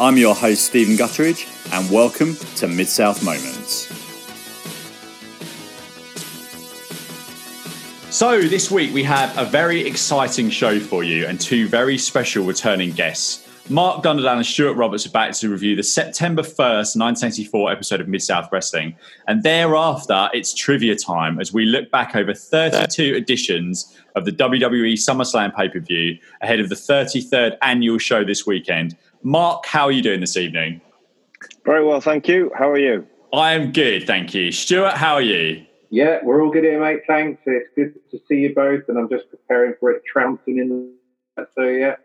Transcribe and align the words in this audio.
I'm 0.00 0.16
your 0.16 0.36
host, 0.36 0.64
Stephen 0.64 0.94
Gutteridge, 0.94 1.48
and 1.72 1.90
welcome 1.90 2.36
to 2.54 2.68
Mid 2.68 2.86
South 2.86 3.20
Moments. 3.24 3.88
So, 8.14 8.42
this 8.42 8.70
week 8.70 8.94
we 8.94 9.02
have 9.02 9.36
a 9.36 9.44
very 9.44 9.84
exciting 9.84 10.50
show 10.50 10.78
for 10.78 11.02
you 11.02 11.26
and 11.26 11.40
two 11.40 11.66
very 11.66 11.98
special 11.98 12.44
returning 12.44 12.92
guests. 12.92 13.48
Mark 13.70 14.04
Dunderdale 14.04 14.36
and 14.36 14.46
Stuart 14.46 14.74
Roberts 14.74 15.04
are 15.04 15.10
back 15.10 15.32
to 15.32 15.50
review 15.50 15.74
the 15.74 15.82
September 15.82 16.42
1st, 16.42 16.96
1984 16.96 17.72
episode 17.72 18.00
of 18.00 18.06
Mid 18.06 18.22
South 18.22 18.48
Wrestling. 18.52 18.96
And 19.26 19.42
thereafter, 19.42 20.30
it's 20.32 20.54
trivia 20.54 20.94
time 20.94 21.40
as 21.40 21.52
we 21.52 21.66
look 21.66 21.90
back 21.90 22.14
over 22.14 22.32
32 22.32 23.14
editions 23.16 23.98
of 24.14 24.24
the 24.24 24.32
WWE 24.32 24.94
SummerSlam 24.94 25.54
pay 25.54 25.68
per 25.68 25.80
view 25.80 26.18
ahead 26.40 26.60
of 26.60 26.68
the 26.68 26.76
33rd 26.76 27.58
annual 27.60 27.98
show 27.98 28.24
this 28.24 28.46
weekend. 28.46 28.96
Mark, 29.22 29.66
how 29.66 29.84
are 29.84 29.92
you 29.92 30.02
doing 30.02 30.20
this 30.20 30.36
evening? 30.36 30.80
Very 31.64 31.84
well, 31.84 32.00
thank 32.00 32.28
you. 32.28 32.50
How 32.56 32.70
are 32.70 32.78
you? 32.78 33.06
I 33.32 33.52
am 33.52 33.72
good, 33.72 34.06
thank 34.06 34.34
you. 34.34 34.52
Stuart, 34.52 34.94
how 34.94 35.14
are 35.14 35.22
you? 35.22 35.64
Yeah, 35.90 36.18
we're 36.22 36.42
all 36.42 36.50
good 36.50 36.64
here, 36.64 36.80
mate. 36.80 37.00
Thanks. 37.06 37.42
It's 37.46 37.68
good 37.74 37.94
to 38.10 38.18
see 38.28 38.36
you 38.36 38.54
both, 38.54 38.82
and 38.88 38.98
I'm 38.98 39.08
just 39.08 39.30
preparing 39.30 39.74
for 39.80 39.90
it 39.90 40.02
trouncing 40.10 40.58
in. 40.58 40.92
So 41.54 41.62
yeah, 41.62 41.96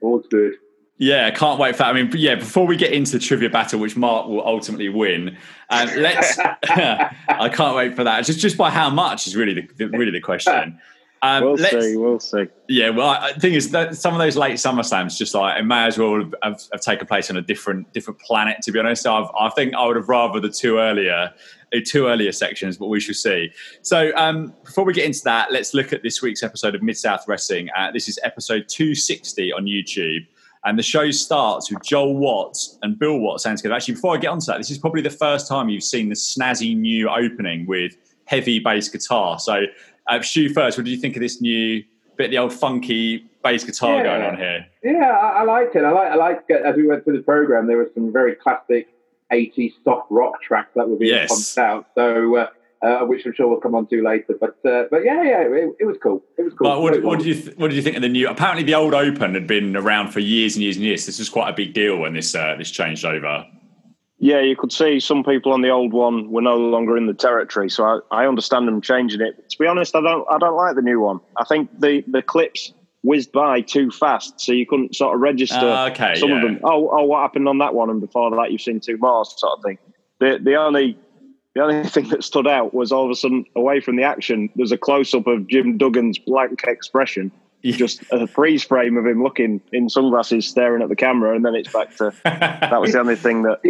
all's 0.00 0.26
good. 0.30 0.54
Yeah, 0.98 1.30
can't 1.30 1.58
wait 1.58 1.76
for 1.76 1.82
that. 1.82 1.88
I 1.88 1.92
mean, 1.92 2.10
yeah, 2.14 2.36
before 2.36 2.66
we 2.66 2.76
get 2.76 2.92
into 2.92 3.12
the 3.12 3.18
trivia 3.18 3.50
battle, 3.50 3.80
which 3.80 3.96
Mark 3.96 4.28
will 4.28 4.46
ultimately 4.46 4.88
win, 4.88 5.36
um, 5.68 5.90
let's. 5.96 6.38
I 6.68 7.50
can't 7.52 7.76
wait 7.76 7.94
for 7.94 8.04
that. 8.04 8.24
Just 8.24 8.38
just 8.38 8.56
by 8.56 8.70
how 8.70 8.88
much 8.90 9.26
is 9.26 9.36
really 9.36 9.68
the 9.76 9.86
really 9.86 10.12
the 10.12 10.20
question. 10.20 10.80
Um, 11.22 11.44
we'll 11.44 11.58
see. 11.58 11.96
We'll 11.96 12.20
see. 12.20 12.46
Yeah. 12.68 12.90
Well, 12.90 13.32
the 13.34 13.40
thing 13.40 13.54
is 13.54 13.70
that 13.70 13.96
some 13.96 14.12
of 14.14 14.18
those 14.18 14.36
late 14.36 14.60
summer 14.60 14.82
slams, 14.82 15.18
just 15.18 15.34
like 15.34 15.58
it 15.58 15.64
may 15.64 15.86
as 15.86 15.98
well 15.98 16.18
have, 16.18 16.34
have, 16.42 16.62
have, 16.72 16.80
taken 16.82 17.06
place 17.06 17.30
on 17.30 17.36
a 17.36 17.42
different 17.42 17.92
different 17.92 18.20
planet. 18.20 18.58
To 18.62 18.72
be 18.72 18.78
honest, 18.78 19.02
so 19.02 19.14
I've, 19.14 19.30
i 19.38 19.48
think 19.50 19.74
I 19.74 19.86
would 19.86 19.96
have 19.96 20.08
rather 20.08 20.40
the 20.40 20.50
two 20.50 20.78
earlier 20.78 21.32
the 21.72 21.82
two 21.82 22.06
earlier 22.06 22.32
sections, 22.32 22.76
but 22.76 22.86
we 22.88 23.00
shall 23.00 23.14
see. 23.14 23.50
So 23.82 24.12
um, 24.16 24.54
before 24.64 24.84
we 24.84 24.92
get 24.92 25.04
into 25.04 25.22
that, 25.24 25.52
let's 25.52 25.74
look 25.74 25.92
at 25.92 26.02
this 26.02 26.22
week's 26.22 26.42
episode 26.42 26.74
of 26.74 26.82
Mid 26.82 26.96
South 26.96 27.26
Wrestling. 27.26 27.68
Uh, 27.76 27.90
this 27.90 28.08
is 28.08 28.18
episode 28.22 28.68
260 28.68 29.52
on 29.52 29.64
YouTube. 29.64 30.26
And 30.64 30.76
the 30.76 30.82
show 30.82 31.10
starts 31.12 31.70
with 31.70 31.82
Joel 31.84 32.16
Watts 32.16 32.78
and 32.82 32.98
Bill 32.98 33.18
Watts 33.18 33.44
saying 33.44 33.58
together. 33.58 33.76
Actually, 33.76 33.94
before 33.94 34.16
I 34.16 34.18
get 34.18 34.28
onto 34.28 34.46
that, 34.46 34.58
this 34.58 34.70
is 34.70 34.78
probably 34.78 35.00
the 35.00 35.10
first 35.10 35.46
time 35.46 35.68
you've 35.68 35.84
seen 35.84 36.08
the 36.08 36.16
snazzy 36.16 36.76
new 36.76 37.08
opening 37.08 37.66
with 37.66 37.96
heavy 38.24 38.58
bass 38.58 38.88
guitar. 38.88 39.38
So, 39.38 39.62
uh, 40.08 40.22
Stu, 40.22 40.52
first, 40.52 40.78
what 40.78 40.84
did 40.84 40.90
you 40.90 41.00
think 41.00 41.16
of 41.16 41.22
this 41.22 41.40
new 41.40 41.82
bit, 42.16 42.30
the 42.30 42.38
old 42.38 42.52
funky 42.52 43.24
bass 43.42 43.64
guitar 43.64 43.96
yeah. 43.96 44.02
going 44.02 44.22
on 44.22 44.36
here? 44.36 44.66
Yeah, 44.82 45.10
I, 45.10 45.40
I 45.40 45.42
liked 45.44 45.76
it. 45.76 45.84
I 45.84 45.90
like, 45.90 46.12
I 46.12 46.14
liked 46.16 46.50
it. 46.50 46.62
As 46.64 46.76
we 46.76 46.86
went 46.86 47.04
through 47.04 47.16
the 47.16 47.22
program, 47.22 47.66
there 47.66 47.78
was 47.78 47.88
some 47.94 48.12
very 48.12 48.34
classic 48.34 48.88
80s 49.32 49.72
soft 49.84 50.10
rock 50.10 50.40
tracks 50.42 50.70
that 50.76 50.88
were 50.88 50.96
being 50.96 51.14
yes. 51.14 51.28
pumped 51.28 51.70
out. 51.70 51.86
So, 51.94 52.36
uh, 52.36 52.48
uh, 52.82 53.00
which 53.00 53.24
I'm 53.24 53.34
sure 53.34 53.48
we'll 53.48 53.60
come 53.60 53.74
on 53.74 53.86
to 53.88 54.02
later. 54.02 54.34
But 54.38 54.56
uh, 54.64 54.84
but 54.90 55.04
yeah, 55.04 55.22
yeah, 55.22 55.40
it, 55.42 55.76
it, 55.80 55.84
was 55.86 55.96
cool. 56.02 56.22
It 56.36 56.42
was 56.42 56.52
cool. 56.54 56.68
But 56.68 56.82
what, 56.82 57.02
what 57.02 57.18
did 57.18 57.26
you 57.26 57.34
th- 57.34 57.56
what 57.56 57.68
did 57.68 57.76
you 57.76 57.82
think 57.82 57.96
of 57.96 58.02
the 58.02 58.08
new? 58.08 58.28
Apparently, 58.28 58.62
the 58.62 58.74
old 58.74 58.94
Open 58.94 59.34
had 59.34 59.46
been 59.46 59.76
around 59.76 60.12
for 60.12 60.20
years 60.20 60.56
and 60.56 60.62
years 60.62 60.76
and 60.76 60.84
years. 60.84 61.06
This 61.06 61.18
was 61.18 61.28
quite 61.28 61.48
a 61.48 61.52
big 61.54 61.72
deal 61.72 61.96
when 61.96 62.12
this 62.12 62.34
uh, 62.34 62.54
this 62.58 62.70
changed 62.70 63.04
over. 63.04 63.46
Yeah, 64.18 64.40
you 64.40 64.56
could 64.56 64.72
see 64.72 64.98
some 64.98 65.22
people 65.22 65.52
on 65.52 65.60
the 65.60 65.68
old 65.68 65.92
one 65.92 66.30
were 66.30 66.40
no 66.40 66.56
longer 66.56 66.96
in 66.96 67.06
the 67.06 67.14
territory, 67.14 67.68
so 67.68 67.84
I, 67.84 68.22
I 68.22 68.26
understand 68.26 68.66
them 68.66 68.80
changing 68.80 69.20
it. 69.20 69.50
To 69.50 69.58
be 69.58 69.66
honest, 69.66 69.94
I 69.94 70.00
don't 70.00 70.26
I 70.30 70.38
don't 70.38 70.56
like 70.56 70.74
the 70.74 70.82
new 70.82 71.00
one. 71.00 71.20
I 71.36 71.44
think 71.44 71.68
the 71.78 72.02
the 72.06 72.22
clips 72.22 72.72
whizzed 73.02 73.30
by 73.30 73.60
too 73.60 73.90
fast, 73.90 74.40
so 74.40 74.52
you 74.52 74.66
couldn't 74.66 74.96
sort 74.96 75.14
of 75.14 75.20
register 75.20 75.56
uh, 75.56 75.90
okay, 75.90 76.14
some 76.16 76.30
yeah. 76.30 76.36
of 76.36 76.42
them. 76.42 76.60
Oh, 76.64 76.88
oh, 76.90 77.04
what 77.04 77.20
happened 77.20 77.46
on 77.46 77.58
that 77.58 77.74
one? 77.74 77.90
And 77.90 78.00
before 78.00 78.30
that, 78.30 78.50
you've 78.50 78.62
seen 78.62 78.80
two 78.80 78.96
more, 78.96 79.24
sort 79.24 79.58
of 79.58 79.62
thing. 79.62 79.78
The 80.18 80.38
the 80.42 80.56
only 80.56 80.98
the 81.54 81.62
only 81.62 81.84
thing 81.88 82.08
that 82.08 82.24
stood 82.24 82.46
out 82.46 82.72
was 82.72 82.92
all 82.92 83.04
of 83.04 83.10
a 83.10 83.14
sudden, 83.14 83.44
away 83.54 83.80
from 83.80 83.96
the 83.96 84.04
action, 84.04 84.48
there's 84.56 84.72
a 84.72 84.78
close 84.78 85.12
up 85.14 85.26
of 85.26 85.46
Jim 85.46 85.78
Duggan's 85.78 86.18
blank 86.18 86.64
expression. 86.64 87.30
Yeah. 87.62 87.76
Just 87.76 88.02
a 88.12 88.26
freeze 88.26 88.62
frame 88.62 88.96
of 88.96 89.06
him 89.06 89.22
looking 89.22 89.60
in 89.72 89.88
sunglasses, 89.88 90.46
staring 90.46 90.82
at 90.82 90.88
the 90.88 90.96
camera, 90.96 91.34
and 91.34 91.44
then 91.44 91.54
it's 91.54 91.72
back 91.72 91.96
to. 91.96 92.14
that 92.24 92.80
was 92.80 92.92
the 92.92 93.00
only 93.00 93.16
thing 93.16 93.42
that. 93.42 93.60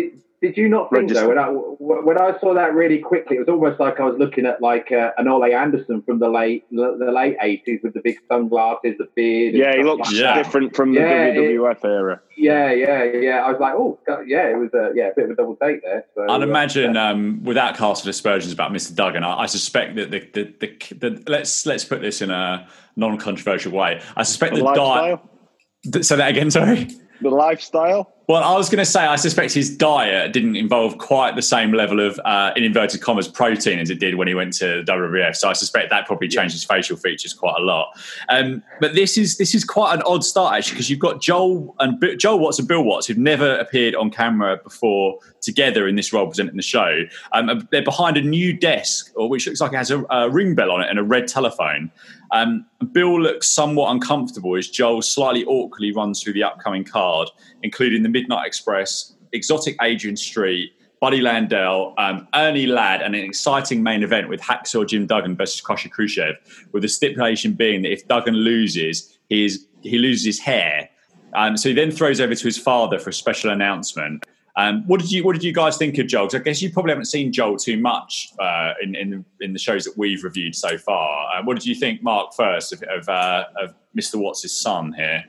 Did 0.47 0.57
you 0.57 0.69
not 0.69 0.91
think 0.93 1.13
though 1.13 1.29
when 1.29 1.39
I 1.39 1.49
when 1.49 2.21
I 2.21 2.39
saw 2.39 2.55
that 2.55 2.73
really 2.73 3.01
quickly, 3.01 3.35
it 3.37 3.41
was 3.41 3.49
almost 3.49 3.81
like 3.81 3.99
I 3.99 4.05
was 4.05 4.17
looking 4.17 4.47
at 4.47 4.63
like 4.63 4.93
uh, 4.93 5.11
an 5.19 5.27
Ole 5.27 5.53
Anderson 5.53 6.03
from 6.03 6.21
the 6.21 6.29
late 6.29 6.65
the 6.71 7.11
late 7.13 7.37
eighties 7.43 7.81
with 7.83 7.95
the 7.95 8.01
big 8.01 8.19
sunglasses, 8.29 8.95
the 8.97 9.09
beard. 9.17 9.55
Yeah, 9.57 9.77
he 9.77 9.83
looks 9.83 10.13
like 10.13 10.45
different 10.45 10.77
from 10.77 10.95
the 10.95 11.01
yeah, 11.01 11.31
WWF 11.31 11.79
it, 11.79 11.85
era. 11.85 12.21
Yeah, 12.37 12.71
yeah, 12.71 13.03
yeah. 13.03 13.45
I 13.45 13.51
was 13.51 13.61
like, 13.61 13.75
oh, 13.75 13.99
yeah, 14.25 14.49
it 14.51 14.57
was 14.57 14.73
a 14.73 14.93
yeah 14.95 15.09
a 15.09 15.15
bit 15.17 15.25
of 15.25 15.31
a 15.33 15.35
double 15.35 15.57
date 15.61 15.81
there. 15.83 16.05
So, 16.15 16.23
I'd 16.29 16.43
uh, 16.43 16.47
imagine 16.47 16.95
yeah. 16.95 17.11
um, 17.11 17.43
without 17.43 17.77
casting 17.77 18.09
aspersions 18.09 18.53
about 18.53 18.71
Mr. 18.71 18.95
Duggan, 18.95 19.25
I, 19.25 19.41
I 19.41 19.47
suspect 19.47 19.97
that 19.97 20.13
the 20.13 20.21
the, 20.33 20.55
the 20.61 20.95
the, 21.11 21.23
let's 21.27 21.67
let's 21.67 21.85
put 21.85 22.03
this 22.03 22.23
in 22.23 22.31
a 22.31 22.69
non-controversial 22.95 23.73
way. 23.73 24.01
I 24.17 24.23
suspect 24.23 24.55
the, 24.55 24.63
the 24.63 24.73
diet. 24.73 26.05
Say 26.05 26.15
that 26.15 26.31
again. 26.31 26.53
Sorry. 26.53 26.89
The 27.21 27.31
lifestyle. 27.31 28.13
Well, 28.29 28.43
I 28.43 28.57
was 28.57 28.69
going 28.69 28.79
to 28.79 28.91
say, 28.91 29.07
I 29.07 29.15
suspect 29.15 29.55
his 29.55 29.75
diet 29.75 30.33
didn't 30.33 30.57
involve 30.57 30.99
quite 30.99 31.37
the 31.37 31.43
same 31.43 31.73
level 31.73 32.01
of, 32.01 32.21
uh, 32.25 32.51
in 32.57 32.65
inverted 32.65 33.01
commas, 33.01 33.29
protein 33.29 33.79
as 33.79 33.89
it 33.89 34.01
did 34.01 34.17
when 34.17 34.27
he 34.27 34.35
went 34.35 34.53
to 34.55 34.83
WWF. 34.83 35.37
So 35.37 35.49
I 35.49 35.53
suspect 35.53 35.91
that 35.91 36.07
probably 36.07 36.27
changed 36.27 36.53
his 36.53 36.65
facial 36.65 36.97
features 36.97 37.33
quite 37.33 37.55
a 37.57 37.63
lot. 37.63 37.97
Um, 38.29 38.65
but 38.81 38.97
this 38.97 39.17
is 39.17 39.37
this 39.37 39.55
is 39.55 39.65
quite 39.65 39.95
an 39.95 40.03
odd 40.03 40.25
start 40.25 40.57
actually, 40.57 40.75
because 40.75 40.91
you've 40.91 40.99
got 40.99 41.23
Joel 41.23 41.77
and 41.79 42.01
B- 42.01 42.17
Joel 42.17 42.41
Watts 42.41 42.59
and 42.59 42.67
Bill 42.67 42.83
Watts 42.83 43.07
who've 43.07 43.17
never 43.17 43.57
appeared 43.59 43.95
on 43.95 44.11
camera 44.11 44.57
before 44.57 45.21
together 45.41 45.87
in 45.87 45.95
this 45.95 46.13
role 46.13 46.27
presenting 46.27 46.57
the 46.57 46.63
show. 46.63 47.05
Um, 47.31 47.69
they're 47.71 47.85
behind 47.85 48.17
a 48.17 48.23
new 48.23 48.53
desk, 48.53 49.13
which 49.15 49.47
looks 49.47 49.61
like 49.61 49.73
it 49.73 49.77
has 49.77 49.93
a, 49.93 50.05
a 50.11 50.29
ring 50.29 50.57
bell 50.57 50.73
on 50.73 50.83
it 50.83 50.91
and 50.91 50.99
a 50.99 51.05
red 51.05 51.29
telephone. 51.29 51.93
Um, 52.33 52.67
Bill 52.93 53.21
looks 53.21 53.49
somewhat 53.49 53.91
uncomfortable 53.93 54.57
as 54.57 54.69
Joel 54.69 55.03
slightly 55.03 55.45
awkwardly 55.45 55.93
runs 55.93 56.23
through 56.23 56.35
the 56.35 56.43
upcoming 56.43 56.85
card, 56.85 57.29
including 57.63 58.03
the 58.03 58.09
Midnight 58.09 58.47
Express, 58.47 59.15
Exotic 59.33 59.77
Adrian 59.83 60.17
Street, 60.17 60.73
Buddy 61.01 61.21
Landel, 61.21 61.93
um, 61.99 62.27
Ernie 62.35 62.67
Ladd, 62.67 63.03
and 63.03 63.15
an 63.15 63.23
exciting 63.23 63.83
main 63.83 64.03
event 64.03 64.29
with 64.29 64.41
Hacksaw 64.41 64.87
Jim 64.89 65.07
Duggan 65.07 65.37
versus 65.37 65.61
Crusher 65.61 65.89
Khrushchev, 65.89 66.37
with 66.73 66.83
the 66.83 66.89
stipulation 66.89 67.53
being 67.53 67.83
that 67.83 67.93
if 67.93 68.09
Duggan 68.09 68.35
loses, 68.35 69.19
he, 69.29 69.45
is, 69.45 69.67
he 69.83 69.99
loses 69.99 70.25
his 70.25 70.41
hair. 70.41 70.89
Um, 71.35 71.57
so 71.57 71.69
he 71.69 71.75
then 71.75 71.91
throws 71.91 72.21
over 72.21 72.35
to 72.35 72.45
his 72.45 72.57
father 72.57 72.99
for 72.99 73.11
a 73.11 73.13
special 73.13 73.51
announcement. 73.51 74.25
Um, 74.57 74.85
what 74.87 75.01
did 75.01 75.13
you 75.13 75.23
What 75.23 75.35
did 75.35 75.45
you 75.45 75.53
guys 75.53 75.77
think 75.77 75.99
of 75.99 76.07
Joel? 76.07 76.31
I 76.33 76.39
guess 76.39 76.63
you 76.63 76.73
probably 76.73 76.93
haven't 76.93 77.07
seen 77.07 77.31
Joel 77.33 77.59
too 77.59 77.79
much 77.79 78.31
uh, 78.39 78.73
in, 78.83 78.95
in, 78.95 79.25
in 79.41 79.53
the 79.53 79.59
shows 79.59 79.85
that 79.85 79.99
we've 79.99 80.25
reviewed 80.25 80.55
so 80.55 80.79
far. 80.79 81.29
Uh, 81.35 81.43
what 81.45 81.55
did 81.55 81.67
you 81.67 81.75
think, 81.75 82.03
Mark? 82.03 82.33
First 82.35 82.73
of 82.73 82.83
of, 82.85 83.09
uh, 83.09 83.45
of 83.61 83.75
Mr. 83.97 84.17
Watts' 84.17 84.51
son 84.51 84.95
here. 84.95 85.25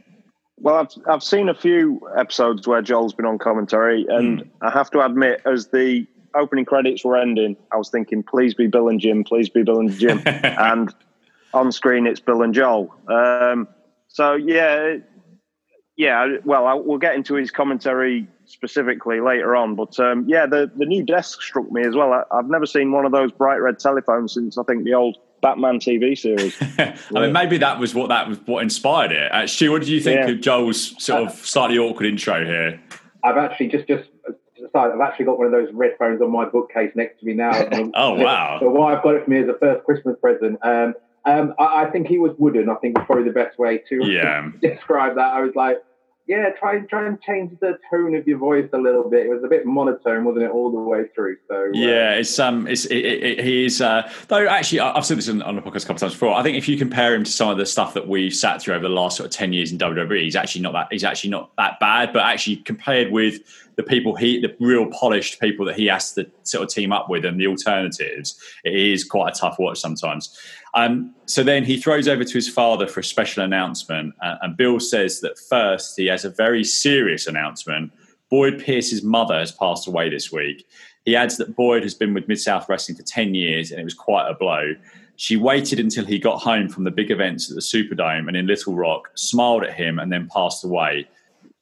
Well, 0.60 0.76
I've 0.76 0.92
I've 1.10 1.24
seen 1.24 1.50
a 1.50 1.54
few 1.54 2.02
episodes 2.18 2.68
where 2.68 2.82
Joel's 2.82 3.14
been 3.14 3.26
on 3.26 3.38
commentary, 3.38 4.06
and 4.10 4.42
mm. 4.42 4.50
I 4.62 4.72
have 4.72 4.90
to 4.92 5.06
admit, 5.06 5.42
as 5.46 5.68
the 5.68 6.08
opening 6.34 6.66
credits 6.66 7.04
were 7.04 7.18
ending, 7.18 7.58
I 7.72 7.78
was 7.78 7.90
thinking, 7.90 8.24
please 8.24 8.54
be 8.54 8.68
Bill 8.68 8.88
and 8.88 9.00
Jim, 9.00 9.24
please 9.24 9.50
be 9.50 9.64
Bill 9.64 9.80
and 9.80 9.92
Jim, 9.92 10.22
and 10.26 10.94
on 11.54 11.72
screen 11.74 12.08
it's 12.08 12.20
Bill 12.22 12.44
and 12.44 12.54
Joel. 12.54 12.96
Um, 13.08 13.68
so 14.08 14.36
yeah, 14.36 14.98
yeah. 15.98 16.38
Well, 16.46 16.66
I, 16.66 16.76
we'll 16.76 17.00
get 17.00 17.16
into 17.16 17.36
his 17.36 17.52
commentary 17.52 18.28
specifically 18.46 19.20
later 19.20 19.56
on. 19.56 19.76
But 19.76 20.00
um, 20.00 20.26
yeah, 20.28 20.46
the, 20.46 20.72
the 20.76 20.86
new 20.86 21.04
desk 21.04 21.42
struck 21.42 21.70
me 21.72 21.84
as 21.86 21.96
well. 21.96 22.14
I, 22.14 22.36
have 22.36 22.50
never 22.50 22.66
seen 22.66 22.92
one 22.92 23.06
of 23.06 23.12
those 23.12 23.32
bright 23.32 23.58
red 23.58 23.80
telephones 23.80 24.34
since 24.34 24.58
I 24.58 24.64
think 24.64 24.86
the 24.86 24.94
old 24.94 25.18
Batman 25.42 25.80
TV 25.80 26.18
series. 26.18 26.56
I 26.80 26.96
mean, 27.20 27.34
maybe 27.34 27.58
that 27.58 27.80
was 27.80 27.94
what 27.94 28.10
that 28.10 28.28
was 28.28 28.40
what 28.46 28.64
inspired 28.64 29.12
it. 29.12 29.32
Uh, 29.32 29.48
Stu, 29.48 29.72
what 29.72 29.82
did 29.82 29.90
you 29.90 30.00
think 30.00 30.22
yeah. 30.22 30.28
of 30.30 30.42
Joel's 30.42 31.04
sort 31.04 31.24
of 31.24 31.34
slightly 31.34 31.78
awkward 31.78 32.08
intro 32.08 32.46
here? 32.46 32.80
I've 33.24 33.38
actually 33.38 33.68
just 33.68 33.88
just 33.88 34.10
decided 34.56 34.96
I've 34.96 35.02
actually 35.02 35.26
got 35.26 35.38
one 35.38 35.48
of 35.48 35.52
those 35.52 35.70
red 35.74 35.92
phones 36.00 36.22
on 36.22 36.32
my 36.32 36.46
bookcase 36.46 36.92
next 36.96 37.20
to 37.20 37.26
me 37.26 37.34
now. 37.34 37.52
oh 37.96 38.14
wow! 38.14 38.58
So 38.62 38.70
why 38.70 38.96
I've 38.96 39.04
got 39.04 39.16
it 39.16 39.26
for 39.26 39.30
me 39.30 39.42
as 39.42 39.48
a 39.48 39.58
first 39.60 39.84
Christmas 39.86 40.16
present. 40.22 40.60
Um, 40.64 40.94
um, 41.26 41.54
I, 41.60 41.84
I, 41.84 41.90
think 41.92 42.08
he 42.08 42.20
was 42.20 42.32
wooden. 42.38 42.70
I 42.70 42.76
think 42.76 42.98
is 42.98 43.04
probably 43.06 43.26
the 43.26 43.32
best 43.32 43.60
way 43.60 43.80
to 43.90 44.06
yeah. 44.06 44.50
describe 44.62 45.16
that. 45.16 45.34
I 45.34 45.42
was 45.42 45.54
like, 45.56 45.84
yeah, 46.28 46.50
try 46.60 46.76
and 46.76 46.90
try 46.90 47.08
and 47.08 47.22
change 47.22 47.58
the 47.62 47.80
tone 47.90 48.14
of 48.14 48.28
your 48.28 48.38
voice 48.38 48.70
a 48.74 48.78
little 48.78 49.10
bit. 49.10 49.26
It 49.26 49.30
was 49.30 49.44
a 49.46 49.48
bit 49.48 49.66
monotone, 49.66 50.26
wasn't 50.26 50.44
it, 50.44 50.52
all 50.52 50.70
the 50.70 50.78
way 50.78 51.06
through? 51.16 51.38
So 51.48 51.56
uh, 51.56 51.70
yeah, 51.72 52.16
it's 52.16 52.38
um, 52.38 52.68
it's 52.68 52.86
it, 52.86 52.98
it, 52.98 53.82
uh, 53.82 54.10
though 54.28 54.46
actually 54.46 54.82
I've 54.82 55.06
said 55.06 55.18
this 55.18 55.30
on, 55.30 55.42
on 55.42 55.56
the 55.56 55.62
podcast 55.62 55.86
a 55.86 55.88
couple 55.88 56.00
times 56.00 56.14
before. 56.14 56.34
I 56.34 56.44
think 56.44 56.58
if 56.58 56.68
you 56.68 56.78
compare 56.78 57.16
him 57.16 57.24
to 57.24 57.32
some 57.32 57.50
of 57.50 57.58
the 57.58 57.66
stuff 57.66 57.94
that 57.94 58.10
we've 58.10 58.36
sat 58.36 58.62
through 58.62 58.76
over 58.76 58.84
the 58.84 58.94
last 58.94 59.16
sort 59.16 59.28
of 59.28 59.32
ten 59.32 59.54
years 59.54 59.72
in 59.72 59.78
WWE, 59.78 60.22
he's 60.22 60.36
actually 60.36 60.62
not 60.62 60.74
that 60.74 60.88
he's 60.92 61.06
actually 61.06 61.30
not 61.30 61.56
that 61.58 61.80
bad. 61.80 62.12
But 62.12 62.24
actually 62.24 62.58
compared 62.58 63.12
with 63.12 63.42
the 63.78 63.84
people 63.84 64.16
he, 64.16 64.42
the 64.42 64.54
real 64.60 64.88
polished 64.88 65.40
people 65.40 65.66
that 65.66 65.78
he 65.78 65.86
has 65.86 66.12
to 66.14 66.30
sort 66.44 66.64
of 66.64 66.70
team 66.70 66.92
up 66.92 67.10
with 67.10 67.24
and 67.24 67.40
the 67.40 67.48
alternatives, 67.48 68.38
it 68.66 68.76
is 68.76 69.06
quite 69.06 69.36
a 69.36 69.40
tough 69.40 69.58
watch 69.60 69.80
sometimes. 69.80 70.38
Um, 70.78 71.14
so 71.26 71.44
then 71.44 71.66
he 71.66 71.82
throws 71.82 72.08
over 72.08 72.24
to 72.24 72.34
his 72.34 72.48
father 72.48 72.88
for 72.88 73.00
a 73.00 73.04
special 73.04 73.44
announcement, 73.44 74.14
uh, 74.22 74.36
and 74.42 74.56
Bill 74.56 74.80
says 74.80 75.20
that 75.22 75.38
first 75.38 75.98
he 75.98 76.06
has 76.06 76.24
a 76.24 76.30
very 76.30 76.64
serious 76.64 77.28
announcement 77.28 77.92
Boyd 78.30 78.62
Pierce's 78.64 79.04
mother 79.04 79.40
has 79.40 79.52
passed 79.52 79.88
away 79.88 80.10
this 80.10 80.32
week. 80.32 80.68
He 81.06 81.16
adds 81.16 81.38
that 81.38 81.56
Boyd 81.56 81.84
has 81.84 81.94
been 81.94 82.14
with 82.14 82.28
Mid 82.28 82.40
South 82.40 82.68
Wrestling 82.68 82.98
for 82.98 83.04
10 83.04 83.34
years 83.34 83.72
and 83.72 83.80
it 83.80 83.84
was 83.84 83.94
quite 83.94 84.30
a 84.30 84.34
blow. 84.34 84.74
She 85.16 85.36
waited 85.36 85.80
until 85.80 86.06
he 86.06 86.20
got 86.20 86.42
home 86.42 86.70
from 86.70 86.84
the 86.84 86.92
big 86.92 87.10
events 87.10 87.50
at 87.50 87.56
the 87.56 87.62
Superdome 87.62 88.28
and 88.28 88.36
in 88.36 88.46
Little 88.46 88.76
Rock, 88.76 89.10
smiled 89.16 89.64
at 89.64 89.74
him, 89.74 89.98
and 89.98 90.12
then 90.12 90.30
passed 90.32 90.64
away. 90.64 91.08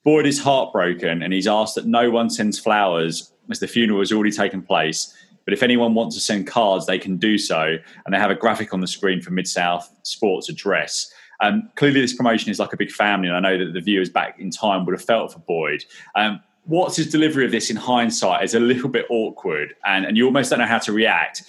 Boyd 0.03 0.25
is 0.25 0.41
heartbroken 0.41 1.21
and 1.21 1.31
he's 1.31 1.47
asked 1.47 1.75
that 1.75 1.85
no 1.85 2.09
one 2.09 2.29
sends 2.29 2.59
flowers 2.59 3.31
as 3.49 3.59
the 3.59 3.67
funeral 3.67 3.99
has 3.99 4.11
already 4.11 4.31
taken 4.31 4.61
place. 4.61 5.13
But 5.45 5.53
if 5.53 5.63
anyone 5.63 5.93
wants 5.93 6.15
to 6.15 6.21
send 6.21 6.47
cards, 6.47 6.85
they 6.85 6.99
can 6.99 7.17
do 7.17 7.37
so. 7.37 7.77
And 8.05 8.13
they 8.13 8.17
have 8.17 8.31
a 8.31 8.35
graphic 8.35 8.73
on 8.73 8.81
the 8.81 8.87
screen 8.87 9.21
for 9.21 9.31
Mid 9.31 9.47
South 9.47 9.89
Sports 10.03 10.49
address. 10.49 11.13
Um, 11.41 11.69
clearly, 11.75 12.01
this 12.01 12.13
promotion 12.13 12.49
is 12.49 12.59
like 12.59 12.73
a 12.73 12.77
big 12.77 12.91
family, 12.91 13.27
and 13.27 13.37
I 13.37 13.39
know 13.39 13.63
that 13.63 13.73
the 13.73 13.81
viewers 13.81 14.09
back 14.09 14.39
in 14.39 14.49
time 14.49 14.85
would 14.85 14.93
have 14.93 15.03
felt 15.03 15.33
for 15.33 15.39
Boyd. 15.39 15.83
Um, 16.15 16.41
what's 16.63 16.95
his 16.95 17.09
delivery 17.09 17.45
of 17.45 17.51
this 17.51 17.69
in 17.69 17.75
hindsight 17.75 18.43
is 18.43 18.55
a 18.55 18.59
little 18.59 18.89
bit 18.89 19.05
awkward, 19.09 19.75
and, 19.85 20.05
and 20.05 20.17
you 20.17 20.25
almost 20.25 20.49
don't 20.49 20.59
know 20.59 20.65
how 20.65 20.79
to 20.79 20.91
react. 20.91 21.43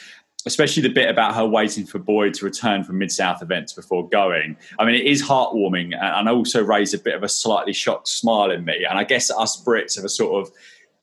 Especially 0.44 0.80
the 0.80 0.90
bit 0.90 1.10
about 1.10 1.34
her 1.34 1.44
waiting 1.44 1.84
for 1.84 1.98
Boyd 1.98 2.32
to 2.34 2.44
return 2.44 2.84
from 2.84 2.98
Mid 2.98 3.10
South 3.10 3.42
events 3.42 3.72
before 3.72 4.08
going. 4.08 4.56
I 4.78 4.84
mean, 4.84 4.94
it 4.94 5.04
is 5.04 5.20
heartwarming 5.20 5.92
and 6.00 6.28
also 6.28 6.62
raised 6.62 6.94
a 6.94 6.98
bit 6.98 7.16
of 7.16 7.24
a 7.24 7.28
slightly 7.28 7.72
shocked 7.72 8.06
smile 8.06 8.52
in 8.52 8.64
me. 8.64 8.86
And 8.88 8.96
I 8.96 9.02
guess 9.02 9.28
us 9.28 9.60
Brits 9.60 9.96
have 9.96 10.04
a 10.04 10.08
sort 10.08 10.40
of 10.40 10.54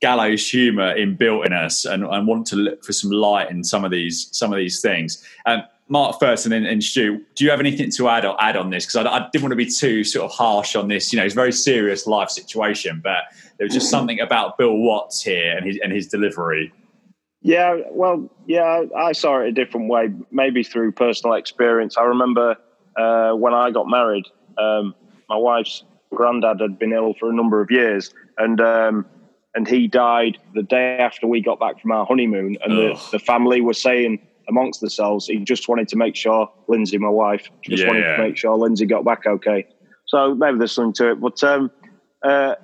gallows 0.03 0.49
humour 0.49 0.93
inbuilt 0.97 1.45
in 1.45 1.53
us 1.53 1.85
and, 1.85 2.03
and 2.03 2.27
want 2.27 2.45
to 2.45 2.57
look 2.57 2.83
for 2.83 2.91
some 2.91 3.09
light 3.09 3.49
in 3.49 3.63
some 3.63 3.85
of 3.85 3.91
these 3.91 4.27
some 4.33 4.51
of 4.51 4.57
these 4.57 4.81
things. 4.81 5.23
Um, 5.45 5.63
Mark 5.87 6.19
first, 6.19 6.45
and 6.45 6.51
then 6.51 6.65
and 6.65 6.83
Stu. 6.83 7.21
Do 7.35 7.45
you 7.45 7.49
have 7.51 7.61
anything 7.61 7.89
to 7.91 8.09
add 8.09 8.25
or 8.25 8.35
add 8.41 8.57
on 8.57 8.69
this? 8.69 8.85
Because 8.85 9.05
I, 9.05 9.09
I, 9.09 9.29
didn't 9.31 9.43
want 9.43 9.53
to 9.53 9.55
be 9.55 9.65
too 9.65 10.03
sort 10.03 10.29
of 10.29 10.35
harsh 10.35 10.75
on 10.75 10.89
this. 10.89 11.13
You 11.13 11.19
know, 11.19 11.25
it's 11.25 11.33
a 11.33 11.35
very 11.35 11.53
serious 11.53 12.05
life 12.05 12.29
situation, 12.29 12.99
but 13.01 13.23
there 13.57 13.65
was 13.65 13.73
just 13.73 13.89
something 13.95 14.19
about 14.19 14.57
Bill 14.57 14.75
Watts 14.75 15.23
here 15.23 15.55
and 15.55 15.65
his 15.65 15.79
and 15.81 15.93
his 15.93 16.07
delivery. 16.07 16.73
Yeah, 17.41 17.79
well, 17.91 18.29
yeah, 18.45 18.83
I 18.97 19.13
saw 19.13 19.39
it 19.39 19.47
a 19.47 19.51
different 19.53 19.89
way, 19.89 20.13
maybe 20.31 20.63
through 20.63 20.91
personal 20.93 21.35
experience. 21.35 21.97
I 21.97 22.03
remember 22.03 22.57
uh, 22.97 23.31
when 23.33 23.53
I 23.53 23.71
got 23.71 23.87
married, 23.87 24.25
um, 24.57 24.95
my 25.29 25.37
wife's 25.37 25.83
granddad 26.13 26.59
had 26.59 26.77
been 26.77 26.91
ill 26.91 27.13
for 27.19 27.29
a 27.29 27.33
number 27.33 27.61
of 27.61 27.71
years, 27.71 28.13
and 28.37 28.59
um, 28.59 29.05
and 29.55 29.67
he 29.67 29.87
died 29.87 30.37
the 30.53 30.63
day 30.63 30.97
after 30.97 31.27
we 31.27 31.41
got 31.41 31.59
back 31.59 31.79
from 31.81 31.91
our 31.91 32.05
honeymoon, 32.05 32.57
and 32.63 32.73
the, 32.73 33.07
the 33.11 33.19
family 33.19 33.61
were 33.61 33.73
saying 33.73 34.19
amongst 34.49 34.81
themselves. 34.81 35.27
He 35.27 35.37
just 35.39 35.67
wanted 35.67 35.87
to 35.89 35.95
make 35.95 36.15
sure 36.15 36.51
Lindsay, 36.67 36.97
my 36.97 37.09
wife, 37.09 37.49
just 37.63 37.83
yeah. 37.83 37.87
wanted 37.87 38.15
to 38.15 38.17
make 38.23 38.37
sure 38.37 38.55
Lindsay 38.57 38.85
got 38.85 39.05
back 39.05 39.25
okay. 39.25 39.67
So 40.05 40.35
maybe 40.35 40.57
there's 40.57 40.71
something 40.71 40.93
to 40.93 41.11
it. 41.11 41.21
But 41.21 41.43
um, 41.43 41.71
uh, 42.23 42.55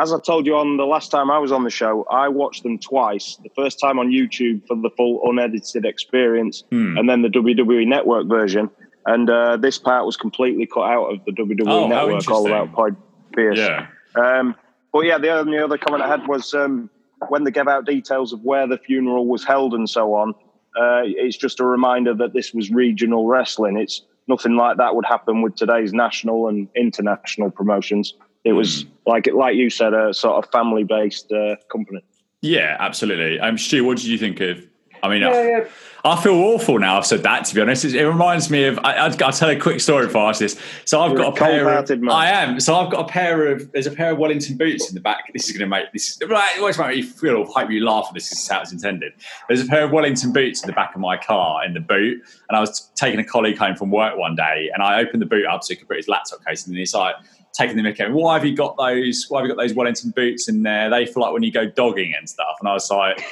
as 0.00 0.12
I 0.12 0.18
told 0.20 0.46
you 0.46 0.56
on 0.56 0.76
the 0.76 0.84
last 0.84 1.10
time 1.10 1.30
I 1.30 1.38
was 1.38 1.52
on 1.52 1.64
the 1.64 1.70
show, 1.70 2.04
I 2.10 2.28
watched 2.28 2.62
them 2.62 2.78
twice. 2.78 3.38
The 3.42 3.50
first 3.54 3.78
time 3.80 3.98
on 3.98 4.10
YouTube 4.10 4.66
for 4.66 4.76
the 4.76 4.90
full 4.96 5.20
unedited 5.24 5.84
experience, 5.84 6.64
hmm. 6.70 6.96
and 6.98 7.08
then 7.08 7.22
the 7.22 7.28
WWE 7.28 7.86
Network 7.86 8.26
version. 8.28 8.70
And 9.06 9.28
uh, 9.28 9.56
this 9.56 9.78
part 9.78 10.06
was 10.06 10.16
completely 10.16 10.66
cut 10.66 10.82
out 10.82 11.06
of 11.06 11.24
the 11.24 11.32
WWE 11.32 11.66
oh, 11.66 11.88
Network, 11.88 12.30
all 12.30 12.46
about 12.46 12.72
Boyd 12.72 12.96
Pierce. 13.34 13.58
Yeah. 13.58 13.88
Um, 14.14 14.54
but 14.92 15.00
yeah, 15.00 15.18
the 15.18 15.30
only 15.30 15.58
other 15.58 15.78
comment 15.78 16.02
I 16.02 16.08
had 16.08 16.26
was 16.26 16.54
um, 16.54 16.90
when 17.28 17.44
they 17.44 17.50
gave 17.50 17.68
out 17.68 17.86
details 17.86 18.32
of 18.32 18.42
where 18.42 18.66
the 18.66 18.78
funeral 18.78 19.26
was 19.26 19.44
held 19.44 19.74
and 19.74 19.88
so 19.88 20.14
on 20.14 20.34
uh, 20.76 21.02
it's 21.04 21.36
just 21.36 21.60
a 21.60 21.64
reminder 21.64 22.14
that 22.14 22.32
this 22.32 22.54
was 22.54 22.70
regional 22.70 23.26
wrestling. 23.26 23.76
It's 23.76 24.02
nothing 24.28 24.56
like 24.56 24.78
that 24.78 24.94
would 24.94 25.04
happen 25.04 25.42
with 25.42 25.54
today's 25.54 25.92
national 25.92 26.48
and 26.48 26.68
international 26.74 27.50
promotions. 27.50 28.14
It 28.44 28.52
was 28.52 28.84
mm. 28.84 28.90
like 29.06 29.28
like 29.32 29.56
you 29.56 29.70
said, 29.70 29.92
a 29.92 30.14
sort 30.14 30.42
of 30.42 30.50
family 30.50 30.84
based 30.84 31.30
uh, 31.30 31.56
company. 31.70 32.02
Yeah, 32.40 32.76
absolutely. 32.80 33.38
Um, 33.38 33.58
Stu, 33.58 33.84
what 33.84 33.98
did 33.98 34.06
you 34.06 34.18
think 34.18 34.40
of 34.40 34.66
I 35.02 35.08
mean, 35.08 35.22
yeah, 35.22 35.42
yeah. 35.42 35.68
I, 36.04 36.22
feel 36.22 36.34
awful 36.34 36.78
now. 36.78 36.96
I've 36.96 37.06
said 37.06 37.24
that. 37.24 37.44
To 37.46 37.54
be 37.54 37.60
honest, 37.60 37.84
it, 37.84 37.94
it 37.96 38.06
reminds 38.06 38.50
me 38.50 38.64
of. 38.64 38.78
I, 38.84 39.08
will 39.08 39.16
tell 39.16 39.50
a 39.50 39.58
quick 39.58 39.80
story 39.80 40.06
before 40.06 40.26
I 40.26 40.28
ask 40.28 40.38
this. 40.38 40.60
So 40.84 41.00
I've 41.00 41.12
You're 41.12 41.22
got 41.22 41.36
a, 41.36 41.40
pair. 41.40 41.68
Of, 41.68 42.08
I 42.08 42.28
am. 42.28 42.60
So 42.60 42.76
I've 42.76 42.90
got 42.90 43.08
a 43.08 43.12
pair 43.12 43.48
of. 43.48 43.72
There's 43.72 43.88
a 43.88 43.90
pair 43.90 44.12
of 44.12 44.18
Wellington 44.18 44.56
boots 44.56 44.88
in 44.88 44.94
the 44.94 45.00
back. 45.00 45.32
This 45.32 45.48
is 45.48 45.56
going 45.56 45.68
to 45.68 45.76
make 45.76 45.92
this. 45.92 46.20
Right, 46.28 46.56
always 46.58 46.78
make 46.78 46.96
you 46.96 47.04
feel. 47.04 47.44
Hope 47.44 47.70
you 47.70 47.84
laugh 47.84 48.06
at 48.08 48.14
this. 48.14 48.30
This 48.30 48.42
is 48.42 48.48
how 48.48 48.60
it's 48.60 48.72
intended. 48.72 49.12
There's 49.48 49.62
a 49.62 49.66
pair 49.66 49.84
of 49.84 49.90
Wellington 49.90 50.32
boots 50.32 50.62
in 50.62 50.68
the 50.68 50.72
back 50.72 50.94
of 50.94 51.00
my 51.00 51.16
car 51.16 51.64
in 51.64 51.74
the 51.74 51.80
boot, 51.80 52.22
and 52.48 52.56
I 52.56 52.60
was 52.60 52.90
taking 52.94 53.18
a 53.18 53.24
colleague 53.24 53.58
home 53.58 53.74
from 53.74 53.90
work 53.90 54.16
one 54.16 54.36
day, 54.36 54.70
and 54.72 54.84
I 54.84 55.00
opened 55.00 55.20
the 55.20 55.26
boot 55.26 55.46
up 55.46 55.64
so 55.64 55.74
he 55.74 55.76
could 55.76 55.88
put 55.88 55.96
his 55.96 56.06
laptop 56.06 56.44
case, 56.44 56.64
in, 56.66 56.72
and 56.72 56.78
he's 56.78 56.94
like 56.94 57.16
taking 57.52 57.76
the 57.76 57.82
mickey. 57.82 58.04
Why 58.08 58.34
have 58.34 58.44
you 58.44 58.56
got 58.56 58.76
those? 58.76 59.26
Why 59.28 59.40
have 59.40 59.48
you 59.48 59.54
got 59.54 59.60
those 59.60 59.74
Wellington 59.74 60.10
boots 60.10 60.48
in 60.48 60.62
there? 60.62 60.90
They 60.90 61.06
feel 61.06 61.22
like 61.22 61.32
when 61.32 61.42
you 61.42 61.52
go 61.52 61.66
dogging 61.66 62.14
and 62.16 62.28
stuff. 62.28 62.56
And 62.60 62.68
I 62.68 62.72
was 62.72 62.90
like, 62.90 63.22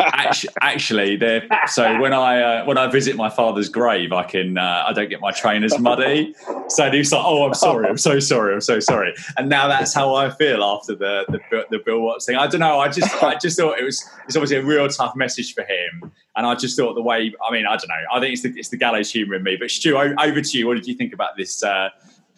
actually, 0.00 0.52
actually, 0.60 1.16
they're 1.16 1.46
so 1.66 2.00
when 2.00 2.12
I 2.12 2.40
uh, 2.40 2.64
when 2.64 2.78
I 2.78 2.86
visit 2.88 3.16
my 3.16 3.30
father's 3.30 3.68
grave, 3.68 4.12
I 4.12 4.24
can 4.24 4.58
uh, 4.58 4.84
I 4.86 4.92
don't 4.92 5.08
get 5.08 5.20
my 5.20 5.32
trainers 5.32 5.78
muddy. 5.78 6.34
So 6.68 6.90
he's 6.90 7.12
like, 7.12 7.24
oh, 7.24 7.44
I'm 7.44 7.54
sorry, 7.54 7.88
I'm 7.88 7.98
so 7.98 8.18
sorry, 8.20 8.54
I'm 8.54 8.60
so 8.60 8.80
sorry. 8.80 9.14
And 9.36 9.48
now 9.48 9.68
that's 9.68 9.94
how 9.94 10.14
I 10.14 10.30
feel 10.30 10.62
after 10.62 10.94
the 10.94 11.24
the, 11.28 11.64
the 11.70 11.78
Bill 11.84 12.00
Watts 12.00 12.26
thing. 12.26 12.36
I 12.36 12.46
don't 12.46 12.60
know. 12.60 12.78
I 12.78 12.88
just 12.88 13.22
I 13.22 13.36
just 13.36 13.58
thought 13.58 13.78
it 13.78 13.84
was 13.84 14.04
it's 14.26 14.36
obviously 14.36 14.56
a 14.56 14.64
real 14.64 14.88
tough 14.88 15.16
message 15.16 15.54
for 15.54 15.62
him. 15.62 16.12
And 16.36 16.46
I 16.46 16.54
just 16.54 16.76
thought 16.76 16.94
the 16.94 17.02
way 17.02 17.32
I 17.46 17.52
mean 17.52 17.66
I 17.66 17.76
don't 17.76 17.88
know. 17.88 17.94
I 18.12 18.20
think 18.20 18.32
it's 18.32 18.42
the 18.42 18.52
it's 18.56 18.68
the 18.68 18.76
gallows 18.76 19.10
humour 19.10 19.36
in 19.36 19.42
me. 19.42 19.56
But 19.58 19.70
Stu, 19.70 19.96
over 19.96 20.40
to 20.40 20.58
you. 20.58 20.66
What 20.66 20.74
did 20.74 20.86
you 20.86 20.94
think 20.94 21.12
about 21.12 21.36
this? 21.36 21.62
Uh, 21.62 21.90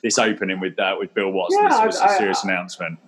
this 0.02 0.18
opening 0.18 0.60
with 0.60 0.78
uh, 0.78 0.96
with 0.98 1.12
Bill 1.14 1.30
Watts. 1.30 1.54
Yeah, 1.56 1.68
this 1.68 1.98
was 1.98 2.00
a 2.00 2.16
serious 2.16 2.44
I, 2.44 2.50
announcement. 2.50 2.98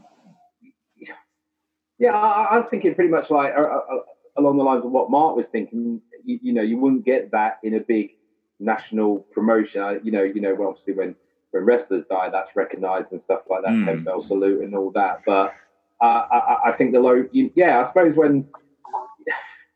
Yeah, 1.98 2.12
I, 2.12 2.54
I 2.54 2.58
was 2.58 2.66
thinking 2.70 2.94
pretty 2.94 3.10
much 3.10 3.30
like 3.30 3.52
uh, 3.56 3.60
uh 3.60 4.00
along 4.40 4.58
the 4.58 4.64
lines 4.64 4.84
of 4.84 4.90
what 4.90 5.10
Mark 5.10 5.36
was 5.36 5.46
thinking. 5.52 6.00
You, 6.24 6.38
you, 6.42 6.52
know, 6.52 6.62
you 6.62 6.76
wouldn't 6.76 7.04
get 7.04 7.30
that 7.32 7.58
in 7.62 7.74
a 7.74 7.80
big 7.80 8.10
national 8.58 9.20
promotion. 9.32 9.80
I, 9.80 9.98
you 10.02 10.10
know, 10.12 10.22
you 10.22 10.40
know, 10.40 10.56
obviously 10.66 10.94
when 10.94 11.14
when 11.50 11.64
wrestlers 11.64 12.04
die, 12.08 12.28
that's 12.30 12.54
recognised 12.54 13.06
and 13.10 13.20
stuff 13.24 13.40
like 13.48 13.62
that, 13.62 13.72
mm. 13.72 14.04
Bell 14.04 14.24
salute 14.28 14.62
and 14.62 14.74
all 14.74 14.90
that. 14.92 15.22
But 15.26 15.52
uh, 16.00 16.26
I, 16.30 16.56
I, 16.66 16.72
think 16.78 16.92
the 16.92 17.00
low, 17.00 17.24
you, 17.32 17.50
yeah, 17.56 17.82
I 17.82 17.88
suppose 17.88 18.16
when, 18.16 18.46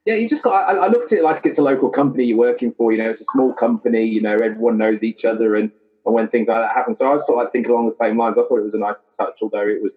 yeah, 0.07 0.15
you 0.15 0.29
just 0.29 0.43
got. 0.43 0.53
I, 0.53 0.77
I 0.77 0.89
looked 0.89 1.13
at 1.13 1.19
it 1.19 1.25
like 1.25 1.45
it's 1.45 1.59
a 1.59 1.63
local 1.63 1.89
company 1.89 2.25
you're 2.25 2.39
working 2.39 2.75
for. 2.77 2.93
You 2.93 2.99
know, 2.99 3.11
it's 3.11 3.21
a 3.21 3.25
small 3.33 3.53
company. 3.55 4.05
You 4.05 4.21
know, 4.21 4.35
everyone 4.35 4.79
knows 4.79 5.03
each 5.03 5.25
other, 5.25 5.57
and, 5.57 5.71
and 6.05 6.15
when 6.15 6.29
things 6.29 6.47
like 6.47 6.59
that 6.59 6.75
happen, 6.75 6.95
so 6.99 7.07
I 7.07 7.15
was 7.15 7.25
sort 7.27 7.45
of 7.45 7.53
think 7.53 7.69
along 7.69 7.89
the 7.89 7.97
same 8.05 8.19
lines. 8.19 8.37
I 8.39 8.43
thought 8.47 8.59
it 8.59 8.65
was 8.65 8.75
a 8.75 8.79
nice 8.79 8.97
touch, 9.19 9.37
although 9.41 9.67
it 9.67 9.83
was 9.83 9.93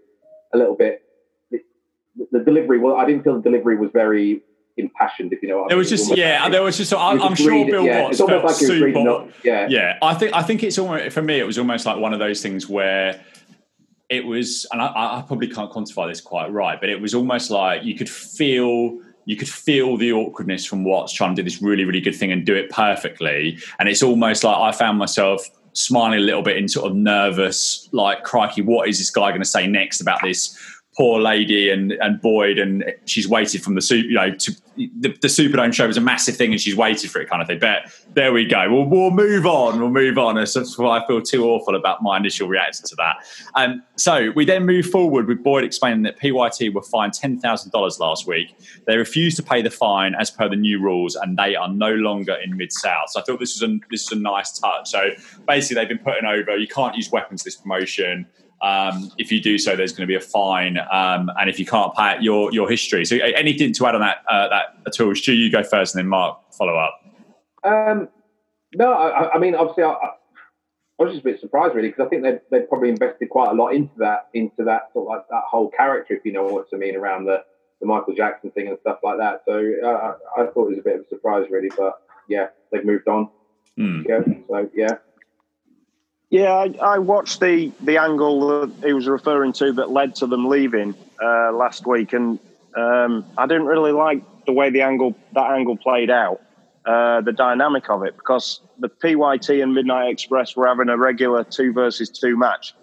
a 0.54 0.58
little 0.58 0.76
bit. 0.76 1.04
the 1.52 2.40
delivery, 2.40 2.80
well, 2.80 2.96
I 2.96 3.06
didn't 3.06 3.24
feel 3.24 3.36
the 3.36 3.42
delivery 3.42 3.78
was 3.78 3.92
very 3.94 4.42
impassioned, 4.78 5.34
if 5.34 5.42
you 5.42 5.50
know 5.50 5.58
what 5.58 5.64
I 5.64 5.68
mean. 5.68 5.72
It 5.74 5.78
was 5.78 5.90
just 5.90 6.16
yeah, 6.16 6.50
there 6.50 6.64
was 6.64 6.78
just. 6.78 6.94
I, 6.94 7.14
am 7.14 7.36
sure 7.36 7.66
Bill 7.66 7.86
yeah, 7.86 8.04
Watts 8.04 8.18
felt 8.18 8.44
like 8.44 8.56
super. 8.56 9.10
Up, 9.10 9.30
yeah, 9.44 9.68
yeah. 9.70 9.98
I 10.02 10.14
think 10.14 10.34
I 10.34 10.42
think 10.42 10.64
it's 10.64 10.78
almost 10.78 11.14
for 11.14 11.22
me. 11.22 11.40
It 11.40 11.46
was 11.46 11.58
almost 11.58 11.86
like 11.86 11.98
one 11.98 12.14
of 12.14 12.20
those 12.20 12.42
things 12.42 12.68
where 12.68 13.24
it 14.10 14.26
was, 14.26 14.66
and 14.72 14.82
I, 14.82 14.88
I 14.88 15.24
probably 15.26 15.48
can't 15.48 15.72
quantify 15.72 16.10
this 16.10 16.22
quite 16.22 16.52
right, 16.52 16.80
but 16.80 16.90
it 16.90 17.02
was 17.02 17.14
almost 17.14 17.52
like 17.52 17.84
you 17.84 17.96
could 17.96 18.10
feel 18.10 19.00
you 19.28 19.36
could 19.36 19.50
feel 19.50 19.98
the 19.98 20.14
awkwardness 20.14 20.66
from 20.66 20.86
Watts 20.86 21.12
trying 21.12 21.36
to 21.36 21.42
do 21.42 21.44
this 21.44 21.62
really, 21.62 21.84
really 21.84 22.00
good 22.00 22.16
thing 22.16 22.32
and 22.32 22.46
do 22.46 22.56
it 22.56 22.70
perfectly. 22.70 23.60
And 23.78 23.90
it's 23.90 24.02
almost 24.02 24.46
like 24.46 24.56
I 24.56 24.72
found 24.72 24.98
myself 24.98 25.46
smiling 25.74 26.20
a 26.20 26.22
little 26.22 26.42
bit 26.42 26.56
in 26.56 26.70
sort 26.70 26.90
of 26.90 26.96
nervous, 26.96 27.90
like, 27.92 28.24
crikey, 28.24 28.62
what 28.62 28.88
is 28.88 28.98
this 29.00 29.10
guy 29.10 29.30
going 29.32 29.42
to 29.42 29.46
say 29.46 29.68
next 29.68 30.00
about 30.00 30.22
this 30.24 30.58
poor 30.98 31.22
lady 31.22 31.70
and 31.70 31.92
and 32.02 32.20
Boyd, 32.20 32.58
and 32.58 32.84
she's 33.06 33.28
waited 33.28 33.64
from 33.64 33.76
the 33.76 33.82
super, 33.82 34.08
you 34.08 34.16
know, 34.16 34.32
to, 34.32 34.52
the, 34.76 35.10
the 35.22 35.28
Superdome 35.28 35.74
show 35.74 35.88
was 35.88 35.98
a 35.98 36.02
massive 36.02 36.36
thing, 36.36 36.52
and 36.52 36.60
she's 36.60 36.76
waited 36.76 37.12
for 37.12 37.22
it, 37.22 37.30
kind 37.30 37.42
of 37.42 37.48
thing. 37.48 37.60
But 37.60 37.92
there 38.14 38.34
we 38.34 38.46
go. 38.46 38.72
We'll, 38.72 38.86
we'll 38.86 39.12
move 39.12 39.46
on. 39.46 39.80
We'll 39.80 39.90
move 39.90 40.18
on. 40.18 40.36
That's 40.36 40.78
why 40.78 41.00
I 41.00 41.08
feel 41.08 41.22
too 41.22 41.46
awful 41.46 41.76
about 41.76 42.02
my 42.02 42.18
initial 42.18 42.48
reaction 42.48 42.86
to 42.88 42.96
that. 42.96 43.18
Um, 43.56 43.84
so 43.96 44.32
we 44.36 44.44
then 44.44 44.66
move 44.66 44.88
forward 44.88 45.28
with 45.28 45.44
Boyd 45.44 45.64
explaining 45.64 46.02
that 46.04 46.18
PYT 46.18 46.74
were 46.74 46.82
fined 46.82 47.14
ten 47.14 47.40
thousand 47.40 47.72
dollars 47.72 48.00
last 48.00 48.26
week. 48.28 48.56
They 48.88 48.98
refused 48.98 49.38
to 49.38 49.44
pay 49.44 49.62
the 49.62 49.72
fine 49.72 50.16
as 50.16 50.32
per 50.32 50.50
the 50.50 50.56
new 50.56 50.82
rules, 50.82 51.16
and 51.16 51.38
they 51.38 51.56
are 51.56 51.70
no 51.72 51.94
longer 51.94 52.34
in 52.44 52.58
Mid 52.58 52.74
South. 52.74 53.10
So 53.12 53.20
I 53.20 53.24
thought 53.24 53.40
this 53.40 53.60
was 53.60 53.70
a 53.70 53.78
this 53.92 54.10
was 54.10 54.18
a 54.18 54.22
nice 54.22 54.58
touch. 54.58 54.90
So 54.90 55.12
basically, 55.48 55.76
they've 55.76 55.90
been 55.90 56.00
putting 56.00 56.26
over. 56.26 56.58
You 56.58 56.68
can't 56.68 56.96
use 56.96 57.12
weapons 57.12 57.44
this 57.44 57.56
promotion. 57.56 58.26
Um, 58.62 59.12
if 59.18 59.32
you 59.32 59.42
do 59.42 59.58
so, 59.58 59.76
there's 59.76 59.92
going 59.92 60.08
to 60.08 60.08
be 60.08 60.16
a 60.16 60.20
fine, 60.20 60.78
um, 60.92 61.30
and 61.40 61.50
if 61.50 61.60
you 61.60 61.66
can't 61.66 61.94
pay 61.96 62.16
it, 62.16 62.24
your 62.24 62.52
your 62.52 62.70
history. 62.70 63.06
So, 63.06 63.18
anything 63.18 63.74
to 63.74 63.86
add 63.86 63.96
on 63.96 64.02
that 64.02 64.18
uh, 64.30 64.50
that 64.50 64.66
at 64.88 65.00
all? 65.00 65.14
Stu, 65.14 65.34
you 65.34 65.52
go 65.52 65.64
first, 65.64 65.96
and 65.96 66.04
then 66.04 66.10
Mark 66.10 66.40
follow 66.54 66.76
up. 66.76 67.00
Um, 67.64 68.10
no, 68.76 68.94
I, 68.94 69.34
I, 69.34 69.40
mean, 69.40 69.56
obviously, 69.56 69.84
I, 69.84 69.92
I, 69.92 70.10
was 70.98 71.12
just 71.12 71.22
a 71.22 71.24
bit 71.24 71.40
surprised, 71.40 71.76
really, 71.76 71.90
because 71.90 72.06
I 72.06 72.10
think 72.10 72.24
they 72.24 72.40
they've 72.50 72.68
probably 72.68 72.90
invested 72.90 73.30
quite 73.30 73.52
a 73.52 73.54
lot 73.54 73.76
into 73.76 73.94
that 74.00 74.30
into 74.34 74.64
that 74.64 74.92
sort 74.94 75.08
of 75.08 75.18
like 75.18 75.28
that 75.30 75.44
whole 75.48 75.70
character, 75.70 76.16
if 76.16 76.26
you 76.26 76.34
know 76.34 76.44
what 76.44 76.68
I 76.74 76.78
mean, 76.78 76.96
around 76.96 77.26
the 77.26 77.44
the 77.80 77.86
Michael 77.86 78.16
Jackson 78.16 78.50
thing 78.52 78.68
and 78.68 78.78
stuff 78.82 79.00
like 79.04 79.18
that. 79.20 79.44
So 79.46 79.72
uh, 79.86 80.16
I 80.36 80.46
thought 80.48 80.68
it 80.68 80.70
was 80.70 80.80
a 80.80 80.84
bit 80.84 80.96
of 80.96 81.02
a 81.02 81.10
surprise, 81.10 81.46
really, 81.52 81.70
but 81.78 82.02
yeah, 82.28 82.48
they've 82.72 82.86
moved 82.86 83.08
on. 83.08 83.30
Mm. 83.78 84.06
Yeah, 84.08 84.22
so 84.48 84.70
yeah. 84.74 84.98
Yeah, 86.30 86.52
I, 86.52 86.74
I, 86.82 87.00
watched 87.00 87.40
the 87.40 87.72
the 87.82 87.98
angle 87.98 88.68
that 88.68 88.86
he 88.86 88.92
was 88.92 89.08
referring 89.08 89.54
to 89.54 89.72
that 89.74 89.92
led 89.92 90.16
to 90.16 90.28
them 90.28 90.50
leaving 90.50 90.94
uh, 91.24 91.54
last 91.54 91.88
week, 91.88 92.12
and 92.12 92.38
um, 92.76 93.26
I 93.38 93.48
didn't 93.48 93.68
really 93.68 93.94
like 93.94 94.24
the 94.46 94.52
way 94.52 94.70
the 94.70 94.82
angle 94.82 95.16
that 95.34 95.52
angle 95.52 95.78
played 95.78 96.10
out, 96.10 96.42
uh, 96.86 97.22
the 97.22 97.32
dynamic 97.32 97.90
of 97.90 98.04
it, 98.04 98.18
because 98.18 98.60
the 98.78 98.90
PYT 98.90 99.62
and 99.62 99.74
Midnight 99.74 100.12
Express 100.12 100.54
were 100.56 100.68
having 100.68 100.90
a 100.90 100.98
regular 100.98 101.46
two 101.46 101.72
versus 101.72 102.10
two 102.10 102.36
match, 102.36 102.74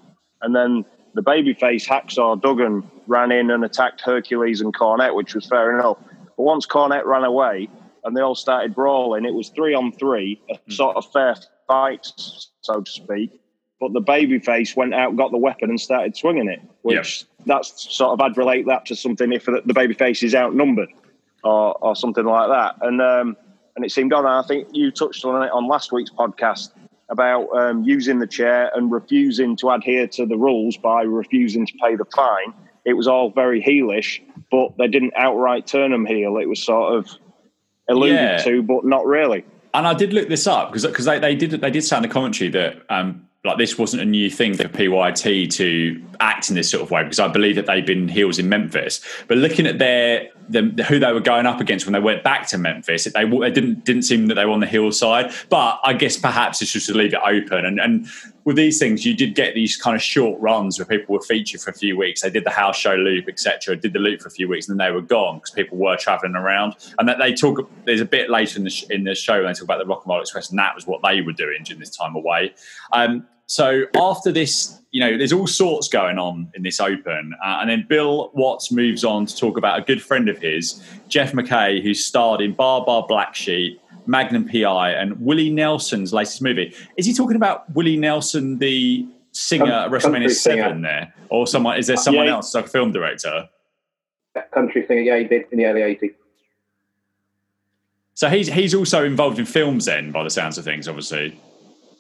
and 0.41 0.57
then 0.57 0.87
the 1.13 1.23
babyface 1.23 1.87
Hacksaw 1.87 2.41
Duggan 2.41 2.83
ran 3.07 3.31
in 3.31 3.51
and 3.51 3.63
attacked 3.63 4.01
Hercules 4.01 4.63
and 4.63 4.75
Cornette, 4.75 5.15
which 5.15 5.35
was 5.35 5.47
fair 5.47 5.79
enough. 5.79 5.99
But 6.37 6.43
once 6.43 6.67
Cornette 6.67 7.05
ran 7.05 7.25
away 7.25 7.69
and 8.05 8.17
they 8.17 8.21
all 8.21 8.35
started 8.35 8.75
brawling, 8.75 9.25
it 9.25 9.35
was 9.35 9.51
three 9.51 9.75
on 9.75 9.93
three, 9.93 10.41
a 10.51 10.55
mm. 10.55 10.73
sort 10.73 10.97
of 10.97 11.11
fair 11.13 11.37
fight, 11.67 12.07
so 12.61 12.81
to 12.81 12.91
speak. 12.91 13.41
But 13.81 13.93
the 13.93 14.01
babyface 14.01 14.77
went 14.77 14.95
out, 14.95 15.17
got 15.17 15.31
the 15.31 15.39
weapon, 15.39 15.71
and 15.71 15.81
started 15.81 16.17
swinging 16.17 16.49
it. 16.49 16.61
Which 16.83 17.27
yep. 17.39 17.47
that's 17.47 17.95
sort 17.95 18.13
of 18.13 18.21
I'd 18.21 18.37
relate 18.37 18.67
that 18.67 18.87
to 18.87 18.97
something 18.97 19.33
if 19.33 19.45
the 19.45 19.63
babyface 19.67 20.23
is 20.23 20.35
outnumbered 20.35 20.91
or 21.43 21.75
or 21.81 21.97
something 21.97 22.25
like 22.25 22.49
that. 22.49 22.77
And 22.87 23.01
um, 23.03 23.37
and 23.77 23.85
it 23.85 23.91
seemed 23.91 24.13
on. 24.13 24.25
I 24.25 24.47
think 24.47 24.69
you 24.73 24.91
touched 24.91 25.25
on 25.25 25.43
it 25.43 25.51
on 25.51 25.69
last 25.69 25.93
week's 25.93 26.11
podcast 26.11 26.71
about 27.11 27.49
um, 27.57 27.85
using 27.85 28.19
the 28.19 28.27
chair 28.27 28.71
and 28.75 28.91
refusing 28.91 29.57
to 29.57 29.71
adhere 29.71 30.07
to 30.07 30.27
the 30.27 30.37
rules 30.37 30.77
by 30.77 31.03
refusing 31.03 31.67
to 31.67 31.73
pay 31.83 31.97
the 31.97 32.05
fine. 32.17 32.55
It 32.85 32.95
was 32.95 33.07
all 33.07 33.31
very 33.31 33.63
heelish, 33.63 34.21
but 34.51 34.77
they 34.79 34.89
didn't 34.89 35.13
outright 35.17 35.67
turn 35.67 35.91
them 35.91 36.07
heel. 36.07 36.39
It 36.39 36.49
was 36.49 36.63
sort 36.63 36.95
of 36.95 37.09
alluded 37.89 38.17
yeah. 38.17 38.39
to, 38.39 38.63
but 38.63 38.85
not 38.85 39.07
really. 39.07 39.45
And 39.75 39.87
I 39.87 39.95
did 39.95 40.13
look 40.13 40.29
this 40.29 40.47
up 40.47 40.71
because 40.71 40.87
because 40.87 41.05
they, 41.05 41.19
they 41.19 41.35
did 41.35 41.51
they 41.51 41.71
did 41.71 41.83
sound 41.83 42.05
a 42.05 42.09
commentary 42.09 42.49
that 42.51 42.83
um, 42.89 43.29
like 43.45 43.59
this 43.59 43.77
wasn't 43.77 44.01
a 44.01 44.07
new 44.07 44.31
thing 44.31 44.55
for 44.55 44.69
PYT 44.69 45.51
to 45.51 46.03
act 46.21 46.49
in 46.49 46.55
this 46.55 46.71
sort 46.71 46.83
of 46.83 46.91
way 46.91 47.03
because 47.03 47.19
I 47.19 47.29
believe 47.29 47.57
that 47.57 47.67
they've 47.67 47.85
been 47.85 48.09
heels 48.09 48.39
in 48.39 48.49
Memphis. 48.49 49.01
But 49.29 49.37
looking 49.39 49.67
at 49.67 49.79
their 49.79 50.31
the, 50.49 50.63
who 50.89 50.99
they 50.99 51.13
were 51.13 51.21
going 51.21 51.45
up 51.45 51.61
against 51.61 51.85
when 51.87 51.93
they 51.93 52.01
went 52.01 52.23
back 52.23 52.47
to 52.49 52.59
Memphis, 52.59 53.05
they, 53.05 53.25
they 53.25 53.51
didn't 53.51 53.85
didn't 53.85 54.03
seem 54.03 54.29
that 54.29 54.35
they 54.35 54.47
were 54.47 54.53
on 54.53 54.61
the 54.61 54.67
heel 54.67 54.91
side. 54.93 55.33
But 55.51 55.81
I 55.85 55.93
guess 55.93 56.17
perhaps 56.17 56.63
it's 56.63 56.73
just 56.73 56.87
to 56.87 56.95
leave 56.95 57.13
it 57.13 57.21
open. 57.25 57.67
And 57.67 57.81
and 57.81 58.07
with 58.45 58.57
these 58.57 58.79
things, 58.79 59.07
you 59.07 59.15
did 59.15 59.35
get 59.35 59.55
these 59.55 59.77
kind 59.77 59.97
of 59.97 60.03
short 60.03 60.39
runs 60.41 60.79
where 60.79 60.87
people 60.87 61.15
were 61.15 61.23
featured 61.23 61.61
for 61.61 61.71
a 61.71 61.75
few 61.75 61.97
weeks. 61.97 62.21
They 62.21 62.31
did 62.31 62.45
the 62.45 62.51
house 62.51 62.77
show 62.77 62.95
loop, 62.95 63.27
etc. 63.29 63.77
Did 63.77 63.95
the 63.95 63.99
loop 63.99 64.21
for 64.21 64.29
a 64.29 64.33
few 64.33 64.49
weeks, 64.49 64.69
and 64.69 64.79
then 64.79 64.87
they 64.87 64.93
were 64.93 65.03
gone 65.03 65.39
because 65.39 65.51
people 65.51 65.79
were 65.79 65.97
traveling 65.97 66.35
around. 66.35 66.75
And 66.99 67.09
that 67.09 67.19
they 67.19 67.35
talk. 67.35 67.69
There's 67.85 68.03
a 68.03 68.07
bit 68.07 68.29
later 68.29 68.59
in 68.59 68.65
the 68.65 68.87
in 68.91 69.05
the 69.05 69.15
show 69.15 69.43
when 69.43 69.47
they 69.47 69.55
talk 69.55 69.63
about 69.63 69.79
the 69.79 69.87
Rock 69.87 70.03
and 70.05 70.11
Roll 70.11 70.21
Express, 70.21 70.51
and 70.51 70.59
that 70.59 70.75
was 70.75 70.87
what 70.87 71.01
they 71.03 71.23
were 71.23 71.33
doing 71.33 71.63
during 71.65 71.81
this 71.81 71.97
time 71.97 72.15
away. 72.15 72.55
Um, 72.93 73.27
so 73.47 73.85
after 73.95 74.33
this, 74.33 74.81
you 74.91 75.01
know, 75.01 75.19
there's 75.19 75.33
all 75.33 75.47
sorts 75.47 75.89
going 75.89 76.19
on 76.19 76.51
in 76.55 76.63
this 76.63 76.81
Open, 76.81 77.35
uh, 77.45 77.59
and 77.61 77.69
then 77.69 77.87
Bill 77.89 78.31
Watts 78.35 78.73
moves 78.73 79.05
on 79.05 79.27
to 79.27 79.37
talk 79.37 79.59
about 79.59 79.79
a 79.79 79.83
good 79.83 80.03
friend 80.03 80.29
of 80.29 80.39
his, 80.39 80.83
Jeff 81.09 81.35
MacKay, 81.35 81.83
who 81.83 81.93
starred 81.93 82.41
in 82.41 82.53
Baa 82.53 82.85
Baa 82.85 83.07
Black 83.07 83.35
Sheep, 83.35 83.81
Magnum 84.07 84.49
PI, 84.49 84.91
and 84.91 85.21
Willie 85.21 85.51
Nelson's 85.51 86.13
latest 86.13 86.43
movie. 86.43 86.75
Is 86.97 87.07
he 87.07 87.15
talking 87.15 87.37
about 87.37 87.73
Willie 87.75 87.97
Nelson, 87.97 88.59
the 88.59 89.07
singer 89.33 89.73
at 89.73 89.91
WrestleMania 89.91 90.31
Seven, 90.31 90.83
there, 90.83 91.15
or 91.29 91.47
someone? 91.47 91.79
Is 91.79 91.87
there 91.87 91.97
someone 91.97 92.27
yeah, 92.27 92.35
else, 92.35 92.55
like 92.55 92.67
a 92.67 92.69
film 92.69 92.93
director? 92.93 93.49
Country 94.53 94.85
singer, 94.87 95.01
yeah, 95.01 95.19
he 95.19 95.25
did 95.25 95.47
in 95.53 95.59
the 95.59 95.67
early 95.67 95.81
'80s. 95.81 96.15
So 98.15 98.29
he's 98.29 98.49
he's 98.49 98.75
also 98.75 99.05
involved 99.05 99.39
in 99.39 99.45
films, 99.45 99.85
then, 99.87 100.13
by 100.13 100.23
the 100.23 100.31
sounds 100.31 100.57
of 100.57 100.65
things, 100.65 100.89
obviously. 100.89 101.39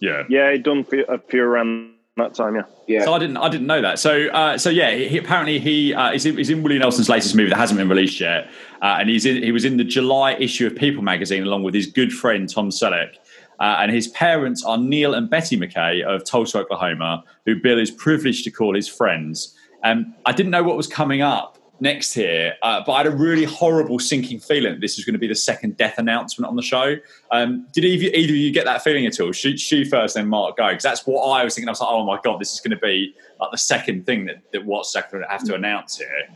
Yeah. 0.00 0.25
Yeah, 0.28 0.52
he 0.52 0.58
done 0.58 0.87
a 1.08 1.18
few 1.18 1.42
around 1.42 1.94
that 2.16 2.34
time. 2.34 2.54
Yeah. 2.54 2.62
Yeah. 2.87 3.04
So 3.04 3.14
I 3.14 3.18
didn't 3.18 3.37
I 3.37 3.49
didn't 3.49 3.66
know 3.66 3.80
that. 3.80 3.99
So 3.99 4.28
uh, 4.28 4.58
so 4.58 4.70
yeah, 4.70 4.94
he, 4.94 5.18
apparently 5.18 5.58
he 5.58 5.94
uh, 5.94 6.12
is 6.12 6.26
in, 6.26 6.37
he's 6.37 6.50
in 6.50 6.62
Willie 6.62 6.78
Nelson's 6.78 7.08
latest 7.08 7.34
movie 7.34 7.50
that 7.50 7.56
hasn't 7.56 7.78
been 7.78 7.88
released 7.88 8.20
yet, 8.20 8.49
uh, 8.84 8.98
and 9.00 9.08
he's 9.08 9.24
in, 9.24 9.42
he 9.42 9.50
was 9.50 9.64
in 9.64 9.78
the 9.78 9.84
July 9.84 10.34
issue 10.34 10.66
of 10.66 10.76
People 10.76 11.02
magazine 11.02 11.42
along 11.42 11.62
with 11.62 11.72
his 11.72 11.86
good 11.86 12.12
friend 12.12 12.48
Tom 12.48 12.68
Selleck. 12.68 13.14
Uh, 13.58 13.78
and 13.80 13.90
his 13.90 14.08
parents 14.08 14.62
are 14.62 14.76
Neil 14.76 15.14
and 15.14 15.30
Betty 15.30 15.56
MacKay 15.56 16.02
of 16.02 16.22
Tulsa, 16.24 16.58
Oklahoma, 16.58 17.24
who 17.46 17.58
Bill 17.58 17.78
is 17.78 17.90
privileged 17.90 18.44
to 18.44 18.50
call 18.50 18.74
his 18.74 18.86
friends. 18.86 19.56
Um, 19.84 20.14
I 20.26 20.32
didn't 20.32 20.50
know 20.50 20.62
what 20.62 20.76
was 20.76 20.86
coming 20.86 21.22
up 21.22 21.56
next 21.80 22.12
here, 22.12 22.54
uh, 22.62 22.82
but 22.84 22.92
I 22.92 22.98
had 22.98 23.06
a 23.06 23.16
really 23.16 23.44
horrible 23.44 23.98
sinking 23.98 24.40
feeling 24.40 24.80
this 24.80 24.98
was 24.98 25.06
going 25.06 25.14
to 25.14 25.18
be 25.18 25.28
the 25.28 25.34
second 25.34 25.78
death 25.78 25.96
announcement 25.96 26.46
on 26.46 26.56
the 26.56 26.62
show. 26.62 26.96
Um, 27.30 27.66
did 27.72 27.86
either, 27.86 28.14
either 28.14 28.32
of 28.32 28.36
you 28.36 28.52
get 28.52 28.66
that 28.66 28.84
feeling 28.84 29.06
at 29.06 29.18
all? 29.18 29.32
Stu, 29.32 29.56
Stu 29.56 29.86
first, 29.86 30.14
then 30.14 30.28
Mark 30.28 30.58
go, 30.58 30.68
because 30.68 30.82
that's 30.82 31.06
what 31.06 31.22
I 31.22 31.42
was 31.42 31.54
thinking. 31.54 31.68
I 31.68 31.72
was 31.72 31.80
like, 31.80 31.90
oh 31.90 32.04
my 32.04 32.18
god, 32.22 32.38
this 32.38 32.52
is 32.52 32.60
going 32.60 32.72
to 32.72 32.82
be 32.82 33.14
like 33.40 33.50
the 33.50 33.56
second 33.56 34.04
thing 34.04 34.26
that 34.26 34.42
that 34.52 34.66
Watts 34.66 34.94
going 35.10 35.22
to 35.22 35.30
have 35.30 35.44
to 35.44 35.54
announce 35.54 35.96
here. 35.96 36.28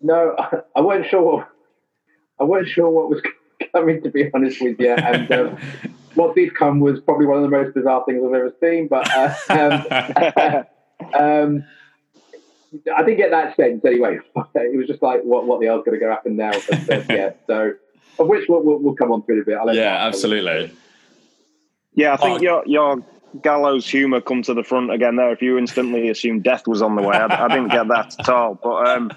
No, 0.00 0.34
I 0.76 0.80
wasn't 0.80 1.06
sure. 1.06 1.46
I 2.38 2.44
wasn't 2.44 2.68
sure 2.68 2.88
what 2.90 3.10
was 3.10 3.22
coming. 3.72 4.02
To 4.02 4.10
be 4.10 4.30
honest 4.32 4.60
with 4.60 4.78
you, 4.80 4.92
and 4.92 5.30
um, 5.32 5.58
what 6.14 6.34
did 6.34 6.54
come 6.54 6.80
was 6.80 7.00
probably 7.00 7.26
one 7.26 7.38
of 7.38 7.42
the 7.42 7.56
most 7.56 7.74
bizarre 7.74 8.04
things 8.06 8.22
I've 8.24 8.34
ever 8.34 8.54
seen. 8.60 8.88
But 8.88 9.10
uh, 9.10 9.34
um, 9.50 11.14
um, 11.14 11.64
I 12.94 13.02
didn't 13.02 13.16
get 13.16 13.30
that 13.30 13.56
sense 13.56 13.84
anyway. 13.84 14.18
it 14.36 14.76
was 14.76 14.86
just 14.86 15.02
like, 15.02 15.22
what 15.22 15.46
what 15.46 15.60
the 15.60 15.66
hell's 15.66 15.84
going 15.84 15.98
to 15.98 16.04
go 16.04 16.10
happen 16.10 16.36
now? 16.36 16.52
But, 16.68 16.90
uh, 16.90 17.02
yeah, 17.14 17.32
so 17.46 17.72
of 18.18 18.28
which 18.28 18.48
we'll, 18.48 18.62
we'll, 18.62 18.78
we'll, 18.78 18.94
come 18.94 19.12
on 19.12 19.22
through 19.22 19.42
a 19.42 19.44
bit. 19.44 19.58
yeah, 19.74 20.06
absolutely. 20.06 20.72
Yeah, 21.94 22.14
I 22.14 22.16
think 22.16 22.40
oh. 22.40 22.42
your 22.42 22.62
your 22.66 23.02
gallows 23.42 23.88
humour 23.88 24.20
come 24.20 24.42
to 24.42 24.54
the 24.54 24.62
front 24.62 24.90
again 24.90 25.16
there. 25.16 25.32
If 25.32 25.42
you 25.42 25.58
instantly 25.58 26.08
assumed 26.08 26.44
death 26.44 26.66
was 26.66 26.82
on 26.82 26.96
the 26.96 27.02
way, 27.02 27.16
I, 27.16 27.44
I 27.44 27.48
didn't 27.48 27.68
get 27.68 27.88
that 27.88 28.16
at 28.18 28.28
all. 28.28 28.54
But 28.54 28.88
um, 28.88 29.10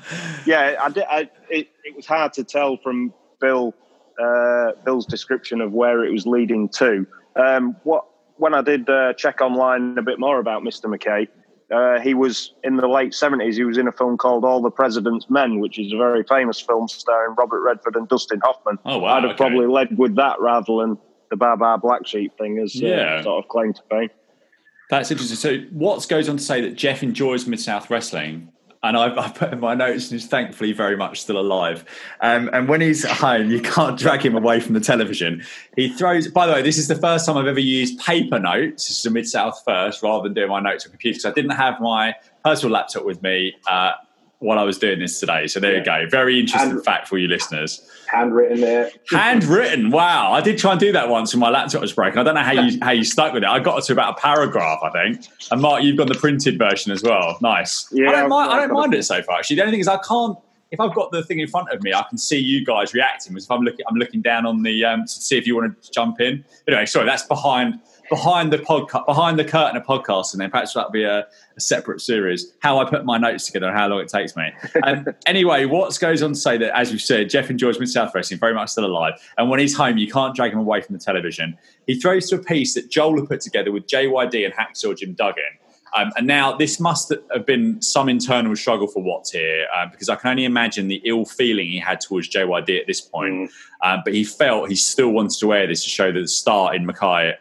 yeah, 0.46 0.76
I 0.82 0.90
did. 0.90 1.04
I, 1.10 1.30
it, 1.50 1.70
it 1.84 1.96
was 1.96 2.06
hard 2.06 2.34
to 2.34 2.44
tell 2.44 2.78
from 2.78 3.14
Bill 3.40 3.74
uh, 4.22 4.72
Bill's 4.84 5.06
description 5.06 5.62
of 5.62 5.72
where 5.72 6.04
it 6.04 6.12
was 6.12 6.26
leading 6.26 6.70
to. 6.70 7.06
Um, 7.36 7.76
what 7.84 8.06
when 8.38 8.54
I 8.54 8.62
did 8.62 8.90
uh, 8.90 9.14
check 9.14 9.42
online 9.42 9.98
a 9.98 10.02
bit 10.02 10.20
more 10.20 10.40
about 10.40 10.64
Mr. 10.64 10.90
MacKay 10.90 11.28
uh, 11.72 12.00
he 12.00 12.14
was 12.14 12.54
in 12.64 12.78
the 12.78 12.88
late 12.88 13.12
70s. 13.12 13.54
He 13.54 13.64
was 13.64 13.78
in 13.78 13.88
a 13.88 13.92
film 13.92 14.18
called 14.18 14.44
All 14.44 14.62
the 14.62 14.72
President's 14.72 15.30
Men, 15.30 15.60
which 15.60 15.78
is 15.78 15.94
a 15.94 15.98
very 15.98 16.24
famous 16.24 16.60
film 16.60 16.88
starring 16.88 17.36
Robert 17.36 17.62
Redford 17.62 17.96
and 17.96 18.08
Dustin 18.08 18.40
Hoffman. 18.44 18.80
Oh, 18.86 19.00
wow. 19.00 19.18
I'd 19.18 19.24
have 19.24 19.32
okay. 19.32 19.38
probably 19.38 19.68
led 19.68 19.98
with 19.98 20.16
that 20.16 20.40
rather 20.40 20.78
than 20.82 20.98
the 21.30 21.36
Baa 21.36 21.56
Baa 21.56 21.78
Black 21.78 22.06
Sheep 22.08 22.38
thing 22.38 22.60
as 22.60 22.82
uh, 22.82 23.24
sort 23.24 23.44
of 23.44 23.50
claim 23.50 23.74
to 23.74 23.82
fame. 23.90 24.10
That's 24.90 25.12
interesting. 25.12 25.38
So, 25.38 25.66
Watts 25.72 26.06
goes 26.06 26.28
on 26.30 26.38
to 26.38 26.44
say 26.44 26.62
that 26.62 26.76
Jeff 26.76 27.04
enjoys 27.04 27.46
Mid 27.46 27.60
South 27.60 27.90
wrestling 27.90 28.52
and 28.82 28.96
I've, 28.96 29.18
I've, 29.18 29.36
put 29.36 29.52
in 29.52 29.60
my 29.60 29.76
notes, 29.76 30.10
and 30.10 30.20
he's 30.20 30.30
thankfully 30.30 30.72
very 30.72 30.96
much 30.96 31.22
still 31.22 31.38
alive. 31.38 31.84
Um, 32.22 32.50
and 32.54 32.70
when 32.70 32.80
he's 32.82 33.04
at 33.04 33.12
home, 33.12 33.52
you 33.52 33.62
can't 33.62 34.00
drag 34.00 34.26
him 34.26 34.36
away 34.36 34.60
from 34.62 34.74
the 34.74 34.80
television. 34.80 35.44
He 35.76 35.90
throws. 35.90 36.28
By 36.30 36.48
the 36.48 36.54
way, 36.54 36.62
this 36.62 36.78
is 36.78 36.88
the 36.88 36.96
first 36.96 37.26
time 37.26 37.38
I've 37.38 37.48
ever 37.48 37.60
used 37.60 38.00
paper 38.00 38.40
notes. 38.40 38.88
This 38.88 39.00
is 39.00 39.06
a 39.06 39.12
Mid 39.12 39.28
South 39.28 39.62
first, 39.66 40.02
rather 40.02 40.24
than 40.24 40.34
doing 40.34 40.50
my 40.50 40.62
notes 40.62 40.86
on 40.86 40.92
computer. 40.92 41.18
because 41.18 41.26
I 41.26 41.34
didn't 41.34 41.58
have 41.58 41.80
my 41.82 42.16
personal 42.44 42.74
laptop 42.74 43.04
with 43.04 43.22
me. 43.22 43.56
Uh, 43.68 43.92
while 44.40 44.58
I 44.58 44.64
was 44.64 44.78
doing 44.78 45.00
this 45.00 45.20
today. 45.20 45.48
So 45.48 45.60
there 45.60 45.74
yeah. 45.74 45.80
you 45.80 45.86
go. 45.86 46.06
Very 46.10 46.40
interesting 46.40 46.72
Hand, 46.72 46.86
fact 46.86 47.10
for 47.10 47.18
you 47.18 47.28
listeners. 47.28 47.86
Handwritten 48.12 48.62
there. 48.62 48.90
Handwritten. 49.10 49.92
Wow. 49.92 50.32
I 50.32 50.42
did 50.42 50.58
try 50.58 50.72
and 50.72 50.80
do 50.80 50.92
that 50.94 51.10
once 51.10 51.34
when 51.34 51.40
my 51.40 51.50
laptop 51.50 51.82
was 51.82 51.94
broken. 51.94 52.20
I 52.20 52.24
don't 52.24 52.36
know 52.36 52.42
how 52.42 52.54
you 52.54 52.80
how 52.82 52.92
you 52.92 53.04
stuck 53.04 53.34
with 53.34 53.44
it. 53.44 53.50
I 53.50 53.60
got 53.60 53.84
to 53.84 53.94
about 53.94 54.18
a 54.18 54.22
paragraph, 54.22 54.80
I 54.84 54.90
think. 54.90 55.26
And 55.52 55.62
Mark, 55.62 55.84
you've 55.84 55.98
got 55.98 56.08
the 56.08 56.16
printed 56.16 56.58
version 56.58 56.92
as 56.92 57.04
well. 57.04 57.38
Nice. 57.42 57.88
Yeah, 57.92 58.10
I 58.10 58.14
don't 58.14 58.30
mind. 58.30 58.52
I 58.52 58.58
don't 58.66 58.74
mind 58.74 58.94
it 58.94 59.04
so 59.04 59.22
far. 59.22 59.38
Actually, 59.38 59.58
the 59.58 59.62
only 59.64 59.74
thing 59.74 59.82
is 59.82 59.88
I 59.88 60.00
can't. 60.08 60.38
If 60.72 60.80
I've 60.80 60.94
got 60.94 61.12
the 61.12 61.24
thing 61.24 61.40
in 61.40 61.48
front 61.48 61.72
of 61.72 61.82
me, 61.82 61.94
I 61.94 62.04
can 62.08 62.18
see 62.18 62.38
you 62.38 62.64
guys 62.64 62.94
reacting. 62.94 63.36
If 63.36 63.50
I'm 63.50 63.62
looking, 63.62 63.86
I'm 63.88 63.96
looking 63.96 64.22
down 64.22 64.46
on 64.46 64.62
the 64.64 64.86
um, 64.86 65.02
to 65.02 65.08
see 65.08 65.38
if 65.38 65.48
you 65.48 65.56
want 65.56 65.82
to 65.82 65.92
jump 65.92 66.22
in. 66.22 66.44
Anyway, 66.68 66.86
sorry, 66.86 67.06
that's 67.06 67.24
behind 67.24 67.80
behind 68.10 68.52
the 68.52 68.58
podcast, 68.58 69.06
behind 69.06 69.40
the 69.40 69.46
curtain 69.46 69.78
of 69.78 69.86
podcasts, 69.86 70.34
and 70.34 70.42
then 70.42 70.50
perhaps 70.50 70.74
that'll 70.74 70.92
be 70.92 71.04
a, 71.04 71.28
a, 71.56 71.62
separate 71.62 72.02
series. 72.02 72.54
How 72.60 72.80
I 72.80 72.90
put 72.90 73.06
my 73.06 73.18
notes 73.18 73.46
together 73.46 73.68
and 73.68 73.78
how 73.78 73.88
long 73.88 74.00
it 74.00 74.10
takes 74.10 74.36
me. 74.36 74.52
Um, 74.84 75.06
anyway, 75.26 75.66
Watts 75.66 75.98
goes 75.98 76.22
on 76.22 76.34
to 76.34 76.40
say 76.40 76.58
that, 76.58 76.78
as 76.78 76.92
you 76.92 77.00
said, 77.00 77.30
Jeff 77.30 77.50
enjoys 77.50 77.80
Mid 77.80 77.90
South 77.90 78.14
Wrestling, 78.14 78.40
very 78.40 78.54
much 78.54 78.70
still 78.70 78.86
alive. 78.86 79.14
And 79.38 79.50
when 79.50 79.60
he's 79.60 79.76
home, 79.76 79.98
you 79.98 80.12
can't 80.12 80.36
drag 80.36 80.54
him 80.54 80.60
away 80.60 80.82
from 80.82 80.94
the 80.94 81.02
television. 81.02 81.58
He 81.88 81.96
throws 81.96 82.30
to 82.30 82.36
a 82.36 82.44
piece 82.44 82.74
that 82.74 82.90
Joel 82.90 83.20
had 83.20 83.30
put 83.30 83.42
together 83.42 83.72
with 83.72 83.88
JYD 83.88 84.46
and 84.46 84.54
Hacksaw 84.54 84.98
Jim 84.98 85.14
Duggan. 85.14 85.44
Um, 85.96 86.12
and 86.18 86.28
now 86.28 86.56
this 86.56 86.80
must 86.80 87.14
have 87.34 87.46
been 87.46 87.82
some 87.82 88.10
internal 88.10 88.56
struggle 88.56 88.88
for 88.88 89.02
Watts 89.02 89.32
here, 89.32 89.68
uh, 89.76 89.88
because 89.88 90.10
I 90.10 90.16
can 90.16 90.32
only 90.32 90.46
imagine 90.46 90.88
the 90.88 91.02
ill 91.06 91.26
feeling 91.26 91.68
he 91.68 91.80
had 91.80 92.02
towards 92.02 92.30
JYD 92.30 92.80
at 92.80 92.88
this 92.88 93.02
point. 93.02 93.34
Mm. 93.34 93.50
Um, 93.82 94.02
but 94.04 94.14
he 94.14 94.24
felt 94.26 94.70
he 94.70 94.76
still 94.76 95.10
wanted 95.10 95.38
to 95.40 95.48
wear 95.48 95.66
this 95.66 95.84
to 95.84 95.90
show 95.90 96.12
the 96.12 96.28
star 96.28 96.76
in 96.76 96.86
MacKay 96.86 97.36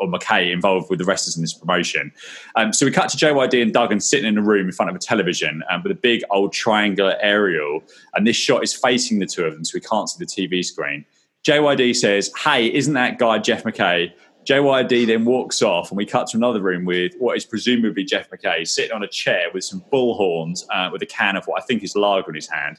or 0.00 0.08
MacKay 0.08 0.50
involved 0.50 0.88
with 0.88 0.98
the 0.98 1.04
wrestlers 1.04 1.36
in 1.36 1.42
this 1.42 1.52
promotion. 1.52 2.12
Um, 2.56 2.72
so 2.72 2.86
we 2.86 2.92
cut 2.92 3.10
to 3.10 3.16
JYD 3.16 3.60
and 3.60 3.72
Duggan 3.72 4.00
sitting 4.00 4.26
in 4.26 4.38
a 4.38 4.42
room 4.42 4.66
in 4.66 4.72
front 4.72 4.88
of 4.88 4.96
a 4.96 4.98
television 4.98 5.62
um, 5.70 5.82
with 5.82 5.92
a 5.92 5.96
big 5.96 6.22
old 6.30 6.52
triangular 6.52 7.16
aerial, 7.20 7.82
and 8.14 8.26
this 8.26 8.36
shot 8.36 8.64
is 8.64 8.72
facing 8.72 9.18
the 9.18 9.26
two 9.26 9.44
of 9.44 9.52
them, 9.52 9.64
so 9.64 9.72
we 9.74 9.80
can't 9.80 10.08
see 10.08 10.24
the 10.24 10.26
TV 10.26 10.64
screen. 10.64 11.04
JYD 11.44 11.94
says, 11.96 12.30
"Hey, 12.42 12.72
isn't 12.72 12.94
that 12.94 13.18
guy 13.18 13.38
Jeff 13.38 13.64
MacKay?" 13.64 14.14
JYD 14.44 15.06
then 15.06 15.24
walks 15.24 15.62
off, 15.62 15.90
and 15.90 15.96
we 15.96 16.04
cut 16.04 16.26
to 16.28 16.36
another 16.36 16.60
room 16.60 16.84
with 16.84 17.14
what 17.18 17.36
is 17.36 17.44
presumably 17.44 18.04
Jeff 18.04 18.30
MacKay 18.30 18.64
sitting 18.64 18.92
on 18.92 19.02
a 19.02 19.08
chair 19.08 19.46
with 19.54 19.64
some 19.64 19.84
bullhorns 19.92 20.64
uh, 20.70 20.90
with 20.92 21.02
a 21.02 21.06
can 21.06 21.36
of 21.36 21.44
what 21.46 21.62
I 21.62 21.64
think 21.64 21.84
is 21.84 21.94
lager 21.94 22.30
in 22.30 22.34
his 22.34 22.48
hand. 22.48 22.78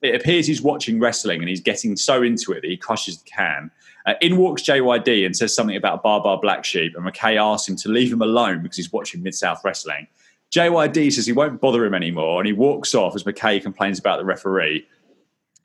It 0.00 0.14
appears 0.14 0.46
he's 0.46 0.62
watching 0.62 1.00
wrestling 1.00 1.40
and 1.40 1.48
he's 1.48 1.60
getting 1.60 1.96
so 1.96 2.22
into 2.22 2.52
it 2.52 2.62
that 2.62 2.70
he 2.70 2.76
crushes 2.76 3.22
the 3.22 3.30
can. 3.30 3.70
Uh, 4.06 4.14
in 4.20 4.36
walks 4.36 4.62
JYD 4.62 5.24
and 5.24 5.36
says 5.36 5.54
something 5.54 5.76
about 5.76 6.02
Baa 6.02 6.20
Baa 6.20 6.36
Black 6.36 6.64
Sheep, 6.64 6.94
and 6.94 7.04
MacKay 7.04 7.36
asks 7.36 7.68
him 7.68 7.76
to 7.76 7.88
leave 7.88 8.12
him 8.12 8.22
alone 8.22 8.62
because 8.62 8.76
he's 8.76 8.92
watching 8.92 9.22
Mid 9.22 9.34
South 9.34 9.60
Wrestling. 9.64 10.06
JYD 10.52 11.12
says 11.12 11.26
he 11.26 11.32
won't 11.32 11.60
bother 11.60 11.84
him 11.84 11.94
anymore, 11.94 12.40
and 12.40 12.46
he 12.46 12.52
walks 12.52 12.94
off 12.94 13.14
as 13.14 13.24
MacKay 13.24 13.60
complains 13.60 13.98
about 13.98 14.18
the 14.18 14.24
referee. 14.24 14.86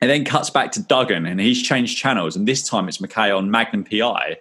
And 0.00 0.08
then 0.08 0.24
cuts 0.24 0.48
back 0.48 0.70
to 0.72 0.82
Duggan, 0.82 1.26
and 1.26 1.40
he's 1.40 1.60
changed 1.60 1.98
channels, 1.98 2.36
and 2.36 2.46
this 2.46 2.66
time 2.66 2.88
it's 2.88 3.00
MacKay 3.00 3.30
on 3.30 3.50
Magnum 3.50 3.84
PI. 3.84 4.38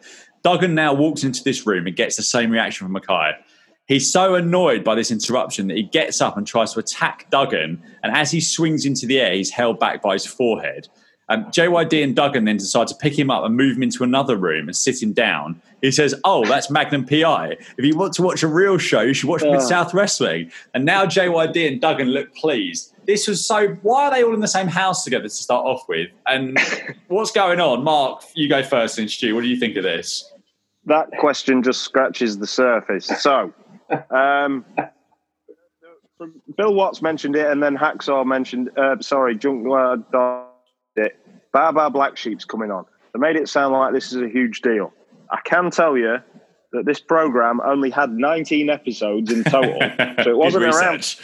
Duggan 0.48 0.76
now 0.76 0.94
walks 0.94 1.26
into 1.26 1.44
this 1.44 1.68
room 1.68 1.88
and 1.88 1.96
gets 1.98 2.16
the 2.16 2.24
same 2.24 2.50
reaction 2.50 2.86
from 2.86 2.94
MacKay. 2.94 3.32
He's 3.86 4.10
so 4.10 4.36
annoyed 4.36 4.82
by 4.82 4.96
this 4.96 5.12
interruption 5.12 5.68
that 5.68 5.76
he 5.76 5.84
gets 5.84 6.22
up 6.22 6.38
and 6.38 6.48
tries 6.48 6.72
to 6.72 6.80
attack 6.80 7.30
Duggan, 7.30 7.84
and 8.02 8.16
as 8.16 8.32
he 8.32 8.40
swings 8.40 8.86
into 8.86 9.06
the 9.06 9.20
air, 9.20 9.34
he's 9.34 9.50
held 9.50 9.78
back 9.78 10.02
by 10.02 10.14
his 10.14 10.26
forehead. 10.26 10.88
Um, 11.28 11.44
JYD 11.48 12.02
and 12.02 12.16
Duggan 12.16 12.46
then 12.46 12.56
decide 12.56 12.88
to 12.88 12.96
pick 12.96 13.20
him 13.20 13.30
up 13.30 13.44
and 13.44 13.58
move 13.58 13.76
him 13.76 13.84
into 13.84 14.06
another 14.06 14.38
room 14.38 14.70
and 14.70 14.76
sit 14.78 15.04
him 15.04 15.12
down. 15.12 15.62
He 15.82 15.92
says, 15.92 16.16
Oh, 16.24 16.46
that's 16.46 16.70
Magnum 16.70 17.06
PI. 17.06 17.58
If 17.78 17.84
you 17.84 17.98
want 17.98 18.14
to 18.14 18.22
watch 18.22 18.42
a 18.42 18.48
real 18.48 18.78
show, 18.78 19.02
you 19.02 19.14
should 19.14 19.28
watch 19.28 19.44
Mid 19.44 19.62
South 19.62 19.94
Wrestling. 19.94 20.50
And 20.74 20.86
now 20.86 21.06
JYD 21.06 21.68
and 21.68 21.82
Duggan 21.82 22.08
look 22.08 22.34
pleased. 22.34 22.94
This 23.06 23.28
was 23.28 23.46
so. 23.46 23.68
Why 23.82 24.06
are 24.06 24.12
they 24.12 24.24
all 24.24 24.34
in 24.34 24.40
the 24.40 24.48
same 24.48 24.68
house 24.68 25.04
together 25.04 25.26
to 25.26 25.30
start 25.30 25.66
off 25.66 25.90
with? 25.90 26.08
And 26.26 26.58
what's 27.10 27.32
going 27.32 27.60
on? 27.60 27.84
Mark, 27.84 28.24
you 28.34 28.48
go 28.48 28.64
first, 28.64 28.98
and 28.98 29.12
Stu, 29.12 29.36
what 29.36 29.42
do 29.42 29.50
you 29.50 29.58
think 29.58 29.76
of 29.76 29.84
this? 29.84 30.32
That 30.88 31.12
question 31.20 31.64
just 31.64 31.82
scratches 31.82 32.38
the 32.38 32.48
surface. 32.48 33.06
So, 33.06 33.54
um, 34.10 34.66
Bill 36.58 36.74
Watts 36.74 37.02
mentioned 37.02 37.36
it, 37.36 37.48
and 37.48 37.62
then 37.62 37.78
Hacksaw 37.78 38.26
mentioned, 38.26 38.72
uh, 38.78 38.96
sorry, 39.02 39.36
Junkyard 39.38 40.04
it. 40.96 41.20
Baa 41.52 41.72
Baa 41.72 41.90
Black 41.90 42.18
Sheep's 42.18 42.46
coming 42.46 42.72
on. 42.72 42.86
They 43.14 43.20
made 43.20 43.36
it 43.36 43.50
sound 43.50 43.74
like 43.74 43.94
this 43.94 44.14
is 44.14 44.22
a 44.22 44.30
huge 44.30 44.62
deal. 44.62 44.94
I 45.30 45.40
can 45.44 45.72
tell 45.72 45.98
you 45.98 46.18
that 46.72 46.86
this 46.86 47.00
program 47.00 47.60
only 47.66 47.90
had 47.90 48.12
19 48.12 48.70
episodes 48.70 49.32
in 49.32 49.44
total, 49.44 49.80
so 50.24 50.30
it 50.30 50.38
wasn't 50.38 50.64
around. 50.64 51.16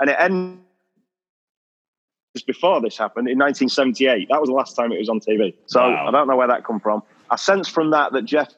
And 0.00 0.10
it 0.10 0.16
ended 0.18 0.58
just 2.34 2.46
before 2.46 2.80
this 2.80 2.98
happened 2.98 3.28
in 3.28 3.38
1978. 3.38 4.28
That 4.28 4.40
was 4.40 4.48
the 4.48 4.54
last 4.54 4.74
time 4.74 4.92
it 4.92 4.98
was 4.98 5.08
on 5.08 5.20
TV. 5.20 5.54
So 5.66 5.80
wow. 5.80 6.08
I 6.08 6.10
don't 6.10 6.26
know 6.26 6.36
where 6.36 6.48
that 6.48 6.64
come 6.64 6.80
from. 6.80 7.02
I 7.34 7.36
sense 7.36 7.66
from 7.66 7.90
that 7.90 8.12
that 8.12 8.26
Jeff 8.26 8.54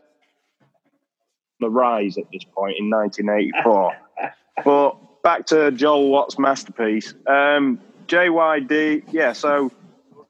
the 1.60 1.70
rise 1.70 2.18
at 2.18 2.24
this 2.30 2.44
point 2.54 2.76
in 2.78 2.90
1984. 2.90 3.96
but 4.66 5.22
back 5.22 5.46
to 5.46 5.70
Joel 5.70 6.10
Watts' 6.10 6.38
masterpiece. 6.38 7.14
Um, 7.26 7.80
JYD, 8.06 9.04
yeah, 9.12 9.32
so 9.32 9.72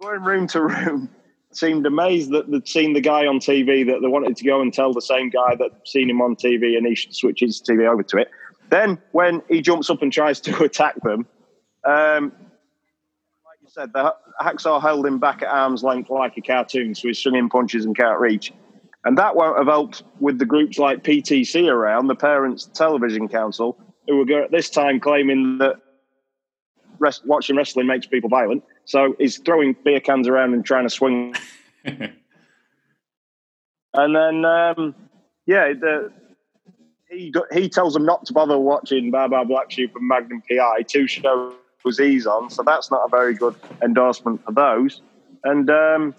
going 0.01 0.23
room 0.23 0.47
to 0.47 0.63
room, 0.63 1.09
seemed 1.51 1.87
amazed 1.87 2.31
that 2.31 2.49
they'd 2.49 2.69
seen 2.69 2.93
the 2.93 3.01
guy 3.01 3.27
on 3.27 3.41
TV 3.41 3.85
that 3.85 3.99
they 4.01 4.07
wanted 4.07 4.37
to 4.37 4.45
go 4.45 4.61
and 4.61 4.73
tell 4.73 4.93
the 4.93 5.03
same 5.03 5.29
guy 5.29 5.57
that 5.57 5.71
seen 5.85 6.09
him 6.09 6.23
on 6.23 6.37
TV 6.37 6.77
and 6.77 6.87
he 6.87 6.95
switches 6.95 7.61
TV 7.61 7.91
over 7.91 8.05
to 8.05 8.19
it. 8.19 8.31
Then 8.71 9.03
when 9.11 9.43
he 9.49 9.61
jumps 9.61 9.91
up 9.91 10.03
and 10.03 10.13
tries 10.13 10.41
to 10.43 10.63
attack 10.63 10.95
them, 11.03 11.27
um, 11.85 12.31
like 13.45 13.59
you 13.61 13.69
said, 13.71 13.93
the 13.93 14.15
hacksaw 14.41 14.81
held 14.81 15.07
him 15.07 15.19
back 15.19 15.43
at 15.43 15.49
arm's 15.49 15.83
length 15.83 16.11
like 16.11 16.37
a 16.37 16.41
cartoon, 16.41 16.95
so 16.95 17.09
he's 17.09 17.19
swinging 17.19 17.49
punches 17.49 17.85
and 17.85 17.97
can't 17.97 18.21
reach. 18.21 18.53
And 19.05 19.17
that 19.19 19.37
won't 19.37 19.57
have 19.57 19.69
helped 19.69 20.03
with 20.19 20.39
the 20.39 20.45
groups 20.45 20.79
like 20.79 21.05
PTC 21.05 21.71
around, 21.71 22.09
the 22.09 22.15
Parents 22.15 22.69
Television 22.75 23.29
Council, 23.29 23.79
who 24.09 24.25
were 24.25 24.43
at 24.43 24.51
this 24.51 24.69
time 24.69 24.99
claiming 25.01 25.59
that 25.59 25.77
rest, 26.99 27.25
watching 27.25 27.57
wrestling 27.57 27.87
makes 27.87 28.07
people 28.07 28.29
violent. 28.29 28.65
So 28.85 29.15
he's 29.19 29.39
throwing 29.39 29.77
beer 29.85 30.01
cans 30.01 30.27
around 30.29 30.55
and 30.55 30.65
trying 30.65 30.85
to 30.85 30.91
swing. 30.91 31.35
and 31.85 32.11
then, 33.95 34.45
um, 34.45 34.95
yeah, 35.47 35.73
the, 35.73 36.13
he 37.09 37.33
he 37.53 37.69
tells 37.69 37.95
them 37.95 38.05
not 38.05 38.27
to 38.27 38.33
bother 38.33 38.59
watching 38.59 39.11
Baa 39.11 39.29
Baa 39.29 39.45
Black 39.45 39.71
Sheep 39.71 39.95
and 39.95 40.09
Magnum 40.09 40.43
PI, 40.51 40.83
two 40.83 41.07
shows 41.07 41.55
he's 41.95 42.27
on. 42.27 42.51
So 42.51 42.63
that's 42.63 42.91
not 42.91 43.03
a 43.07 43.09
very 43.09 43.35
good 43.35 43.55
endorsement 43.83 44.45
for 44.45 44.53
those. 44.53 45.03
And 45.45 45.71
um, 45.71 46.15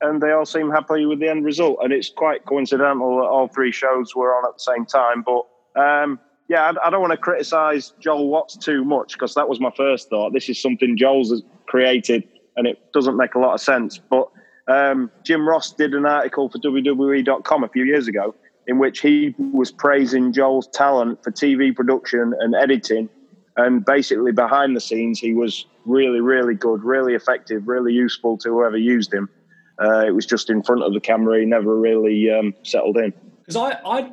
and 0.00 0.22
they 0.22 0.32
all 0.32 0.46
seem 0.46 0.70
happy 0.70 1.04
with 1.04 1.20
the 1.20 1.28
end 1.28 1.44
result. 1.44 1.78
And 1.82 1.92
it's 1.92 2.08
quite 2.08 2.46
coincidental 2.46 3.16
that 3.18 3.26
all 3.26 3.48
three 3.48 3.72
shows 3.72 4.14
were 4.14 4.34
on 4.34 4.46
at 4.46 4.54
the 4.54 4.60
same 4.60 4.86
time. 4.86 5.22
But 5.22 5.46
um, 5.80 6.18
yeah, 6.48 6.72
I, 6.72 6.86
I 6.86 6.90
don't 6.90 7.00
want 7.00 7.12
to 7.12 7.18
criticize 7.18 7.92
Joel 8.00 8.28
Watts 8.28 8.56
too 8.56 8.84
much 8.84 9.12
because 9.12 9.34
that 9.34 9.48
was 9.48 9.60
my 9.60 9.70
first 9.76 10.08
thought. 10.08 10.32
This 10.32 10.48
is 10.48 10.60
something 10.60 10.96
Joel's 10.96 11.30
has 11.30 11.42
created 11.66 12.26
and 12.56 12.66
it 12.66 12.92
doesn't 12.92 13.16
make 13.16 13.34
a 13.34 13.38
lot 13.38 13.54
of 13.54 13.60
sense. 13.60 13.98
But 13.98 14.28
um, 14.68 15.10
Jim 15.22 15.48
Ross 15.48 15.72
did 15.72 15.94
an 15.94 16.06
article 16.06 16.48
for 16.48 16.58
WWE.com 16.58 17.64
a 17.64 17.68
few 17.68 17.84
years 17.84 18.08
ago 18.08 18.34
in 18.66 18.78
which 18.78 19.00
he 19.00 19.34
was 19.38 19.72
praising 19.72 20.32
Joel's 20.32 20.68
talent 20.68 21.22
for 21.24 21.30
TV 21.30 21.74
production 21.74 22.34
and 22.38 22.54
editing. 22.54 23.08
And 23.56 23.84
basically, 23.84 24.32
behind 24.32 24.76
the 24.76 24.80
scenes, 24.80 25.18
he 25.18 25.34
was 25.34 25.66
really, 25.84 26.20
really 26.20 26.54
good, 26.54 26.82
really 26.82 27.14
effective, 27.14 27.66
really 27.66 27.92
useful 27.92 28.38
to 28.38 28.48
whoever 28.50 28.76
used 28.76 29.12
him. 29.12 29.28
Uh, 29.82 30.06
it 30.06 30.14
was 30.14 30.26
just 30.26 30.50
in 30.50 30.62
front 30.62 30.82
of 30.82 30.92
the 30.92 31.00
camera, 31.00 31.40
he 31.40 31.46
never 31.46 31.76
really 31.76 32.30
um, 32.30 32.54
settled 32.62 32.96
in. 32.98 33.12
Because 33.40 33.56
I, 33.56 33.80
I 33.84 34.10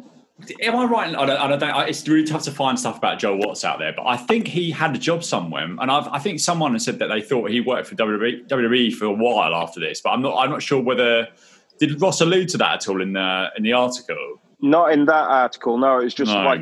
Am 0.62 0.76
I 0.76 0.86
right? 0.86 1.16
I 1.16 1.26
don't, 1.26 1.38
I 1.38 1.58
don't, 1.58 1.90
it's 1.90 2.08
really 2.08 2.26
tough 2.26 2.44
to 2.44 2.52
find 2.52 2.80
stuff 2.80 2.98
about 2.98 3.18
Joe 3.18 3.36
Watts 3.36 3.66
out 3.66 3.80
there, 3.80 3.92
but 3.92 4.06
I 4.06 4.18
think 4.18 4.48
he 4.48 4.70
had 4.70 4.96
a 4.96 5.00
job 5.00 5.24
somewhere, 5.24 5.64
and 5.64 5.92
I've, 5.92 6.08
i 6.10 6.20
think 6.20 6.40
someone 6.40 6.74
has 6.74 6.86
said 6.86 7.00
that 7.00 7.08
they 7.08 7.22
thought 7.22 7.50
he 7.50 7.60
worked 7.60 7.88
for 7.88 7.96
WWE, 7.96 8.48
WWE, 8.48 8.94
for 8.94 9.06
a 9.06 9.12
while 9.12 9.56
after 9.56 9.80
this. 9.80 10.00
But 10.00 10.12
I'm 10.12 10.22
not. 10.22 10.38
I'm 10.38 10.52
not 10.52 10.62
sure 10.62 10.80
whether 10.80 11.28
did 11.80 12.00
Ross 12.00 12.22
allude 12.22 12.50
to 12.50 12.58
that 12.60 12.74
at 12.74 12.88
all 12.88 13.02
in 13.02 13.14
the 13.14 13.48
in 13.58 13.64
the 13.64 13.74
article. 13.74 14.40
Not 14.62 14.92
in 14.92 15.06
that 15.06 15.28
article. 15.28 15.80
No, 15.80 15.98
it's 15.98 16.14
just 16.14 16.32
no. 16.32 16.44
like 16.44 16.62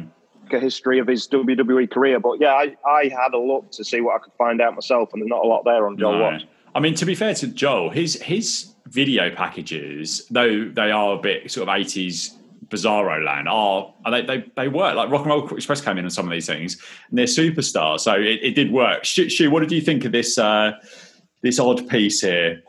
a 0.53 0.59
history 0.59 0.99
of 0.99 1.07
his 1.07 1.27
WWE 1.27 1.89
career. 1.89 2.19
But 2.19 2.39
yeah, 2.39 2.53
I, 2.53 2.75
I 2.87 3.03
had 3.09 3.33
a 3.33 3.39
look 3.39 3.71
to 3.71 3.83
see 3.83 4.01
what 4.01 4.15
I 4.15 4.19
could 4.23 4.33
find 4.33 4.61
out 4.61 4.75
myself, 4.75 5.11
and 5.13 5.21
there's 5.21 5.29
not 5.29 5.43
a 5.43 5.47
lot 5.47 5.63
there 5.65 5.87
on 5.87 5.97
Joe 5.97 6.17
no. 6.17 6.23
Watts. 6.23 6.45
I 6.73 6.79
mean, 6.79 6.95
to 6.95 7.05
be 7.05 7.15
fair 7.15 7.33
to 7.35 7.47
Joel, 7.47 7.89
his 7.89 8.21
his 8.21 8.73
video 8.87 9.33
packages, 9.33 10.27
though 10.29 10.69
they 10.69 10.91
are 10.91 11.15
a 11.15 11.19
bit 11.19 11.49
sort 11.51 11.67
of 11.67 11.75
80s 11.75 12.31
bizarro 12.67 13.23
land 13.23 13.47
are 13.47 13.93
they, 14.09 14.23
they 14.23 14.43
they 14.55 14.67
work 14.67 14.95
like 14.95 15.09
rock 15.11 15.21
and 15.21 15.29
roll 15.29 15.47
express 15.55 15.81
came 15.81 15.99
in 15.99 16.05
on 16.05 16.09
some 16.09 16.25
of 16.25 16.31
these 16.31 16.47
things 16.47 16.81
and 17.09 17.17
they're 17.19 17.25
superstars 17.25 17.99
so 17.99 18.13
it, 18.15 18.39
it 18.41 18.55
did 18.55 18.71
work 18.71 19.05
Stu, 19.05 19.51
what 19.51 19.59
did 19.59 19.71
you 19.71 19.81
think 19.81 20.03
of 20.03 20.11
this 20.11 20.39
uh 20.39 20.71
this 21.43 21.59
odd 21.59 21.87
piece 21.89 22.21
here 22.21 22.63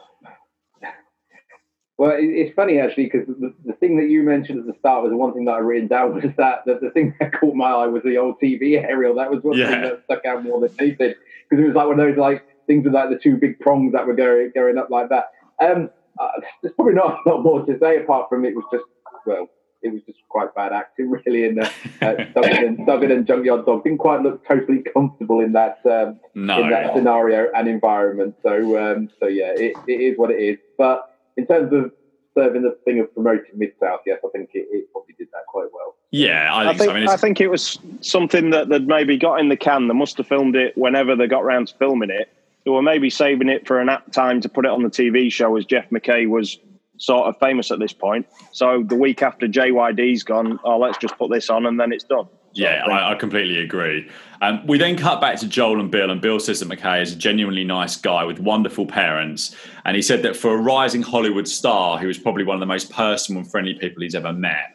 well 1.99 2.15
it's 2.19 2.55
funny 2.55 2.79
actually 2.79 3.05
because 3.05 3.27
the, 3.27 3.55
the 3.65 3.73
thing 3.75 3.97
that 3.97 4.09
you 4.09 4.23
mentioned 4.23 4.59
at 4.59 4.67
the 4.67 4.75
start 4.79 5.03
was 5.03 5.11
the 5.11 5.17
one 5.17 5.33
thing 5.33 5.45
that 5.45 5.53
i 5.53 5.59
written 5.59 5.89
down 5.89 6.15
was 6.15 6.25
that, 6.37 6.63
that 6.67 6.81
the 6.81 6.91
thing 6.91 7.15
that 7.21 7.33
caught 7.39 7.55
my 7.55 7.71
eye 7.71 7.87
was 7.87 8.03
the 8.03 8.17
old 8.17 8.35
tv 8.43 8.83
aerial 8.83 9.15
that 9.15 9.31
was 9.31 9.43
one 9.43 9.57
yeah. 9.57 9.71
thing 9.71 9.83
that 9.83 10.03
stuck 10.05 10.25
out 10.25 10.43
more 10.43 10.61
than 10.61 10.71
anything 10.79 11.15
because 11.49 11.63
it 11.63 11.67
was 11.67 11.75
like 11.75 11.87
one 11.87 11.99
of 11.99 12.07
those 12.07 12.17
like 12.17 12.47
things 12.67 12.85
with 12.85 12.95
like 12.95 13.11
the 13.11 13.19
two 13.19 13.37
big 13.37 13.59
prongs 13.61 13.93
that 13.93 14.07
were 14.07 14.15
going 14.15 14.51
going 14.55 14.79
up 14.79 14.91
like 14.91 15.09
that 15.09 15.31
um 15.63 15.89
uh, 16.19 16.29
there's 16.63 16.75
probably 16.77 16.95
not 16.95 17.19
a 17.27 17.29
lot 17.29 17.43
more 17.43 17.65
to 17.67 17.79
say 17.79 17.99
apart 18.03 18.27
from 18.29 18.45
it 18.45 18.55
was 18.55 18.65
just 18.73 18.85
well 19.27 19.49
it 19.87 19.93
was 19.93 20.03
just 20.07 20.19
quite 20.29 20.55
bad 20.55 20.73
acting, 20.73 21.11
really. 21.27 21.47
And 21.47 21.61
uh, 21.61 21.71
uh, 22.03 22.15
Duggan, 22.35 22.65
and, 22.65 22.87
Duggan 22.87 23.11
and 23.11 23.27
Junkyard 23.27 23.67
Dog 23.67 23.85
didn't 23.85 23.99
quite 23.99 24.23
look 24.23 24.47
totally 24.47 24.83
comfortable 24.83 25.41
in 25.41 25.53
that 25.53 25.79
um, 25.85 26.19
no, 26.35 26.63
in 26.63 26.71
that 26.71 26.95
scenario 26.95 27.49
and 27.55 27.69
environment. 27.69 28.35
So, 28.43 28.79
um, 28.79 29.09
so 29.21 29.27
yeah, 29.27 29.53
it, 29.57 29.77
it 29.87 29.93
is 29.93 30.19
what 30.19 30.31
it 30.31 30.41
is. 30.41 30.59
But 30.77 31.16
in 31.37 31.47
terms 31.47 31.73
of 31.73 31.93
serving 32.37 32.63
the 32.63 32.77
thing 32.85 33.01
of 33.01 33.13
promoting 33.15 33.51
Mid 33.55 33.73
South, 33.81 34.01
yes, 34.07 34.19
I 34.25 34.29
think 34.31 34.51
it, 34.55 34.67
it, 34.71 34.93
probably 34.93 35.15
did 35.19 35.29
that 35.33 35.47
quite 35.49 35.69
well. 35.73 35.95
Yeah, 36.11 36.51
I 36.53 36.65
think, 36.65 36.69
I 36.69 36.79
think, 36.79 36.89
so. 36.89 36.91
I, 36.91 37.01
mean, 37.01 37.09
I 37.09 37.17
think 37.17 37.41
it 37.41 37.49
was 37.49 37.79
something 38.01 38.51
that 38.51 38.69
they'd 38.69 38.87
maybe 38.87 39.17
got 39.17 39.41
in 39.41 39.49
the 39.49 39.57
can. 39.57 39.89
They 39.89 39.95
must 39.95 40.19
have 40.19 40.27
filmed 40.27 40.57
it 40.57 40.77
whenever 40.77 41.17
they 41.17 41.27
got 41.27 41.43
around 41.43 41.69
to 41.69 41.75
filming 41.77 42.11
it. 42.11 42.29
They 42.65 42.71
were 42.71 42.83
maybe 42.83 43.11
saving 43.11 43.49
it 43.49 43.67
for 43.67 43.81
an 43.81 43.89
apt 43.89 44.13
time 44.13 44.41
to 44.41 44.49
put 44.49 44.65
it 44.65 44.71
on 44.71 44.83
the 44.83 44.91
TV 44.91 45.31
show 45.31 45.57
as 45.57 45.65
Jeff 45.65 45.91
MacKay 45.91 46.27
was 46.27 46.59
sort 46.99 47.29
of 47.29 47.39
famous 47.39 47.71
at 47.71 47.79
this 47.79 47.93
point. 47.93 48.27
So 48.53 48.83
the 48.83 48.97
week 48.97 49.23
after 49.23 49.47
JYD's 49.47 50.23
gone, 50.23 50.59
oh, 50.65 50.79
let's 50.79 50.99
just 50.99 51.17
put 51.17 51.31
this 51.31 51.51
on 51.51 51.67
and 51.67 51.79
then 51.79 51.93
it's 51.93 52.05
done. 52.05 52.27
Yeah, 52.57 52.85
I, 52.87 53.13
I, 53.13 53.15
completely 53.17 53.59
agree. 53.59 54.09
Um, 54.41 54.67
we 54.67 54.79
then 54.79 54.97
cut 54.97 55.21
back 55.21 55.39
to 55.41 55.47
Joel 55.47 55.79
and 55.79 55.91
Bill, 55.91 56.11
and 56.11 56.23
Bill 56.23 56.41
says 56.41 56.61
that 56.61 56.69
MacKay 56.69 57.03
is 57.03 57.13
a 57.13 57.17
genuinely 57.17 57.65
nice 57.65 57.97
guy 57.97 58.25
with 58.25 58.41
wonderful 58.41 58.87
parents. 58.87 59.55
And 59.85 59.95
he 59.95 60.01
said 60.01 60.23
that 60.23 60.37
for 60.37 60.55
a 60.55 60.57
rising 60.57 61.03
Hollywood 61.03 61.47
star, 61.47 61.99
he 61.99 62.07
was 62.07 62.17
probably 62.17 62.45
one 62.45 62.57
of 62.57 62.61
the 62.61 62.67
most 62.67 62.91
personal 62.91 63.43
and 63.43 63.51
friendly 63.51 63.75
people 63.75 64.03
he's 64.03 64.15
ever 64.15 64.33
met. 64.33 64.75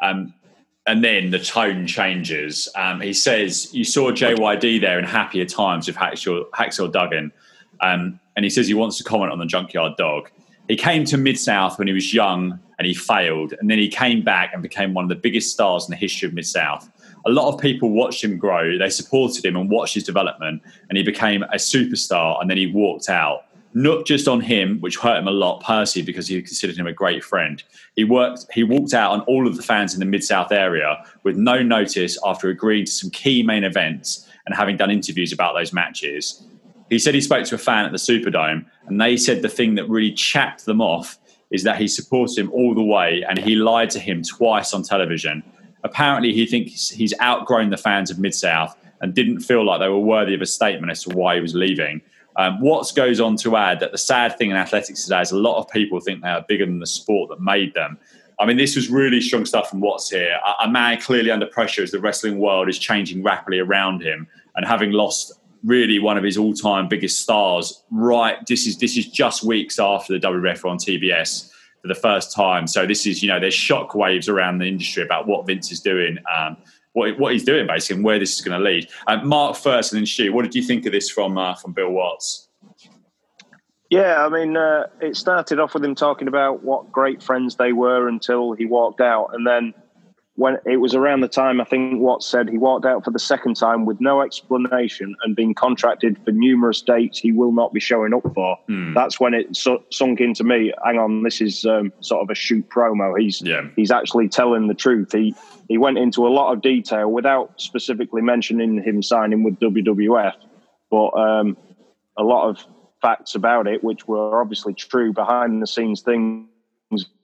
Um, 0.00 0.32
and 0.86 1.04
then 1.04 1.30
the 1.30 1.38
tone 1.38 1.86
changes. 1.86 2.70
Um, 2.74 3.02
he 3.02 3.12
says, 3.12 3.72
You 3.74 3.84
saw 3.84 4.10
JYD 4.12 4.80
there 4.80 4.98
in 4.98 5.04
happier 5.04 5.44
times 5.44 5.88
with 5.88 5.96
Hacksaw, 5.96 6.48
Hacksaw 6.50 6.90
Duggan. 6.90 7.32
Um, 7.80 8.18
and 8.34 8.44
he 8.46 8.50
says 8.50 8.66
he 8.66 8.74
wants 8.74 8.96
to 8.96 9.04
comment 9.04 9.30
on 9.30 9.38
the 9.38 9.46
Junkyard 9.46 9.96
Dog 9.98 10.30
he 10.70 10.76
came 10.76 11.04
to 11.06 11.16
Mid 11.16 11.36
South 11.36 11.78
when 11.78 11.88
he 11.88 11.92
was 11.92 12.14
young 12.14 12.60
and 12.78 12.86
he 12.86 12.94
failed, 12.94 13.54
and 13.58 13.68
then 13.68 13.78
he 13.78 13.88
came 13.88 14.22
back 14.22 14.52
and 14.54 14.62
became 14.62 14.94
one 14.94 15.04
of 15.04 15.08
the 15.08 15.16
biggest 15.16 15.50
stars 15.50 15.84
in 15.86 15.90
the 15.90 15.96
history 15.96 16.28
of 16.28 16.32
Mid 16.32 16.46
South. 16.46 16.88
A 17.26 17.30
lot 17.30 17.52
of 17.52 17.60
people 17.60 17.90
watched 17.90 18.24
him 18.24 18.38
grow. 18.38 18.78
They 18.78 18.90
supported 18.90 19.44
him 19.44 19.56
and 19.56 19.70
watched 19.70 19.94
his 19.94 20.04
development, 20.04 20.62
and 20.88 20.96
he 20.96 21.04
became 21.04 21.42
a 21.44 21.56
superstar. 21.56 22.40
And 22.40 22.48
then 22.48 22.56
he 22.56 22.66
walked 22.66 23.08
out 23.08 23.44
not 23.72 24.04
just 24.04 24.26
on 24.26 24.40
him, 24.40 24.80
which 24.80 24.96
hurt 24.96 25.18
him 25.18 25.28
a 25.28 25.32
lot 25.32 25.62
personally 25.62 26.04
because 26.04 26.26
he 26.26 26.40
considered 26.42 26.76
him 26.76 26.86
a 26.86 26.92
great 26.92 27.22
friend. 27.22 27.62
He 27.94 28.04
worked, 28.04 28.46
he 28.52 28.64
walked 28.64 28.94
out 28.94 29.12
on 29.12 29.20
all 29.22 29.46
of 29.46 29.56
the 29.56 29.62
fans 29.62 29.94
in 29.94 30.00
the 30.00 30.06
Mid 30.06 30.24
South 30.24 30.50
area 30.50 31.04
with 31.22 31.36
no 31.36 31.62
notice 31.62 32.18
after 32.24 32.48
agreeing 32.48 32.86
to 32.86 32.92
some 32.92 33.10
key 33.10 33.42
main 33.42 33.64
events 33.64 34.26
and 34.46 34.54
having 34.54 34.76
done 34.76 34.90
interviews 34.90 35.32
about 35.32 35.54
those 35.54 35.72
matches. 35.72 36.42
He 36.88 36.98
said 36.98 37.14
he 37.14 37.20
spoke 37.20 37.44
to 37.46 37.54
a 37.54 37.58
fan 37.58 37.84
at 37.84 37.92
the 37.92 37.98
Superdome, 37.98 38.66
and 38.86 39.00
they 39.00 39.16
said 39.16 39.42
the 39.42 39.48
thing 39.48 39.76
that 39.76 39.88
really 39.88 40.12
chapped 40.12 40.64
them 40.64 40.80
off 40.80 41.18
is 41.52 41.62
that 41.62 41.80
he 41.80 41.86
supported 41.86 42.38
him 42.38 42.50
all 42.52 42.74
the 42.74 42.82
way 42.82 43.24
and 43.28 43.38
he 43.38 43.54
lied 43.54 43.90
to 43.90 43.98
him 43.98 44.22
twice 44.22 44.72
on 44.72 44.82
television. 44.82 45.42
Apparently, 45.82 46.32
he 46.32 46.46
thinks 46.46 46.90
he's 46.90 47.14
outgrown 47.20 47.70
the 47.70 47.76
fans 47.76 48.10
of 48.10 48.18
Mid 48.18 48.34
South 48.34 48.76
and 49.00 49.14
didn't 49.14 49.40
feel 49.40 49.64
like 49.64 49.80
they 49.80 49.88
were 49.88 49.98
worthy 49.98 50.34
of 50.34 50.42
a 50.42 50.46
statement 50.46 50.90
as 50.90 51.02
to 51.04 51.10
why 51.10 51.34
he 51.36 51.40
was 51.40 51.54
leaving. 51.54 52.00
Um, 52.36 52.60
Watts 52.60 52.92
goes 52.92 53.20
on 53.20 53.36
to 53.36 53.56
add 53.56 53.80
that 53.80 53.92
the 53.92 53.98
sad 53.98 54.36
thing 54.38 54.50
in 54.50 54.56
athletics 54.56 55.04
today 55.04 55.20
is 55.20 55.32
a 55.32 55.36
lot 55.36 55.58
of 55.58 55.68
people 55.68 56.00
think 56.00 56.22
they 56.22 56.28
are 56.28 56.44
bigger 56.46 56.66
than 56.66 56.78
the 56.78 56.86
sport 56.86 57.30
that 57.30 57.40
made 57.40 57.74
them. 57.74 57.98
I 58.38 58.46
mean, 58.46 58.56
this 58.56 58.76
was 58.76 58.88
really 58.88 59.20
strong 59.20 59.44
stuff 59.44 59.68
from 59.68 59.80
Watts 59.80 60.10
here. 60.10 60.38
A, 60.46 60.64
a 60.64 60.68
man 60.68 61.00
clearly 61.00 61.30
under 61.30 61.46
pressure 61.46 61.82
as 61.82 61.90
the 61.90 62.00
wrestling 62.00 62.38
world 62.38 62.68
is 62.68 62.78
changing 62.78 63.22
rapidly 63.22 63.58
around 63.58 64.02
him, 64.02 64.26
and 64.56 64.66
having 64.66 64.92
lost 64.92 65.32
really 65.64 65.98
one 65.98 66.16
of 66.16 66.24
his 66.24 66.38
all-time 66.38 66.88
biggest 66.88 67.20
stars. 67.20 67.82
Right, 67.90 68.38
this 68.46 68.66
is 68.66 68.78
this 68.78 68.96
is 68.96 69.06
just 69.06 69.44
weeks 69.44 69.78
after 69.78 70.18
the 70.18 70.26
WWF 70.26 70.64
on 70.64 70.78
TBS 70.78 71.50
for 71.80 71.88
the 71.88 71.94
first 71.94 72.34
time. 72.34 72.66
So 72.66 72.86
this 72.86 73.06
is 73.06 73.22
you 73.22 73.28
know 73.28 73.40
there's 73.40 73.54
shock 73.54 73.94
waves 73.94 74.28
around 74.28 74.58
the 74.58 74.66
industry 74.66 75.02
about 75.02 75.26
what 75.26 75.46
Vince 75.46 75.72
is 75.72 75.80
doing. 75.80 76.18
Um, 76.34 76.56
what, 76.92 77.18
what 77.18 77.32
he's 77.32 77.44
doing 77.44 77.66
basically 77.66 77.96
and 77.96 78.04
where 78.04 78.18
this 78.18 78.34
is 78.34 78.40
going 78.40 78.58
to 78.58 78.64
lead. 78.64 78.88
Uh, 79.06 79.18
Mark 79.22 79.56
first, 79.56 79.92
and 79.92 80.00
then 80.00 80.06
Stu. 80.06 80.32
What 80.32 80.42
did 80.42 80.54
you 80.54 80.62
think 80.62 80.86
of 80.86 80.92
this 80.92 81.08
from 81.08 81.38
uh, 81.38 81.54
from 81.54 81.72
Bill 81.72 81.90
Watts? 81.90 82.48
Yeah, 83.90 84.24
I 84.24 84.28
mean, 84.28 84.56
uh, 84.56 84.86
it 85.00 85.16
started 85.16 85.58
off 85.58 85.74
with 85.74 85.84
him 85.84 85.96
talking 85.96 86.28
about 86.28 86.62
what 86.62 86.92
great 86.92 87.22
friends 87.22 87.56
they 87.56 87.72
were 87.72 88.06
until 88.08 88.52
he 88.52 88.64
walked 88.64 89.00
out, 89.00 89.30
and 89.32 89.46
then 89.46 89.74
when 90.40 90.56
it 90.64 90.78
was 90.78 90.94
around 90.94 91.20
the 91.20 91.28
time 91.28 91.60
I 91.60 91.64
think 91.64 92.00
Watts 92.00 92.26
said 92.26 92.48
he 92.48 92.56
walked 92.56 92.86
out 92.86 93.04
for 93.04 93.10
the 93.10 93.18
second 93.18 93.56
time 93.56 93.84
with 93.84 94.00
no 94.00 94.22
explanation 94.22 95.14
and 95.22 95.36
being 95.36 95.52
contracted 95.52 96.16
for 96.24 96.30
numerous 96.30 96.80
dates 96.80 97.18
he 97.18 97.30
will 97.30 97.52
not 97.52 97.74
be 97.74 97.80
showing 97.80 98.14
up 98.14 98.22
for. 98.34 98.56
Hmm. 98.66 98.94
That's 98.94 99.20
when 99.20 99.34
it 99.34 99.54
su- 99.54 99.82
sunk 99.90 100.18
into 100.18 100.42
me. 100.42 100.72
Hang 100.82 100.98
on, 100.98 101.24
this 101.24 101.42
is 101.42 101.66
um, 101.66 101.92
sort 102.00 102.22
of 102.22 102.30
a 102.30 102.34
shoot 102.34 102.66
promo. 102.70 103.20
He's 103.20 103.42
yeah. 103.42 103.68
he's 103.76 103.90
actually 103.90 104.30
telling 104.30 104.66
the 104.66 104.74
truth. 104.74 105.12
He 105.12 105.34
he 105.68 105.76
went 105.76 105.98
into 105.98 106.26
a 106.26 106.32
lot 106.32 106.54
of 106.54 106.62
detail 106.62 107.10
without 107.10 107.60
specifically 107.60 108.22
mentioning 108.22 108.82
him 108.82 109.02
signing 109.02 109.42
with 109.42 109.60
WWF, 109.60 110.36
but 110.90 111.08
um, 111.08 111.54
a 112.16 112.22
lot 112.22 112.48
of 112.48 112.64
facts 113.02 113.34
about 113.34 113.66
it, 113.66 113.84
which 113.84 114.08
were 114.08 114.40
obviously 114.40 114.72
true 114.72 115.12
behind 115.12 115.60
the 115.60 115.66
scenes 115.66 116.00
things 116.00 116.48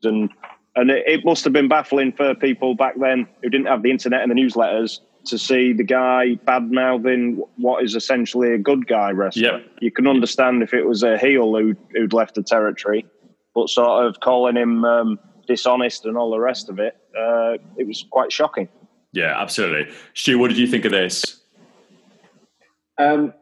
and 0.02 0.30
and 0.76 0.90
it, 0.90 1.04
it, 1.06 1.24
must 1.24 1.42
have 1.44 1.52
been 1.52 1.68
baffling 1.68 2.12
for 2.12 2.34
people 2.34 2.74
back 2.74 2.94
then 3.00 3.26
who 3.42 3.48
didn't 3.48 3.66
have 3.66 3.82
the 3.82 3.90
internet 3.90 4.22
and 4.22 4.30
the 4.30 4.34
newsletters 4.34 5.00
to 5.24 5.38
see 5.38 5.72
the 5.72 5.82
guy 5.82 6.34
bad 6.44 6.70
mouthing 6.70 7.42
what 7.56 7.82
is 7.82 7.94
essentially 7.96 8.52
a 8.52 8.58
good 8.58 8.86
guy 8.86 9.10
wrestler. 9.10 9.58
Yep. 9.58 9.66
You 9.80 9.90
can 9.90 10.06
understand 10.06 10.62
if 10.62 10.72
it 10.72 10.84
was 10.84 11.02
a 11.02 11.18
heel 11.18 11.56
who'd, 11.56 11.78
who'd 11.92 12.12
left 12.12 12.36
the 12.36 12.42
territory, 12.42 13.06
but 13.54 13.68
sort 13.68 14.06
of 14.06 14.20
calling 14.20 14.56
him 14.56 14.84
um, 14.84 15.18
dishonest 15.48 16.04
and 16.04 16.16
all 16.16 16.30
the 16.30 16.38
rest 16.38 16.68
of 16.68 16.78
it, 16.78 16.96
uh, 17.18 17.56
it 17.76 17.86
was 17.86 18.04
quite 18.10 18.30
shocking. 18.30 18.68
Yeah, 19.12 19.40
absolutely. 19.40 19.92
Stu, 20.14 20.38
what 20.38 20.48
did 20.48 20.58
you 20.58 20.66
think 20.66 20.84
of 20.84 20.92
this? 20.92 21.40
Um, 22.98 23.32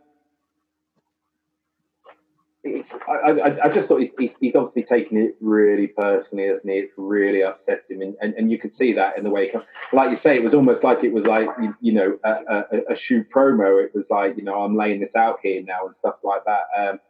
I, 3.25 3.65
I, 3.65 3.75
just 3.75 3.89
thought 3.89 4.03
he's, 4.03 4.31
he's, 4.41 4.55
obviously 4.55 4.85
taking 4.85 5.19
it 5.19 5.37
really 5.41 5.87
personally, 5.87 6.49
hasn't 6.49 6.65
he? 6.65 6.79
It's 6.79 6.93
really 6.97 7.43
upset 7.43 7.85
him, 7.89 8.03
and, 8.03 8.15
and, 8.21 8.35
and 8.35 8.51
you 8.51 8.59
could 8.59 8.73
see 8.77 8.93
that 8.93 9.17
in 9.17 9.25
the 9.25 9.31
way, 9.31 9.51
like 9.93 10.11
you 10.11 10.19
say, 10.23 10.37
it 10.37 10.45
was 10.45 10.53
almost 10.53 10.85
like 10.85 11.03
it 11.03 11.13
was 11.13 11.25
like 11.25 11.49
you, 11.61 11.75
you 11.81 11.93
know 11.93 12.19
a, 12.25 12.31
a, 12.31 12.93
a, 12.93 12.97
shoot 12.97 13.27
promo. 13.35 13.83
It 13.83 13.93
was 13.95 14.05
like 14.11 14.37
you 14.37 14.45
know 14.45 14.63
I'm 14.63 14.77
laying 14.77 15.01
this 15.01 15.15
out 15.17 15.39
here 15.43 15.63
now 15.63 15.87
and 15.87 15.95
stuff 16.01 16.17
like 16.23 16.43
that. 16.45 16.65
Um, 16.79 17.01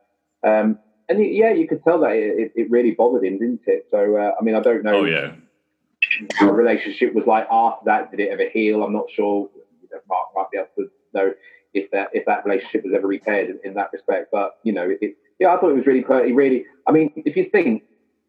um, 0.48 0.79
and 1.09 1.20
it, 1.20 1.35
yeah, 1.35 1.53
you 1.53 1.66
could 1.66 1.83
tell 1.83 2.00
that 2.00 2.12
it, 2.12 2.53
it, 2.55 2.70
really 2.70 2.92
bothered 2.92 3.24
him, 3.24 3.38
didn't 3.38 3.62
it? 3.66 3.87
So 3.90 4.16
uh, 4.16 4.33
I 4.38 4.42
mean, 4.42 4.55
I 4.55 4.61
don't 4.61 4.85
know. 4.85 5.00
Oh 5.00 5.05
yeah. 5.05 5.33
How 6.35 6.46
the 6.46 6.53
relationship 6.53 7.14
was 7.14 7.27
like 7.27 7.46
after 7.50 7.87
that. 7.87 8.11
Did 8.11 8.20
it 8.20 8.31
ever 8.31 8.48
heal? 8.53 8.83
I'm 8.83 8.92
not 8.92 9.07
sure. 9.14 9.48
Mark 10.09 10.29
might 10.35 10.50
be 10.50 10.59
able 10.59 10.68
to 10.79 10.90
know 11.14 11.35
if 11.72 11.90
that 11.90 12.11
if 12.12 12.24
that 12.27 12.44
relationship 12.44 12.85
was 12.85 12.92
ever 12.94 13.07
repaired 13.07 13.50
in, 13.50 13.61
in 13.64 13.74
that 13.74 13.90
respect. 13.92 14.29
But 14.31 14.59
you 14.62 14.72
know, 14.72 14.88
it, 15.00 15.16
yeah, 15.38 15.54
I 15.54 15.60
thought 15.60 15.70
it 15.70 15.76
was 15.76 15.86
really, 15.86 16.02
quite, 16.02 16.34
really. 16.34 16.64
I 16.86 16.92
mean, 16.92 17.12
if 17.16 17.36
you 17.36 17.48
think 17.50 17.82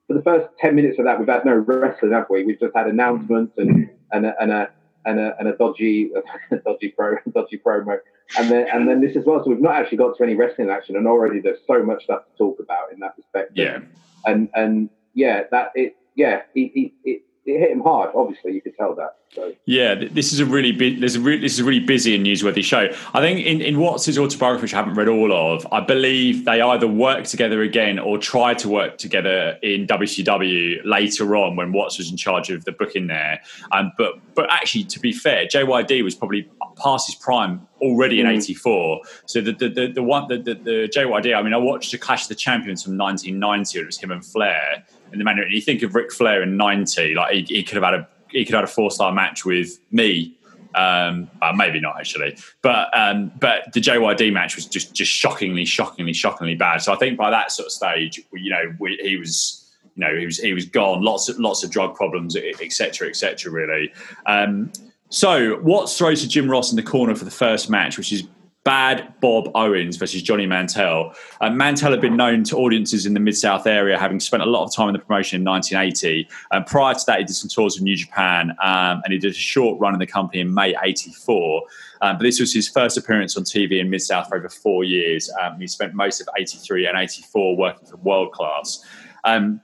for 0.08 0.14
the 0.14 0.22
first 0.22 0.48
ten 0.60 0.76
minutes 0.76 1.00
of 1.00 1.06
that, 1.06 1.20
we've 1.20 1.28
had 1.28 1.46
no 1.46 1.56
wrestling, 1.56 2.12
have 2.12 2.28
we? 2.30 2.44
We've 2.44 2.60
just 2.60 2.76
had 2.76 2.88
announcements 2.88 3.54
and 3.58 3.90
and 4.12 4.26
a, 4.26 4.34
and 4.42 4.52
a 4.52 4.70
and 5.06 5.20
a, 5.20 5.36
and 5.40 5.48
a 5.48 5.56
dodgy 5.56 6.12
a 6.52 6.56
dodgy 6.66 6.90
pro 6.90 7.18
dodgy 7.34 7.62
promo, 7.64 7.98
and 8.38 8.50
then 8.50 8.68
and 8.74 8.88
then 8.88 9.02
this 9.02 9.16
as 9.16 9.26
well. 9.26 9.44
So 9.44 9.50
we've 9.50 9.62
not 9.62 9.76
actually 9.76 9.98
got 9.98 10.18
to 10.18 10.24
any 10.24 10.36
wrestling 10.36 10.70
action, 10.70 10.96
and 10.96 11.08
already 11.08 11.40
there's 11.40 11.60
so 11.68 11.84
much 11.84 12.04
stuff 12.04 12.24
to 12.26 12.38
talk 12.38 12.60
about 12.60 12.92
in 12.92 13.00
that 13.00 13.14
respect. 13.18 13.52
Yeah, 13.56 13.80
and 14.26 14.50
and 14.56 14.90
yeah, 15.14 15.44
that 15.52 15.72
it 15.76 15.96
yeah, 16.16 16.42
it, 16.56 16.72
it, 16.76 16.92
it 17.04 17.22
it 17.46 17.60
hit 17.60 17.72
him 17.72 17.82
hard. 17.82 18.12
Obviously, 18.16 18.54
you 18.54 18.62
could 18.62 18.76
tell 18.76 18.96
that. 18.96 19.18
So. 19.30 19.54
Yeah, 19.66 19.96
this 19.96 20.34
is 20.34 20.40
a 20.40 20.46
really 20.46 20.72
bu- 20.72 21.00
there's 21.00 21.16
a 21.16 21.20
re- 21.20 21.40
this 21.40 21.54
is 21.54 21.60
a 21.60 21.64
really 21.64 21.80
busy 21.80 22.16
and 22.16 22.26
newsworthy 22.26 22.64
show. 22.64 22.90
I 23.14 23.20
think 23.20 23.46
in 23.46 23.62
in 23.62 23.80
Watts' 23.80 24.18
autobiography, 24.18 24.64
which 24.64 24.74
I 24.74 24.78
haven't 24.78 24.96
read 24.96 25.08
all 25.08 25.32
of, 25.32 25.68
I 25.72 25.82
believe 25.82 26.46
they 26.46 26.62
either 26.62 26.88
work 26.88 27.26
together 27.26 27.62
again 27.62 28.00
or 28.00 28.18
try 28.18 28.54
to 28.56 28.70
work 28.70 28.98
together 28.98 29.60
in 29.62 29.86
WCW 29.88 30.82
later 30.86 31.36
on 31.36 31.56
when 31.56 31.72
Watts 31.72 31.98
was 31.98 32.10
in 32.10 32.18
charge 32.18 32.50
of 32.50 32.66
the 32.66 32.72
booking 32.72 33.08
there. 33.08 33.42
Um, 33.72 33.92
but 33.98 34.14
but 34.34 34.52
actually, 34.52 34.86
to 34.86 35.00
be 35.00 35.12
fair, 35.12 35.46
JYD 35.46 36.04
was 36.04 36.16
probably 36.16 36.50
past 36.82 37.08
his 37.08 37.16
prime 37.16 37.68
already 37.82 38.22
in 38.22 38.28
'84. 38.28 38.98
Mm. 38.98 39.22
So 39.26 39.42
the 39.42 39.52
the, 39.52 39.70
the 39.70 39.88
the 39.88 40.04
one 40.04 40.28
the, 40.30 40.38
the, 40.38 40.54
the 40.56 40.92
JYD. 40.96 41.36
I 41.36 41.42
mean, 41.44 41.54
I 41.54 41.58
watched 41.58 41.92
the 41.92 41.98
Clash 41.98 42.24
of 42.24 42.30
the 42.30 42.36
Champions 42.36 42.82
from 42.82 42.98
1990. 42.98 43.80
It 43.80 43.86
was 43.86 43.98
him 43.98 44.12
and 44.12 44.26
Flair 44.26 44.86
in 45.16 45.20
the 45.20 45.26
manner. 45.26 45.48
You 45.48 45.62
think 45.62 45.82
of 45.82 45.96
Ric 45.96 46.12
Flair 46.12 46.44
in 46.44 46.58
'90, 46.58 47.16
like 47.16 47.34
he, 47.34 47.42
he 47.44 47.64
could 47.64 47.76
have 47.76 47.84
had 47.84 47.94
a 47.94 48.08
he 48.30 48.46
could 48.46 48.54
have 48.54 48.64
had 48.64 48.70
a 48.70 48.74
four 48.74 48.92
star 48.92 49.12
match 49.12 49.46
with 49.46 49.80
me. 49.92 50.34
Um, 50.76 51.30
uh, 51.42 51.54
maybe 51.56 51.80
not 51.80 51.98
actually, 51.98 52.38
but 52.62 52.90
um, 52.98 53.32
but 53.40 53.72
the 53.72 53.80
JYD 53.80 54.34
match 54.34 54.58
was 54.58 54.66
just 54.66 54.94
just 54.94 55.10
shockingly, 55.10 55.64
shockingly, 55.64 56.12
shockingly 56.12 56.56
bad. 56.56 56.82
So 56.82 56.92
I 56.92 56.98
think 56.98 57.18
by 57.18 57.30
that 57.30 57.54
sort 57.54 57.68
of 57.68 57.72
stage, 57.72 58.22
you 58.34 58.52
know, 58.52 58.76
we, 58.78 59.00
he 59.02 59.16
was 59.16 59.74
you 59.96 60.06
know 60.06 60.14
he 60.18 60.26
was 60.26 60.38
he 60.38 60.54
was 60.54 60.66
gone. 60.66 61.02
Lots 61.02 61.30
of 61.30 61.40
lots 61.40 61.64
of 61.64 61.72
drug 61.72 61.96
problems, 61.96 62.36
etc. 62.36 63.08
etc. 63.08 63.54
really. 63.54 63.94
Um, 64.26 64.74
so 65.08 65.62
Watts 65.62 65.98
throws 65.98 66.22
to 66.24 66.28
Jim 66.28 66.52
Ross 66.52 66.72
in 66.72 66.76
the 66.76 66.84
corner 66.84 67.16
for 67.16 67.24
the 67.24 67.32
first 67.32 67.70
match, 67.70 67.98
which 67.98 68.12
is 68.12 68.28
Bad 68.66 69.14
Bob 69.22 69.52
Owens 69.54 69.96
versus 69.96 70.24
Johnny 70.24 70.48
Mantell. 70.48 71.14
Uh, 71.40 71.52
Mantell 71.52 71.92
had 71.92 72.02
been 72.02 72.18
known 72.18 72.44
to 72.46 72.58
audiences 72.58 73.06
in 73.06 73.14
the 73.14 73.20
Mid 73.20 73.38
South 73.38 73.68
area, 73.68 73.98
having 73.98 74.20
spent 74.20 74.42
a 74.42 74.48
lot 74.48 74.66
of 74.66 74.74
time 74.74 74.90
in 74.90 74.94
the 74.94 75.00
promotion 75.00 75.40
in 75.40 75.46
1980. 75.46 76.28
And 76.52 76.66
prior 76.66 76.96
to 76.96 77.04
that, 77.06 77.20
he 77.20 77.26
did 77.26 77.36
some 77.36 77.48
tours 77.48 77.76
with 77.76 77.84
New 77.84 77.96
Japan 77.96 78.50
um, 78.64 79.02
and 79.04 79.14
he 79.14 79.20
did 79.20 79.32
a 79.32 79.36
short 79.36 79.80
run 79.80 79.94
in 79.94 80.00
the 80.00 80.08
company 80.08 80.42
in 80.42 80.52
May 80.52 80.76
84. 80.84 81.62
Um, 82.02 82.18
but 82.18 82.24
this 82.24 82.40
was 82.40 82.52
his 82.52 82.68
first 82.68 82.98
appearance 82.98 83.38
on 83.38 83.44
TV 83.44 83.80
in 83.80 83.92
Mid 83.92 84.02
South 84.02 84.30
for 84.30 84.36
over 84.36 84.50
four 84.50 84.84
years. 84.84 85.32
Um, 85.40 85.60
he 85.60 85.68
spent 85.68 85.94
most 85.94 86.20
of 86.20 86.28
83 86.36 86.88
and 86.88 86.98
84 86.98 87.56
working 87.56 87.88
for 87.88 87.98
World 87.98 88.32
Class. 88.32 88.84
Um, 89.24 89.62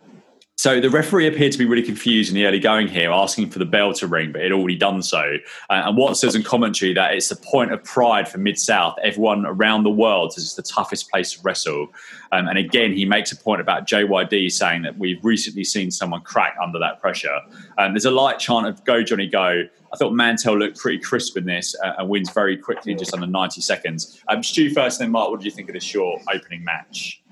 so 0.62 0.80
the 0.80 0.92
referee 0.92 1.26
appeared 1.26 1.52
to 1.54 1.58
be 1.58 1.66
really 1.66 1.82
confused 1.82 2.30
in 2.30 2.36
the 2.36 2.46
early 2.46 2.60
going 2.60 2.88
here, 2.88 3.10
asking 3.10 3.50
for 3.50 3.58
the 3.58 3.66
bell 3.66 3.94
to 3.94 4.06
ring, 4.06 4.32
but 4.32 4.44
it 4.44 4.52
already 4.52 4.76
done 4.76 5.02
so. 5.02 5.38
Uh, 5.72 5.82
and 5.86 5.98
Watts 5.98 6.22
says 6.22 6.36
in 6.36 6.44
commentary 6.44 6.94
that 6.94 7.16
it's 7.16 7.32
a 7.32 7.36
point 7.36 7.74
of 7.74 7.84
pride 7.84 8.30
for 8.30 8.38
Mid 8.38 8.60
South. 8.60 8.96
Everyone 9.02 9.44
around 9.48 9.82
the 9.82 9.90
world 9.90 10.34
says 10.34 10.44
it's 10.44 10.54
the 10.54 10.62
toughest 10.62 11.10
place 11.10 11.34
to 11.34 11.40
wrestle. 11.42 11.88
Um, 12.32 12.48
and 12.48 12.60
again, 12.60 12.94
he 12.94 13.06
makes 13.06 13.32
a 13.32 13.38
point 13.38 13.60
about 13.60 13.88
JYD 13.88 14.52
saying 14.52 14.84
that 14.84 15.00
we've 15.00 15.18
recently 15.26 15.64
seen 15.64 15.90
someone 15.90 16.22
crack 16.22 16.56
under 16.62 16.78
that 16.78 17.02
pressure. 17.02 17.40
Um, 17.80 17.94
there's 17.94 18.06
a 18.06 18.12
light 18.12 18.38
chant 18.38 18.68
of 18.68 18.86
"Go 18.86 19.02
Johnny 19.02 19.26
Go." 19.26 19.64
I 19.92 19.98
thought 19.98 20.14
Mantell 20.14 20.60
looked 20.60 20.78
pretty 20.78 21.00
crisp 21.00 21.38
in 21.38 21.46
this 21.46 21.76
uh, 21.84 21.94
and 21.98 22.08
wins 22.08 22.30
very 22.30 22.56
quickly, 22.56 22.94
just 22.94 23.16
under 23.16 23.26
90 23.26 23.62
seconds. 23.62 24.22
Um, 24.28 24.44
Stu 24.44 24.72
first, 24.72 25.00
then 25.00 25.10
Mark. 25.10 25.32
What 25.32 25.40
did 25.40 25.46
you 25.46 25.52
think 25.52 25.70
of 25.70 25.74
this 25.74 25.84
short 25.84 26.22
opening 26.32 26.64
match? 26.64 27.24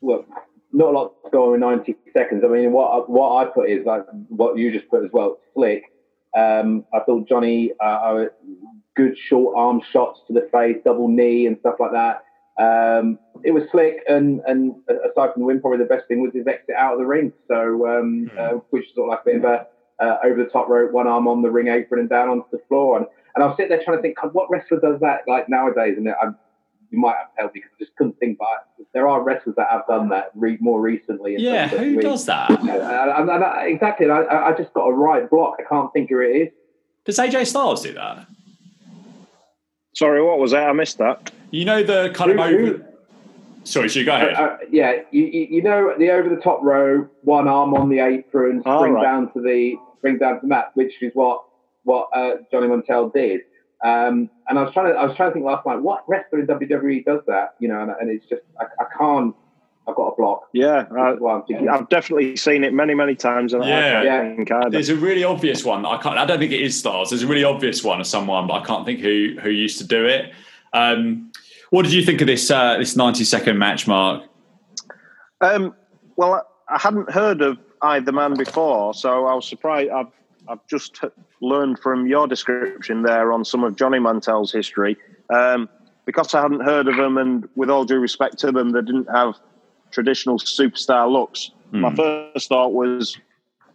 Look, 0.00 0.26
not 0.72 0.88
a 0.88 0.98
lot 0.98 1.14
to 1.32 1.54
in 1.54 1.60
90 1.60 1.94
seconds. 2.12 2.42
I 2.44 2.48
mean, 2.48 2.72
what 2.72 3.08
what 3.08 3.36
I 3.36 3.50
put 3.50 3.68
is 3.68 3.84
like 3.84 4.04
what 4.28 4.56
you 4.56 4.72
just 4.72 4.88
put 4.88 5.04
as 5.04 5.10
well, 5.12 5.38
slick. 5.54 5.84
Um, 6.36 6.84
I 6.94 7.00
thought 7.00 7.28
Johnny, 7.28 7.72
uh, 7.80 7.84
uh, 7.84 8.24
good 8.96 9.16
short 9.28 9.54
arm 9.56 9.82
shots 9.92 10.20
to 10.28 10.32
the 10.32 10.48
face, 10.52 10.76
double 10.84 11.08
knee 11.08 11.46
and 11.46 11.58
stuff 11.60 11.74
like 11.78 11.92
that. 11.92 12.24
um, 12.58 13.18
it 13.44 13.52
was 13.52 13.64
slick, 13.70 13.98
and 14.08 14.40
and 14.46 14.74
aside 14.88 15.32
from 15.32 15.42
the 15.42 15.46
win, 15.46 15.60
probably 15.60 15.78
the 15.78 15.84
best 15.84 16.08
thing 16.08 16.22
was 16.22 16.32
his 16.34 16.46
exit 16.46 16.74
out 16.76 16.94
of 16.94 16.98
the 16.98 17.06
ring. 17.06 17.32
So, 17.48 17.86
um, 17.86 18.30
mm. 18.32 18.38
uh, 18.38 18.60
which 18.70 18.86
is 18.86 18.94
sort 18.94 19.08
of 19.08 19.10
like 19.10 19.20
a 19.20 19.24
bit 19.24 19.36
of 19.36 19.44
a 19.44 19.66
uh, 20.02 20.18
over 20.24 20.42
the 20.42 20.50
top 20.50 20.68
rope, 20.68 20.92
one 20.92 21.06
arm 21.06 21.28
on 21.28 21.42
the 21.42 21.50
ring 21.50 21.68
apron 21.68 22.00
and 22.00 22.08
down 22.08 22.28
onto 22.28 22.48
the 22.50 22.60
floor. 22.68 22.98
And, 22.98 23.06
and 23.34 23.44
I 23.44 23.46
was 23.46 23.56
sitting 23.56 23.70
there 23.70 23.82
trying 23.84 23.98
to 23.98 24.02
think, 24.02 24.16
what 24.32 24.50
wrestler 24.50 24.80
does 24.80 25.00
that 25.00 25.20
like 25.28 25.48
nowadays? 25.48 25.94
And 25.96 26.08
I, 26.08 26.28
you 26.92 27.00
might 27.00 27.16
have 27.16 27.28
helped 27.36 27.54
because 27.54 27.70
I 27.74 27.82
just 27.82 27.96
couldn't 27.96 28.18
think. 28.18 28.38
But 28.38 28.86
there 28.92 29.08
are 29.08 29.22
wrestlers 29.22 29.56
that 29.56 29.68
have 29.70 29.86
done 29.88 30.10
that 30.10 30.30
re- 30.34 30.58
more 30.60 30.80
recently. 30.80 31.36
Yeah, 31.38 31.68
who 31.68 32.00
does 32.00 32.26
that? 32.26 32.50
And, 32.50 32.68
and, 32.68 33.30
and 33.30 33.44
I, 33.44 33.66
exactly. 33.66 34.08
I, 34.10 34.50
I 34.50 34.52
just 34.56 34.72
got 34.74 34.84
a 34.84 34.92
right 34.92 35.28
block. 35.28 35.56
I 35.58 35.68
can't 35.68 35.92
think 35.92 36.10
who 36.10 36.20
it 36.20 36.36
is. 36.36 36.48
Does 37.04 37.18
AJ 37.18 37.46
Styles 37.46 37.82
do 37.82 37.94
that? 37.94 38.26
Sorry, 39.94 40.22
what 40.22 40.38
was 40.38 40.52
that? 40.52 40.68
I 40.68 40.72
missed 40.72 40.98
that. 40.98 41.32
You 41.50 41.64
know 41.64 41.82
the 41.82 42.12
kind 42.14 42.32
who, 42.32 42.40
of 42.40 42.46
over. 42.46 42.66
Who, 42.78 42.84
Sorry, 43.64 43.88
so 43.88 44.00
you 44.00 44.04
go 44.04 44.14
ahead. 44.14 44.34
Uh, 44.34 44.42
uh, 44.42 44.58
yeah, 44.70 45.02
you, 45.10 45.24
you, 45.24 45.62
know 45.62 45.94
the 45.96 46.10
over 46.10 46.28
the 46.28 46.40
top 46.40 46.60
row, 46.62 47.08
one 47.22 47.46
arm 47.46 47.74
on 47.74 47.88
the 47.88 48.00
apron, 48.00 48.60
spring 48.60 48.94
right. 48.94 49.02
down 49.02 49.32
to 49.32 49.40
the 49.40 49.76
spring 49.98 50.18
down 50.18 50.34
to 50.34 50.40
the 50.42 50.48
mat, 50.48 50.72
which 50.74 51.00
is 51.00 51.12
what 51.14 51.44
what 51.84 52.08
uh, 52.14 52.36
Johnny 52.50 52.68
Mantell 52.68 53.10
did. 53.10 53.42
Um, 53.82 54.30
and 54.48 54.58
I 54.58 54.62
was 54.62 54.72
trying 54.72 54.92
to 54.92 54.98
I 54.98 55.04
was 55.04 55.16
trying 55.16 55.30
to 55.30 55.34
think 55.34 55.44
last 55.44 55.66
night, 55.66 55.80
what 55.80 56.04
wrestler 56.08 56.40
in 56.40 56.46
WWE 56.46 57.04
does 57.04 57.20
that? 57.26 57.54
You 57.58 57.68
know, 57.68 57.80
and, 57.80 57.90
and 57.90 58.10
it's 58.10 58.26
just 58.26 58.42
I, 58.60 58.64
I, 58.80 58.86
can't. 58.96 59.34
I've 59.88 59.96
got 59.96 60.08
a 60.08 60.16
block. 60.16 60.48
Yeah, 60.52 60.86
I, 60.96 61.76
have 61.76 61.88
definitely 61.88 62.36
seen 62.36 62.62
it 62.62 62.72
many, 62.72 62.94
many 62.94 63.16
times. 63.16 63.52
And 63.52 63.64
yeah, 63.64 64.02
yeah. 64.02 64.68
There's 64.70 64.88
a 64.88 64.94
really 64.94 65.24
obvious 65.24 65.64
one. 65.64 65.84
I 65.84 65.96
can't. 65.98 66.16
I 66.16 66.24
don't 66.24 66.38
think 66.38 66.52
it 66.52 66.60
is 66.60 66.78
Stars. 66.78 67.10
There's 67.10 67.24
a 67.24 67.26
really 67.26 67.42
obvious 67.42 67.82
one 67.82 68.00
of 68.00 68.06
someone, 68.06 68.46
but 68.46 68.54
I 68.54 68.64
can't 68.64 68.86
think 68.86 69.00
who 69.00 69.36
who 69.42 69.50
used 69.50 69.78
to 69.78 69.84
do 69.84 70.06
it. 70.06 70.32
Um, 70.72 71.32
what 71.70 71.82
did 71.82 71.92
you 71.92 72.04
think 72.04 72.20
of 72.20 72.28
this 72.28 72.50
uh, 72.50 72.78
this 72.78 72.96
90 72.96 73.24
second 73.24 73.58
match, 73.58 73.88
Mark? 73.88 74.24
Um, 75.40 75.74
well, 76.16 76.46
I 76.68 76.78
hadn't 76.78 77.10
heard 77.10 77.42
of 77.42 77.58
either 77.82 78.12
man 78.12 78.36
before, 78.36 78.94
so 78.94 79.26
I 79.26 79.34
was 79.34 79.48
surprised. 79.48 79.90
I've, 79.90 80.12
I've 80.46 80.64
just 80.68 81.00
learned 81.42 81.78
from 81.80 82.06
your 82.06 82.26
description 82.26 83.02
there 83.02 83.32
on 83.32 83.44
some 83.44 83.64
of 83.64 83.76
Johnny 83.76 83.98
Mantell's 83.98 84.52
history. 84.52 84.96
Um, 85.28 85.68
because 86.04 86.34
I 86.34 86.42
hadn't 86.42 86.60
heard 86.60 86.88
of 86.88 86.96
them, 86.96 87.18
and 87.18 87.48
with 87.54 87.70
all 87.70 87.84
due 87.84 87.98
respect 87.98 88.38
to 88.38 88.52
them, 88.52 88.70
they 88.70 88.80
didn't 88.80 89.08
have 89.12 89.34
traditional 89.90 90.38
superstar 90.38 91.10
looks. 91.10 91.50
Mm. 91.72 91.80
My 91.80 91.94
first 91.94 92.48
thought 92.48 92.72
was 92.72 93.16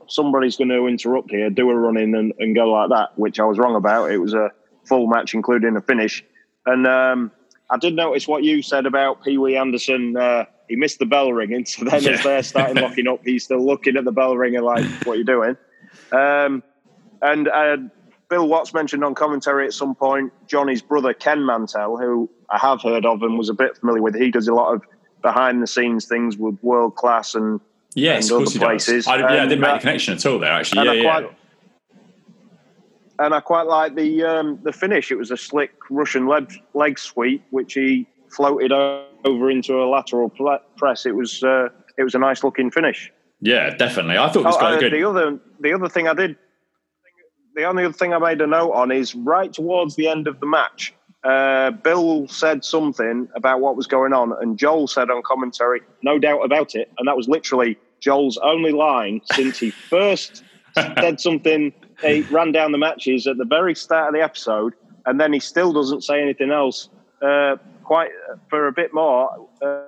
somebody's 0.07 0.57
going 0.57 0.69
to 0.69 0.87
interrupt 0.87 1.31
here, 1.31 1.49
do 1.49 1.69
a 1.69 1.75
run 1.75 1.97
in, 1.97 2.15
and, 2.15 2.33
and, 2.39 2.55
go 2.55 2.69
like 2.69 2.89
that, 2.89 3.17
which 3.17 3.39
I 3.39 3.45
was 3.45 3.57
wrong 3.57 3.75
about. 3.75 4.11
It 4.11 4.17
was 4.17 4.33
a 4.33 4.51
full 4.85 5.07
match, 5.07 5.33
including 5.33 5.75
a 5.75 5.81
finish. 5.81 6.23
And 6.65 6.85
um, 6.85 7.31
I 7.69 7.77
did 7.77 7.95
notice 7.95 8.27
what 8.27 8.43
you 8.43 8.61
said 8.61 8.85
about 8.85 9.23
Pee 9.23 9.37
Wee 9.37 9.55
Anderson. 9.55 10.15
Uh, 10.17 10.45
he 10.67 10.75
missed 10.75 10.99
the 10.99 11.05
bell 11.05 11.31
ringing, 11.31 11.65
so 11.65 11.85
then 11.85 12.03
yeah. 12.03 12.11
as 12.11 12.23
they're 12.23 12.43
starting 12.43 12.75
locking 12.83 13.07
up, 13.07 13.21
he's 13.23 13.45
still 13.45 13.65
looking 13.65 13.95
at 13.95 14.05
the 14.05 14.11
bell 14.11 14.35
ringer 14.35 14.61
like, 14.61 14.85
"What 15.05 15.13
are 15.13 15.17
you 15.17 15.23
doing?" 15.23 15.57
Um, 16.11 16.63
and 17.21 17.47
uh, 17.47 17.77
Bill 18.29 18.47
Watts 18.47 18.73
mentioned 18.73 19.03
on 19.03 19.15
commentary 19.15 19.65
at 19.65 19.73
some 19.73 19.95
point 19.95 20.31
Johnny's 20.47 20.81
brother 20.81 21.13
Ken 21.13 21.45
Mantell, 21.45 21.97
who 21.97 22.29
I 22.49 22.57
have 22.57 22.81
heard 22.81 23.05
of 23.05 23.21
and 23.23 23.37
was 23.37 23.49
a 23.49 23.53
bit 23.53 23.77
familiar 23.77 24.01
with. 24.01 24.15
He 24.15 24.31
does 24.31 24.47
a 24.47 24.53
lot 24.53 24.73
of 24.73 24.81
behind 25.21 25.61
the 25.61 25.67
scenes 25.67 26.05
things 26.05 26.37
with 26.37 26.57
world 26.61 26.95
class 26.95 27.35
and 27.35 27.59
yes, 27.95 28.29
and 28.29 28.41
other 28.41 28.59
places. 28.59 29.07
I, 29.07 29.17
yeah, 29.17 29.43
I 29.43 29.47
didn't 29.47 29.61
make 29.61 29.73
the 29.75 29.79
connection 29.79 30.13
at 30.13 30.25
all 30.25 30.39
there. 30.39 30.51
Actually, 30.51 30.85
yeah, 30.85 30.93
yeah. 30.93 31.03
Quite, 31.03 31.37
and 33.19 33.33
I 33.33 33.39
quite 33.39 33.67
like 33.67 33.95
the 33.95 34.23
um, 34.23 34.59
the 34.63 34.71
finish. 34.71 35.11
It 35.11 35.15
was 35.15 35.31
a 35.31 35.37
slick 35.37 35.71
Russian 35.89 36.27
leg, 36.27 36.53
leg 36.73 36.99
sweep, 36.99 37.43
which 37.49 37.73
he 37.73 38.07
floated 38.29 38.71
over 38.71 39.49
into 39.49 39.81
a 39.81 39.87
lateral 39.87 40.31
press. 40.77 41.05
It 41.05 41.15
was 41.15 41.43
uh, 41.43 41.69
it 41.97 42.03
was 42.03 42.15
a 42.15 42.19
nice 42.19 42.43
looking 42.43 42.71
finish. 42.71 43.11
Yeah, 43.41 43.71
definitely. 43.75 44.17
I 44.17 44.29
thought 44.29 44.41
it 44.41 44.45
was 44.45 44.55
oh, 44.55 44.59
quite 44.59 44.73
uh, 44.75 44.79
good. 44.79 44.93
The 44.93 45.03
other 45.03 45.39
the 45.59 45.73
other 45.73 45.89
thing 45.89 46.07
I 46.07 46.13
did, 46.13 46.37
the 47.57 47.65
only 47.65 47.83
other 47.83 47.93
thing 47.93 48.13
I 48.13 48.19
made 48.19 48.39
a 48.39 48.47
note 48.47 48.71
on 48.71 48.91
is 48.91 49.15
right 49.15 49.51
towards 49.51 49.95
the 49.95 50.07
end 50.07 50.27
of 50.27 50.39
the 50.39 50.45
match. 50.45 50.93
Uh, 51.23 51.71
Bill 51.71 52.27
said 52.27 52.63
something 52.63 53.27
about 53.35 53.59
what 53.59 53.75
was 53.75 53.87
going 53.87 54.13
on, 54.13 54.31
and 54.39 54.57
Joel 54.57 54.87
said 54.87 55.09
on 55.09 55.23
commentary, 55.23 55.81
"No 56.03 56.19
doubt 56.19 56.45
about 56.45 56.75
it," 56.75 56.91
and 56.97 57.07
that 57.07 57.17
was 57.17 57.27
literally 57.27 57.77
Joel's 57.99 58.37
only 58.37 58.71
line 58.71 59.21
since 59.33 59.57
he 59.57 59.71
first 59.89 60.43
said 60.75 61.19
something 61.19 61.73
he 62.03 62.21
ran 62.21 62.51
down 62.51 62.71
the 62.71 62.77
matches 62.77 63.25
at 63.25 63.37
the 63.37 63.45
very 63.45 63.73
start 63.73 64.09
of 64.09 64.13
the 64.13 64.21
episode, 64.21 64.73
and 65.07 65.19
then 65.19 65.33
he 65.33 65.39
still 65.39 65.73
doesn't 65.73 66.03
say 66.03 66.21
anything 66.21 66.51
else 66.51 66.89
uh, 67.23 67.57
quite 67.83 68.11
uh, 68.31 68.35
for 68.49 68.67
a 68.67 68.71
bit 68.71 68.93
more 68.93 69.49
uh, 69.63 69.81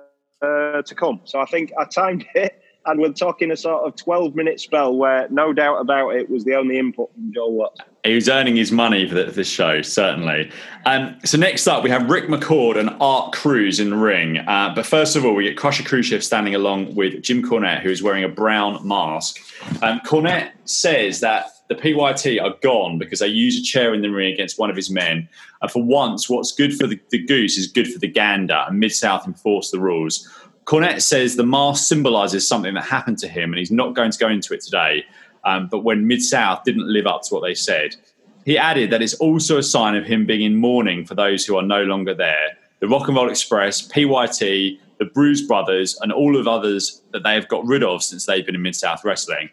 uh, 0.44 0.82
to 0.82 0.94
come. 0.96 1.20
So 1.24 1.38
I 1.38 1.44
think 1.44 1.72
I 1.78 1.84
timed 1.84 2.26
it, 2.34 2.59
and 2.86 3.00
we're 3.00 3.12
talking 3.12 3.50
a 3.50 3.56
sort 3.56 3.86
of 3.86 3.94
12 3.96 4.34
minute 4.34 4.60
spell 4.60 4.94
where 4.94 5.28
no 5.28 5.52
doubt 5.52 5.80
about 5.80 6.10
it 6.10 6.30
was 6.30 6.44
the 6.44 6.54
only 6.54 6.78
input 6.78 7.12
from 7.14 7.32
Joel 7.32 7.52
Watts. 7.52 7.80
He 8.04 8.14
was 8.14 8.28
earning 8.28 8.56
his 8.56 8.72
money 8.72 9.06
for 9.06 9.14
this 9.14 9.48
show, 9.48 9.82
certainly. 9.82 10.50
Um, 10.86 11.18
so 11.24 11.36
next 11.36 11.66
up, 11.66 11.84
we 11.84 11.90
have 11.90 12.08
Rick 12.08 12.28
McCord 12.28 12.78
and 12.78 12.90
Art 13.00 13.32
Crews 13.32 13.78
in 13.78 13.90
the 13.90 13.96
ring. 13.96 14.38
Uh, 14.38 14.72
but 14.74 14.86
first 14.86 15.16
of 15.16 15.24
all, 15.24 15.34
we 15.34 15.44
get 15.44 15.58
Crusher 15.58 15.82
Khrushchev 15.82 16.24
standing 16.24 16.54
along 16.54 16.94
with 16.94 17.22
Jim 17.22 17.42
Cornette, 17.42 17.82
who 17.82 17.90
is 17.90 18.02
wearing 18.02 18.24
a 18.24 18.28
brown 18.28 18.86
mask. 18.86 19.38
Um, 19.82 20.00
Cornette 20.00 20.52
says 20.64 21.20
that 21.20 21.50
the 21.68 21.76
PYT 21.76 22.40
are 22.40 22.56
gone 22.62 22.98
because 22.98 23.20
they 23.20 23.28
use 23.28 23.58
a 23.58 23.62
chair 23.62 23.94
in 23.94 24.02
the 24.02 24.10
ring 24.10 24.32
against 24.32 24.58
one 24.58 24.70
of 24.70 24.76
his 24.76 24.90
men. 24.90 25.28
And 25.62 25.70
for 25.70 25.82
once, 25.82 26.28
what's 26.28 26.52
good 26.52 26.74
for 26.74 26.86
the, 26.86 26.98
the 27.10 27.24
goose 27.24 27.56
is 27.56 27.68
good 27.68 27.92
for 27.92 27.98
the 27.98 28.08
gander, 28.08 28.64
and 28.66 28.80
Mid 28.80 28.92
South 28.92 29.26
enforce 29.26 29.70
the 29.70 29.78
rules. 29.78 30.28
Cornette 30.64 31.02
says 31.02 31.36
the 31.36 31.44
mask 31.44 31.86
symbolizes 31.88 32.46
something 32.46 32.74
that 32.74 32.84
happened 32.84 33.18
to 33.18 33.28
him, 33.28 33.50
and 33.52 33.58
he's 33.58 33.70
not 33.70 33.94
going 33.94 34.10
to 34.10 34.18
go 34.18 34.28
into 34.28 34.54
it 34.54 34.60
today. 34.60 35.04
Um, 35.44 35.68
but 35.70 35.80
when 35.80 36.06
Mid 36.06 36.22
South 36.22 36.64
didn't 36.64 36.86
live 36.86 37.06
up 37.06 37.22
to 37.22 37.34
what 37.34 37.42
they 37.42 37.54
said, 37.54 37.96
he 38.44 38.56
added 38.58 38.90
that 38.90 39.02
it's 39.02 39.14
also 39.14 39.58
a 39.58 39.62
sign 39.62 39.96
of 39.96 40.04
him 40.04 40.26
being 40.26 40.42
in 40.42 40.56
mourning 40.56 41.04
for 41.04 41.14
those 41.14 41.44
who 41.44 41.56
are 41.56 41.62
no 41.62 41.82
longer 41.84 42.14
there. 42.14 42.56
The 42.80 42.88
Rock 42.88 43.08
and 43.08 43.16
Roll 43.16 43.30
Express, 43.30 43.82
PYT, 43.82 44.78
the 44.98 45.04
Bruise 45.04 45.42
Brothers, 45.42 45.98
and 46.00 46.12
all 46.12 46.36
of 46.36 46.46
others 46.46 47.02
that 47.12 47.22
they 47.22 47.34
have 47.34 47.48
got 47.48 47.66
rid 47.66 47.82
of 47.82 48.02
since 48.02 48.26
they've 48.26 48.44
been 48.44 48.54
in 48.54 48.62
Mid 48.62 48.76
South 48.76 49.04
Wrestling. 49.04 49.50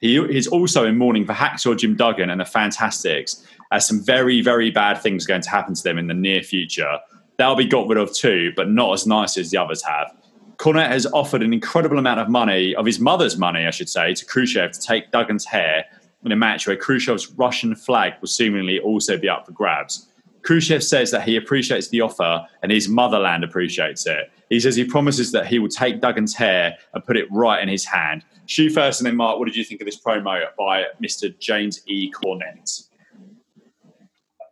He 0.00 0.16
is 0.16 0.46
also 0.46 0.86
in 0.86 0.96
mourning 0.96 1.26
for 1.26 1.34
Hacksaw 1.34 1.76
Jim 1.76 1.94
Duggan 1.94 2.30
and 2.30 2.40
the 2.40 2.46
Fantastics, 2.46 3.46
as 3.70 3.86
some 3.86 4.00
very, 4.00 4.40
very 4.40 4.70
bad 4.70 4.98
things 4.98 5.24
are 5.24 5.28
going 5.28 5.42
to 5.42 5.50
happen 5.50 5.74
to 5.74 5.82
them 5.82 5.98
in 5.98 6.06
the 6.06 6.14
near 6.14 6.42
future. 6.42 6.98
They'll 7.36 7.54
be 7.54 7.66
got 7.66 7.86
rid 7.86 7.98
of 7.98 8.14
too, 8.14 8.52
but 8.56 8.70
not 8.70 8.92
as 8.94 9.06
nice 9.06 9.36
as 9.36 9.50
the 9.50 9.58
others 9.58 9.82
have. 9.82 10.14
Cornette 10.60 10.88
has 10.88 11.06
offered 11.14 11.42
an 11.42 11.54
incredible 11.54 11.98
amount 11.98 12.20
of 12.20 12.28
money, 12.28 12.74
of 12.74 12.84
his 12.84 13.00
mother's 13.00 13.38
money, 13.38 13.66
I 13.66 13.70
should 13.70 13.88
say, 13.88 14.12
to 14.12 14.26
Khrushchev 14.26 14.72
to 14.72 14.80
take 14.80 15.10
Duggan's 15.10 15.46
hair 15.46 15.86
in 16.22 16.32
a 16.32 16.36
match 16.36 16.66
where 16.66 16.76
Khrushchev's 16.76 17.30
Russian 17.30 17.74
flag 17.74 18.12
will 18.20 18.28
seemingly 18.28 18.78
also 18.78 19.16
be 19.16 19.26
up 19.26 19.46
for 19.46 19.52
grabs. 19.52 20.10
Khrushchev 20.42 20.84
says 20.84 21.12
that 21.12 21.22
he 21.22 21.36
appreciates 21.36 21.88
the 21.88 22.02
offer 22.02 22.46
and 22.62 22.70
his 22.70 22.88
motherland 22.88 23.42
appreciates 23.42 24.06
it. 24.06 24.30
He 24.50 24.60
says 24.60 24.76
he 24.76 24.84
promises 24.84 25.32
that 25.32 25.46
he 25.46 25.58
will 25.58 25.70
take 25.70 26.02
Duggan's 26.02 26.34
hair 26.34 26.76
and 26.92 27.02
put 27.06 27.16
it 27.16 27.26
right 27.30 27.62
in 27.62 27.68
his 27.70 27.86
hand. 27.86 28.22
Stu 28.44 28.68
first 28.68 29.00
and 29.00 29.06
then 29.06 29.16
Mark, 29.16 29.38
what 29.38 29.46
did 29.46 29.56
you 29.56 29.64
think 29.64 29.80
of 29.80 29.86
this 29.86 29.98
promo 29.98 30.44
by 30.58 30.84
Mr. 31.02 31.36
James 31.38 31.80
E. 31.86 32.12
Cornette? 32.12 32.89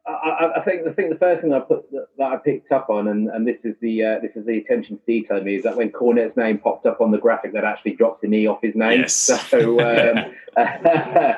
I, 0.08 0.60
I, 0.60 0.64
think 0.64 0.86
I 0.86 0.92
think 0.92 1.10
the 1.10 1.18
first 1.18 1.42
thing 1.42 1.52
I 1.52 1.60
put 1.60 1.90
that, 1.92 2.06
that 2.18 2.32
I 2.32 2.36
picked 2.36 2.72
up 2.72 2.88
on, 2.88 3.08
and, 3.08 3.28
and 3.28 3.46
this 3.46 3.58
is 3.64 3.74
the 3.80 4.04
uh, 4.04 4.18
this 4.20 4.32
is 4.34 4.46
the 4.46 4.58
attention 4.58 4.98
to 4.98 5.02
detail 5.06 5.42
me, 5.42 5.56
is 5.56 5.64
that 5.64 5.76
when 5.76 5.90
Cornette's 5.90 6.36
name 6.36 6.58
popped 6.58 6.86
up 6.86 7.00
on 7.00 7.10
the 7.10 7.18
graphic, 7.18 7.52
that 7.52 7.64
actually 7.64 7.94
dropped 7.94 8.22
the 8.22 8.28
knee 8.28 8.46
off 8.46 8.60
his 8.62 8.74
name. 8.74 9.00
Yes. 9.00 9.14
So, 9.14 9.80
um, 9.80 10.18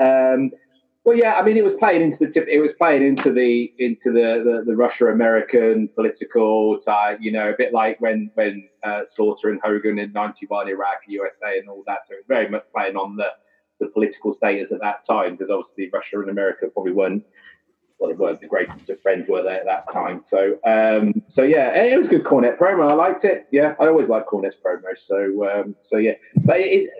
um, 0.00 0.50
well, 1.04 1.18
yeah, 1.18 1.34
I 1.34 1.42
mean, 1.42 1.58
it 1.58 1.64
was 1.64 1.74
playing 1.78 2.00
into 2.00 2.16
the 2.26 2.52
it 2.52 2.60
was 2.60 2.70
playing 2.78 3.06
into 3.06 3.30
the 3.30 3.72
into 3.78 4.10
the 4.10 4.42
the, 4.42 4.64
the 4.66 4.74
Russia 4.74 5.06
American 5.06 5.88
political 5.94 6.80
side, 6.84 7.18
you 7.20 7.30
know, 7.30 7.50
a 7.50 7.56
bit 7.56 7.74
like 7.74 8.00
when 8.00 8.30
when 8.34 8.68
uh, 8.82 9.02
Slaughter 9.14 9.50
and 9.50 9.60
Hogan 9.62 9.98
in 9.98 10.12
'91 10.12 10.68
Iraq, 10.68 11.00
USA, 11.08 11.58
and 11.58 11.68
all 11.68 11.84
that. 11.86 12.00
So 12.08 12.14
it 12.14 12.18
was 12.18 12.24
very 12.26 12.48
much 12.48 12.64
playing 12.74 12.96
on 12.96 13.16
the 13.16 13.28
the 13.80 13.88
political 13.88 14.34
status 14.34 14.72
at 14.72 14.80
that 14.80 15.04
time, 15.06 15.36
because 15.36 15.50
obviously 15.50 15.90
Russia 15.92 16.20
and 16.20 16.30
America 16.30 16.68
probably 16.72 16.92
weren't 16.92 17.24
well, 17.98 18.10
they 18.10 18.16
weren't 18.16 18.40
the 18.40 18.46
greatest 18.46 18.88
of 18.90 19.00
friends 19.00 19.28
were 19.28 19.42
they 19.42 19.54
at 19.54 19.66
that 19.66 19.92
time. 19.92 20.24
So 20.30 20.58
um, 20.66 21.22
so 21.34 21.42
yeah, 21.42 21.74
it 21.74 21.96
was 21.96 22.06
a 22.06 22.10
good 22.10 22.24
Cornette 22.24 22.58
promo. 22.58 22.90
I 22.90 22.94
liked 22.94 23.24
it. 23.24 23.46
Yeah, 23.50 23.74
I 23.80 23.86
always 23.86 24.08
like 24.08 24.26
Cornette's 24.26 24.56
promos. 24.64 24.98
So 25.08 25.48
um, 25.48 25.76
so 25.90 25.96
yeah, 25.96 26.14
but 26.36 26.56
it, 26.58 26.90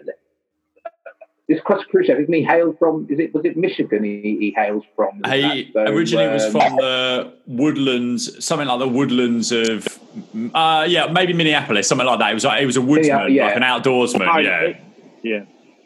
this 1.49 1.61
Crusher 1.61 1.85
Khrushchev, 1.91 2.19
isn't 2.21 2.33
he 2.33 2.43
hailed 2.43 2.79
from? 2.79 3.07
Is 3.11 3.19
it 3.19 3.35
was 3.35 3.45
it 3.45 3.57
Michigan? 3.57 4.03
He, 4.03 4.37
he 4.41 4.55
hails 4.57 4.83
from. 4.97 5.21
He 5.27 5.71
so, 5.73 5.81
originally 5.81 6.27
um, 6.27 6.33
was 6.33 6.47
from 6.47 6.77
the 6.77 7.35
woodlands, 7.47 8.45
something 8.45 8.67
like 8.67 8.79
the 8.79 8.89
woodlands 8.89 9.53
of, 9.53 9.87
uh, 10.55 10.87
yeah, 10.89 11.07
maybe 11.13 11.35
Minneapolis, 11.35 11.87
something 11.87 12.07
like 12.07 12.19
that. 12.19 12.31
It 12.31 12.35
was 12.35 12.45
like, 12.45 12.63
it 12.63 12.67
was 12.67 12.77
a 12.77 12.81
woodsman, 12.81 13.33
yeah, 13.33 13.45
yeah. 13.45 13.47
like 13.47 13.57
an 13.57 13.63
outdoorsman. 13.63 14.43
yeah, 14.43 14.79
yeah. 15.23 15.45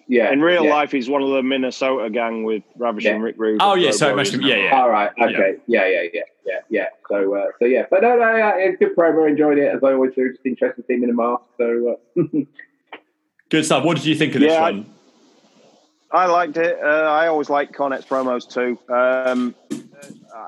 Yeah. 0.09 0.33
In 0.33 0.41
real 0.41 0.65
yeah. 0.65 0.75
life, 0.75 0.91
he's 0.91 1.09
one 1.09 1.23
of 1.23 1.29
the 1.31 1.43
Minnesota 1.43 2.11
gang 2.11 2.43
with 2.43 2.63
Ravishing 2.77 3.17
Yeah. 3.17 3.23
Rick 3.23 3.37
Rude. 3.39 3.61
Oh 3.63 3.75
yeah, 3.75 3.91
so 3.93 4.17
much. 4.17 4.33
Yeah, 4.33 4.57
yeah. 4.57 4.81
All 4.81 4.91
right. 4.91 5.11
Okay. 5.21 5.57
Yeah. 5.67 5.87
Yeah. 5.87 6.03
Yeah. 6.13 6.21
Yeah. 6.45 6.59
Yeah. 6.71 6.87
So. 7.09 7.35
Uh, 7.37 7.47
so 7.59 7.67
yeah. 7.67 7.85
But 7.91 8.03
no, 8.03 8.17
no, 8.17 8.37
yeah, 8.37 8.57
it's 8.57 8.79
good 8.79 8.97
promo. 8.97 9.29
Enjoyed 9.29 9.59
it 9.59 9.75
as 9.75 9.85
I 9.85 9.93
always 9.93 10.15
do. 10.15 10.33
Just 10.33 10.45
interested 10.45 10.85
seeing 10.87 11.03
him 11.03 11.11
in 11.11 11.11
a 11.11 11.15
mask. 11.15 11.45
So. 11.59 11.97
Uh, 12.17 12.23
Good 13.51 13.65
stuff. 13.65 13.83
What 13.85 13.97
did 13.97 14.05
you 14.05 14.15
think 14.15 14.35
of 14.35 14.41
this 14.43 14.53
Yeah, 14.53 14.63
I- 14.63 14.71
one? 14.73 14.87
I 16.11 16.27
liked 16.27 16.57
it. 16.57 16.79
Uh, 16.83 16.87
I 16.87 17.27
always 17.27 17.51
like 17.51 17.73
Cornette's 17.73 18.07
promos 18.07 18.49
too. 18.49 18.79
Um, 18.93 19.55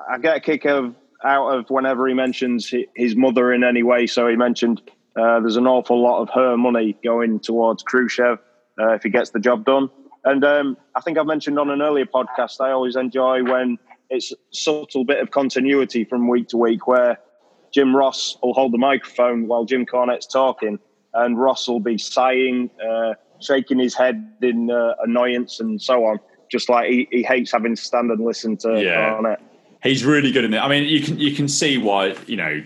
I 0.09 0.17
get 0.17 0.37
a 0.37 0.39
kick 0.39 0.65
of 0.65 0.95
out 1.23 1.49
of 1.49 1.69
whenever 1.69 2.07
he 2.07 2.15
mentions 2.15 2.73
his 2.95 3.15
mother 3.15 3.53
in 3.53 3.63
any 3.63 3.83
way. 3.83 4.07
So 4.07 4.27
he 4.27 4.35
mentioned 4.35 4.81
uh, 5.15 5.39
there's 5.39 5.57
an 5.57 5.67
awful 5.67 6.01
lot 6.01 6.21
of 6.21 6.29
her 6.31 6.57
money 6.57 6.97
going 7.03 7.39
towards 7.39 7.83
Khrushchev 7.83 8.39
uh, 8.79 8.93
if 8.93 9.03
he 9.03 9.09
gets 9.09 9.31
the 9.31 9.39
job 9.39 9.65
done. 9.65 9.89
And 10.23 10.43
um, 10.45 10.77
I 10.95 11.01
think 11.01 11.17
I've 11.17 11.25
mentioned 11.25 11.57
on 11.57 11.69
an 11.69 11.81
earlier 11.81 12.05
podcast, 12.05 12.61
I 12.61 12.71
always 12.71 12.95
enjoy 12.95 13.43
when 13.43 13.79
it's 14.09 14.31
a 14.31 14.35
subtle 14.51 15.03
bit 15.05 15.19
of 15.19 15.31
continuity 15.31 16.03
from 16.03 16.27
week 16.27 16.49
to 16.49 16.57
week 16.57 16.85
where 16.85 17.17
Jim 17.73 17.95
Ross 17.95 18.37
will 18.43 18.53
hold 18.53 18.73
the 18.73 18.77
microphone 18.77 19.47
while 19.47 19.65
Jim 19.65 19.85
Cornette's 19.85 20.27
talking, 20.27 20.77
and 21.13 21.39
Ross 21.39 21.67
will 21.67 21.79
be 21.79 21.97
sighing, 21.97 22.69
uh, 22.85 23.13
shaking 23.39 23.79
his 23.79 23.95
head 23.95 24.33
in 24.41 24.69
uh, 24.69 24.93
annoyance, 25.03 25.59
and 25.59 25.81
so 25.81 26.05
on. 26.05 26.19
Just 26.51 26.67
like 26.69 26.89
he, 26.89 27.07
he 27.11 27.23
hates 27.23 27.51
having 27.51 27.75
to 27.75 27.81
stand 27.81 28.11
and 28.11 28.23
listen 28.23 28.57
to 28.57 28.81
Yeah. 28.81 29.13
Cornette. 29.13 29.39
He's 29.81 30.03
really 30.05 30.31
good 30.31 30.43
in 30.43 30.53
it. 30.53 30.59
I 30.59 30.67
mean, 30.67 30.83
you 30.83 31.01
can 31.01 31.17
you 31.17 31.33
can 31.33 31.47
see 31.47 31.77
why 31.77 32.15
you 32.27 32.35
know 32.35 32.61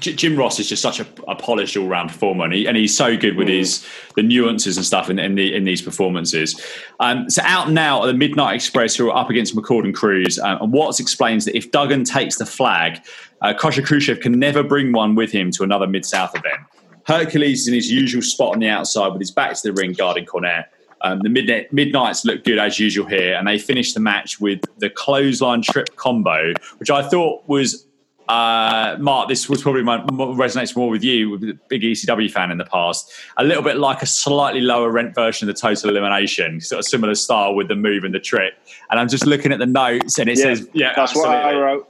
Jim 0.00 0.36
Ross 0.36 0.58
is 0.58 0.68
just 0.68 0.82
such 0.82 0.98
a, 1.00 1.06
a 1.28 1.34
polished 1.34 1.76
all 1.76 1.86
round 1.86 2.10
performer, 2.10 2.44
and, 2.44 2.54
he, 2.54 2.66
and 2.66 2.76
he's 2.76 2.96
so 2.96 3.16
good 3.16 3.36
with 3.36 3.48
his 3.48 3.86
the 4.16 4.22
nuances 4.22 4.76
and 4.76 4.84
stuff 4.84 5.10
in, 5.10 5.18
in, 5.18 5.34
the, 5.34 5.54
in 5.54 5.64
these 5.64 5.82
performances. 5.82 6.60
Um, 6.98 7.28
so 7.30 7.42
out 7.44 7.70
now 7.70 8.00
are 8.00 8.06
the 8.06 8.14
Midnight 8.14 8.54
Express, 8.54 8.96
who 8.96 9.10
are 9.10 9.16
up 9.16 9.30
against 9.30 9.54
McCord 9.54 9.84
and 9.84 9.94
Crews, 9.94 10.38
um, 10.38 10.62
and 10.62 10.72
Watts 10.72 11.00
explains 11.00 11.44
that 11.44 11.56
if 11.56 11.70
Duggan 11.70 12.04
takes 12.04 12.36
the 12.38 12.46
flag, 12.46 13.00
uh, 13.42 13.54
Crusher 13.54 13.82
Khrushchev 13.82 14.20
can 14.20 14.38
never 14.38 14.62
bring 14.62 14.92
one 14.92 15.14
with 15.14 15.32
him 15.32 15.50
to 15.52 15.62
another 15.62 15.86
Mid 15.86 16.04
South 16.04 16.36
event. 16.36 16.60
Hercules 17.06 17.62
is 17.62 17.68
in 17.68 17.74
his 17.74 17.90
usual 17.90 18.22
spot 18.22 18.54
on 18.54 18.60
the 18.60 18.68
outside 18.68 19.08
with 19.08 19.20
his 19.20 19.30
back 19.30 19.54
to 19.54 19.62
the 19.62 19.72
ring, 19.72 19.92
guarding 19.92 20.26
Cornette. 20.26 20.66
Um, 21.02 21.20
the 21.20 21.30
midnight, 21.30 21.72
Midnights 21.72 22.24
look 22.24 22.44
good 22.44 22.58
as 22.58 22.78
usual 22.78 23.06
here, 23.06 23.34
and 23.34 23.48
they 23.48 23.58
finish 23.58 23.94
the 23.94 24.00
match 24.00 24.38
with 24.38 24.60
the 24.78 24.90
clothesline 24.90 25.62
trip 25.62 25.96
combo, 25.96 26.52
which 26.76 26.90
I 26.90 27.02
thought 27.02 27.42
was 27.46 27.86
uh, 28.30 28.96
Mark. 28.98 29.28
This 29.28 29.48
was 29.48 29.60
probably 29.60 29.82
my 29.82 29.98
resonates 29.98 30.76
more 30.76 30.88
with 30.88 31.02
you, 31.02 31.30
with 31.30 31.40
the 31.40 31.58
big 31.68 31.82
ECW 31.82 32.30
fan 32.30 32.50
in 32.50 32.58
the 32.58 32.64
past. 32.64 33.12
A 33.38 33.44
little 33.44 33.62
bit 33.62 33.76
like 33.76 34.02
a 34.02 34.06
slightly 34.06 34.60
lower 34.60 34.90
rent 34.90 35.14
version 35.14 35.48
of 35.48 35.54
the 35.54 35.60
Total 35.60 35.90
Elimination, 35.90 36.60
sort 36.60 36.78
of 36.78 36.84
similar 36.84 37.14
style 37.16 37.54
with 37.54 37.68
the 37.68 37.74
move 37.74 38.04
and 38.04 38.14
the 38.14 38.20
trip. 38.20 38.54
And 38.90 39.00
I'm 39.00 39.08
just 39.08 39.26
looking 39.26 39.52
at 39.52 39.58
the 39.58 39.66
notes, 39.66 40.18
and 40.18 40.28
it 40.28 40.38
Yeah, 40.38 40.44
says, 40.44 40.68
"Yeah, 40.72 40.92
That's 40.94 41.14
what 41.16 41.28
I 41.28 41.54
wrote. 41.54 41.89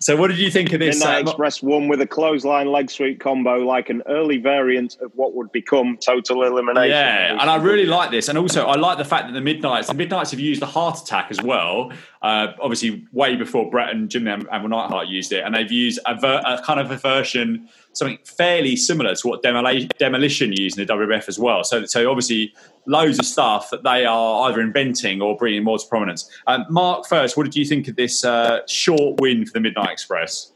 So, 0.00 0.16
what 0.16 0.28
did 0.28 0.38
you 0.38 0.50
think 0.50 0.72
of 0.72 0.80
this? 0.80 0.98
Midnight 0.98 1.26
uh, 1.26 1.30
Express 1.30 1.62
won 1.62 1.88
with 1.88 2.00
a 2.00 2.06
clothesline 2.06 2.70
leg 2.70 2.90
sweep 2.90 3.20
combo, 3.20 3.58
like 3.58 3.90
an 3.90 4.02
early 4.06 4.38
variant 4.38 4.96
of 5.00 5.10
what 5.14 5.34
would 5.34 5.50
become 5.50 5.96
Total 5.96 6.44
Elimination. 6.44 6.90
Yeah, 6.90 7.32
and 7.40 7.50
I 7.50 7.56
really 7.56 7.86
like 7.86 8.10
this, 8.10 8.28
and 8.28 8.38
also 8.38 8.66
I 8.66 8.76
like 8.76 8.98
the 8.98 9.04
fact 9.04 9.26
that 9.26 9.32
the 9.32 9.40
Midnights, 9.40 9.88
the 9.88 9.94
Midnights 9.94 10.30
have 10.30 10.40
used 10.40 10.62
the 10.62 10.66
heart 10.66 11.00
attack 11.00 11.30
as 11.30 11.42
well. 11.42 11.92
Uh, 12.22 12.48
obviously, 12.60 13.06
way 13.12 13.36
before 13.36 13.70
Bret 13.70 13.90
and 13.90 14.08
Jim 14.08 14.26
and 14.26 14.44
Neidhart 14.44 15.08
used 15.08 15.32
it, 15.32 15.44
and 15.44 15.54
they've 15.54 15.70
used 15.70 15.98
a, 16.06 16.14
ver- 16.14 16.42
a 16.46 16.62
kind 16.62 16.78
of 16.78 16.90
a 16.90 16.96
version, 16.96 17.68
something 17.92 18.18
fairly 18.24 18.76
similar 18.76 19.14
to 19.16 19.28
what 19.28 19.42
Demoli- 19.42 19.88
Demolition 19.98 20.52
used 20.52 20.78
in 20.78 20.86
the 20.86 20.92
WWF 20.92 21.28
as 21.28 21.38
well. 21.38 21.64
So, 21.64 21.84
so 21.86 22.08
obviously, 22.08 22.54
loads 22.88 23.18
of 23.18 23.26
stuff 23.26 23.70
that 23.70 23.84
they 23.84 24.04
are 24.04 24.48
either 24.48 24.60
inventing 24.60 25.20
or 25.22 25.36
bringing 25.36 25.62
more 25.62 25.78
to 25.78 25.86
prominence. 25.86 26.28
Um, 26.46 26.64
Mark, 26.70 27.06
first, 27.06 27.36
what 27.36 27.44
did 27.44 27.54
you 27.54 27.64
think 27.64 27.86
of 27.86 27.96
this 27.96 28.24
uh, 28.24 28.60
short 28.66 29.20
win 29.20 29.44
for 29.46 29.52
the 29.52 29.60
Midnight 29.60 29.90
Express? 29.90 30.52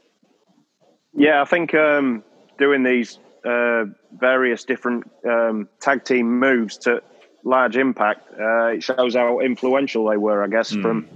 Yeah, 1.14 1.42
I 1.42 1.44
think 1.44 1.74
um, 1.74 2.24
doing 2.58 2.82
these 2.82 3.18
uh, 3.44 3.84
various 4.18 4.64
different 4.64 5.10
um, 5.28 5.68
tag 5.80 6.04
team 6.04 6.38
moves 6.38 6.78
to 6.78 7.02
large 7.44 7.76
impact, 7.76 8.28
uh, 8.40 8.68
it 8.68 8.82
shows 8.82 9.14
how 9.14 9.40
influential 9.40 10.08
they 10.08 10.16
were, 10.16 10.42
I 10.42 10.48
guess, 10.48 10.72
from 10.72 11.08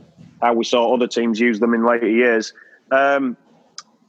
how 0.42 0.52
we 0.52 0.64
saw 0.64 0.94
other 0.94 1.06
teams 1.06 1.40
use 1.40 1.60
them 1.60 1.72
in 1.72 1.84
later 1.84 2.08
years. 2.08 2.52
Um, 2.90 3.36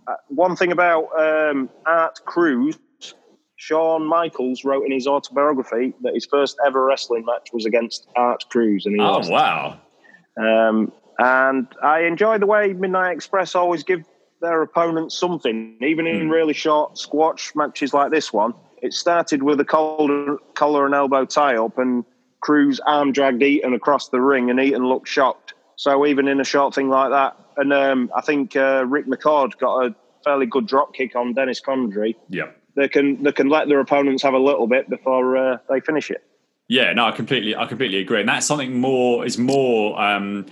uh, 0.07 0.15
one 0.27 0.55
thing 0.55 0.71
about 0.71 1.07
um, 1.17 1.69
Art 1.85 2.19
Crews, 2.25 2.77
Shawn 3.57 4.05
Michaels 4.05 4.63
wrote 4.63 4.85
in 4.85 4.91
his 4.91 5.07
autobiography 5.07 5.93
that 6.03 6.13
his 6.13 6.25
first 6.25 6.57
ever 6.65 6.83
wrestling 6.85 7.25
match 7.25 7.49
was 7.51 7.65
against 7.65 8.07
Art 8.15 8.45
Crews, 8.49 8.85
and 8.85 8.95
he 8.95 9.01
Oh 9.01 9.13
lost. 9.13 9.31
wow! 9.31 9.79
Um, 10.39 10.91
and 11.19 11.67
I 11.83 12.01
enjoy 12.01 12.37
the 12.37 12.45
way 12.45 12.73
Midnight 12.73 13.11
Express 13.13 13.55
always 13.55 13.83
give 13.83 14.05
their 14.41 14.61
opponents 14.61 15.17
something, 15.17 15.75
even 15.81 16.05
in 16.05 16.29
really 16.29 16.53
short 16.53 16.97
squash 16.97 17.55
matches 17.55 17.93
like 17.93 18.11
this 18.11 18.31
one. 18.31 18.53
It 18.83 18.93
started 18.93 19.41
with 19.41 19.59
a 19.59 19.65
collar, 19.65 20.37
collar 20.53 20.85
and 20.85 20.93
elbow 20.93 21.25
tie 21.25 21.57
up, 21.57 21.79
and 21.79 22.05
Crews 22.41 22.79
arm 22.81 23.11
dragged 23.11 23.41
Eaton 23.41 23.73
across 23.73 24.09
the 24.09 24.21
ring, 24.21 24.51
and 24.51 24.59
Eaton 24.59 24.85
looked 24.85 25.07
shocked. 25.07 25.55
So 25.77 26.05
even 26.05 26.27
in 26.27 26.39
a 26.39 26.43
short 26.43 26.75
thing 26.75 26.89
like 26.89 27.09
that, 27.09 27.35
and 27.57 27.73
um, 27.73 28.11
I 28.15 28.21
think 28.21 28.55
uh, 28.55 28.85
Rick 28.87 29.07
McCord 29.07 29.57
got 29.57 29.85
a 29.87 29.95
fairly 30.23 30.45
good 30.45 30.67
drop 30.67 30.93
kick 30.93 31.15
on 31.15 31.33
Dennis 31.33 31.59
Condrey. 31.59 32.13
Yeah. 32.29 32.51
They 32.77 32.87
can 32.87 33.21
they 33.23 33.31
can 33.31 33.49
let 33.49 33.67
their 33.67 33.79
opponents 33.79 34.21
have 34.23 34.35
a 34.35 34.39
little 34.39 34.67
bit 34.67 34.87
before 34.89 35.35
uh, 35.35 35.57
they 35.67 35.79
finish 35.81 36.11
it. 36.11 36.23
Yeah, 36.69 36.93
no, 36.93 37.05
I 37.05 37.11
completely, 37.11 37.55
I 37.55 37.65
completely 37.65 37.97
agree, 37.97 38.19
and 38.19 38.29
that's 38.29 38.45
something 38.45 38.79
more 38.79 39.25
is 39.25 39.37
more 39.37 39.99
um, 39.99 40.45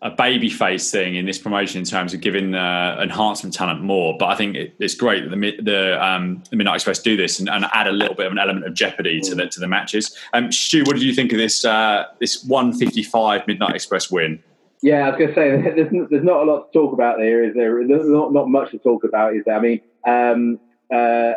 a 0.00 0.10
baby 0.10 0.48
face 0.48 0.90
thing 0.90 1.16
in 1.16 1.26
this 1.26 1.38
promotion 1.38 1.80
in 1.80 1.84
terms 1.84 2.14
of 2.14 2.20
giving 2.20 2.54
uh, 2.54 2.98
enhancement 3.02 3.54
talent 3.54 3.82
more. 3.82 4.16
But 4.18 4.26
I 4.26 4.36
think 4.36 4.54
it, 4.54 4.76
it's 4.78 4.94
great 4.94 5.28
that 5.28 5.30
the 5.30 5.62
the, 5.62 6.04
um, 6.04 6.42
the 6.50 6.56
Midnight 6.56 6.76
Express 6.76 7.00
do 7.00 7.16
this 7.16 7.40
and, 7.40 7.48
and 7.48 7.64
add 7.72 7.88
a 7.88 7.92
little 7.92 8.14
bit 8.14 8.26
of 8.26 8.32
an 8.32 8.38
element 8.38 8.66
of 8.66 8.74
jeopardy 8.74 9.20
to 9.22 9.34
the 9.34 9.46
to 9.48 9.58
the 9.58 9.66
matches. 9.66 10.16
Um, 10.34 10.52
Stu, 10.52 10.84
what 10.84 10.92
did 10.92 11.02
you 11.02 11.14
think 11.14 11.32
of 11.32 11.38
this 11.38 11.64
uh, 11.64 12.04
this 12.20 12.44
one 12.44 12.72
fifty 12.72 13.02
five 13.02 13.46
Midnight 13.48 13.74
Express 13.74 14.08
win? 14.08 14.42
Yeah, 14.82 15.06
I 15.06 15.10
was 15.10 15.18
going 15.18 15.28
to 15.30 15.34
say 15.34 15.50
there's 15.74 16.10
there's 16.10 16.24
not 16.24 16.42
a 16.42 16.44
lot 16.44 16.70
to 16.70 16.78
talk 16.78 16.92
about 16.92 17.16
there, 17.16 17.42
is 17.42 17.54
there? 17.54 17.84
There's 17.86 18.08
not 18.08 18.32
not 18.32 18.48
much 18.48 18.72
to 18.72 18.78
talk 18.78 19.04
about, 19.04 19.34
is 19.34 19.44
there? 19.46 19.56
I 19.56 19.60
mean, 19.60 19.80
um, 20.06 20.60
uh, 20.94 21.32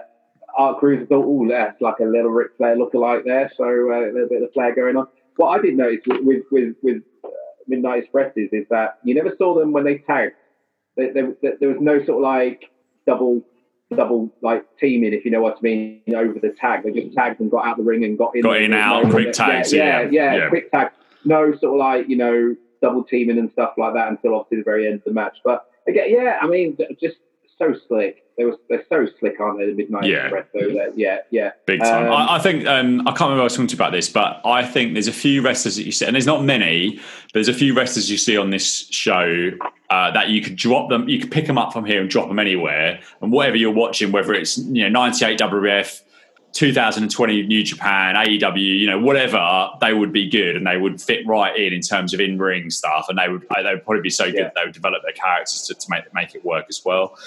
Art 0.59 0.77
Crews 0.79 1.07
thought, 1.07 1.25
oh, 1.25 1.47
that's 1.47 1.79
like 1.81 1.99
a 2.01 2.03
little 2.03 2.31
Ric 2.31 2.51
Flair 2.57 2.75
lookalike 2.75 3.23
there, 3.23 3.49
so 3.55 3.63
uh, 3.63 4.09
a 4.09 4.11
little 4.11 4.27
bit 4.27 4.43
of 4.43 4.51
flair 4.51 4.75
going 4.75 4.97
on. 4.97 5.07
What 5.37 5.57
I 5.57 5.61
did 5.61 5.77
notice 5.77 6.01
with 6.05 6.19
with 6.25 6.43
with, 6.51 6.75
with 6.83 7.01
uh, 7.23 7.29
Midnight 7.65 8.03
Expresses 8.03 8.49
is 8.51 8.65
that 8.69 8.99
you 9.05 9.15
never 9.15 9.33
saw 9.37 9.57
them 9.57 9.71
when 9.71 9.85
they 9.85 9.99
tagged. 9.99 10.33
There, 10.97 11.13
there, 11.13 11.53
there 11.61 11.69
was 11.69 11.77
no 11.79 12.03
sort 12.03 12.17
of 12.17 12.23
like 12.23 12.65
double 13.07 13.41
double 13.95 14.29
like 14.41 14.65
teaming, 14.77 15.13
if 15.13 15.23
you 15.23 15.31
know 15.31 15.41
what 15.41 15.55
I 15.59 15.61
mean, 15.61 16.01
over 16.13 16.37
the 16.39 16.53
tag. 16.59 16.83
They 16.83 16.91
just 16.91 17.15
tagged 17.15 17.39
and 17.39 17.49
got 17.49 17.65
out 17.65 17.77
the 17.77 17.83
ring 17.83 18.03
and 18.03 18.17
got 18.17 18.35
in. 18.35 18.41
Got 18.41 18.61
in, 18.61 18.73
out, 18.73 19.05
no- 19.05 19.11
quick 19.11 19.31
tags, 19.31 19.71
Yeah, 19.71 20.01
yeah, 20.01 20.09
yeah, 20.11 20.35
yeah. 20.35 20.49
quick 20.49 20.71
tag. 20.71 20.89
No 21.23 21.51
sort 21.55 21.73
of 21.73 21.79
like 21.79 22.09
you 22.09 22.17
know 22.17 22.53
double 22.81 23.05
teaming 23.05 23.37
and 23.37 23.49
stuff 23.51 23.75
like 23.77 23.93
that 23.93 24.09
until 24.09 24.35
obviously 24.35 24.57
the 24.57 24.63
very 24.63 24.87
end 24.87 24.95
of 24.95 25.03
the 25.05 25.13
match. 25.13 25.37
But 25.45 25.65
again, 25.87 26.07
yeah, 26.09 26.39
I 26.41 26.47
mean, 26.47 26.77
just 27.01 27.15
so 27.59 27.75
slick. 27.87 28.23
They 28.37 28.45
were 28.45 28.57
they're 28.69 28.85
so 28.89 29.05
slick, 29.19 29.39
aren't 29.39 29.59
they? 29.59 29.65
The 29.65 29.73
Midnight 29.73 30.05
Yeah. 30.05 30.27
Express. 30.27 30.45
So 30.53 30.91
yeah, 30.95 31.17
yeah, 31.29 31.51
Big 31.65 31.81
time. 31.81 32.07
Um, 32.07 32.13
I, 32.13 32.35
I 32.35 32.39
think 32.39 32.65
um, 32.65 33.01
I 33.01 33.11
can't 33.11 33.21
remember 33.21 33.41
I 33.41 33.43
was 33.43 33.53
talking 33.53 33.67
to 33.67 33.75
you 33.75 33.77
about 33.77 33.91
this, 33.91 34.09
but 34.09 34.41
I 34.45 34.65
think 34.65 34.93
there's 34.93 35.09
a 35.09 35.13
few 35.13 35.41
wrestlers 35.41 35.75
that 35.75 35.83
you 35.83 35.91
see, 35.91 36.05
and 36.05 36.15
there's 36.15 36.25
not 36.25 36.43
many, 36.43 36.95
but 36.95 37.33
there's 37.33 37.49
a 37.49 37.53
few 37.53 37.75
wrestlers 37.75 38.09
you 38.09 38.17
see 38.17 38.37
on 38.37 38.49
this 38.49 38.87
show 38.89 39.51
uh, 39.89 40.11
that 40.11 40.29
you 40.29 40.41
could 40.41 40.55
drop 40.55 40.89
them, 40.89 41.09
you 41.09 41.19
could 41.19 41.31
pick 41.31 41.47
them 41.47 41.57
up 41.57 41.73
from 41.73 41.83
here 41.83 41.99
and 41.99 42.09
drop 42.09 42.29
them 42.29 42.39
anywhere, 42.39 43.01
and 43.21 43.31
whatever 43.31 43.57
you're 43.57 43.73
watching, 43.73 44.11
whether 44.11 44.33
it's 44.33 44.57
you 44.57 44.83
know 44.83 44.89
98 44.89 45.37
WWF. 45.37 46.01
2020 46.53 47.43
New 47.47 47.63
Japan, 47.63 48.15
AEW, 48.15 48.79
you 48.79 48.87
know, 48.87 48.99
whatever, 48.99 49.69
they 49.81 49.93
would 49.93 50.11
be 50.11 50.29
good 50.29 50.55
and 50.55 50.65
they 50.65 50.77
would 50.77 51.01
fit 51.01 51.25
right 51.27 51.55
in 51.57 51.73
in 51.73 51.81
terms 51.81 52.13
of 52.13 52.19
in 52.19 52.37
ring 52.37 52.69
stuff, 52.69 53.05
and 53.09 53.17
they 53.17 53.29
would 53.29 53.45
they 53.63 53.73
would 53.73 53.83
probably 53.83 54.01
be 54.01 54.09
so 54.09 54.25
good 54.25 54.35
Yeah. 54.35 54.43
that 54.45 54.53
they 54.55 54.65
would 54.65 54.73
develop 54.73 55.01
their 55.03 55.13
characters 55.13 55.61
to, 55.67 55.73
to 55.73 55.85
make 55.89 56.13
make 56.13 56.35
it 56.35 56.43
work 56.43 56.65
as 56.69 56.81
well. 56.83 57.17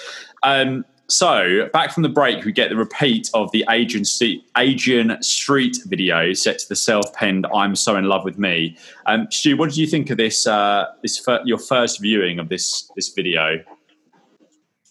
Um, 0.43 0.85
so 1.07 1.69
back 1.73 1.91
from 1.91 2.03
the 2.03 2.09
break, 2.09 2.45
we 2.45 2.53
get 2.53 2.69
the 2.69 2.77
repeat 2.77 3.29
of 3.33 3.51
the 3.51 3.65
Adrian 3.69 4.05
Street, 4.05 4.45
Adrian 4.57 5.21
Street 5.21 5.77
video 5.85 6.31
set 6.33 6.59
to 6.59 6.69
the 6.69 6.75
self-penned 6.75 7.45
"I'm 7.53 7.75
so 7.75 7.95
in 7.97 8.05
love 8.05 8.23
with 8.23 8.37
me." 8.37 8.77
Um, 9.05 9.27
Stu, 9.29 9.57
what 9.57 9.69
did 9.69 9.77
you 9.77 9.85
think 9.87 10.09
of 10.09 10.17
this? 10.17 10.47
Uh, 10.47 10.85
this 11.01 11.19
fir- 11.19 11.41
your 11.45 11.59
first 11.59 12.01
viewing 12.01 12.39
of 12.39 12.49
this 12.49 12.89
this 12.95 13.09
video? 13.09 13.63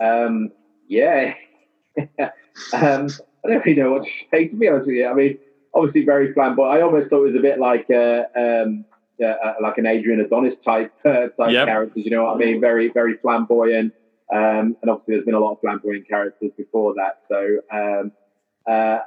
um, 0.01 0.51
yeah. 0.89 1.35
um, 2.75 3.09
I 3.45 3.49
don't 3.49 3.65
really 3.65 3.81
know 3.81 3.93
what 3.93 4.05
to 4.05 4.11
say 4.31 4.49
to 4.49 4.57
be 4.57 4.69
honest 4.69 4.87
with 4.87 4.97
you. 4.97 5.07
I 5.07 5.15
mean, 5.15 5.39
obviously 5.75 6.05
very 6.05 6.33
flamboyant. 6.33 6.79
I 6.79 6.83
almost 6.83 7.11
thought 7.11 7.25
it 7.25 7.33
was 7.33 7.37
a 7.37 7.43
bit 7.43 7.59
like 7.59 7.87
uh, 7.91 8.23
um, 8.39 8.85
uh, 9.21 9.27
uh, 9.27 9.55
like 9.61 9.79
an 9.79 9.87
Adrian 9.87 10.21
Adonis 10.21 10.55
type 10.65 10.93
uh, 11.05 11.29
type 11.29 11.51
Yep. 11.51 11.67
characters. 11.67 12.05
You 12.05 12.11
know 12.11 12.25
what 12.25 12.37
I 12.37 12.39
mean? 12.39 12.61
Very 12.61 12.89
very 12.89 13.17
flamboyant. 13.19 13.95
Um, 14.33 14.77
and 14.81 14.91
obviously, 14.91 15.15
there's 15.15 15.25
been 15.27 15.35
a 15.35 15.41
lot 15.41 15.53
of 15.53 15.61
flamboyant 15.61 16.09
characters 16.09 16.53
before 16.57 16.95
that. 16.95 17.21
So, 17.29 17.59
um, 17.71 18.13
uh, 18.67 19.01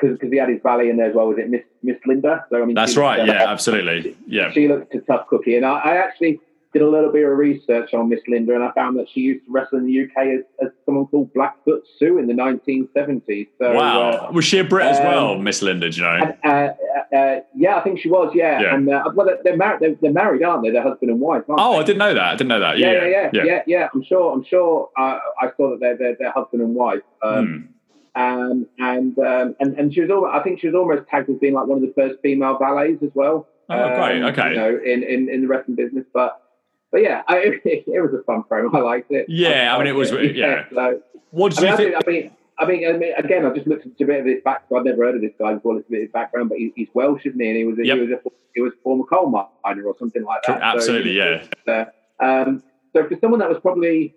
because 0.00 0.18
he 0.30 0.36
had 0.38 0.48
his 0.48 0.60
valet 0.62 0.88
in 0.88 0.96
there 0.96 1.10
as 1.10 1.14
well. 1.14 1.26
Was 1.26 1.38
it 1.38 1.50
Miss 1.50 1.62
Miss 1.82 1.96
Linda? 2.06 2.46
So 2.50 2.62
I 2.62 2.64
mean, 2.64 2.74
that's 2.74 2.96
right. 2.96 3.26
Yeah, 3.26 3.50
absolutely. 3.50 4.16
Yeah, 4.26 4.52
she 4.52 4.68
looked 4.68 4.94
a 4.94 5.00
tough 5.00 5.26
cookie, 5.28 5.56
and 5.56 5.66
I, 5.66 5.78
I, 5.78 5.96
actually 5.96 6.40
did 6.72 6.82
a 6.82 6.88
little 6.88 7.10
bit 7.10 7.24
of 7.24 7.36
research 7.36 7.92
on 7.94 8.08
Miss 8.08 8.20
Linda, 8.28 8.54
and 8.54 8.62
I 8.62 8.70
found 8.72 8.96
that 8.98 9.08
she 9.12 9.20
used 9.20 9.44
to 9.46 9.50
wrestle 9.50 9.78
in 9.78 9.86
the 9.86 10.02
UK 10.02 10.38
as, 10.38 10.66
as 10.66 10.68
someone 10.86 11.06
called 11.06 11.32
Blackfoot 11.34 11.82
Sue 11.98 12.18
in 12.18 12.28
the 12.28 12.32
1970s. 12.32 13.48
So, 13.58 13.74
wow, 13.74 14.28
uh, 14.28 14.32
was 14.32 14.44
she 14.44 14.58
a 14.58 14.64
Brit 14.64 14.86
um, 14.86 14.92
as 14.92 14.98
well, 15.00 15.38
Miss 15.38 15.62
Linda? 15.62 15.90
Do 15.90 15.96
you 15.96 16.02
know? 16.04 16.14
And, 16.14 16.34
uh, 16.44 17.16
uh, 17.16 17.40
yeah, 17.56 17.76
I 17.76 17.80
think 17.82 17.98
she 17.98 18.08
was. 18.08 18.32
Yeah, 18.34 18.60
yeah. 18.60 18.74
and 18.74 18.88
uh, 18.88 19.10
well, 19.14 19.28
they're 19.42 19.56
married. 19.56 19.80
They're, 19.80 19.96
they're, 20.00 20.12
married, 20.12 20.44
aren't 20.44 20.62
they? 20.62 20.70
They're 20.70 20.82
husband 20.82 21.10
and 21.10 21.20
wife. 21.20 21.42
oh, 21.48 21.72
they? 21.72 21.78
I 21.78 21.82
didn't 21.82 21.98
know 21.98 22.14
that. 22.14 22.24
I 22.24 22.32
didn't 22.36 22.48
know 22.48 22.60
that. 22.60 22.78
Yeah, 22.78 22.92
yeah, 22.92 23.06
yeah, 23.06 23.30
yeah. 23.32 23.44
yeah, 23.44 23.62
yeah. 23.66 23.88
I'm 23.92 24.04
sure. 24.04 24.32
I'm 24.32 24.44
sure. 24.44 24.90
I 24.96 25.18
saw 25.56 25.70
that 25.70 25.78
they're, 25.80 25.96
they're, 25.96 26.16
they're 26.18 26.32
husband 26.32 26.62
and 26.62 26.74
wife. 26.74 27.00
Um, 27.22 27.46
hmm. 27.46 27.74
Um, 28.12 28.66
and, 28.78 29.16
um, 29.20 29.54
and 29.60 29.78
and 29.78 29.94
she 29.94 30.00
was 30.00 30.10
almost, 30.10 30.34
I 30.34 30.42
think 30.42 30.60
she 30.60 30.66
was 30.66 30.74
almost 30.74 31.08
tagged 31.08 31.30
as 31.30 31.36
being 31.36 31.54
like 31.54 31.66
one 31.66 31.78
of 31.78 31.82
the 31.82 31.92
first 31.94 32.20
female 32.22 32.58
valets 32.58 33.02
as 33.02 33.10
well. 33.14 33.46
Oh, 33.68 33.88
great. 33.96 34.20
Um, 34.20 34.32
okay. 34.32 34.50
You 34.50 34.56
know, 34.56 34.80
in, 34.84 35.02
in, 35.04 35.28
in 35.28 35.42
the 35.42 35.46
wrestling 35.46 35.76
business, 35.76 36.04
but 36.12 36.42
but 36.90 37.02
yeah, 37.02 37.22
I, 37.28 37.38
it, 37.38 37.62
it, 37.86 38.00
was 38.00 38.12
a 38.14 38.22
fun 38.24 38.44
promo. 38.50 38.74
I 38.74 38.80
liked 38.80 39.10
it. 39.10 39.26
Yeah, 39.28 39.72
I, 39.72 39.76
I 39.76 39.78
mean, 39.78 39.86
it 39.88 39.96
was. 39.96 40.10
Yeah. 40.10 40.20
yeah 40.20 40.64
so, 40.74 41.02
what 41.30 41.54
did 41.54 41.58
I 41.58 41.62
mean, 41.62 41.70
you 41.70 41.76
think? 41.76 41.94
I 41.96 42.10
mean, 42.10 42.30
I 42.58 42.66
mean, 42.66 42.88
I 42.88 42.92
mean, 42.98 43.14
again, 43.16 43.46
I 43.46 43.54
just 43.54 43.66
looked 43.66 43.86
at 43.86 43.92
a 44.00 44.04
bit 44.04 44.20
of 44.20 44.26
his 44.26 44.42
background. 44.44 44.80
I've 44.80 44.92
never 44.92 45.06
heard 45.06 45.16
of 45.16 45.22
this 45.22 45.32
guy 45.38 45.54
before. 45.54 45.74
Looked 45.74 45.90
his 45.90 46.10
background, 46.10 46.48
but 46.48 46.58
he, 46.58 46.72
he's 46.76 46.88
Welsh, 46.94 47.24
isn't 47.26 47.40
he? 47.40 47.48
And 47.48 47.56
he 47.56 47.64
was, 47.64 47.78
a, 47.78 47.86
yep. 47.86 47.96
he 47.96 48.02
was, 48.02 48.10
a, 48.10 48.30
he 48.54 48.60
was 48.60 48.72
a 48.72 48.82
former 48.82 49.04
coal 49.04 49.30
miner 49.30 49.84
or 49.84 49.96
something 49.98 50.24
like 50.24 50.42
that. 50.46 50.60
Absolutely, 50.62 51.16
so, 51.18 51.46
yeah. 51.66 51.84
Uh, 52.20 52.24
um, 52.24 52.62
so 52.92 53.06
for 53.08 53.16
someone 53.20 53.40
that 53.40 53.48
was 53.48 53.58
probably 53.60 54.14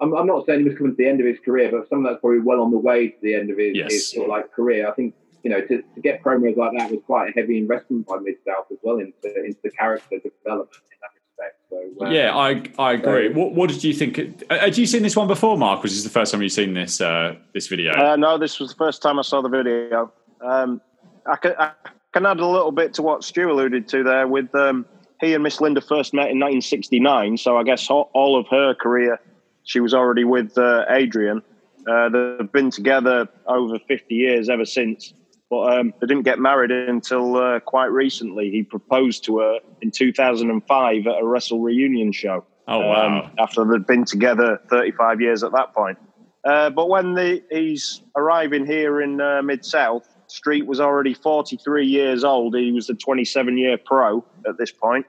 I'm, 0.00 0.14
I'm, 0.14 0.26
not 0.26 0.46
saying 0.46 0.60
he 0.60 0.68
was 0.68 0.78
coming 0.78 0.92
to 0.92 0.96
the 0.96 1.08
end 1.08 1.20
of 1.20 1.26
his 1.26 1.38
career, 1.44 1.70
but 1.70 1.88
someone 1.88 2.10
that's 2.10 2.20
probably 2.20 2.40
well 2.40 2.60
on 2.60 2.70
the 2.70 2.78
way 2.78 3.08
to 3.08 3.16
the 3.20 3.34
end 3.34 3.50
of 3.50 3.58
his, 3.58 3.76
yes. 3.76 3.92
his 3.92 4.10
sort 4.10 4.26
of 4.26 4.30
like 4.30 4.52
career. 4.52 4.88
I 4.88 4.92
think 4.92 5.14
you 5.42 5.50
know 5.50 5.60
to, 5.60 5.82
to 5.82 6.00
get 6.00 6.22
promos 6.22 6.56
like 6.56 6.76
that 6.78 6.90
was 6.90 7.00
quite 7.06 7.30
a 7.30 7.32
heavy 7.32 7.58
investment 7.58 8.06
by 8.06 8.18
Mid 8.18 8.36
South 8.46 8.66
as 8.70 8.78
well 8.82 8.98
into 8.98 9.44
into 9.44 9.58
the 9.62 9.70
character 9.70 10.18
development 10.18 10.82
in 10.90 10.98
that 11.02 11.10
respect. 11.38 11.56
So 11.70 12.06
uh, 12.06 12.10
yeah, 12.10 12.36
I 12.36 12.62
I 12.78 12.92
agree. 12.94 13.32
So, 13.32 13.38
what, 13.38 13.54
what 13.54 13.70
did 13.70 13.84
you 13.84 13.92
think? 13.92 14.42
Uh, 14.50 14.58
had 14.58 14.76
you 14.76 14.86
seen 14.86 15.02
this 15.02 15.16
one 15.16 15.28
before, 15.28 15.56
Mark? 15.56 15.82
Was 15.82 15.94
this 15.94 16.04
the 16.04 16.10
first 16.10 16.32
time 16.32 16.42
you've 16.42 16.52
seen 16.52 16.74
this 16.74 17.00
uh, 17.00 17.36
this 17.54 17.66
video? 17.66 17.92
Uh, 17.92 18.16
no, 18.16 18.38
this 18.38 18.58
was 18.58 18.70
the 18.70 18.76
first 18.76 19.02
time 19.02 19.18
I 19.18 19.22
saw 19.22 19.40
the 19.42 19.48
video. 19.48 20.12
Um, 20.40 20.80
I, 21.26 21.36
can, 21.36 21.54
I 21.58 21.72
can 22.12 22.26
add 22.26 22.40
a 22.40 22.46
little 22.46 22.72
bit 22.72 22.94
to 22.94 23.02
what 23.02 23.24
Stu 23.24 23.50
alluded 23.50 23.88
to 23.88 24.02
there. 24.02 24.26
With 24.26 24.54
um, 24.54 24.86
he 25.20 25.34
and 25.34 25.42
Miss 25.42 25.60
Linda 25.60 25.80
first 25.80 26.14
met 26.14 26.30
in 26.30 26.38
1969, 26.38 27.38
so 27.38 27.56
I 27.56 27.64
guess 27.64 27.90
all, 27.90 28.10
all 28.14 28.38
of 28.38 28.46
her 28.48 28.74
career 28.74 29.20
she 29.64 29.80
was 29.80 29.92
already 29.92 30.24
with 30.24 30.56
uh, 30.56 30.86
Adrian. 30.88 31.42
Uh, 31.86 32.08
they've 32.08 32.52
been 32.52 32.70
together 32.70 33.28
over 33.46 33.78
50 33.78 34.14
years 34.14 34.48
ever 34.48 34.64
since, 34.64 35.12
but 35.50 35.78
um, 35.78 35.94
they 36.00 36.06
didn't 36.06 36.24
get 36.24 36.38
married 36.38 36.70
until 36.70 37.36
uh, 37.36 37.60
quite 37.60 37.86
recently. 37.86 38.50
He 38.50 38.62
proposed 38.62 39.24
to 39.24 39.38
her 39.38 39.58
in 39.80 39.90
2005 39.90 41.06
at 41.06 41.12
a 41.12 41.22
WrestleReunion 41.22 42.14
show. 42.14 42.44
Oh, 42.66 42.80
wow. 42.80 43.24
Um, 43.24 43.30
after 43.38 43.64
they'd 43.64 43.86
been 43.86 44.04
together 44.04 44.60
35 44.68 45.20
years 45.20 45.42
at 45.42 45.52
that 45.52 45.72
point. 45.74 45.98
Uh, 46.44 46.70
but 46.70 46.88
when 46.88 47.14
the, 47.14 47.42
he's 47.50 48.02
arriving 48.14 48.66
here 48.66 49.00
in 49.00 49.20
uh, 49.20 49.40
Mid 49.42 49.64
South, 49.64 50.06
Street 50.26 50.66
was 50.66 50.80
already 50.80 51.14
43 51.14 51.86
years 51.86 52.24
old. 52.24 52.54
He 52.54 52.70
was 52.72 52.90
a 52.90 52.94
27 52.94 53.56
year 53.56 53.78
pro 53.78 54.24
at 54.46 54.58
this 54.58 54.70
point. 54.70 55.06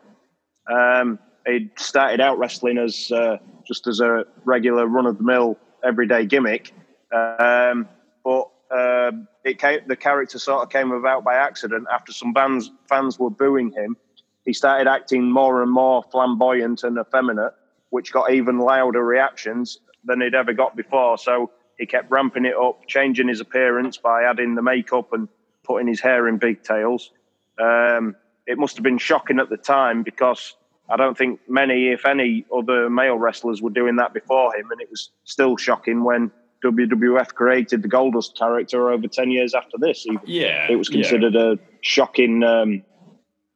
Um, 0.71 1.19
he 1.45 1.69
started 1.77 2.21
out 2.21 2.37
wrestling 2.37 2.77
as 2.77 3.11
uh, 3.11 3.37
just 3.67 3.87
as 3.87 3.99
a 3.99 4.25
regular 4.45 4.87
run 4.87 5.05
of 5.05 5.17
the 5.17 5.23
mill 5.23 5.57
everyday 5.83 6.25
gimmick. 6.25 6.73
Um, 7.11 7.87
but 8.23 8.49
uh, 8.71 9.11
it 9.49 9.59
came, 9.59 9.79
the 9.87 9.95
character 9.95 10.39
sort 10.39 10.63
of 10.63 10.69
came 10.69 10.91
about 10.91 11.23
by 11.23 11.35
accident 11.35 11.87
after 11.91 12.11
some 12.11 12.33
fans 12.33 12.71
fans 12.87 13.19
were 13.19 13.29
booing 13.29 13.71
him. 13.71 13.97
He 14.45 14.53
started 14.53 14.87
acting 14.87 15.29
more 15.29 15.61
and 15.61 15.71
more 15.71 16.03
flamboyant 16.11 16.83
and 16.83 16.97
effeminate, 16.97 17.53
which 17.89 18.13
got 18.13 18.31
even 18.31 18.59
louder 18.59 19.03
reactions 19.03 19.79
than 20.05 20.21
he'd 20.21 20.35
ever 20.35 20.53
got 20.53 20.75
before. 20.75 21.17
So 21.17 21.51
he 21.77 21.85
kept 21.85 22.09
ramping 22.09 22.45
it 22.45 22.55
up, 22.55 22.87
changing 22.87 23.27
his 23.27 23.41
appearance 23.41 23.97
by 23.97 24.23
adding 24.23 24.55
the 24.55 24.61
makeup 24.61 25.11
and 25.13 25.27
putting 25.63 25.87
his 25.87 25.99
hair 25.99 26.27
in 26.27 26.39
pigtails. 26.39 27.11
Um, 27.59 28.15
it 28.47 28.57
must 28.57 28.77
have 28.77 28.83
been 28.83 28.97
shocking 28.97 29.39
at 29.39 29.49
the 29.49 29.57
time 29.57 30.03
because 30.03 30.55
I 30.89 30.97
don't 30.97 31.17
think 31.17 31.39
many, 31.47 31.89
if 31.89 32.05
any, 32.05 32.45
other 32.55 32.89
male 32.89 33.17
wrestlers 33.17 33.61
were 33.61 33.69
doing 33.69 33.97
that 33.97 34.13
before 34.13 34.55
him, 34.55 34.71
and 34.71 34.81
it 34.81 34.89
was 34.89 35.11
still 35.23 35.55
shocking 35.57 36.03
when 36.03 36.31
WWF 36.63 37.33
created 37.33 37.81
the 37.81 37.89
Goldust 37.89 38.37
character 38.37 38.91
over 38.91 39.07
ten 39.07 39.31
years 39.31 39.53
after 39.53 39.77
this. 39.77 40.05
Even. 40.05 40.21
Yeah, 40.25 40.67
it 40.69 40.75
was 40.75 40.89
considered 40.89 41.33
yeah. 41.33 41.53
a 41.53 41.55
shocking 41.81 42.43
um, 42.43 42.83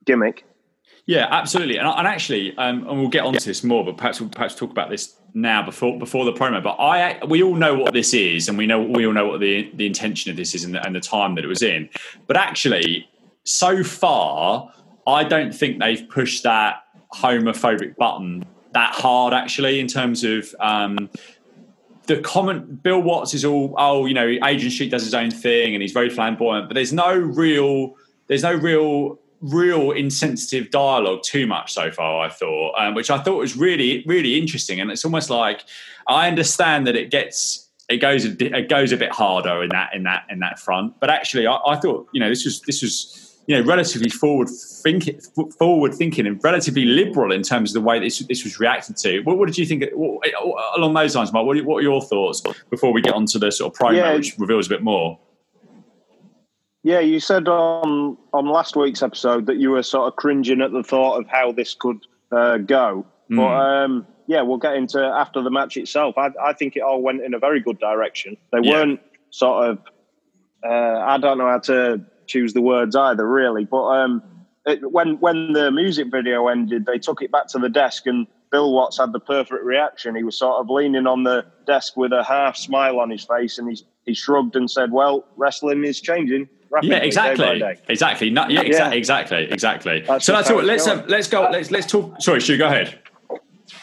gimmick. 0.06 0.46
Yeah, 1.06 1.28
absolutely, 1.30 1.78
and, 1.78 1.88
and 1.88 2.08
actually, 2.08 2.58
um, 2.58 2.88
and 2.88 3.00
we'll 3.00 3.10
get 3.10 3.26
onto 3.26 3.40
this 3.40 3.64
more, 3.64 3.84
but 3.84 3.98
perhaps 3.98 4.22
we'll 4.22 4.30
perhaps 4.30 4.56
talk 4.56 4.72
about 4.72 4.90
this 4.90 5.16
now 5.34 5.62
before 5.62 6.00
before 6.00 6.24
the 6.24 6.32
promo. 6.32 6.64
But 6.64 6.78
I, 6.80 7.20
we 7.26 7.44
all 7.44 7.56
know 7.56 7.76
what 7.76 7.94
this 7.94 8.14
is, 8.14 8.48
and 8.48 8.58
we 8.58 8.66
know 8.66 8.82
we 8.82 9.06
all 9.06 9.14
know 9.14 9.28
what 9.28 9.42
the 9.42 9.70
the 9.74 9.86
intention 9.86 10.32
of 10.32 10.38
this 10.38 10.56
is, 10.56 10.64
and 10.64 10.74
the, 10.74 10.86
and 10.86 10.96
the 10.96 11.02
time 11.02 11.36
that 11.36 11.44
it 11.44 11.48
was 11.48 11.62
in. 11.62 11.90
But 12.28 12.38
actually, 12.38 13.10
so 13.44 13.84
far, 13.84 14.72
I 15.06 15.26
don't 15.26 15.54
think 15.54 15.80
they've 15.80 16.08
pushed 16.08 16.44
that 16.44 16.84
homophobic 17.14 17.96
button 17.98 18.46
that 18.74 18.94
hard 18.96 19.34
actually 19.34 19.80
in 19.80 19.88
terms 19.88 20.24
of 20.24 20.54
um, 20.60 21.10
the 22.06 22.20
comment 22.22 22.84
bill 22.84 23.02
watts 23.02 23.34
is 23.34 23.46
all 23.46 23.74
oh 23.78 24.06
you 24.06 24.14
know 24.14 24.28
Adrian 24.28 24.72
Street 24.72 24.92
does 24.92 25.04
his 25.04 25.14
own 25.14 25.32
thing 25.32 25.74
and 25.74 25.82
he's 25.82 25.92
very 25.92 26.10
flamboyant 26.10 26.68
but 26.68 26.76
there's 26.76 26.94
no 26.94 27.16
real 27.16 27.96
there's 28.28 28.44
no 28.44 28.54
real 28.54 29.20
real 29.42 29.92
insensitive 29.92 30.70
dialogue 30.72 31.22
too 31.24 31.46
much 31.46 31.74
so 31.74 31.92
far 31.92 32.26
i 32.26 32.30
thought 32.30 32.74
um, 32.78 32.94
which 32.94 33.10
i 33.10 33.18
thought 33.18 33.38
was 33.38 33.58
really 33.58 34.04
really 34.08 34.38
interesting. 34.38 34.80
And 34.80 34.90
it's 34.92 35.06
almost 35.06 35.30
like 35.30 35.64
i 36.08 36.28
understand 36.28 36.88
that 36.88 36.96
it 36.96 37.12
gets 37.12 37.70
it 37.90 37.98
goes 37.98 38.26
a, 38.26 38.58
it 38.58 38.70
goes 38.70 38.92
a 38.92 38.98
bit 38.98 39.12
harder 39.12 39.64
in 39.64 39.70
that 39.70 39.94
in 39.94 40.04
that 40.04 40.26
in 40.30 40.40
that 40.40 40.60
front 40.60 41.00
but 41.00 41.10
actually 41.10 41.48
I, 41.48 41.58
I 41.66 41.76
thought 41.76 42.08
you 42.14 42.20
know 42.20 42.30
this 42.30 42.46
was 42.46 42.62
this 42.62 42.82
was 42.82 43.23
you 43.46 43.58
know, 43.58 43.68
relatively 43.68 44.10
forward 44.10 44.48
thinking, 44.50 45.20
forward 45.58 45.94
thinking, 45.94 46.26
and 46.26 46.42
relatively 46.44 46.86
liberal 46.86 47.32
in 47.32 47.42
terms 47.42 47.72
of 47.72 47.82
the 47.82 47.88
way 47.88 48.00
this 48.00 48.20
this 48.20 48.44
was 48.44 48.60
reacted 48.60 48.96
to. 48.98 49.20
What, 49.22 49.38
what 49.38 49.48
did 49.48 49.58
you 49.58 49.66
think 49.66 49.84
what, 49.94 50.26
along 50.78 50.94
those 50.94 51.16
lines, 51.16 51.34
Mark? 51.34 51.46
What, 51.46 51.60
what, 51.66 51.78
are 51.78 51.82
your 51.82 52.02
thoughts 52.02 52.42
before 52.70 52.94
we 52.94 53.02
get 53.02 53.14
onto 53.14 53.40
the 53.40 53.52
sort 53.52 53.74
of 53.74 53.80
promo, 53.80 53.96
yeah. 53.98 54.14
which 54.14 54.38
reveals 54.38 54.68
a 54.68 54.70
bit 54.70 54.82
more? 54.82 55.20
Yeah, 56.84 57.00
you 57.00 57.20
said 57.20 57.48
on 57.48 58.18
on 58.34 58.46
last 58.46 58.76
week's 58.76 59.04
episode 59.04 59.46
that 59.48 59.58
you 59.58 59.72
were 59.72 59.84
sort 59.84 60.08
of 60.08 60.16
cringing 60.16 60.62
at 60.62 60.72
the 60.72 60.84
thought 60.84 61.20
of 61.20 61.28
how 61.28 61.52
this 61.52 61.74
could 61.74 62.06
uh, 62.32 62.58
go, 62.58 63.06
mm. 63.30 63.38
but 63.38 63.44
um, 63.44 64.08
yeah, 64.28 64.42
we'll 64.42 64.58
get 64.58 64.76
into 64.76 65.02
after 65.02 65.42
the 65.42 65.52
match 65.52 65.76
itself. 65.76 66.18
I, 66.18 66.30
I, 66.42 66.54
think 66.54 66.76
it 66.76 66.82
all 66.82 67.02
went 67.02 67.22
in 67.22 67.34
a 67.34 67.40
very 67.40 67.60
good 67.60 67.80
direction. 67.80 68.38
They 68.52 68.60
yeah. 68.62 68.72
weren't 68.72 69.00
sort 69.32 69.70
of 69.70 69.80
uh, 70.64 71.04
I 71.06 71.18
don't 71.18 71.38
know 71.38 71.48
how 71.48 71.60
to 71.60 72.02
choose 72.34 72.54
the 72.54 72.62
words 72.62 72.96
either, 72.96 73.28
really. 73.28 73.66
But 73.66 73.86
um, 73.86 74.24
it, 74.66 74.92
when 74.92 75.20
when 75.20 75.54
the 75.54 75.72
music 75.72 76.08
video 76.12 76.48
ended, 76.48 76.86
they 76.86 76.98
took 76.98 77.22
it 77.22 77.32
back 77.32 77.48
to 77.50 77.60
the 77.60 77.70
desk, 77.70 78.08
and 78.08 78.28
Bill 78.52 78.74
Watts 78.74 78.98
had 78.98 79.14
the 79.14 79.20
perfect 79.20 79.64
reaction. 79.64 80.16
He 80.16 80.24
was 80.24 80.38
sort 80.38 80.60
of 80.60 80.70
leaning 80.70 81.08
on 81.08 81.24
the 81.24 81.46
desk 81.68 81.96
with 81.96 82.12
a 82.12 82.24
half 82.24 82.58
smile 82.58 83.00
on 83.00 83.10
his 83.10 83.24
face, 83.24 83.58
and 83.58 83.70
he 83.70 83.78
he 84.06 84.14
shrugged 84.14 84.56
and 84.56 84.70
said, 84.70 84.92
"Well, 84.92 85.26
wrestling 85.38 85.84
is 85.84 86.02
changing." 86.02 86.50
yeah, 86.82 86.98
exactly, 86.98 87.46
day 87.46 87.60
day. 87.60 87.80
exactly. 87.88 88.30
No, 88.32 88.48
yeah, 88.48 88.64
exa- 88.64 88.72
yeah, 88.72 88.92
exactly, 88.92 89.44
exactly. 89.52 90.00
That's 90.02 90.26
so 90.26 90.34
that's 90.34 90.50
all. 90.50 90.64
Let's 90.64 90.88
um, 90.88 91.04
let's 91.08 91.28
go. 91.28 91.48
Let's 91.52 91.70
let's 91.70 91.86
talk. 91.86 92.20
Sorry, 92.20 92.42
Stu, 92.42 92.58
go 92.58 92.68
ahead. 92.68 93.00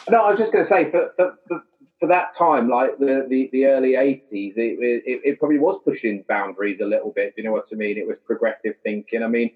No, 0.08 0.22
I 0.22 0.30
was 0.30 0.38
just 0.40 0.52
going 0.52 0.66
to 0.66 0.70
say 0.70 0.90
for, 0.90 1.12
for, 1.16 1.38
for 1.46 1.62
for 2.00 2.08
that 2.08 2.36
time, 2.36 2.68
like 2.68 2.98
the, 2.98 3.26
the, 3.28 3.50
the 3.52 3.66
early 3.66 3.92
80s, 3.92 4.22
it, 4.56 5.02
it, 5.06 5.20
it, 5.22 5.38
probably 5.38 5.58
was 5.58 5.80
pushing 5.84 6.24
boundaries 6.26 6.80
a 6.80 6.86
little 6.86 7.10
bit. 7.10 7.34
You 7.36 7.44
know 7.44 7.52
what 7.52 7.66
I 7.70 7.74
mean? 7.74 7.98
It 7.98 8.06
was 8.06 8.16
progressive 8.26 8.74
thinking. 8.82 9.22
I 9.22 9.26
mean, 9.26 9.50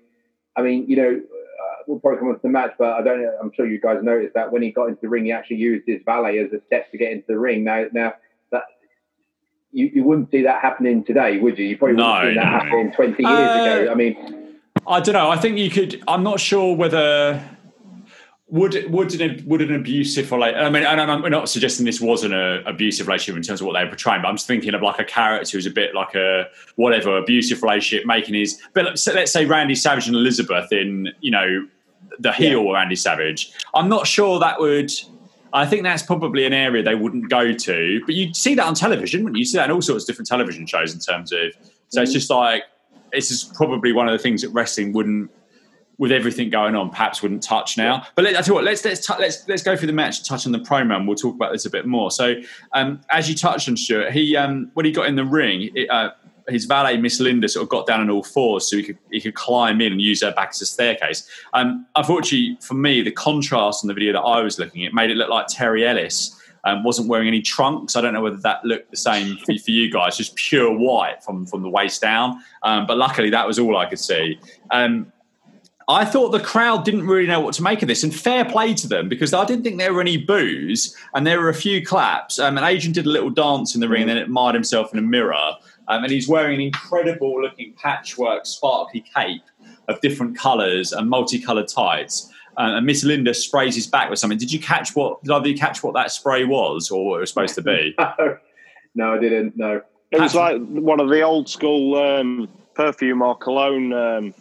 I 0.54 0.60
mean, 0.60 0.84
you 0.86 0.96
know, 0.96 1.08
uh, 1.10 1.82
we'll 1.86 1.98
probably 2.00 2.18
come 2.18 2.28
on 2.28 2.34
to 2.34 2.42
the 2.42 2.50
match, 2.50 2.74
but 2.78 2.92
I 2.92 3.02
don't 3.02 3.22
know. 3.22 3.32
I'm 3.40 3.50
sure 3.56 3.66
you 3.66 3.80
guys 3.80 3.98
noticed 4.02 4.34
that 4.34 4.52
when 4.52 4.60
he 4.60 4.70
got 4.72 4.88
into 4.88 5.00
the 5.00 5.08
ring, 5.08 5.24
he 5.24 5.32
actually 5.32 5.56
used 5.56 5.88
his 5.88 6.02
valet 6.04 6.38
as 6.38 6.52
a 6.52 6.60
step 6.66 6.90
to 6.92 6.98
get 6.98 7.12
into 7.12 7.24
the 7.28 7.38
ring. 7.38 7.64
Now, 7.64 7.86
now 7.92 8.12
that 8.52 8.64
you, 9.72 9.90
you 9.94 10.04
wouldn't 10.04 10.30
see 10.30 10.42
that 10.42 10.60
happening 10.60 11.02
today, 11.02 11.38
would 11.38 11.58
you? 11.58 11.64
You 11.64 11.78
probably 11.78 11.96
wouldn't 11.96 12.28
see 12.28 12.34
that 12.34 12.44
no. 12.44 12.58
happening 12.58 12.92
20 12.92 13.22
years 13.22 13.26
uh, 13.26 13.82
ago. 13.82 13.90
I 13.90 13.94
mean, 13.94 14.58
I 14.86 15.00
don't 15.00 15.14
know. 15.14 15.30
I 15.30 15.38
think 15.38 15.56
you 15.56 15.70
could. 15.70 16.02
I'm 16.06 16.22
not 16.22 16.40
sure 16.40 16.76
whether 16.76 17.42
would 18.54 18.88
would 18.88 19.20
an 19.20 19.42
would 19.46 19.60
an 19.62 19.74
abusive 19.74 20.30
like 20.30 20.54
I 20.54 20.70
mean, 20.70 20.84
and 20.84 21.00
I'm 21.00 21.28
not 21.28 21.48
suggesting 21.48 21.84
this 21.84 22.00
wasn't 22.00 22.34
an 22.34 22.64
abusive 22.66 23.08
relationship 23.08 23.36
in 23.36 23.42
terms 23.42 23.60
of 23.60 23.66
what 23.66 23.72
they 23.72 23.82
were 23.82 23.90
portraying, 23.90 24.22
but 24.22 24.28
I'm 24.28 24.36
just 24.36 24.46
thinking 24.46 24.74
of 24.74 24.80
like 24.80 25.00
a 25.00 25.04
character 25.04 25.56
who's 25.56 25.66
a 25.66 25.72
bit 25.72 25.92
like 25.92 26.14
a 26.14 26.46
whatever 26.76 27.16
abusive 27.18 27.64
relationship, 27.64 28.06
making 28.06 28.36
his. 28.36 28.62
But 28.72 29.04
let's 29.12 29.32
say 29.32 29.44
Randy 29.44 29.74
Savage 29.74 30.06
and 30.06 30.14
Elizabeth 30.14 30.72
in 30.72 31.12
you 31.20 31.32
know 31.32 31.66
the 32.20 32.32
heel 32.32 32.62
yeah. 32.62 32.74
Randy 32.74 32.94
Savage. 32.94 33.52
I'm 33.74 33.88
not 33.88 34.06
sure 34.06 34.38
that 34.38 34.60
would. 34.60 34.92
I 35.52 35.66
think 35.66 35.82
that's 35.82 36.04
probably 36.04 36.46
an 36.46 36.52
area 36.52 36.80
they 36.80 36.94
wouldn't 36.94 37.30
go 37.30 37.52
to, 37.52 38.02
but 38.06 38.14
you'd 38.14 38.36
see 38.36 38.54
that 38.54 38.66
on 38.66 38.74
television, 38.74 39.24
wouldn't 39.24 39.36
you? 39.36 39.40
you 39.40 39.46
see 39.46 39.58
that 39.58 39.64
in 39.64 39.72
all 39.72 39.82
sorts 39.82 40.04
of 40.04 40.06
different 40.06 40.28
television 40.28 40.64
shows 40.64 40.94
in 40.94 41.00
terms 41.00 41.32
of 41.32 41.40
So 41.88 41.98
mm-hmm. 41.98 42.02
it's 42.04 42.12
just 42.12 42.30
like 42.30 42.62
this 43.12 43.32
is 43.32 43.42
probably 43.56 43.90
one 43.90 44.08
of 44.08 44.12
the 44.12 44.18
things 44.20 44.42
that 44.42 44.50
wrestling 44.50 44.92
wouldn't 44.92 45.28
with 45.98 46.12
everything 46.12 46.50
going 46.50 46.74
on, 46.74 46.90
perhaps 46.90 47.22
wouldn't 47.22 47.42
touch 47.42 47.76
now. 47.76 48.04
But 48.14 48.24
let, 48.24 48.36
I 48.36 48.40
tell 48.40 48.48
you 48.48 48.54
what, 48.54 48.64
let's 48.64 48.84
let's 48.84 49.06
t- 49.06 49.14
let's 49.18 49.48
let's 49.48 49.62
go 49.62 49.76
through 49.76 49.86
the 49.86 49.92
match, 49.92 50.26
touch 50.26 50.46
on 50.46 50.52
the 50.52 50.58
promo, 50.58 50.96
and 50.96 51.06
we'll 51.06 51.16
talk 51.16 51.34
about 51.34 51.52
this 51.52 51.66
a 51.66 51.70
bit 51.70 51.86
more. 51.86 52.10
So, 52.10 52.34
um, 52.72 53.00
as 53.10 53.28
you 53.28 53.34
touched 53.34 53.68
on, 53.68 53.76
Stuart, 53.76 54.12
he 54.12 54.36
um, 54.36 54.70
when 54.74 54.86
he 54.86 54.92
got 54.92 55.06
in 55.06 55.16
the 55.16 55.24
ring, 55.24 55.70
it, 55.74 55.88
uh, 55.90 56.10
his 56.48 56.64
valet 56.64 56.96
Miss 56.96 57.20
Linda 57.20 57.48
sort 57.48 57.62
of 57.62 57.68
got 57.68 57.86
down 57.86 58.00
on 58.00 58.10
all 58.10 58.22
fours 58.22 58.68
so 58.68 58.76
he 58.76 58.82
could 58.82 58.98
he 59.10 59.20
could 59.20 59.34
climb 59.34 59.80
in 59.80 59.92
and 59.92 60.00
use 60.00 60.22
her 60.22 60.32
back 60.32 60.50
as 60.50 60.60
a 60.60 60.66
staircase. 60.66 61.28
Um, 61.52 61.86
unfortunately 61.96 62.58
for 62.60 62.74
me, 62.74 63.02
the 63.02 63.12
contrast 63.12 63.84
on 63.84 63.88
the 63.88 63.94
video 63.94 64.12
that 64.12 64.20
I 64.20 64.40
was 64.40 64.58
looking 64.58 64.84
at 64.84 64.92
made 64.92 65.10
it 65.10 65.16
look 65.16 65.30
like 65.30 65.46
Terry 65.48 65.86
Ellis. 65.86 66.40
Um, 66.66 66.82
wasn't 66.82 67.08
wearing 67.08 67.28
any 67.28 67.42
trunks. 67.42 67.94
I 67.94 68.00
don't 68.00 68.14
know 68.14 68.22
whether 68.22 68.38
that 68.38 68.64
looked 68.64 68.90
the 68.90 68.96
same 68.96 69.36
for, 69.44 69.54
for 69.58 69.70
you 69.70 69.92
guys, 69.92 70.16
just 70.16 70.34
pure 70.34 70.74
white 70.74 71.22
from, 71.22 71.44
from 71.44 71.60
the 71.60 71.68
waist 71.68 72.00
down. 72.00 72.40
Um, 72.62 72.86
but 72.86 72.96
luckily, 72.96 73.28
that 73.28 73.46
was 73.46 73.58
all 73.58 73.76
I 73.76 73.84
could 73.84 73.98
see. 73.98 74.40
Um, 74.70 75.12
I 75.88 76.04
thought 76.04 76.30
the 76.30 76.40
crowd 76.40 76.84
didn't 76.84 77.06
really 77.06 77.26
know 77.26 77.40
what 77.40 77.54
to 77.54 77.62
make 77.62 77.82
of 77.82 77.88
this, 77.88 78.02
and 78.02 78.14
fair 78.14 78.44
play 78.44 78.74
to 78.74 78.88
them 78.88 79.08
because 79.08 79.34
I 79.34 79.44
didn't 79.44 79.64
think 79.64 79.78
there 79.78 79.92
were 79.92 80.00
any 80.00 80.16
boos 80.16 80.96
and 81.14 81.26
there 81.26 81.40
were 81.40 81.48
a 81.48 81.54
few 81.54 81.84
claps. 81.84 82.38
Um, 82.38 82.56
and 82.56 82.66
Adrian 82.66 82.92
did 82.92 83.06
a 83.06 83.10
little 83.10 83.30
dance 83.30 83.74
in 83.74 83.80
the 83.80 83.88
ring 83.88 84.02
and 84.02 84.10
then 84.10 84.16
admired 84.16 84.54
himself 84.54 84.92
in 84.92 84.98
a 84.98 85.02
mirror. 85.02 85.52
Um, 85.88 86.02
and 86.04 86.10
he's 86.10 86.28
wearing 86.28 86.54
an 86.54 86.60
incredible 86.62 87.40
looking 87.42 87.74
patchwork, 87.74 88.46
sparkly 88.46 89.04
cape 89.14 89.42
of 89.88 90.00
different 90.00 90.36
colours 90.38 90.92
and 90.92 91.10
multicoloured 91.10 91.68
tights. 91.68 92.30
Uh, 92.56 92.76
and 92.76 92.86
Miss 92.86 93.04
Linda 93.04 93.34
sprays 93.34 93.74
his 93.74 93.86
back 93.86 94.08
with 94.08 94.18
something. 94.18 94.38
Did 94.38 94.52
you 94.52 94.60
catch 94.60 94.94
what? 94.94 95.22
Did 95.22 95.32
either 95.32 95.48
you 95.48 95.58
catch 95.58 95.82
what 95.82 95.92
that 95.94 96.12
spray 96.12 96.44
was, 96.44 96.90
or 96.90 97.04
what 97.04 97.16
it 97.16 97.20
was 97.20 97.30
supposed 97.30 97.56
to 97.56 97.62
be? 97.62 97.94
no, 98.94 99.14
I 99.14 99.18
didn't. 99.18 99.56
No, 99.56 99.82
it 100.12 100.20
was 100.20 100.34
like 100.34 100.64
one 100.66 101.00
of 101.00 101.08
the 101.08 101.22
old 101.22 101.48
school 101.48 101.96
um, 101.96 102.48
perfume 102.74 103.22
or 103.22 103.36
cologne 103.36 103.92
um, 103.92 104.34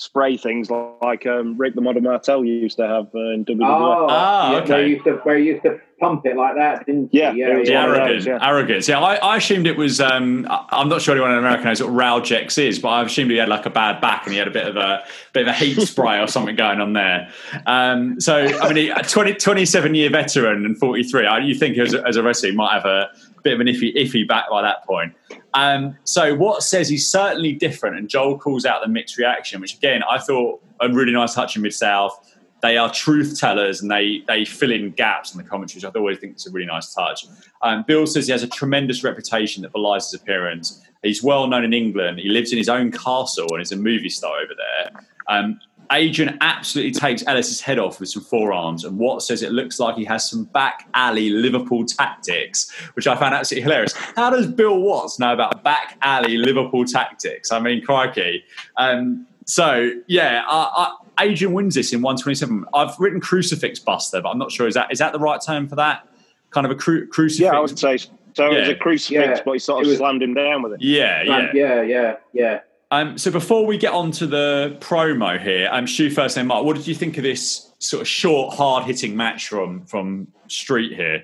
spray 0.00 0.34
things 0.34 0.70
like 0.70 1.26
um, 1.26 1.58
Rick 1.58 1.74
the 1.74 1.82
Model 1.82 2.00
Martel 2.00 2.42
used 2.42 2.78
to 2.78 2.88
have 2.88 3.08
uh, 3.14 3.34
in 3.34 3.44
WWE. 3.44 3.66
Oh, 3.66 4.06
ah, 4.08 4.56
okay. 4.62 4.72
Where 4.72 4.86
used 4.86 5.04
to, 5.04 5.12
where 5.16 5.38
used 5.38 5.62
to 5.64 5.78
pump 6.00 6.24
it 6.24 6.38
like 6.38 6.56
that, 6.56 6.86
didn't 6.86 7.10
yeah, 7.12 7.32
Yeah, 7.32 7.60
yeah, 7.62 7.84
arrogant, 7.84 8.24
yeah. 8.24 8.38
arrogance. 8.40 8.88
Yeah, 8.88 8.98
I, 8.98 9.16
I, 9.16 9.36
assumed 9.36 9.66
it 9.66 9.76
was. 9.76 10.00
Um, 10.00 10.46
I'm 10.48 10.88
not 10.88 11.02
sure 11.02 11.12
anyone 11.12 11.32
in 11.32 11.38
America 11.38 11.64
knows 11.64 11.82
what 11.82 11.92
Ralgex 11.92 12.56
is, 12.56 12.78
but 12.78 12.88
I 12.88 13.02
assumed 13.02 13.30
he 13.30 13.36
had 13.36 13.50
like 13.50 13.66
a 13.66 13.70
bad 13.70 14.00
back 14.00 14.24
and 14.24 14.32
he 14.32 14.38
had 14.38 14.48
a 14.48 14.50
bit 14.50 14.66
of 14.66 14.76
a 14.76 15.04
bit 15.34 15.42
of 15.42 15.48
a 15.48 15.52
heat 15.52 15.78
spray 15.86 16.18
or 16.18 16.26
something 16.26 16.56
going 16.56 16.80
on 16.80 16.94
there. 16.94 17.30
Um, 17.66 18.18
so 18.22 18.36
I 18.38 18.72
mean, 18.72 18.92
a 18.92 19.02
20, 19.02 19.34
27 19.34 19.94
year 19.94 20.08
veteran 20.08 20.64
and 20.64 20.78
43. 20.78 21.28
You 21.44 21.54
think 21.54 21.76
as 21.76 21.92
a, 21.92 22.06
as 22.08 22.16
a 22.16 22.22
wrestler, 22.22 22.48
he 22.48 22.56
might 22.56 22.72
have 22.72 22.86
a 22.86 23.10
bit 23.42 23.52
of 23.52 23.60
an 23.60 23.66
iffy 23.66 23.94
iffy 23.94 24.26
back 24.26 24.48
by 24.48 24.62
that 24.62 24.82
point. 24.86 25.12
Um, 25.54 25.96
so 26.04 26.34
Watts 26.34 26.68
says 26.68 26.88
he's 26.88 27.08
certainly 27.08 27.52
different, 27.52 27.96
and 27.96 28.08
Joel 28.08 28.38
calls 28.38 28.64
out 28.64 28.82
the 28.82 28.88
mixed 28.88 29.18
reaction, 29.18 29.60
which 29.60 29.74
again 29.76 30.02
I 30.08 30.18
thought 30.18 30.62
a 30.80 30.88
really 30.88 31.12
nice 31.12 31.34
touch 31.34 31.56
in 31.56 31.62
Mid 31.62 31.74
South. 31.74 32.26
They 32.62 32.76
are 32.76 32.92
truth 32.92 33.38
tellers 33.40 33.80
and 33.80 33.90
they 33.90 34.22
they 34.28 34.44
fill 34.44 34.70
in 34.70 34.90
gaps 34.90 35.32
in 35.32 35.38
the 35.38 35.48
commentaries. 35.48 35.84
I 35.84 35.88
always 35.88 36.18
think 36.18 36.34
it's 36.34 36.46
a 36.46 36.50
really 36.50 36.66
nice 36.66 36.92
touch. 36.92 37.26
Um, 37.62 37.84
Bill 37.86 38.06
says 38.06 38.26
he 38.26 38.32
has 38.32 38.42
a 38.42 38.48
tremendous 38.48 39.02
reputation 39.02 39.62
that 39.62 39.72
belies 39.72 40.10
his 40.10 40.20
appearance. 40.20 40.82
He's 41.02 41.22
well 41.22 41.46
known 41.46 41.64
in 41.64 41.72
England. 41.72 42.18
He 42.18 42.28
lives 42.28 42.52
in 42.52 42.58
his 42.58 42.68
own 42.68 42.92
castle 42.92 43.46
and 43.52 43.62
is 43.62 43.72
a 43.72 43.76
movie 43.76 44.10
star 44.10 44.38
over 44.38 44.52
there. 44.54 45.02
Um, 45.28 45.58
Adrian 45.92 46.38
absolutely 46.40 46.92
takes 46.92 47.26
Ellis's 47.26 47.60
head 47.60 47.78
off 47.78 48.00
with 48.00 48.08
some 48.08 48.22
forearms, 48.22 48.84
and 48.84 48.98
Watt 48.98 49.22
says 49.22 49.42
it 49.42 49.52
looks 49.52 49.80
like 49.80 49.96
he 49.96 50.04
has 50.04 50.28
some 50.28 50.44
back 50.44 50.88
alley 50.94 51.30
Liverpool 51.30 51.84
tactics, 51.84 52.70
which 52.94 53.06
I 53.06 53.16
found 53.16 53.34
absolutely 53.34 53.64
hilarious. 53.64 53.92
How 54.16 54.30
does 54.30 54.46
Bill 54.46 54.80
Watts 54.80 55.18
know 55.18 55.32
about 55.32 55.64
back 55.64 55.98
alley 56.02 56.36
Liverpool 56.36 56.84
tactics? 56.84 57.50
I 57.50 57.60
mean, 57.60 57.84
crikey. 57.84 58.44
Um, 58.76 59.26
so 59.46 59.92
yeah, 60.06 60.44
I, 60.46 60.94
I, 61.18 61.24
Adrian 61.24 61.52
wins 61.52 61.74
this 61.74 61.92
in 61.92 62.02
127. 62.02 62.64
I've 62.72 62.98
written 63.00 63.20
crucifix 63.20 63.78
buster, 63.78 64.20
but 64.20 64.30
I'm 64.30 64.38
not 64.38 64.52
sure 64.52 64.68
is 64.68 64.74
that 64.74 64.92
is 64.92 65.00
that 65.00 65.12
the 65.12 65.18
right 65.18 65.40
term 65.44 65.68
for 65.68 65.76
that? 65.76 66.06
Kind 66.50 66.66
of 66.66 66.70
a 66.70 66.76
cru- 66.76 67.06
crucifix. 67.08 67.40
Yeah, 67.40 67.56
I 67.56 67.60
would 67.60 67.78
say 67.78 67.96
so. 67.98 68.10
Yeah. 68.38 68.50
It 68.50 68.60
was 68.60 68.68
a 68.68 68.74
crucifix, 68.76 69.38
yeah. 69.38 69.42
but 69.44 69.52
he 69.52 69.58
sort 69.58 69.82
of 69.82 69.88
was, 69.88 69.98
slammed 69.98 70.22
him 70.22 70.34
down 70.34 70.62
with 70.62 70.74
it. 70.74 70.82
Yeah, 70.82 71.22
yeah, 71.22 71.50
yeah, 71.52 71.82
yeah, 71.82 72.16
yeah. 72.32 72.60
Um, 72.92 73.18
so 73.18 73.30
before 73.30 73.66
we 73.66 73.78
get 73.78 73.92
on 73.92 74.10
to 74.12 74.26
the 74.26 74.76
promo 74.80 75.40
here, 75.40 75.68
I'm 75.70 75.84
um, 75.84 75.86
Stu 75.86 76.10
first 76.10 76.36
and 76.36 76.48
Mark. 76.48 76.64
What 76.64 76.76
did 76.76 76.88
you 76.88 76.94
think 76.94 77.16
of 77.18 77.22
this 77.22 77.70
sort 77.78 78.00
of 78.00 78.08
short, 78.08 78.54
hard 78.54 78.84
hitting 78.84 79.16
match 79.16 79.48
from 79.48 79.84
from 79.84 80.26
Street 80.48 80.94
here? 80.96 81.22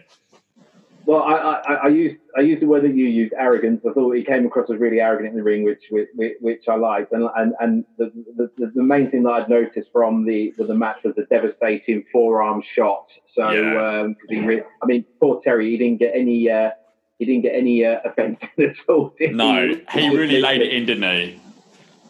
Well, 1.06 1.22
I, 1.22 1.34
I, 1.34 1.74
I 1.74 1.88
used 1.88 2.16
I 2.36 2.40
used 2.40 2.62
the 2.62 2.66
word 2.66 2.84
that 2.84 2.94
you 2.94 3.06
used, 3.06 3.32
arrogance. 3.36 3.82
I 3.88 3.92
thought 3.92 4.12
he 4.12 4.22
came 4.22 4.46
across 4.46 4.70
as 4.70 4.78
really 4.78 5.00
arrogant 5.00 5.30
in 5.30 5.36
the 5.36 5.42
ring, 5.42 5.64
which 5.64 5.82
which, 5.90 6.08
which 6.40 6.64
I 6.68 6.76
liked. 6.76 7.12
And 7.12 7.28
and 7.36 7.54
and 7.58 7.84
the, 7.98 8.12
the, 8.36 8.72
the 8.72 8.82
main 8.82 9.10
thing 9.10 9.24
that 9.24 9.30
I'd 9.30 9.48
noticed 9.48 9.90
from 9.92 10.24
the 10.24 10.54
the 10.56 10.74
match 10.74 10.98
was 11.02 11.16
the 11.16 11.24
devastating 11.24 12.04
forearm 12.12 12.62
shot. 12.74 13.06
So 13.34 13.50
yeah. 13.50 14.00
um, 14.02 14.16
he 14.28 14.38
re- 14.38 14.62
I 14.82 14.86
mean, 14.86 15.04
poor 15.20 15.40
Terry, 15.42 15.70
he 15.70 15.78
didn't 15.78 15.98
get 15.98 16.12
any. 16.14 16.48
Uh, 16.48 16.70
he 17.18 17.24
didn't 17.24 17.42
get 17.42 17.54
any 17.54 17.84
uh, 17.84 18.00
offence 18.04 18.38
at 18.58 18.76
all. 18.88 19.14
No, 19.18 19.68
he, 19.94 20.00
he 20.00 20.16
really 20.16 20.40
laid 20.40 20.60
it 20.60 20.72
in, 20.72 20.86
didn't 20.86 21.02
he? 21.02 21.40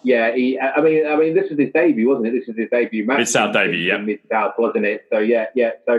Yeah, 0.06 0.36
he, 0.36 0.56
I 0.56 0.80
mean, 0.80 1.04
I 1.04 1.16
mean, 1.16 1.34
this 1.34 1.50
was 1.50 1.58
his 1.58 1.72
debut, 1.74 2.08
wasn't 2.08 2.28
it? 2.28 2.38
This 2.38 2.46
was 2.46 2.56
his 2.56 2.68
debut 2.70 3.04
match. 3.04 3.18
Mid 3.18 3.28
South 3.28 3.52
debut, 3.52 3.80
yeah. 3.80 3.96
Mid 3.96 4.20
South, 4.30 4.54
wasn't 4.56 4.84
it? 4.84 5.04
So 5.12 5.18
yeah, 5.18 5.46
yeah. 5.56 5.70
So 5.84 5.98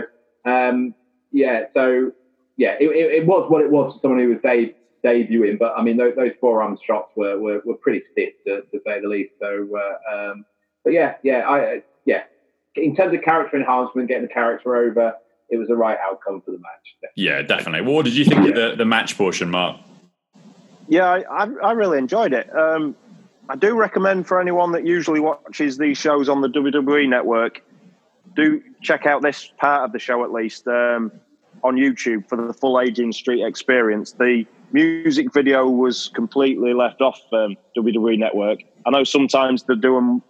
um, 0.50 0.94
yeah, 1.30 1.64
so 1.74 2.12
yeah, 2.56 2.76
it, 2.80 2.86
it, 2.86 3.12
it, 3.22 3.26
was 3.26 3.50
what 3.50 3.60
it 3.60 3.70
was 3.70 3.92
for 3.92 4.00
someone 4.00 4.20
who 4.20 4.30
was 4.30 4.38
de- 4.42 4.74
debuting. 5.04 5.58
But 5.58 5.74
I 5.76 5.82
mean, 5.82 5.98
those, 5.98 6.14
those 6.16 6.30
forearm 6.40 6.78
shots 6.86 7.10
were, 7.16 7.38
were, 7.38 7.60
were 7.66 7.74
pretty 7.74 8.02
stiff 8.12 8.32
to, 8.46 8.62
to, 8.62 8.80
say 8.86 8.98
the 8.98 9.08
least. 9.08 9.32
So, 9.42 9.68
uh, 9.76 10.16
um, 10.16 10.46
but 10.84 10.94
yeah, 10.94 11.16
yeah, 11.22 11.46
I 11.46 11.82
yeah. 12.06 12.22
In 12.76 12.96
terms 12.96 13.14
of 13.14 13.22
character 13.22 13.58
enhancement, 13.58 14.08
getting 14.08 14.22
the 14.22 14.32
character 14.32 14.74
over, 14.74 15.16
it 15.50 15.58
was 15.58 15.68
the 15.68 15.76
right 15.76 15.98
outcome 16.02 16.40
for 16.46 16.52
the 16.52 16.58
match. 16.60 16.96
Definitely. 17.02 17.24
Yeah, 17.24 17.42
definitely. 17.42 17.80
Well, 17.82 17.96
what 17.96 18.06
did 18.06 18.16
you 18.16 18.24
think 18.24 18.44
yeah. 18.44 18.48
of 18.48 18.54
the, 18.54 18.76
the 18.78 18.84
match 18.86 19.18
portion, 19.18 19.50
Mark? 19.50 19.78
Yeah, 20.88 21.20
I, 21.30 21.44
I 21.62 21.72
really 21.72 21.98
enjoyed 21.98 22.32
it. 22.32 22.48
Um, 22.56 22.96
I 23.48 23.56
do 23.56 23.74
recommend 23.74 24.26
for 24.26 24.40
anyone 24.40 24.72
that 24.72 24.86
usually 24.86 25.20
watches 25.20 25.78
these 25.78 25.96
shows 25.96 26.28
on 26.28 26.42
the 26.42 26.48
WWE 26.48 27.08
network, 27.08 27.62
do 28.36 28.62
check 28.82 29.06
out 29.06 29.22
this 29.22 29.50
part 29.56 29.84
of 29.84 29.92
the 29.92 29.98
show 29.98 30.22
at 30.22 30.32
least 30.32 30.68
um, 30.68 31.10
on 31.64 31.76
YouTube 31.76 32.28
for 32.28 32.36
the 32.36 32.52
full 32.52 32.80
Adrian 32.80 33.12
Street 33.12 33.42
experience. 33.42 34.12
The 34.12 34.46
music 34.72 35.32
video 35.32 35.68
was 35.68 36.08
completely 36.14 36.74
left 36.74 37.00
off 37.00 37.20
um, 37.32 37.56
WWE 37.76 38.18
network. 38.18 38.60
I 38.86 38.90
know 38.90 39.04
sometimes 39.04 39.62
they're 39.62 39.76
doing 39.76 40.22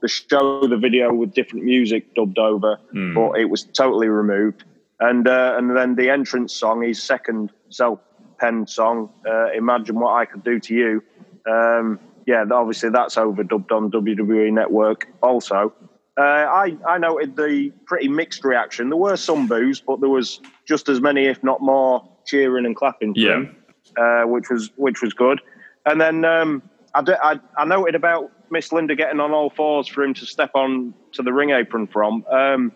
the 0.00 0.08
show, 0.08 0.66
the 0.66 0.76
video 0.76 1.12
with 1.12 1.32
different 1.34 1.64
music 1.64 2.14
dubbed 2.14 2.38
over, 2.38 2.78
mm. 2.92 3.14
but 3.14 3.40
it 3.40 3.46
was 3.46 3.64
totally 3.64 4.08
removed. 4.08 4.64
And 5.00 5.28
uh, 5.28 5.54
and 5.58 5.76
then 5.76 5.96
the 5.96 6.08
entrance 6.08 6.54
song, 6.54 6.82
his 6.82 7.02
second 7.02 7.50
self-penned 7.68 8.70
song, 8.70 9.10
uh, 9.28 9.50
"Imagine 9.52 9.98
What 9.98 10.14
I 10.14 10.24
Could 10.24 10.44
Do 10.44 10.60
to 10.60 10.74
You." 10.74 11.02
Um, 11.50 11.98
yeah, 12.26 12.44
obviously 12.50 12.90
that's 12.90 13.16
overdubbed 13.16 13.70
on 13.72 13.90
WWE 13.90 14.52
Network 14.52 15.08
also. 15.22 15.72
Uh, 16.16 16.22
I, 16.22 16.76
I 16.88 16.98
noted 16.98 17.36
the 17.36 17.72
pretty 17.86 18.08
mixed 18.08 18.44
reaction. 18.44 18.88
There 18.88 18.96
were 18.96 19.16
some 19.16 19.48
boos, 19.48 19.80
but 19.80 20.00
there 20.00 20.08
was 20.08 20.40
just 20.64 20.88
as 20.88 21.00
many, 21.00 21.26
if 21.26 21.42
not 21.42 21.60
more, 21.60 22.08
cheering 22.24 22.66
and 22.66 22.76
clapping. 22.76 23.14
yeah, 23.16 23.34
him, 23.34 23.56
uh, 23.96 24.22
which 24.22 24.48
was 24.48 24.70
which 24.76 25.02
was 25.02 25.12
good. 25.12 25.40
And 25.86 26.00
then 26.00 26.24
um, 26.24 26.62
I, 26.94 27.02
I, 27.22 27.40
I, 27.58 27.64
noted 27.64 27.96
about 27.96 28.30
Miss 28.50 28.72
Linda 28.72 28.94
getting 28.94 29.20
on 29.20 29.32
all 29.32 29.50
fours 29.50 29.88
for 29.88 30.02
him 30.04 30.14
to 30.14 30.24
step 30.24 30.52
on 30.54 30.94
to 31.12 31.22
the 31.22 31.32
ring 31.32 31.50
apron 31.50 31.88
from. 31.88 32.24
Um, 32.30 32.72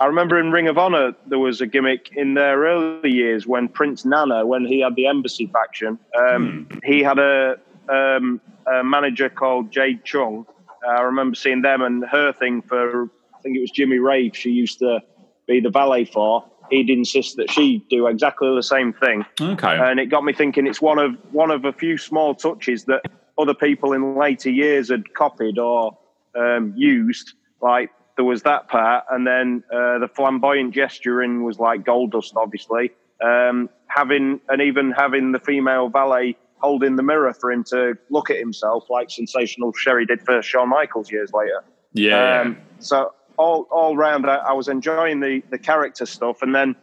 I 0.00 0.06
remember 0.06 0.38
in 0.40 0.50
Ring 0.50 0.66
of 0.66 0.78
Honor 0.78 1.14
there 1.26 1.38
was 1.38 1.60
a 1.60 1.66
gimmick 1.66 2.10
in 2.16 2.34
their 2.34 2.58
early 2.58 3.10
years 3.10 3.46
when 3.46 3.68
Prince 3.68 4.04
Nana, 4.04 4.46
when 4.46 4.64
he 4.64 4.80
had 4.80 4.96
the 4.96 5.06
Embassy 5.06 5.46
faction, 5.46 5.98
um, 6.18 6.66
hmm. 6.70 6.78
he 6.82 7.02
had 7.02 7.18
a 7.18 7.60
um, 7.88 8.40
a 8.80 8.84
manager 8.84 9.28
called 9.28 9.70
Jade 9.70 10.04
Chung. 10.04 10.46
Uh, 10.86 10.90
I 10.90 11.02
remember 11.02 11.34
seeing 11.34 11.62
them 11.62 11.82
and 11.82 12.04
her 12.04 12.32
thing 12.32 12.62
for, 12.62 13.04
I 13.34 13.40
think 13.42 13.56
it 13.56 13.60
was 13.60 13.70
Jimmy 13.70 13.98
Rave, 13.98 14.36
she 14.36 14.50
used 14.50 14.78
to 14.80 15.00
be 15.46 15.60
the 15.60 15.70
valet 15.70 16.04
for. 16.04 16.44
He'd 16.70 16.90
insist 16.90 17.36
that 17.36 17.50
she 17.50 17.84
do 17.90 18.06
exactly 18.06 18.54
the 18.54 18.62
same 18.62 18.92
thing. 18.92 19.24
Okay. 19.40 19.78
And 19.78 20.00
it 20.00 20.06
got 20.06 20.24
me 20.24 20.32
thinking 20.32 20.66
it's 20.66 20.80
one 20.80 20.98
of 20.98 21.16
one 21.30 21.50
of 21.50 21.64
a 21.64 21.72
few 21.72 21.98
small 21.98 22.34
touches 22.34 22.84
that 22.84 23.02
other 23.38 23.52
people 23.52 23.92
in 23.92 24.16
later 24.16 24.48
years 24.48 24.90
had 24.90 25.12
copied 25.12 25.58
or 25.58 25.98
um, 26.34 26.72
used. 26.74 27.34
Like 27.60 27.90
there 28.16 28.24
was 28.24 28.42
that 28.42 28.68
part, 28.68 29.04
and 29.10 29.26
then 29.26 29.64
uh, 29.70 29.98
the 29.98 30.08
flamboyant 30.08 30.72
gesturing 30.74 31.44
was 31.44 31.58
like 31.58 31.84
Goldust, 31.84 32.36
obviously. 32.36 32.92
Um, 33.22 33.68
having 33.86 34.40
and 34.48 34.62
even 34.62 34.92
having 34.92 35.32
the 35.32 35.40
female 35.40 35.88
valet 35.88 36.36
holding 36.62 36.96
the 36.96 37.02
mirror 37.02 37.32
for 37.32 37.50
him 37.50 37.64
to 37.64 37.94
look 38.10 38.30
at 38.30 38.38
himself, 38.38 38.88
like 38.88 39.10
sensational 39.10 39.72
Sherri 39.72 40.06
did 40.06 40.22
for 40.22 40.42
Shawn 40.42 40.68
Michaels 40.68 41.10
years 41.10 41.32
later. 41.32 41.64
Yeah. 41.92 42.40
Um, 42.40 42.58
so 42.78 43.12
all 43.36 43.66
all 43.70 43.96
round, 43.96 44.28
I, 44.28 44.36
I, 44.36 44.52
was 44.52 44.68
enjoying 44.68 45.20
the 45.20 45.42
the 45.50 45.58
character 45.58 46.06
stuff, 46.06 46.42
and 46.42 46.54
then 46.54 46.76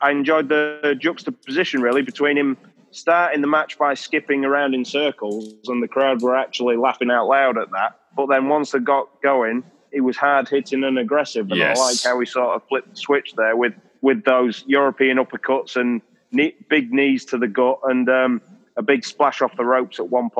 I 0.00 0.10
enjoyed 0.10 0.48
the 0.48 0.96
juxtaposition 0.98 1.82
really 1.82 2.02
between 2.02 2.36
him 2.36 2.56
starting 2.92 3.40
the 3.40 3.46
match 3.46 3.78
by 3.78 3.94
skipping 3.94 4.44
around 4.44 4.74
in 4.74 4.84
circles, 4.84 5.54
and 5.66 5.82
the 5.82 5.88
crowd 5.88 6.22
were 6.22 6.36
actually 6.36 6.76
laughing 6.76 7.10
out 7.10 7.26
loud 7.26 7.56
at 7.56 7.70
that. 7.70 7.98
But 8.16 8.26
then 8.26 8.48
once 8.48 8.74
it 8.74 8.84
got 8.84 9.08
going, 9.22 9.62
he 9.92 10.00
was 10.00 10.16
hard 10.16 10.48
hitting 10.48 10.84
and 10.84 10.98
aggressive, 10.98 11.50
and 11.50 11.58
yes. 11.58 11.78
I 11.78 11.82
like 11.82 12.02
how 12.02 12.20
he 12.20 12.26
sort 12.26 12.56
of 12.56 12.66
flipped 12.68 12.90
the 12.90 12.96
switch 12.96 13.34
there 13.36 13.56
with 13.56 13.74
with 14.02 14.24
those 14.24 14.64
European 14.66 15.18
uppercuts 15.18 15.76
and 15.76 16.00
knee, 16.32 16.54
big 16.68 16.92
knees 16.92 17.24
to 17.26 17.38
the 17.38 17.48
gut 17.48 17.80
and 17.84 18.08
um, 18.08 18.40
a 18.80 18.82
big 18.82 19.04
splash 19.04 19.42
off 19.42 19.56
the 19.56 19.64
ropes 19.64 20.00
at 20.00 20.08
one. 20.08 20.30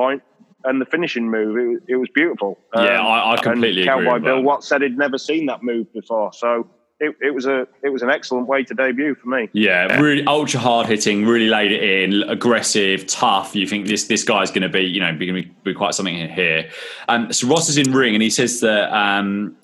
And 0.63 0.79
the 0.79 0.85
finishing 0.85 1.29
move, 1.29 1.57
it, 1.57 1.93
it 1.93 1.95
was 1.95 2.09
beautiful. 2.13 2.59
Yeah, 2.75 2.99
um, 2.99 3.07
I, 3.07 3.31
I, 3.31 3.37
completely 3.37 3.81
agree. 3.81 4.05
Cowboy 4.05 4.19
Bill 4.19 4.35
that. 4.35 4.41
Watt 4.43 4.63
said 4.63 4.83
he'd 4.83 4.97
never 4.97 5.17
seen 5.17 5.47
that 5.47 5.63
move 5.63 5.91
before, 5.91 6.31
so 6.33 6.69
it, 6.99 7.15
it, 7.19 7.33
was 7.33 7.47
a 7.47 7.67
it 7.81 7.89
was 7.89 8.03
an 8.03 8.11
excellent 8.11 8.47
way 8.47 8.63
to 8.65 8.75
debut 8.75 9.15
for 9.15 9.27
me. 9.27 9.49
Yeah, 9.53 9.99
really 9.99 10.23
ultra 10.27 10.59
hard 10.59 10.85
hitting, 10.85 11.25
really 11.25 11.47
laid 11.47 11.71
it 11.71 11.81
in, 11.81 12.21
aggressive, 12.29 13.07
tough. 13.07 13.55
You 13.55 13.65
think 13.65 13.87
this 13.87 14.03
this 14.03 14.23
guy's 14.23 14.51
going 14.51 14.61
to 14.61 14.69
be 14.69 14.81
you 14.81 14.99
know 14.99 15.11
going 15.17 15.33
to 15.33 15.49
be 15.63 15.73
quite 15.73 15.95
something 15.95 16.29
here. 16.29 16.69
Um, 17.09 17.33
so 17.33 17.47
Ross 17.47 17.67
is 17.69 17.79
in 17.79 17.91
ring 17.91 18.13
and 18.13 18.21
he 18.21 18.29
says 18.29 18.59
that 18.59 18.95
um, 18.95 19.57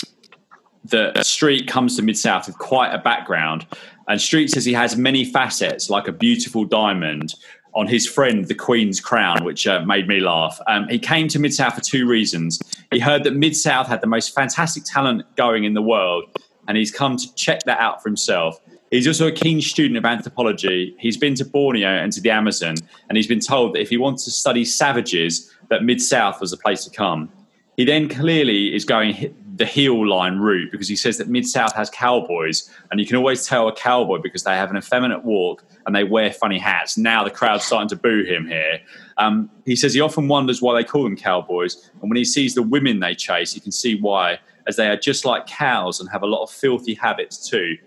that 0.86 1.23
Street 1.28 1.67
comes 1.67 1.95
to 1.97 2.01
Mid 2.01 2.17
South 2.17 2.47
with 2.47 2.57
quite 2.57 2.89
a 2.91 2.97
background, 2.97 3.67
and 4.07 4.19
Street 4.19 4.49
says 4.49 4.65
he 4.65 4.73
has 4.73 4.97
many 4.97 5.23
facets 5.23 5.91
like 5.91 6.07
a 6.07 6.11
beautiful 6.11 6.65
diamond. 6.65 7.36
On 7.74 7.88
his 7.88 8.07
friend, 8.07 8.47
the 8.47 8.55
Queen's 8.55 8.99
Crown, 8.99 9.43
which 9.43 9.68
uh, 9.68 9.86
made 9.86 10.07
me 10.07 10.20
laugh. 10.20 10.59
Um, 10.68 10.88
he 10.88 10.97
came 10.97 11.28
to 11.28 11.39
Mid 11.39 11.53
South 11.53 11.76
for 11.76 11.82
two 11.82 12.07
reasons. 12.07 12.59
He 12.91 12.99
heard 12.99 13.24
that 13.24 13.36
Mid 13.36 13.55
South 13.55 13.88
had 13.88 14.01
the 14.01 14.07
most 14.07 14.34
fantastic 14.34 14.84
talent 14.84 15.24
going 15.36 15.63
in 15.63 15.74
the 15.74 15.82
world, 15.82 16.26
and 16.68 16.78
he's 16.78 16.91
come 16.91 17.18
to 17.18 17.36
check 17.36 17.63
that 17.65 17.80
out 17.80 18.01
for 18.01 18.09
himself. 18.09 18.59
He's 18.89 19.07
also 19.07 19.28
a 19.28 19.32
keen 19.32 19.61
student 19.61 19.97
of 19.97 20.05
anthropology. 20.05 20.95
He's 20.97 21.18
been 21.18 21.36
to 21.36 21.45
Borneo 21.45 21.89
and 21.89 22.11
to 22.13 22.22
the 22.22 22.32
Amazon, 22.32 22.76
and 23.09 23.18
he's 23.18 23.28
been 23.28 23.41
told 23.41 23.76
that 23.76 23.82
if 23.82 23.89
he 23.89 23.97
wants 23.97 24.24
to 24.26 24.32
study 24.32 24.65
savages, 24.65 25.53
that 25.70 25.84
Mid 25.84 26.01
South 26.01 26.39
was 26.39 26.51
the 26.51 26.57
place 26.57 26.84
to 26.86 26.89
come. 26.89 27.30
He 27.76 27.86
then 27.86 28.09
clearly 28.09 28.74
is 28.74 28.86
going 28.86 29.36
the 29.58 29.66
heel 29.66 30.08
line 30.08 30.38
route 30.38 30.72
because 30.72 30.88
he 30.88 30.95
says 30.95 31.18
that 31.18 31.28
Mid 31.28 31.45
South 31.45 31.74
has 31.76 31.89
cowboys, 31.89 32.70
and 32.91 32.99
you 32.99 33.05
can 33.05 33.16
always 33.16 33.45
tell 33.45 33.68
a 33.68 33.76
cowboy 33.76 34.20
because 34.20 34.43
they 34.43 34.55
have 34.55 34.70
an 34.70 34.78
effeminate 34.78 35.24
walk 35.24 35.64
and 35.86 35.95
they 35.95 36.03
wear 36.03 36.32
funny 36.32 36.60
hats. 36.60 36.97
Now 36.97 37.24
the 37.24 37.32
crowd's 37.32 37.64
starting 37.66 37.89
to 37.89 37.95
boo 37.95 38.24
him 38.24 38.47
here. 38.47 38.80
Um, 39.18 39.49
he 39.66 39.76
says 39.76 39.93
he 39.93 40.01
often 40.01 40.28
wonders 40.28 40.62
why 40.62 40.76
they 40.76 40.84
call 40.84 41.03
them 41.03 41.16
cowboys, 41.16 41.89
and 42.01 42.10
when 42.10 42.18
he 42.18 42.26
sees 42.26 42.55
the 42.55 42.64
women 42.64 42.99
they 42.99 43.16
chase, 43.16 43.53
he 43.53 43.60
can 43.60 43.72
see 43.72 43.99
why 43.99 44.39
as 44.68 44.76
they 44.76 44.88
are 44.88 44.97
just 44.97 45.26
like 45.26 45.47
cows 45.47 45.99
and 45.99 46.10
have 46.10 46.24
a 46.24 46.28
lot 46.28 46.43
of 46.43 46.51
filthy 46.51 46.93
habits 46.93 47.49
too. 47.49 47.78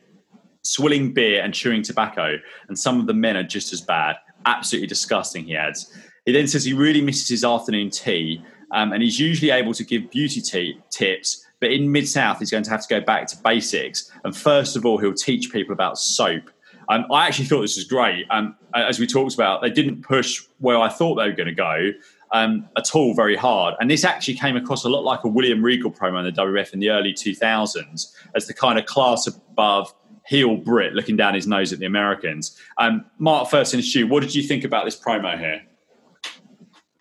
Swilling 0.62 1.12
beer 1.12 1.42
and 1.42 1.54
chewing 1.54 1.82
tobacco, 1.82 2.36
and 2.68 2.78
some 2.78 3.00
of 3.00 3.06
the 3.06 3.14
men 3.14 3.36
are 3.36 3.42
just 3.42 3.72
as 3.72 3.80
bad. 3.80 4.16
Absolutely 4.46 4.88
disgusting, 4.88 5.44
he 5.44 5.56
adds. 5.56 5.92
He 6.26 6.32
then 6.32 6.48
says 6.48 6.64
he 6.64 6.72
really 6.72 7.00
misses 7.00 7.28
his 7.28 7.44
afternoon 7.44 7.90
tea, 7.90 8.42
um, 8.72 8.92
and 8.92 9.02
he's 9.02 9.18
usually 9.18 9.50
able 9.50 9.74
to 9.74 9.84
give 9.84 10.10
beauty 10.10 10.40
tea 10.40 10.80
tips, 10.90 11.46
but 11.60 11.70
in 11.70 11.92
Mid 11.92 12.08
South, 12.08 12.38
he's 12.38 12.50
going 12.50 12.64
to 12.64 12.70
have 12.70 12.86
to 12.86 12.88
go 12.88 13.00
back 13.00 13.26
to 13.28 13.36
basics. 13.38 14.10
And 14.24 14.36
first 14.36 14.76
of 14.76 14.84
all, 14.86 14.98
he'll 14.98 15.14
teach 15.14 15.52
people 15.52 15.72
about 15.72 15.98
soap. 15.98 16.50
Um, 16.88 17.06
I 17.12 17.26
actually 17.26 17.44
thought 17.44 17.60
this 17.60 17.76
was 17.76 17.84
great. 17.84 18.26
Um, 18.30 18.56
as 18.74 18.98
we 18.98 19.06
talked 19.06 19.34
about, 19.34 19.62
they 19.62 19.70
didn't 19.70 20.02
push 20.02 20.42
where 20.58 20.78
I 20.78 20.88
thought 20.88 21.14
they 21.16 21.28
were 21.28 21.36
going 21.36 21.48
to 21.48 21.54
go 21.54 21.92
um, 22.32 22.68
at 22.76 22.94
all 22.94 23.14
very 23.14 23.36
hard. 23.36 23.74
And 23.80 23.90
this 23.90 24.04
actually 24.04 24.34
came 24.34 24.56
across 24.56 24.84
a 24.84 24.88
lot 24.88 25.04
like 25.04 25.22
a 25.24 25.28
William 25.28 25.62
Regal 25.62 25.90
promo 25.90 26.18
in 26.18 26.24
the 26.24 26.32
WWF 26.32 26.72
in 26.72 26.80
the 26.80 26.90
early 26.90 27.12
2000s 27.12 28.12
as 28.34 28.46
the 28.46 28.54
kind 28.54 28.78
of 28.78 28.86
class 28.86 29.26
above 29.26 29.94
heel 30.26 30.56
Brit 30.56 30.94
looking 30.94 31.16
down 31.16 31.34
his 31.34 31.46
nose 31.46 31.72
at 31.72 31.78
the 31.78 31.86
Americans. 31.86 32.56
Um, 32.78 33.04
Mark, 33.18 33.50
first 33.50 33.74
in 33.74 33.82
Stu, 33.82 34.06
what 34.06 34.20
did 34.20 34.34
you 34.34 34.42
think 34.42 34.64
about 34.64 34.84
this 34.84 34.98
promo 34.98 35.38
here? 35.38 35.62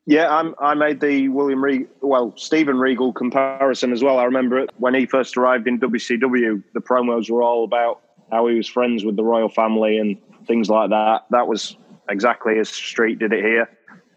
Yeah, 0.09 0.35
I'm, 0.35 0.55
i 0.59 0.73
made 0.73 1.01
the 1.01 1.29
William 1.29 1.63
Regal, 1.63 1.87
well, 2.01 2.33
Steven 2.35 2.79
Regal 2.79 3.13
comparison 3.13 3.91
as 3.91 4.03
well. 4.03 4.17
I 4.17 4.23
remember 4.23 4.57
it 4.57 4.71
when 4.77 4.95
he 4.95 5.05
first 5.05 5.37
arrived 5.37 5.67
in 5.67 5.79
WCW, 5.79 6.63
the 6.73 6.79
promos 6.79 7.29
were 7.29 7.43
all 7.43 7.63
about 7.63 8.01
how 8.31 8.47
he 8.47 8.55
was 8.55 8.67
friends 8.67 9.05
with 9.05 9.15
the 9.15 9.23
royal 9.23 9.49
family 9.49 9.97
and 9.97 10.17
things 10.47 10.69
like 10.69 10.89
that. 10.89 11.25
That 11.29 11.47
was 11.47 11.77
exactly 12.09 12.57
as 12.57 12.69
Street 12.69 13.19
did 13.19 13.33
it 13.33 13.43
here 13.43 13.69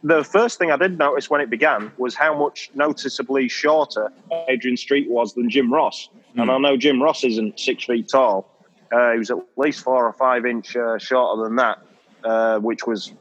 the 0.03 0.25
first 0.25 0.59
thing 0.59 0.71
I 0.71 0.77
did 0.77 0.99
notice 0.99 1.31
when 1.31 1.41
it 1.41 1.51
began 1.51 1.93
was 1.97 2.15
how 2.15 2.37
much 2.37 2.71
noticeably 2.75 3.49
shorter 3.49 4.13
Adrian 4.49 4.77
Street 4.77 5.09
was 5.09 5.35
than 5.35 5.49
Jim 5.49 5.73
Ross. 5.73 6.09
Mm. 6.37 6.43
And 6.43 6.51
I 6.51 6.59
know 6.59 6.77
Jim 6.77 7.01
Ross 7.01 7.23
isn't 7.25 7.61
six 7.61 7.85
feet 7.85 8.09
tall. 8.09 8.49
Uh, 8.91 9.13
he 9.13 9.19
was 9.19 9.31
at 9.31 9.39
least 9.57 9.85
four 9.85 10.07
or 10.07 10.13
five 10.13 10.45
inch 10.45 10.77
uh, 10.77 10.99
shorter 10.99 11.45
than 11.45 11.57
that, 11.57 11.79
uh, 12.25 12.59
which 12.59 12.87
was 12.87 13.13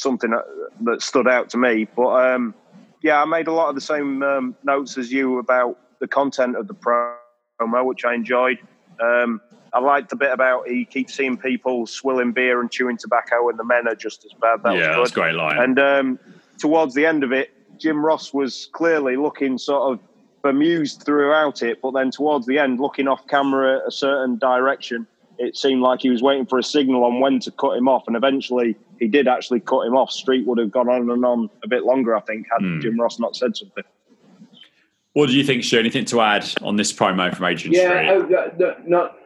something 0.00 0.30
that, 0.30 0.44
that, 0.82 1.02
stood 1.02 1.28
out 1.28 1.50
to 1.50 1.58
me. 1.58 1.86
But 1.96 2.34
um, 2.34 2.54
yeah, 3.02 3.20
I 3.20 3.24
made 3.24 3.48
a 3.48 3.52
lot 3.52 3.68
of 3.68 3.74
the 3.74 3.80
same 3.80 4.22
um, 4.22 4.56
notes 4.64 4.98
as 4.98 5.12
you 5.12 5.38
about 5.38 5.78
the 6.00 6.08
content 6.08 6.56
of 6.56 6.66
the 6.66 6.74
promo, 6.74 7.84
which 7.84 8.04
I 8.04 8.14
enjoyed. 8.14 8.58
Um, 9.00 9.40
I 9.72 9.78
liked 9.78 10.10
the 10.10 10.16
bit 10.16 10.32
about 10.32 10.68
he 10.68 10.84
keeps 10.84 11.14
seeing 11.14 11.36
people 11.36 11.86
swilling 11.86 12.32
beer 12.32 12.60
and 12.60 12.70
chewing 12.70 12.96
tobacco, 12.96 13.48
and 13.48 13.58
the 13.58 13.64
men 13.64 13.86
are 13.86 13.94
just 13.94 14.24
as 14.24 14.32
bad. 14.32 14.62
That 14.64 14.76
yeah, 14.76 14.98
was 14.98 15.10
good. 15.10 15.20
great 15.22 15.34
line. 15.34 15.58
And 15.58 15.78
um, 15.78 16.18
towards 16.58 16.94
the 16.94 17.06
end 17.06 17.22
of 17.22 17.32
it, 17.32 17.50
Jim 17.78 18.04
Ross 18.04 18.34
was 18.34 18.68
clearly 18.72 19.16
looking 19.16 19.58
sort 19.58 19.92
of 19.92 20.00
bemused 20.42 21.02
throughout 21.04 21.62
it, 21.62 21.80
but 21.82 21.92
then 21.92 22.10
towards 22.10 22.46
the 22.46 22.58
end, 22.58 22.80
looking 22.80 23.08
off 23.08 23.26
camera 23.26 23.80
a 23.86 23.90
certain 23.90 24.38
direction, 24.38 25.06
it 25.38 25.56
seemed 25.56 25.82
like 25.82 26.00
he 26.02 26.10
was 26.10 26.22
waiting 26.22 26.46
for 26.46 26.58
a 26.58 26.62
signal 26.62 27.04
on 27.04 27.20
when 27.20 27.38
to 27.40 27.50
cut 27.50 27.76
him 27.76 27.88
off, 27.88 28.04
and 28.06 28.16
eventually 28.16 28.76
he 29.00 29.08
did 29.08 29.26
actually 29.26 29.60
cut 29.60 29.86
him 29.86 29.96
off. 29.96 30.12
Street 30.12 30.46
would 30.46 30.58
have 30.58 30.70
gone 30.70 30.88
on 30.88 31.10
and 31.10 31.24
on 31.24 31.50
a 31.64 31.68
bit 31.68 31.84
longer, 31.84 32.14
I 32.14 32.20
think, 32.20 32.46
had 32.52 32.60
mm. 32.60 32.82
Jim 32.82 33.00
Ross 33.00 33.18
not 33.18 33.34
said 33.34 33.56
something. 33.56 33.82
What 35.14 35.26
do 35.26 35.32
you 35.32 35.42
think, 35.42 35.64
Stu? 35.64 35.78
Anything 35.78 36.04
to 36.06 36.20
add 36.20 36.46
on 36.62 36.76
this 36.76 36.92
promo 36.92 37.34
from 37.34 37.46
Adrian 37.46 37.72
yeah, 37.72 38.20
Street? 38.20 38.36
Yeah, 38.60 38.66
uh, 38.66 38.74
not 38.86 39.16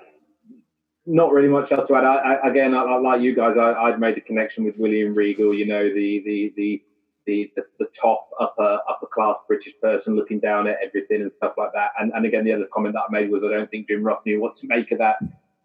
not 1.07 1.33
really 1.33 1.49
much 1.49 1.71
else 1.73 1.87
to 1.89 1.97
add. 1.97 2.05
I, 2.05 2.15
I, 2.15 2.49
again, 2.49 2.73
I, 2.73 2.83
I, 2.83 2.99
like 2.99 3.21
you 3.21 3.35
guys, 3.35 3.57
I, 3.59 3.91
would 3.91 4.01
made 4.01 4.17
the 4.17 4.23
connection 4.23 4.65
with 4.65 4.79
William 4.79 5.15
Regal. 5.15 5.53
You 5.53 5.67
know, 5.67 5.83
the 5.83 6.23
the 6.25 6.55
the 6.57 6.83
the, 7.27 7.53
the, 7.57 7.63
the 7.81 7.87
top 8.01 8.31
upper 8.41 8.79
upper 8.89 9.07
class 9.13 9.37
British 9.49 9.75
person 9.83 10.15
looking 10.15 10.39
down 10.39 10.69
at 10.69 10.79
everything 10.83 11.21
and 11.21 11.33
stuff 11.37 11.55
like 11.59 11.73
that. 11.75 11.91
And 11.99 12.13
and 12.15 12.25
again, 12.25 12.45
the 12.45 12.53
other 12.53 12.69
comment 12.73 12.95
that 12.95 13.03
I 13.09 13.13
made 13.13 13.31
was 13.31 13.43
I 13.45 13.51
don't 13.51 13.71
think 13.71 13.89
Jim 13.89 14.05
Ross 14.05 14.23
knew 14.25 14.41
what 14.41 14.59
to 14.61 14.67
make 14.69 14.93
of 14.93 14.99
that 14.99 15.19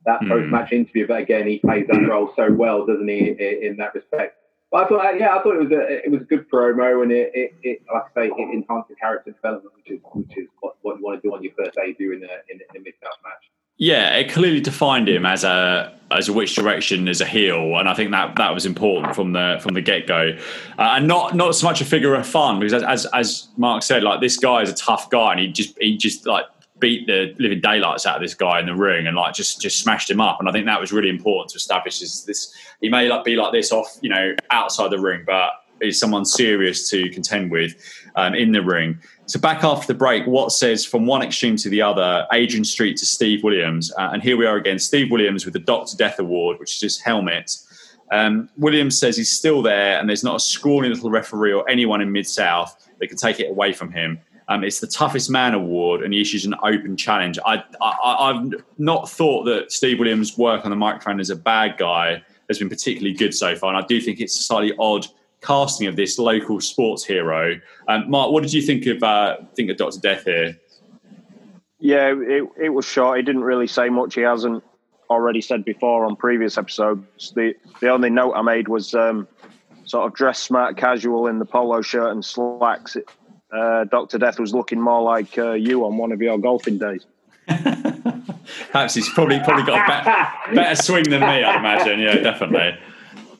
that 0.06 0.22
mm. 0.22 0.30
post 0.30 0.48
match 0.50 0.72
interview. 0.72 1.08
But 1.08 1.22
again, 1.22 1.48
he 1.48 1.60
plays 1.60 1.86
that 1.88 2.08
role 2.08 2.32
so 2.36 2.52
well, 2.52 2.86
doesn't 2.86 3.08
he, 3.08 3.30
in, 3.30 3.72
in 3.72 3.78
that 3.78 3.94
respect? 3.96 4.36
But 4.72 4.86
I 4.86 4.88
thought, 4.88 5.20
yeah, 5.20 5.36
I 5.36 5.42
thought 5.42 5.56
it 5.56 5.70
was 5.70 5.72
a 5.72 6.06
it 6.06 6.12
was 6.12 6.22
a 6.22 6.26
good 6.26 6.50
promo, 6.50 7.02
and 7.02 7.12
it, 7.12 7.32
it, 7.34 7.54
it 7.64 7.82
like 7.92 8.04
I 8.16 8.22
say, 8.22 8.28
it 8.28 8.54
enhanced 8.54 8.90
the 8.90 8.96
character 8.96 9.32
development, 9.32 9.74
which 9.76 9.90
is 9.90 10.00
which 10.14 10.38
is 10.38 10.48
what, 10.60 10.76
what 10.82 10.98
you 11.00 11.04
want 11.04 11.22
to 11.22 11.28
do 11.28 11.34
on 11.34 11.44
your 11.44 11.54
first 11.58 11.76
debut 11.76 12.14
in 12.14 12.24
a 12.24 12.28
in, 12.50 12.60
in 12.60 12.82
a 12.82 12.84
mid 12.84 12.94
south 13.02 13.18
match. 13.24 13.50
Yeah, 13.78 14.18
it 14.18 14.30
clearly 14.30 14.60
defined 14.60 15.10
him 15.10 15.26
as 15.26 15.44
a 15.44 15.98
as 16.12 16.28
a 16.28 16.34
which 16.34 16.54
direction 16.54 17.08
as 17.08 17.20
a 17.20 17.26
heel, 17.26 17.78
and 17.78 17.90
I 17.90 17.96
think 17.96 18.12
that 18.12 18.36
that 18.36 18.54
was 18.54 18.68
important 18.68 19.16
from 19.16 19.34
the 19.34 19.58
from 19.62 19.74
the 19.74 19.82
get 19.82 20.06
go, 20.06 20.38
uh, 20.78 20.82
and 20.98 21.08
not 21.08 21.34
not 21.36 21.56
so 21.56 21.66
much 21.66 21.82
a 21.82 21.86
figure 21.86 22.14
of 22.14 22.28
fun 22.28 22.60
because 22.60 22.84
as 22.84 23.08
as 23.08 23.48
Mark 23.58 23.82
said, 23.82 24.04
like 24.04 24.22
this 24.22 24.38
guy 24.38 24.62
is 24.62 24.70
a 24.70 24.76
tough 24.76 25.10
guy, 25.10 25.32
and 25.32 25.40
he 25.40 25.48
just 25.48 25.76
he 25.80 25.98
just 25.98 26.28
like 26.28 26.46
beat 26.80 27.08
the 27.08 27.36
living 27.40 27.62
daylights 27.62 28.06
out 28.06 28.16
of 28.16 28.22
this 28.22 28.34
guy 28.34 28.60
in 28.60 28.66
the 28.66 28.76
ring 28.76 29.08
and 29.08 29.16
like 29.16 29.34
just 29.34 29.62
just 29.62 29.80
smashed 29.80 30.10
him 30.10 30.22
up, 30.22 30.40
and 30.40 30.48
I 30.48 30.52
think 30.52 30.66
that 30.66 30.80
was 30.80 30.92
really 30.92 31.10
important 31.10 31.50
to 31.52 31.58
establish 31.58 32.02
is 32.02 32.26
this 32.26 32.54
he 32.82 32.90
may 32.90 33.08
like 33.08 33.24
be 33.24 33.36
like 33.36 33.52
this 33.52 33.72
off 33.72 33.98
you 34.02 34.10
know 34.10 34.36
outside 34.52 34.92
the 34.92 35.00
ring, 35.00 35.24
but 35.26 35.52
is 35.82 36.00
someone 36.00 36.26
serious 36.26 36.90
to 36.90 37.10
contend 37.10 37.52
with 37.52 37.76
um, 38.16 38.36
in 38.36 38.52
the 38.52 38.62
ring. 38.62 39.00
So 39.28 39.40
back 39.40 39.64
after 39.64 39.88
the 39.88 39.98
break, 39.98 40.26
Watts 40.28 40.58
says 40.58 40.86
from 40.86 41.06
one 41.06 41.22
extreme 41.22 41.56
to 41.58 41.70
the 41.70 41.82
other, 41.82 42.28
Adrian 42.34 42.66
Street 42.66 42.98
to 42.98 43.06
Steve 43.06 43.44
Williams, 43.44 43.92
uh, 43.94 44.10
and 44.12 44.22
here 44.22 44.38
we 44.38 44.46
are 44.46 44.58
again, 44.58 44.80
Steve 44.80 45.12
Williams 45.12 45.46
with 45.46 45.54
the 45.54 45.60
Doctor 45.60 45.96
Death 45.96 46.20
Award, 46.20 46.60
which 46.60 46.76
is 46.76 46.82
his 46.82 47.00
helmet. 47.00 47.56
Um, 48.12 48.50
Williams 48.58 48.98
says 48.98 49.18
he's 49.18 49.30
still 49.30 49.62
there, 49.62 50.00
and 50.00 50.10
there's 50.10 50.24
not 50.24 50.36
a 50.36 50.40
scrawny 50.40 50.90
little 50.90 51.12
referee 51.12 51.54
or 51.54 51.70
anyone 51.70 52.02
in 52.02 52.12
Mid 52.12 52.28
South 52.28 52.90
that 53.00 53.08
can 53.08 53.18
take 53.18 53.40
it 53.40 53.50
away 53.50 53.72
from 53.72 53.92
him. 53.92 54.20
Um, 54.50 54.64
it's 54.64 54.80
the 54.80 54.88
toughest 54.88 55.30
man 55.30 55.54
award, 55.54 56.02
and 56.02 56.12
he 56.12 56.20
issues 56.20 56.44
an 56.44 56.56
open 56.64 56.98
challenge. 56.98 57.38
I, 57.46 57.64
I, 57.82 58.34
have 58.34 58.52
not 58.80 59.08
thought 59.08 59.44
that 59.44 59.72
Steve 59.72 60.00
Williams' 60.00 60.40
work 60.40 60.66
on 60.66 60.72
the 60.72 60.76
microphone 60.76 61.20
as 61.20 61.30
a 61.30 61.36
bad 61.36 61.78
guy 61.78 62.24
has 62.50 62.58
been 62.58 62.68
particularly 62.68 63.14
good 63.14 63.34
so 63.36 63.56
far, 63.56 63.74
and 63.74 63.82
I 63.82 63.86
do 63.86 64.02
think 64.02 64.20
it's 64.20 64.38
a 64.40 64.44
slightly 64.44 64.74
odd 64.80 65.06
casting 65.42 65.88
of 65.88 65.96
this 65.96 66.18
local 66.18 66.60
sports 66.60 67.06
hero. 67.06 67.60
Um, 67.88 68.10
Mark, 68.10 68.32
what 68.32 68.42
did 68.42 68.52
you 68.52 68.64
think 68.64 68.88
of 68.88 69.04
uh, 69.04 69.38
think 69.56 69.70
of 69.70 69.78
Doctor 69.78 70.00
Death 70.00 70.26
here? 70.26 70.60
Yeah, 71.80 72.14
it, 72.18 72.44
it 72.60 72.70
was 72.70 72.86
short. 72.86 73.18
He 73.18 73.24
didn't 73.24 73.44
really 73.44 73.68
say 73.68 73.90
much. 73.90 74.16
He 74.16 74.22
hasn't 74.22 74.64
already 75.12 75.42
said 75.42 75.64
before 75.64 76.06
on 76.06 76.16
previous 76.16 76.58
episodes. 76.58 77.32
The 77.36 77.54
the 77.82 77.90
only 77.90 78.10
note 78.10 78.34
I 78.34 78.42
made 78.42 78.68
was 78.68 78.96
um, 78.96 79.28
sort 79.86 80.08
of 80.08 80.14
dress 80.14 80.40
smart, 80.40 80.76
casual 80.76 81.28
in 81.28 81.38
the 81.38 81.46
polo 81.46 81.82
shirt 81.82 82.12
and 82.12 82.26
slacks. 82.26 82.98
Uh, 83.52 83.84
Doctor 83.86 84.18
Death 84.18 84.40
was 84.40 84.54
looking 84.54 84.80
more 84.80 85.02
like 85.02 85.38
uh, 85.38 85.54
you 85.54 85.86
on 85.86 85.98
one 85.98 86.12
of 86.12 86.22
your 86.22 86.38
golfing 86.38 86.78
days. 86.78 87.06
Perhaps 87.48 88.94
he's 88.94 89.10
probably 89.10 89.40
probably 89.40 89.64
got 89.64 89.84
a 89.84 89.88
better, 89.88 90.56
better 90.56 90.82
swing 90.82 91.04
than 91.10 91.22
me. 91.22 91.44
I'd 91.44 91.56
imagine. 91.56 92.00
Yeah, 92.00 92.16
definitely. 92.16 92.78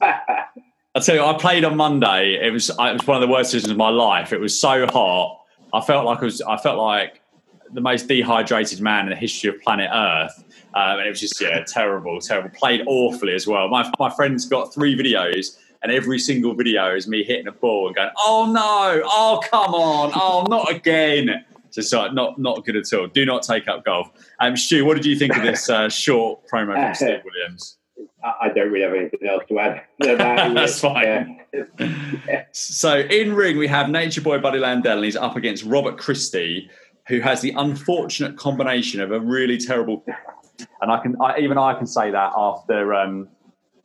I 0.02 0.98
tell 1.00 1.14
you, 1.14 1.22
I 1.22 1.34
played 1.34 1.64
on 1.64 1.76
Monday. 1.76 2.34
It 2.42 2.52
was 2.52 2.70
it 2.70 2.76
was 2.76 3.06
one 3.06 3.22
of 3.22 3.28
the 3.28 3.32
worst 3.32 3.52
seasons 3.52 3.70
of 3.70 3.76
my 3.76 3.90
life. 3.90 4.32
It 4.32 4.40
was 4.40 4.58
so 4.58 4.86
hot. 4.86 5.40
I 5.72 5.80
felt 5.80 6.04
like 6.04 6.18
I 6.18 6.24
was. 6.24 6.42
I 6.42 6.56
felt 6.56 6.78
like 6.78 7.20
the 7.72 7.80
most 7.80 8.08
dehydrated 8.08 8.80
man 8.80 9.04
in 9.04 9.10
the 9.10 9.16
history 9.16 9.50
of 9.50 9.60
planet 9.60 9.88
Earth. 9.92 10.44
Um, 10.74 10.98
and 10.98 11.06
it 11.06 11.10
was 11.10 11.20
just 11.20 11.40
yeah, 11.40 11.62
terrible, 11.64 12.20
terrible. 12.20 12.50
Played 12.50 12.82
awfully 12.86 13.34
as 13.34 13.46
well. 13.46 13.68
My 13.68 13.90
my 13.98 14.10
friends 14.10 14.46
got 14.46 14.74
three 14.74 14.96
videos, 14.96 15.56
and 15.82 15.92
every 15.92 16.18
single 16.18 16.54
video 16.54 16.94
is 16.94 17.08
me 17.08 17.24
hitting 17.24 17.48
a 17.48 17.52
ball 17.52 17.86
and 17.86 17.96
going, 17.96 18.10
"Oh 18.18 18.50
no! 18.52 19.02
Oh 19.04 19.40
come 19.50 19.74
on! 19.74 20.12
Oh 20.14 20.44
not 20.48 20.70
again!" 20.70 21.44
Just 21.72 21.92
like 21.92 22.12
not 22.12 22.38
not 22.38 22.64
good 22.64 22.76
at 22.76 22.92
all. 22.92 23.06
Do 23.06 23.24
not 23.24 23.42
take 23.42 23.68
up 23.68 23.84
golf. 23.84 24.10
Um, 24.40 24.56
Stu, 24.56 24.84
what 24.84 24.94
did 24.94 25.06
you 25.06 25.16
think 25.16 25.36
of 25.36 25.42
this 25.42 25.68
uh, 25.70 25.88
short 25.88 26.40
promo 26.48 26.74
from 26.74 26.94
Steve 26.94 27.22
Williams? 27.24 27.78
I 28.22 28.48
don't 28.48 28.70
really 28.70 28.84
have 28.84 28.94
anything 28.94 29.28
else 29.28 29.44
to 29.48 29.58
add. 29.58 29.82
That's 29.98 30.80
fine. 30.80 31.40
Yeah. 31.78 32.44
So 32.52 32.98
in 32.98 33.34
ring 33.34 33.56
we 33.56 33.66
have 33.66 33.88
Nature 33.88 34.20
Boy 34.20 34.38
Buddy 34.38 34.58
Landell, 34.58 34.96
and 34.96 35.04
he's 35.04 35.16
up 35.16 35.36
against 35.36 35.64
Robert 35.64 35.96
Christie, 35.96 36.68
who 37.08 37.20
has 37.20 37.40
the 37.40 37.52
unfortunate 37.56 38.36
combination 38.36 39.00
of 39.00 39.12
a 39.12 39.20
really 39.20 39.58
terrible, 39.58 40.04
and 40.82 40.90
I 40.90 41.00
can 41.00 41.16
I, 41.20 41.38
even 41.38 41.56
I 41.56 41.74
can 41.74 41.86
say 41.86 42.10
that 42.10 42.32
after 42.36 42.94
um, 42.94 43.28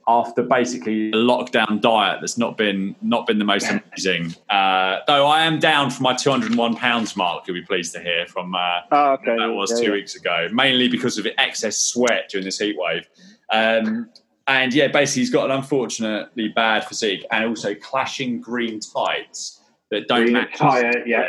after 0.07 0.43
basically 0.43 1.09
a 1.09 1.13
lockdown 1.13 1.81
diet 1.81 2.19
that's 2.21 2.37
not 2.37 2.57
been 2.57 2.95
not 3.01 3.25
been 3.25 3.39
the 3.39 3.45
most 3.45 3.69
amazing. 3.69 4.35
Uh, 4.49 4.99
though 5.07 5.25
I 5.25 5.43
am 5.43 5.59
down 5.59 5.89
for 5.89 6.03
my 6.03 6.13
201 6.13 6.75
pounds 6.75 7.15
mark. 7.15 7.47
You'll 7.47 7.55
be 7.55 7.63
pleased 7.63 7.93
to 7.95 7.99
hear 7.99 8.27
from 8.27 8.53
uh, 8.53 8.59
oh, 8.91 9.11
okay. 9.13 9.35
that 9.35 9.47
was 9.47 9.71
yeah, 9.71 9.77
two 9.77 9.83
yeah. 9.85 9.91
weeks 9.91 10.15
ago, 10.15 10.47
mainly 10.51 10.87
because 10.87 11.17
of 11.17 11.27
excess 11.37 11.77
sweat 11.77 12.29
during 12.29 12.45
this 12.45 12.59
heat 12.59 12.75
wave. 12.77 13.07
Um, 13.51 14.09
and 14.47 14.73
yeah, 14.73 14.87
basically 14.87 15.23
he's 15.23 15.31
got 15.31 15.49
an 15.49 15.57
unfortunately 15.57 16.49
bad 16.49 16.85
physique 16.85 17.25
and 17.31 17.45
also 17.45 17.73
clashing 17.73 18.39
green 18.39 18.79
tights 18.79 19.61
that 19.89 20.07
don't 20.07 20.23
green 20.23 20.33
match. 20.33 20.55
Tire, 20.55 21.07
yeah. 21.07 21.25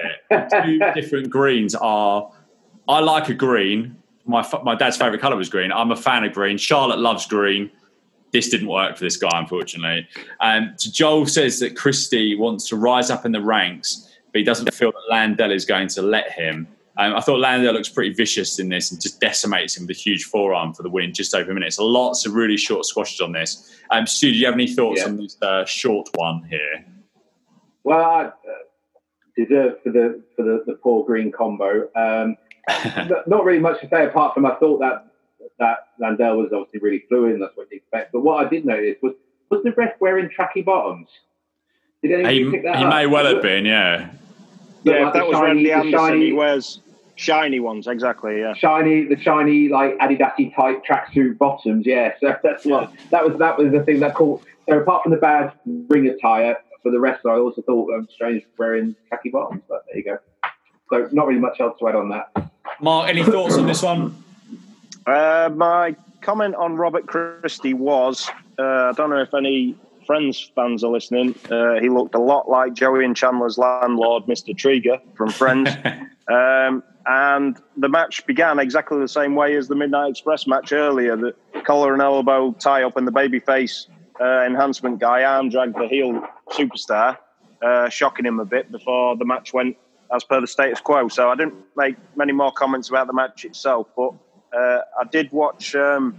Two 0.62 0.78
different 0.94 1.30
greens 1.30 1.74
are. 1.74 2.30
I 2.88 3.00
like 3.00 3.28
a 3.30 3.34
green. 3.34 3.96
My 4.26 4.46
my 4.62 4.74
dad's 4.74 4.96
favorite 4.96 5.20
color 5.20 5.36
was 5.36 5.48
green. 5.48 5.72
I'm 5.72 5.92
a 5.92 5.96
fan 5.96 6.24
of 6.24 6.32
green. 6.32 6.58
Charlotte 6.58 6.98
loves 6.98 7.26
green. 7.26 7.70
This 8.36 8.50
didn't 8.50 8.68
work 8.68 8.98
for 8.98 9.04
this 9.04 9.16
guy, 9.16 9.30
unfortunately. 9.32 10.06
Um, 10.40 10.74
so 10.76 10.90
Joel 10.92 11.24
says 11.24 11.58
that 11.60 11.74
Christie 11.74 12.34
wants 12.34 12.68
to 12.68 12.76
rise 12.76 13.08
up 13.08 13.24
in 13.24 13.32
the 13.32 13.40
ranks, 13.40 14.14
but 14.30 14.40
he 14.40 14.44
doesn't 14.44 14.74
feel 14.74 14.92
that 14.92 15.10
Landel 15.10 15.54
is 15.54 15.64
going 15.64 15.88
to 15.88 16.02
let 16.02 16.30
him. 16.32 16.68
Um, 16.98 17.14
I 17.14 17.20
thought 17.22 17.38
Landel 17.38 17.72
looks 17.72 17.88
pretty 17.88 18.12
vicious 18.12 18.58
in 18.58 18.68
this 18.68 18.92
and 18.92 19.00
just 19.00 19.20
decimates 19.20 19.74
him 19.74 19.86
with 19.86 19.96
a 19.96 19.98
huge 19.98 20.24
forearm 20.24 20.74
for 20.74 20.82
the 20.82 20.90
win 20.90 21.14
just 21.14 21.34
over 21.34 21.50
a 21.50 21.54
minute. 21.54 21.72
So 21.72 21.86
lots 21.86 22.26
of 22.26 22.34
really 22.34 22.58
short 22.58 22.84
squashes 22.84 23.22
on 23.22 23.32
this. 23.32 23.74
Um, 23.90 24.06
Stu, 24.06 24.30
do 24.30 24.36
you 24.36 24.44
have 24.44 24.54
any 24.54 24.68
thoughts 24.68 25.00
yeah. 25.00 25.06
on 25.06 25.16
this 25.16 25.38
uh, 25.40 25.64
short 25.64 26.10
one 26.16 26.42
here? 26.50 26.84
Well, 27.84 28.04
I 28.04 28.24
uh, 28.24 28.32
deserve 29.34 29.82
for 29.82 29.92
the 29.92 30.22
for 30.36 30.42
the, 30.42 30.62
the 30.66 30.74
poor 30.74 31.06
green 31.06 31.32
combo. 31.32 31.88
Um, 31.96 32.36
not 33.26 33.44
really 33.46 33.60
much 33.60 33.80
to 33.80 33.88
say 33.88 34.04
apart 34.04 34.34
from 34.34 34.44
I 34.44 34.56
thought 34.56 34.80
that 34.80 35.05
that 35.58 35.88
Landell 35.98 36.36
was 36.36 36.52
obviously 36.52 36.80
really 36.80 37.04
fluid, 37.08 37.34
and 37.34 37.42
that's 37.42 37.56
what 37.56 37.68
you 37.70 37.78
expect. 37.78 38.12
But 38.12 38.20
what 38.20 38.44
I 38.44 38.48
did 38.48 38.64
notice 38.64 38.96
was 39.02 39.14
was 39.50 39.62
the 39.62 39.72
ref 39.72 40.00
wearing 40.00 40.28
tracky 40.28 40.64
bottoms? 40.64 41.08
Did 42.02 42.12
anyone 42.12 42.32
he, 42.32 42.50
pick 42.50 42.62
that 42.64 42.76
He 42.76 42.84
up? 42.84 42.92
may 42.92 43.06
well 43.06 43.26
have 43.26 43.42
been, 43.42 43.64
yeah. 43.64 44.10
Yeah, 44.82 45.04
like 45.04 45.14
that 45.14 45.26
was 45.26 45.36
shiny, 45.36 45.46
Randy 45.46 45.72
Anderson. 45.72 45.98
Shiny, 45.98 46.26
he 46.26 46.32
wears 46.32 46.80
shiny 47.16 47.60
ones, 47.60 47.86
exactly. 47.86 48.40
Yeah, 48.40 48.54
shiny, 48.54 49.04
the 49.04 49.20
shiny 49.20 49.68
like 49.68 49.96
Adidasy 49.98 50.54
type 50.54 50.84
tracksuit 50.84 51.38
bottoms. 51.38 51.86
Yeah, 51.86 52.12
so 52.20 52.36
that's 52.42 52.64
what 52.64 52.92
that 53.10 53.28
was. 53.28 53.38
That 53.38 53.58
was 53.58 53.72
the 53.72 53.82
thing 53.82 54.00
that 54.00 54.14
caught. 54.14 54.42
So 54.68 54.78
apart 54.78 55.04
from 55.04 55.12
the 55.12 55.18
bad 55.18 55.52
ring 55.64 56.06
attire, 56.08 56.56
for 56.82 56.92
the 56.92 57.00
rest, 57.00 57.24
I 57.26 57.30
also 57.30 57.62
thought 57.62 57.92
um, 57.94 58.08
Strange 58.12 58.44
wearing 58.58 58.94
khaki 59.10 59.30
bottoms. 59.30 59.62
But 59.68 59.84
there 59.88 59.98
you 59.98 60.04
go. 60.04 60.18
So 60.90 61.08
not 61.12 61.26
really 61.26 61.40
much 61.40 61.58
else 61.60 61.78
to 61.80 61.88
add 61.88 61.96
on 61.96 62.10
that. 62.10 62.50
Mark, 62.80 63.08
any 63.08 63.24
thoughts 63.24 63.56
on 63.56 63.66
this 63.66 63.82
one? 63.82 64.22
Uh, 65.06 65.50
my 65.54 65.94
comment 66.20 66.54
on 66.56 66.76
Robert 66.76 67.06
Christie 67.06 67.74
was 67.74 68.28
uh, 68.58 68.62
I 68.62 68.92
don't 68.92 69.10
know 69.10 69.20
if 69.20 69.34
any 69.34 69.76
Friends 70.06 70.52
fans 70.54 70.84
are 70.84 70.90
listening. 70.90 71.34
Uh, 71.50 71.80
he 71.80 71.88
looked 71.88 72.14
a 72.14 72.20
lot 72.20 72.48
like 72.48 72.74
Joey 72.74 73.04
and 73.04 73.16
Chandler's 73.16 73.58
landlord, 73.58 74.24
Mr. 74.26 74.54
Treeger 74.54 75.00
from 75.16 75.30
Friends. 75.30 75.68
um, 76.28 76.82
and 77.06 77.60
the 77.76 77.88
match 77.88 78.24
began 78.26 78.60
exactly 78.60 79.00
the 79.00 79.08
same 79.08 79.34
way 79.34 79.56
as 79.56 79.66
the 79.66 79.74
Midnight 79.74 80.10
Express 80.10 80.46
match 80.46 80.72
earlier. 80.72 81.16
The 81.16 81.34
collar 81.64 81.92
and 81.92 82.00
elbow 82.00 82.52
tie 82.52 82.84
up, 82.84 82.96
and 82.96 83.06
the 83.06 83.12
babyface 83.12 83.88
uh, 84.20 84.44
enhancement 84.44 85.00
guy 85.00 85.24
arm 85.24 85.50
dragged 85.50 85.74
the 85.74 85.88
heel 85.88 86.22
superstar, 86.50 87.18
uh, 87.60 87.88
shocking 87.88 88.26
him 88.26 88.38
a 88.38 88.44
bit 88.44 88.70
before 88.70 89.16
the 89.16 89.24
match 89.24 89.52
went 89.52 89.76
as 90.14 90.22
per 90.22 90.40
the 90.40 90.46
status 90.46 90.80
quo. 90.80 91.08
So 91.08 91.30
I 91.30 91.34
didn't 91.34 91.54
make 91.76 91.96
many 92.16 92.32
more 92.32 92.52
comments 92.52 92.88
about 92.88 93.08
the 93.08 93.12
match 93.12 93.44
itself, 93.44 93.88
but 93.96 94.12
uh, 94.52 94.80
I 94.98 95.04
did 95.10 95.32
watch 95.32 95.74
um, 95.74 96.16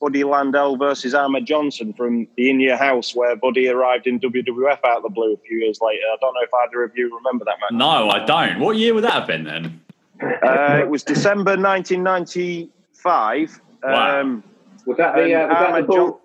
Buddy 0.00 0.24
Landel 0.24 0.76
versus 0.78 1.14
Ahmed 1.14 1.46
Johnson 1.46 1.92
from 1.92 2.26
the 2.36 2.50
In 2.50 2.60
Your 2.60 2.76
House, 2.76 3.14
where 3.14 3.36
Buddy 3.36 3.68
arrived 3.68 4.06
in 4.06 4.18
WWF 4.18 4.78
out 4.84 4.96
of 4.96 5.04
the 5.04 5.08
blue 5.08 5.34
a 5.34 5.38
few 5.38 5.58
years 5.58 5.80
later. 5.80 6.02
I 6.12 6.16
don't 6.20 6.34
know 6.34 6.40
if 6.42 6.52
either 6.52 6.82
of 6.82 6.96
you 6.96 7.16
remember 7.16 7.44
that 7.44 7.58
match. 7.60 7.70
No, 7.72 8.10
I 8.10 8.24
don't. 8.24 8.58
What 8.58 8.76
year 8.76 8.94
would 8.94 9.04
that 9.04 9.12
have 9.12 9.28
been 9.28 9.44
then? 9.44 9.80
Uh, 10.20 10.80
it 10.80 10.88
was 10.88 11.04
December 11.04 11.56
1995. 11.56 13.60
Wow. 13.82 14.20
Um, 14.20 14.44
was 14.86 14.96
that 14.96 15.14
the, 15.14 15.34
uh, 15.34 15.46
was, 15.46 15.58
that 15.58 15.76
the 15.80 15.86
bull, 15.86 16.20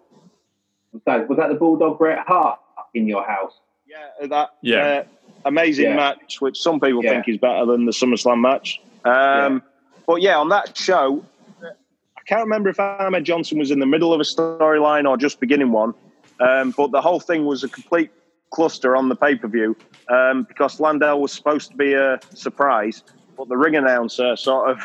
was, 0.91 1.02
was 1.30 1.38
that 1.38 1.50
the 1.50 1.56
Bulldog 1.56 2.00
Bret 2.00 2.26
Hart 2.28 2.60
in 2.93 3.08
your 3.08 3.24
house? 3.24 3.54
Yeah, 3.88 4.10
that 4.28 4.50
yeah. 4.62 4.78
Uh, 4.78 5.04
amazing 5.45 5.86
yeah. 5.86 5.95
match, 5.95 6.41
which 6.41 6.60
some 6.60 6.80
people 6.80 7.04
yeah. 7.04 7.12
think 7.12 7.30
is 7.30 7.38
better 7.38 7.66
than 7.66 7.86
the 7.86 7.91
SummerSlam 7.91 8.41
match. 8.41 8.82
Um, 9.06 9.62
but 10.06 10.22
yeah, 10.22 10.38
on 10.38 10.50
that 10.50 10.78
show, 10.78 11.24
I 11.37 11.37
can't 12.28 12.44
remember 12.44 12.70
if 12.70 12.80
Ahmed 12.80 13.24
Johnson 13.24 13.58
was 13.58 13.72
in 13.72 13.80
the 13.80 13.86
middle 13.86 14.14
of 14.14 14.20
a 14.20 14.24
storyline 14.24 15.08
or 15.08 15.18
just 15.18 15.40
beginning 15.40 15.72
one. 15.72 15.94
Um, 16.40 16.72
but 16.72 16.92
the 16.92 17.02
whole 17.02 17.20
thing 17.20 17.46
was 17.46 17.64
a 17.64 17.70
complete 17.70 18.12
cluster 18.52 18.96
on 18.96 19.10
the 19.10 19.16
pay 19.16 19.36
per 19.36 19.48
view 19.48 19.76
um, 20.10 20.44
because 20.44 20.78
Landel 20.78 21.20
was 21.20 21.32
supposed 21.32 21.72
to 21.72 21.78
be 21.78 21.94
a 21.94 22.20
surprise, 22.34 23.04
but 23.38 23.50
the 23.50 23.58
ring 23.58 23.76
announcer 23.76 24.36
sort 24.36 24.70
of 24.70 24.82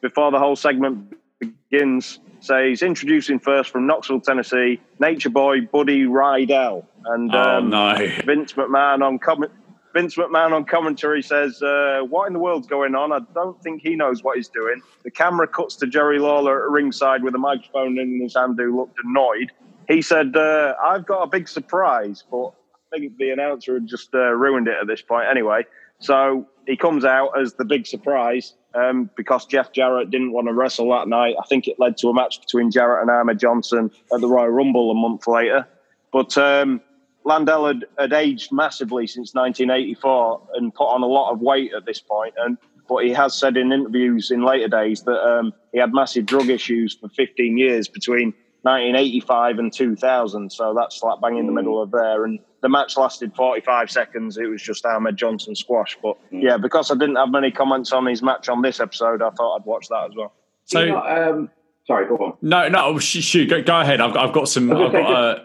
before 0.00 0.30
the 0.30 0.38
whole 0.38 0.56
segment 0.56 1.16
begins 1.40 2.20
says 2.40 2.82
introducing 2.82 3.38
first 3.38 3.70
from 3.70 3.86
Knoxville, 3.86 4.20
Tennessee, 4.20 4.80
Nature 4.98 5.30
Boy 5.30 5.60
Buddy 5.60 6.04
Rydell, 6.04 6.84
and 7.06 7.34
oh, 7.34 7.38
um, 7.38 7.70
no. 7.70 7.94
Vince 8.24 8.52
McMahon 8.54 9.02
on 9.02 9.18
comment. 9.18 9.52
Vince 9.92 10.16
McMahon 10.16 10.52
on 10.52 10.64
commentary 10.64 11.22
says, 11.22 11.62
uh, 11.62 12.00
"What 12.08 12.26
in 12.26 12.32
the 12.32 12.38
world's 12.38 12.66
going 12.66 12.94
on? 12.94 13.12
I 13.12 13.20
don't 13.34 13.60
think 13.62 13.82
he 13.82 13.94
knows 13.94 14.22
what 14.22 14.36
he's 14.36 14.48
doing." 14.48 14.80
The 15.02 15.10
camera 15.10 15.46
cuts 15.46 15.76
to 15.76 15.86
Jerry 15.86 16.18
Lawler 16.18 16.64
at 16.64 16.70
ringside 16.70 17.22
with 17.22 17.34
a 17.34 17.38
microphone 17.38 17.98
in 17.98 18.20
his 18.20 18.34
hand, 18.34 18.58
who 18.58 18.76
looked 18.76 18.98
annoyed. 19.04 19.52
He 19.88 20.00
said, 20.02 20.36
uh, 20.36 20.74
"I've 20.82 21.06
got 21.06 21.22
a 21.22 21.26
big 21.26 21.48
surprise," 21.48 22.24
but 22.30 22.52
I 22.92 22.98
think 22.98 23.16
the 23.18 23.30
announcer 23.30 23.74
had 23.74 23.86
just 23.86 24.14
uh, 24.14 24.32
ruined 24.32 24.68
it 24.68 24.76
at 24.80 24.86
this 24.86 25.02
point. 25.02 25.26
Anyway, 25.30 25.66
so 25.98 26.46
he 26.66 26.76
comes 26.76 27.04
out 27.04 27.38
as 27.40 27.54
the 27.54 27.64
big 27.64 27.86
surprise 27.86 28.54
um, 28.74 29.10
because 29.16 29.46
Jeff 29.46 29.72
Jarrett 29.72 30.10
didn't 30.10 30.32
want 30.32 30.46
to 30.48 30.52
wrestle 30.52 30.90
that 30.90 31.08
night. 31.08 31.34
I 31.38 31.46
think 31.46 31.68
it 31.68 31.78
led 31.78 31.96
to 31.98 32.08
a 32.08 32.14
match 32.14 32.40
between 32.40 32.70
Jarrett 32.70 33.02
and 33.02 33.10
Ahmed 33.10 33.38
Johnson 33.38 33.90
at 34.12 34.20
the 34.20 34.28
Royal 34.28 34.48
Rumble 34.48 34.90
a 34.90 34.94
month 34.94 35.26
later. 35.26 35.66
But 36.12 36.36
um, 36.38 36.80
Landel 37.24 37.68
had, 37.68 37.84
had, 37.98 38.12
aged 38.12 38.52
massively 38.52 39.06
since 39.06 39.34
1984 39.34 40.48
and 40.54 40.74
put 40.74 40.86
on 40.86 41.02
a 41.02 41.06
lot 41.06 41.32
of 41.32 41.40
weight 41.40 41.72
at 41.74 41.84
this 41.84 42.00
point. 42.00 42.34
And 42.36 42.58
but 42.88 43.04
he 43.04 43.10
has 43.12 43.34
said 43.34 43.56
in 43.56 43.72
interviews 43.72 44.30
in 44.30 44.44
later 44.44 44.68
days 44.68 45.02
that 45.02 45.18
um, 45.18 45.52
he 45.72 45.78
had 45.78 45.94
massive 45.94 46.26
drug 46.26 46.48
issues 46.48 46.94
for 46.94 47.08
15 47.08 47.56
years 47.56 47.88
between 47.88 48.34
1985 48.62 49.58
and 49.58 49.72
2000. 49.72 50.52
So 50.52 50.74
that's 50.74 51.02
like 51.02 51.20
bang 51.20 51.38
in 51.38 51.46
the 51.46 51.52
middle 51.52 51.80
of 51.80 51.90
there. 51.90 52.24
And 52.24 52.38
the 52.60 52.68
match 52.68 52.96
lasted 52.96 53.34
45 53.34 53.90
seconds. 53.90 54.36
It 54.36 54.46
was 54.46 54.62
just 54.62 54.84
Ahmed 54.84 55.16
Johnson 55.16 55.54
squash. 55.54 55.96
But 56.02 56.16
mm. 56.32 56.42
yeah, 56.42 56.56
because 56.56 56.90
I 56.90 56.94
didn't 56.94 57.16
have 57.16 57.30
many 57.30 57.50
comments 57.50 57.92
on 57.92 58.06
his 58.06 58.22
match 58.22 58.48
on 58.48 58.62
this 58.62 58.80
episode, 58.80 59.22
I 59.22 59.30
thought 59.30 59.56
I'd 59.56 59.64
watch 59.64 59.88
that 59.88 60.10
as 60.10 60.16
well. 60.16 60.32
So, 60.64 60.80
you 60.80 60.94
um, 60.94 61.50
sorry, 61.86 62.06
go 62.06 62.16
on. 62.16 62.36
No, 62.42 62.68
no, 62.68 62.98
shoot, 62.98 63.48
go, 63.48 63.62
go 63.62 63.80
ahead. 63.80 64.00
I've, 64.00 64.16
I've 64.16 64.32
got 64.32 64.48
some. 64.48 64.72
I've 64.72 64.92
got, 64.92 65.12
uh... 65.12 65.42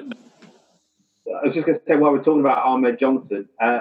I 1.29 1.45
was 1.45 1.53
just 1.53 1.65
going 1.65 1.77
to 1.77 1.85
say 1.87 1.95
while 1.97 2.11
we're 2.11 2.23
talking 2.23 2.39
about 2.39 2.65
Ahmed 2.65 2.99
Johnson, 2.99 3.47
uh, 3.61 3.79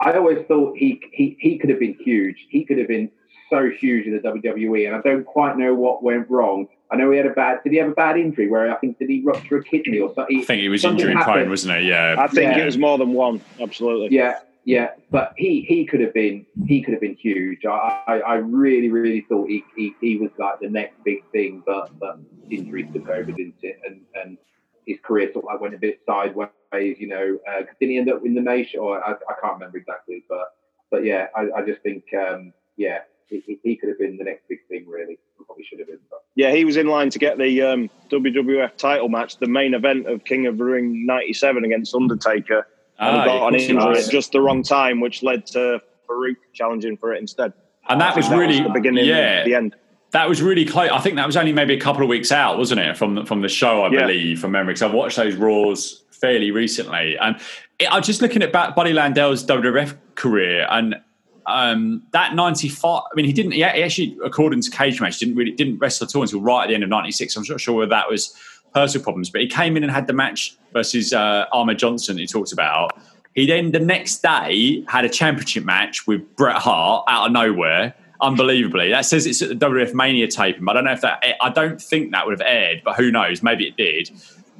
I 0.00 0.16
always 0.16 0.44
thought 0.46 0.76
he, 0.76 1.00
he 1.12 1.36
he 1.40 1.58
could 1.58 1.70
have 1.70 1.80
been 1.80 1.96
huge. 2.04 2.46
He 2.50 2.64
could 2.64 2.78
have 2.78 2.88
been 2.88 3.10
so 3.48 3.70
huge 3.70 4.06
in 4.06 4.12
the 4.12 4.20
WWE, 4.20 4.86
and 4.86 4.94
I 4.94 5.00
don't 5.00 5.24
quite 5.24 5.56
know 5.56 5.74
what 5.74 6.02
went 6.02 6.28
wrong. 6.28 6.68
I 6.90 6.96
know 6.96 7.10
he 7.10 7.16
had 7.16 7.26
a 7.26 7.30
bad. 7.30 7.60
Did 7.64 7.72
he 7.72 7.78
have 7.78 7.88
a 7.88 7.94
bad 7.94 8.16
injury 8.16 8.48
where 8.48 8.72
I 8.72 8.76
think 8.78 8.98
did 8.98 9.08
he 9.08 9.22
rupture 9.22 9.56
a 9.58 9.64
kidney 9.64 9.98
or 9.98 10.12
something? 10.14 10.40
I 10.40 10.44
think 10.44 10.60
he 10.60 10.68
was 10.68 10.84
injury 10.84 11.14
prone, 11.14 11.48
wasn't 11.48 11.78
he? 11.78 11.88
Yeah, 11.88 12.16
I 12.18 12.26
think 12.26 12.56
yeah. 12.56 12.62
it 12.62 12.64
was 12.64 12.78
more 12.78 12.98
than 12.98 13.12
one. 13.12 13.40
Absolutely. 13.60 14.14
Yeah, 14.16 14.40
yeah. 14.64 14.90
But 15.10 15.32
he 15.36 15.62
he 15.62 15.86
could 15.86 16.00
have 16.00 16.14
been 16.14 16.44
he 16.66 16.82
could 16.82 16.92
have 16.92 17.00
been 17.00 17.16
huge. 17.16 17.64
I 17.64 18.02
I, 18.06 18.18
I 18.18 18.34
really 18.36 18.90
really 18.90 19.22
thought 19.28 19.48
he, 19.48 19.64
he, 19.74 19.94
he 20.00 20.16
was 20.18 20.30
like 20.38 20.60
the 20.60 20.68
next 20.68 21.02
big 21.04 21.24
thing, 21.32 21.62
but 21.64 21.98
but 21.98 22.18
injury 22.50 22.84
took 22.92 23.08
over, 23.08 23.32
didn't 23.32 23.54
it? 23.62 23.80
And 23.86 24.02
and 24.14 24.38
his 24.86 24.98
career 25.02 25.30
sort 25.32 25.44
of 25.44 25.48
like 25.52 25.60
went 25.60 25.74
a 25.74 25.78
bit 25.78 26.00
sideways. 26.06 26.50
You 26.72 27.08
know, 27.08 27.38
uh, 27.48 27.62
did 27.80 27.90
he 27.90 27.98
end 27.98 28.10
up 28.10 28.24
in 28.24 28.34
the 28.34 28.40
nation? 28.40 28.80
Or 28.80 29.02
I, 29.04 29.12
I 29.12 29.34
can't 29.40 29.54
remember 29.54 29.78
exactly, 29.78 30.24
but 30.28 30.54
but 30.90 31.04
yeah, 31.04 31.26
I, 31.34 31.48
I 31.56 31.66
just 31.66 31.82
think 31.82 32.04
um, 32.14 32.52
yeah, 32.76 33.00
he, 33.28 33.58
he, 33.62 33.76
could 33.76 33.88
have 33.88 33.98
been 33.98 34.16
the 34.16 34.24
next 34.24 34.48
big 34.48 34.58
thing. 34.68 34.86
Really, 34.88 35.18
probably 35.44 35.64
should 35.64 35.80
have 35.80 35.88
been. 35.88 35.98
But. 36.10 36.22
Yeah, 36.34 36.52
he 36.52 36.64
was 36.64 36.76
in 36.76 36.86
line 36.86 37.10
to 37.10 37.18
get 37.18 37.38
the 37.38 37.62
um, 37.62 37.90
WWF 38.10 38.76
title 38.76 39.08
match, 39.08 39.38
the 39.38 39.48
main 39.48 39.74
event 39.74 40.06
of 40.06 40.24
King 40.24 40.46
of 40.46 40.58
the 40.58 40.64
Ring 40.64 41.04
'97 41.06 41.64
against 41.64 41.94
Undertaker, 41.94 42.66
ah, 42.98 43.08
and 43.08 43.24
got 43.26 43.54
an 43.54 43.60
injury 43.60 43.98
at 43.98 44.10
just 44.10 44.32
the 44.32 44.40
wrong 44.40 44.62
time, 44.62 45.00
which 45.00 45.22
led 45.22 45.46
to 45.48 45.80
Farouk 46.08 46.36
challenging 46.52 46.96
for 46.96 47.12
it 47.14 47.20
instead. 47.20 47.52
And 47.88 48.00
that 48.00 48.16
was 48.16 48.28
really 48.30 48.60
was 48.60 48.68
the 48.68 48.72
beginning, 48.72 49.06
yeah, 49.06 49.44
the 49.44 49.54
end. 49.54 49.76
That 50.16 50.30
was 50.30 50.40
really 50.40 50.64
close. 50.64 50.88
I 50.88 50.98
think 51.00 51.16
that 51.16 51.26
was 51.26 51.36
only 51.36 51.52
maybe 51.52 51.74
a 51.74 51.78
couple 51.78 52.02
of 52.02 52.08
weeks 52.08 52.32
out, 52.32 52.56
wasn't 52.56 52.80
it, 52.80 52.96
from 52.96 53.16
the, 53.16 53.26
from 53.26 53.42
the 53.42 53.50
show? 53.50 53.82
I 53.82 53.92
yeah. 53.92 54.06
believe 54.06 54.40
from 54.40 54.52
memory, 54.52 54.72
because 54.72 54.80
I've 54.80 54.94
watched 54.94 55.18
those 55.18 55.34
Raws 55.34 56.04
fairly 56.10 56.50
recently, 56.50 57.18
and 57.18 57.36
it, 57.78 57.92
I'm 57.92 58.02
just 58.02 58.22
looking 58.22 58.40
at 58.40 58.50
Buddy 58.50 58.94
Landell's 58.94 59.44
WWF 59.44 59.94
career, 60.14 60.66
and 60.70 60.94
um, 61.44 62.02
that 62.12 62.34
95 62.34 63.02
i 63.12 63.14
mean 63.14 63.26
he 63.26 63.32
didn't 63.34 63.52
he 63.52 63.62
actually 63.62 64.16
according 64.24 64.62
to 64.62 64.70
Cagematch 64.70 65.18
didn't 65.18 65.36
really 65.36 65.52
didn't 65.52 65.78
wrestle 65.78 66.06
at 66.06 66.16
all 66.16 66.22
until 66.22 66.40
right 66.40 66.64
at 66.64 66.68
the 66.68 66.74
end 66.74 66.82
of 66.82 66.88
96 66.88 67.36
i'm 67.36 67.44
not 67.48 67.60
sure 67.60 67.76
whether 67.76 67.90
that 67.90 68.10
was 68.10 68.34
personal 68.74 69.04
problems 69.04 69.30
but 69.30 69.42
he 69.42 69.46
came 69.46 69.76
in 69.76 69.84
and 69.84 69.92
had 69.92 70.08
the 70.08 70.12
match 70.12 70.56
versus 70.72 71.12
uh, 71.12 71.44
ahmed 71.52 71.78
johnson 71.78 72.18
he 72.18 72.26
talked 72.26 72.52
about 72.52 72.98
he 73.36 73.46
then 73.46 73.70
the 73.70 73.78
next 73.78 74.22
day 74.22 74.82
had 74.88 75.04
a 75.04 75.08
championship 75.08 75.64
match 75.64 76.04
with 76.08 76.34
bret 76.34 76.56
hart 76.56 77.04
out 77.06 77.26
of 77.26 77.32
nowhere 77.32 77.94
unbelievably 78.20 78.90
that 78.90 79.04
says 79.04 79.26
it's 79.26 79.42
at 79.42 79.48
the 79.48 79.54
wwf 79.54 79.94
mania 79.94 80.26
taping 80.26 80.68
i 80.68 80.72
don't 80.72 80.84
know 80.84 80.92
if 80.92 81.00
that 81.00 81.22
i 81.40 81.50
don't 81.50 81.80
think 81.80 82.12
that 82.12 82.26
would 82.26 82.38
have 82.38 82.46
aired 82.46 82.80
but 82.84 82.96
who 82.96 83.10
knows 83.10 83.42
maybe 83.42 83.66
it 83.66 83.76
did 83.76 84.10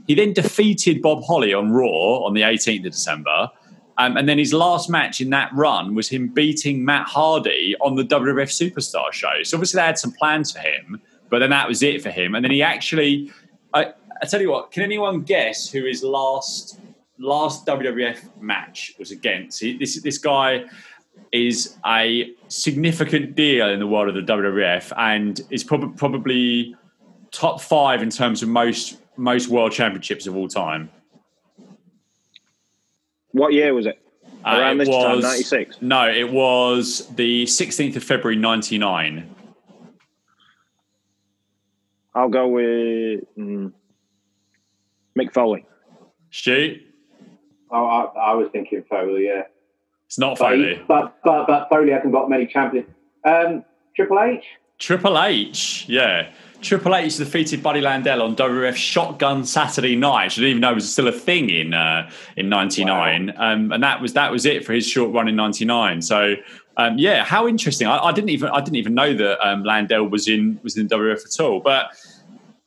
he 0.07 0.15
then 0.15 0.33
defeated 0.33 1.01
bob 1.01 1.23
holly 1.23 1.55
on 1.55 1.71
raw 1.71 2.19
on 2.25 2.35
the 2.35 2.43
18th 2.43 2.87
of 2.87 2.93
december 2.93 3.51
um, 3.99 4.17
and 4.17 4.29
then 4.29 4.39
his 4.39 4.53
last 4.53 4.91
match 4.91 5.21
in 5.21 5.31
that 5.31 5.51
run 5.55 5.95
was 5.95 6.09
him 6.09 6.29
beating 6.29 6.85
Matt 6.85 7.07
Hardy 7.09 7.75
on 7.81 7.97
the 7.97 8.03
WWF 8.03 8.51
Superstar 8.51 9.13
show. 9.13 9.43
So 9.43 9.57
obviously 9.57 9.79
they 9.79 9.87
had 9.87 9.99
some 9.99 10.13
plans 10.13 10.53
for 10.53 10.59
him, 10.59 11.01
but 11.31 11.39
then 11.39 11.51
that 11.51 11.67
was 11.67 11.83
it 11.83 12.03
for 12.03 12.11
him. 12.11 12.35
And 12.35 12.45
then 12.45 12.53
he 12.53 12.63
actually, 12.63 13.33
I, 13.73 13.95
I 14.23 14.27
tell 14.27 14.41
you 14.41 14.51
what, 14.51 14.71
can 14.71 14.83
anyone 14.83 15.23
guess 15.23 15.71
who 15.71 15.85
his 15.85 16.03
last 16.03 16.79
last 17.19 17.65
WWF 17.65 18.39
match 18.39 18.95
was 18.99 19.11
against? 19.11 19.61
He, 19.61 19.79
this 19.79 20.01
this 20.03 20.19
guy 20.19 20.65
is 21.33 21.77
a 21.87 22.33
significant 22.49 23.35
deal 23.35 23.69
in 23.69 23.79
the 23.79 23.87
world 23.87 24.09
of 24.09 24.15
the 24.15 24.33
WWF 24.33 24.93
and 24.97 25.41
is 25.51 25.65
prob- 25.65 25.97
probably 25.97 26.75
top 27.33 27.61
five 27.61 28.03
in 28.03 28.11
terms 28.11 28.43
of 28.43 28.49
most 28.49 28.99
most 29.17 29.49
world 29.49 29.73
championships 29.73 30.27
of 30.27 30.37
all 30.37 30.49
time. 30.49 30.91
What 33.33 33.53
year 33.53 33.75
was 33.75 33.87
it? 33.87 33.99
Uh, 34.45 34.59
Around 34.59 34.77
it 34.77 34.79
this 34.85 34.89
was, 34.89 35.05
time, 35.05 35.21
96? 35.21 35.83
No, 35.83 36.09
it 36.09 36.31
was 36.31 37.09
the 37.17 37.45
16th 37.45 37.97
of 37.97 38.05
February, 38.05 38.37
99. 38.37 39.35
I'll 42.15 42.29
go 42.29 42.49
with 42.49 43.25
mm, 43.37 43.73
Mick 45.19 45.33
Foley. 45.33 45.67
Stu? 46.31 46.81
Oh, 47.71 47.85
I, 47.85 48.31
I, 48.31 48.35
was 48.35 48.49
thinking 48.53 48.85
Foley, 48.89 49.27
yeah. 49.27 49.43
It's 50.07 50.19
not 50.19 50.39
Foley. 50.39 50.81
But, 50.87 51.19
but, 51.25 51.47
but 51.47 51.69
Foley 51.69 51.91
hasn't 51.91 52.13
got 52.13 52.31
many 52.31 52.47
champions. 52.47 52.89
Um, 53.25 53.65
Triple 53.95 54.21
H? 54.21 54.45
Triple 54.79 55.21
H, 55.21 55.87
yeah. 55.89 56.31
Triple 56.61 56.95
H 56.95 57.17
defeated 57.17 57.63
Buddy 57.63 57.81
Landell 57.81 58.23
on 58.23 58.35
WWF 58.35 58.75
Shotgun 58.75 59.45
Saturday 59.45 59.95
Night. 59.97 60.33
I 60.33 60.35
didn't 60.35 60.51
even 60.51 60.61
know 60.61 60.73
it 60.73 60.77
was 60.77 60.91
still 60.91 61.09
a 61.09 61.13
thing 61.13 61.51
in 61.51 61.75
uh, 61.75 62.11
in 62.37 62.49
'99, 62.49 63.35
wow. 63.37 63.53
um, 63.53 63.73
and 63.73 63.83
that 63.83 64.01
was 64.01 64.15
that 64.15 64.31
was 64.31 64.47
it 64.47 64.65
for 64.65 64.73
his 64.73 64.87
short 64.87 65.13
run 65.13 65.29
in 65.29 65.37
'99. 65.37 66.03
So 66.03 66.35
um, 66.77 66.99
yeah, 66.99 67.25
how 67.25 67.47
interesting! 67.47 67.87
I, 67.87 67.99
I, 67.99 68.13
didn't 68.13 68.31
even 68.31 68.49
I 68.51 68.61
didn't 68.61 68.77
even 68.77 68.95
know 68.95 69.15
that 69.15 69.47
um, 69.47 69.65
Landell 69.65 70.09
was 70.09 70.29
in 70.29 70.59
was 70.63 70.77
in 70.77 70.89
WWF 70.89 71.25
at 71.25 71.45
all. 71.45 71.61
But 71.61 71.91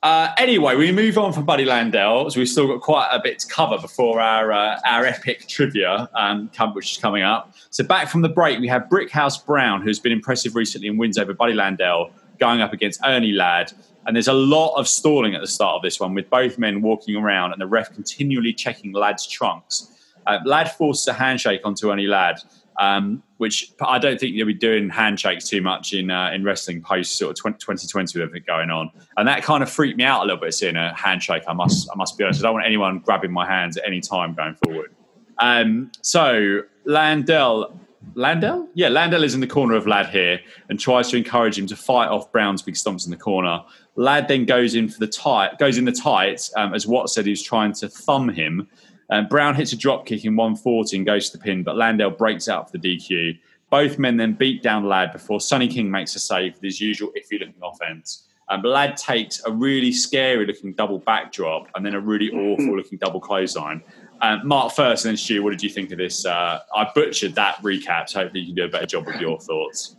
uh, 0.01 0.33
anyway, 0.37 0.75
we 0.75 0.91
move 0.93 1.17
on 1.17 1.33
from 1.33 1.43
Buddy 1.45 1.65
Landell, 1.65 2.29
so 2.29 2.39
we've 2.39 2.47
still 2.47 2.67
got 2.67 2.79
quite 2.79 3.09
a 3.11 3.19
bit 3.21 3.39
to 3.39 3.47
cover 3.47 3.77
before 3.77 4.21
our 4.21 4.53
uh, 4.53 4.79
our 4.85 5.05
epic 5.05 5.47
trivia, 5.47 6.09
um, 6.15 6.49
which 6.73 6.91
is 6.93 6.97
coming 6.97 7.23
up. 7.23 7.53
So 7.69 7.83
back 7.83 8.07
from 8.07 8.21
the 8.21 8.29
break, 8.29 8.59
we 8.59 8.67
have 8.69 8.83
Brickhouse 8.83 9.45
Brown, 9.45 9.81
who's 9.81 9.99
been 9.99 10.13
impressive 10.13 10.55
recently 10.55 10.87
and 10.87 10.97
wins 10.97 11.17
over 11.17 11.33
Buddy 11.33 11.53
Landell 11.53 12.11
going 12.39 12.61
up 12.61 12.71
against 12.71 13.01
Ernie 13.05 13.33
Ladd. 13.33 13.73
And 14.05 14.15
there's 14.15 14.29
a 14.29 14.33
lot 14.33 14.75
of 14.75 14.87
stalling 14.87 15.35
at 15.35 15.41
the 15.41 15.47
start 15.47 15.75
of 15.75 15.81
this 15.81 15.99
one 15.99 16.13
with 16.13 16.29
both 16.29 16.57
men 16.57 16.81
walking 16.81 17.17
around 17.17 17.51
and 17.51 17.61
the 17.61 17.67
ref 17.67 17.93
continually 17.93 18.53
checking 18.53 18.93
Ladd's 18.93 19.27
trunks. 19.27 19.91
Uh, 20.25 20.39
Ladd 20.45 20.71
forces 20.71 21.07
a 21.09 21.13
handshake 21.13 21.61
onto 21.65 21.91
Ernie 21.91 22.07
Ladd, 22.07 22.39
um, 22.79 23.21
which 23.37 23.73
I 23.81 23.99
don't 23.99 24.19
think 24.19 24.33
you'll 24.33 24.47
be 24.47 24.53
doing 24.53 24.89
handshakes 24.89 25.47
too 25.47 25.61
much 25.61 25.93
in 25.93 26.09
uh, 26.09 26.31
in 26.31 26.43
wrestling 26.43 26.81
post 26.81 27.17
sort 27.17 27.31
of 27.31 27.57
2020 27.59 28.17
with 28.17 28.27
everything 28.27 28.45
going 28.47 28.71
on. 28.71 28.89
And 29.17 29.27
that 29.27 29.43
kind 29.43 29.61
of 29.61 29.69
freaked 29.69 29.97
me 29.97 30.05
out 30.05 30.21
a 30.21 30.25
little 30.25 30.39
bit 30.39 30.53
seeing 30.53 30.77
a 30.77 30.95
handshake. 30.95 31.43
I 31.47 31.53
must 31.53 31.89
I 31.91 31.95
must 31.95 32.17
be 32.17 32.23
honest. 32.23 32.39
I 32.39 32.43
don't 32.43 32.53
want 32.53 32.65
anyone 32.65 32.99
grabbing 32.99 33.31
my 33.31 33.45
hands 33.45 33.77
at 33.77 33.85
any 33.85 33.99
time 33.99 34.33
going 34.33 34.55
forward. 34.55 34.95
Um, 35.39 35.91
so 36.01 36.61
Landell 36.85 37.77
Landell? 38.15 38.67
Yeah, 38.73 38.89
Landell 38.89 39.23
is 39.23 39.35
in 39.35 39.41
the 39.41 39.47
corner 39.47 39.75
of 39.75 39.85
Ladd 39.85 40.07
here 40.07 40.39
and 40.69 40.79
tries 40.79 41.09
to 41.09 41.17
encourage 41.17 41.57
him 41.57 41.67
to 41.67 41.75
fight 41.75 42.07
off 42.07 42.31
Brown's 42.31 42.61
big 42.61 42.75
stomps 42.75 43.05
in 43.05 43.11
the 43.11 43.17
corner. 43.17 43.61
Ladd 43.95 44.27
then 44.27 44.45
goes 44.45 44.75
in 44.75 44.87
for 44.87 44.99
the 44.99 45.07
tight, 45.07 45.57
goes 45.59 45.77
in 45.77 45.85
the 45.85 45.91
tight, 45.91 46.49
um, 46.55 46.73
as 46.73 46.87
Watt 46.87 47.09
said 47.09 47.25
he 47.25 47.31
was 47.31 47.43
trying 47.43 47.73
to 47.73 47.89
thumb 47.89 48.29
him. 48.29 48.67
Um, 49.09 49.27
Brown 49.27 49.55
hits 49.55 49.73
a 49.73 49.77
drop 49.77 50.05
kick 50.05 50.25
in 50.25 50.35
140 50.35 50.97
and 50.97 51.05
goes 51.05 51.29
to 51.29 51.37
the 51.37 51.43
pin, 51.43 51.63
but 51.63 51.75
Landell 51.75 52.11
breaks 52.11 52.47
out 52.47 52.69
for 52.69 52.77
the 52.77 52.97
DQ. 52.97 53.37
Both 53.69 53.99
men 53.99 54.17
then 54.17 54.33
beat 54.33 54.63
down 54.63 54.85
Ladd 54.85 55.13
before 55.13 55.39
Sonny 55.39 55.67
King 55.67 55.89
makes 55.91 56.15
a 56.15 56.19
save 56.19 56.55
with 56.55 56.63
his 56.63 56.81
usual 56.81 57.11
iffy 57.17 57.39
looking 57.39 57.55
offense. 57.61 58.27
Um, 58.49 58.63
Ladd 58.63 58.97
takes 58.97 59.43
a 59.45 59.51
really 59.51 59.91
scary 59.91 60.45
looking 60.45 60.73
double 60.73 60.99
backdrop 60.99 61.67
and 61.75 61.85
then 61.85 61.93
a 61.93 61.99
really 61.99 62.31
awful 62.31 62.75
looking 62.75 62.97
double 62.97 63.19
clothesline. 63.19 63.83
Um, 64.21 64.41
Mark, 64.43 64.73
first, 64.73 65.05
and 65.05 65.11
then 65.11 65.17
Stu, 65.17 65.43
what 65.43 65.51
did 65.51 65.61
you 65.61 65.69
think 65.69 65.91
of 65.91 65.97
this? 65.99 66.25
Uh, 66.25 66.59
I 66.75 66.89
butchered 66.93 67.35
that 67.35 67.57
recap, 67.57 68.09
so 68.09 68.19
hopefully 68.19 68.41
you 68.41 68.47
can 68.47 68.55
do 68.55 68.65
a 68.65 68.67
better 68.67 68.87
job 68.87 69.05
with 69.05 69.21
your 69.21 69.39
thoughts. 69.39 69.95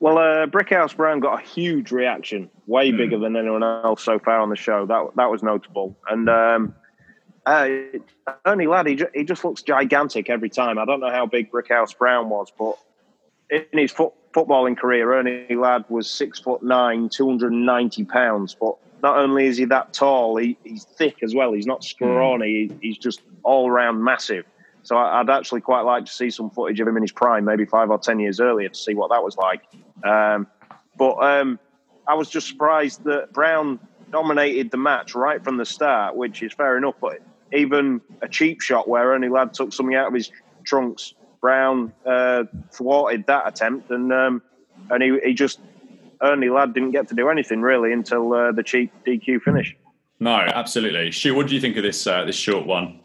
Well, 0.00 0.18
uh, 0.18 0.46
Brickhouse 0.46 0.96
Brown 0.96 1.20
got 1.20 1.40
a 1.40 1.46
huge 1.46 1.90
reaction, 1.90 2.50
way 2.66 2.90
mm. 2.90 2.96
bigger 2.96 3.18
than 3.18 3.36
anyone 3.36 3.62
else 3.62 4.02
so 4.02 4.18
far 4.18 4.40
on 4.40 4.50
the 4.50 4.56
show. 4.56 4.84
That 4.86 5.10
that 5.16 5.30
was 5.30 5.42
notable. 5.42 5.96
And 6.08 6.28
um, 6.28 6.74
uh, 7.46 7.68
Ernie 8.44 8.66
Ladd, 8.66 8.88
he, 8.88 9.00
he 9.14 9.24
just 9.24 9.44
looks 9.44 9.62
gigantic 9.62 10.28
every 10.28 10.50
time. 10.50 10.78
I 10.78 10.84
don't 10.84 11.00
know 11.00 11.10
how 11.10 11.26
big 11.26 11.50
Brickhouse 11.50 11.96
Brown 11.96 12.28
was, 12.28 12.52
but 12.58 12.76
in 13.50 13.78
his 13.78 13.92
foot, 13.92 14.12
footballing 14.32 14.76
career, 14.76 15.14
Ernie 15.14 15.54
Ladd 15.54 15.84
was 15.88 16.10
six 16.10 16.40
foot 16.40 16.62
nine, 16.62 17.08
290 17.08 18.04
pounds. 18.04 18.56
But 18.58 18.74
not 19.02 19.16
only 19.16 19.46
is 19.46 19.56
he 19.56 19.64
that 19.66 19.92
tall, 19.92 20.36
he, 20.36 20.58
he's 20.64 20.84
thick 20.84 21.22
as 21.22 21.34
well. 21.34 21.52
He's 21.52 21.66
not 21.66 21.84
scrawny. 21.84 22.68
Mm. 22.68 22.78
he's 22.82 22.98
just 22.98 23.22
all 23.44 23.70
around 23.70 24.02
massive. 24.02 24.44
So 24.82 24.96
I'd 24.96 25.30
actually 25.30 25.60
quite 25.60 25.80
like 25.82 26.04
to 26.04 26.12
see 26.12 26.30
some 26.30 26.50
footage 26.50 26.78
of 26.80 26.86
him 26.86 26.96
in 26.96 27.02
his 27.02 27.12
prime, 27.12 27.44
maybe 27.44 27.64
five 27.64 27.90
or 27.90 27.98
ten 27.98 28.20
years 28.20 28.40
earlier, 28.40 28.68
to 28.68 28.74
see 28.74 28.94
what 28.94 29.10
that 29.10 29.22
was 29.22 29.36
like. 29.36 29.62
Um, 30.04 30.46
but 30.96 31.14
um, 31.18 31.58
I 32.06 32.14
was 32.14 32.28
just 32.28 32.48
surprised 32.48 33.04
that 33.04 33.32
Brown 33.32 33.80
dominated 34.12 34.70
the 34.70 34.76
match 34.76 35.14
right 35.14 35.42
from 35.42 35.56
the 35.56 35.64
start, 35.64 36.14
which 36.14 36.42
is 36.42 36.52
fair 36.52 36.76
enough. 36.76 36.94
But 37.00 37.20
even 37.52 38.00
a 38.22 38.28
cheap 38.28 38.60
shot 38.60 38.88
where 38.88 39.12
Ernie 39.12 39.28
Ladd 39.28 39.54
took 39.54 39.72
something 39.72 39.94
out 39.94 40.08
of 40.08 40.14
his 40.14 40.30
trunks, 40.64 41.14
Brown 41.40 41.92
uh, 42.04 42.44
thwarted 42.72 43.26
that 43.26 43.46
attempt, 43.46 43.90
and 43.90 44.12
um, 44.12 44.42
and 44.90 45.02
he, 45.02 45.18
he 45.24 45.34
just 45.34 45.60
Ernie 46.22 46.48
Ladd 46.48 46.74
didn't 46.74 46.92
get 46.92 47.08
to 47.08 47.14
do 47.14 47.28
anything 47.28 47.60
really 47.60 47.92
until 47.92 48.32
uh, 48.32 48.52
the 48.52 48.62
cheap 48.62 48.92
DQ 49.06 49.42
finish. 49.42 49.76
No, 50.18 50.34
absolutely. 50.34 51.12
Stu, 51.12 51.34
what 51.34 51.46
do 51.46 51.54
you 51.54 51.60
think 51.60 51.76
of 51.76 51.82
this 51.82 52.06
uh, 52.06 52.24
this 52.24 52.36
short 52.36 52.66
one? 52.66 53.00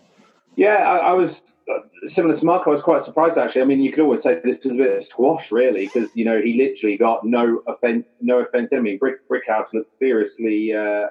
Yeah, 0.55 0.75
I, 0.75 0.97
I 0.97 1.13
was 1.13 1.31
uh, 1.69 2.09
similar 2.15 2.37
to 2.37 2.45
Mark. 2.45 2.63
I 2.67 2.71
was 2.71 2.81
quite 2.81 3.05
surprised 3.05 3.37
actually. 3.37 3.61
I 3.61 3.65
mean, 3.65 3.81
you 3.81 3.91
could 3.91 4.01
always 4.01 4.23
say 4.23 4.39
this 4.43 4.63
was 4.63 4.73
a 4.73 4.75
bit 4.75 4.97
of 4.97 5.07
squash, 5.09 5.51
really, 5.51 5.85
because 5.85 6.09
you 6.13 6.25
know 6.25 6.41
he 6.41 6.57
literally 6.57 6.97
got 6.97 7.25
no 7.25 7.61
offense, 7.67 8.05
no 8.21 8.39
offense. 8.39 8.69
I 8.73 8.79
mean, 8.79 8.97
Brick 8.97 9.27
Brickhouse 9.29 9.67
looked 9.73 9.97
seriously, 9.99 10.73
uh, 10.73 11.07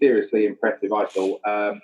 seriously 0.00 0.46
impressive. 0.46 0.92
I 0.92 1.06
thought. 1.06 1.40
Um, 1.44 1.80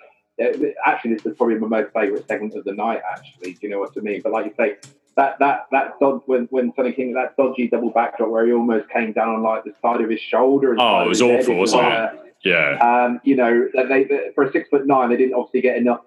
actually, 0.85 1.15
this 1.15 1.25
is 1.25 1.37
probably 1.37 1.55
my 1.55 1.67
most 1.67 1.93
favourite 1.93 2.27
segment 2.27 2.55
of 2.55 2.63
the 2.63 2.73
night. 2.73 3.01
Actually, 3.09 3.53
do 3.53 3.59
you 3.61 3.69
know 3.69 3.79
what 3.79 3.91
I 3.97 3.99
mean? 4.01 4.21
But 4.21 4.31
like 4.31 4.45
you 4.45 4.53
say, 4.57 4.77
that 5.15 5.37
that 5.39 5.67
that 5.71 5.99
dod 5.99 6.21
when 6.25 6.45
when 6.45 6.73
Sonny 6.75 6.93
King 6.93 7.13
that 7.13 7.35
dodgy 7.35 7.67
double 7.67 7.89
backdrop 7.89 8.29
where 8.29 8.45
he 8.45 8.53
almost 8.53 8.89
came 8.89 9.11
down 9.11 9.29
on 9.35 9.43
like 9.43 9.63
the 9.63 9.73
side 9.81 10.01
of 10.01 10.09
his 10.09 10.21
shoulder. 10.21 10.75
oh, 10.79 11.03
it 11.03 11.07
was 11.07 11.21
awful, 11.21 11.55
wasn't 11.55 11.83
it? 11.83 12.35
Yeah. 12.43 12.77
Um, 12.77 13.19
you 13.23 13.35
know, 13.35 13.67
they, 13.73 14.05
they, 14.05 14.31
for 14.33 14.45
a 14.45 14.51
six 14.51 14.69
foot 14.69 14.87
nine, 14.87 15.09
they 15.09 15.17
didn't 15.17 15.33
obviously 15.33 15.61
get 15.61 15.77
enough 15.77 16.01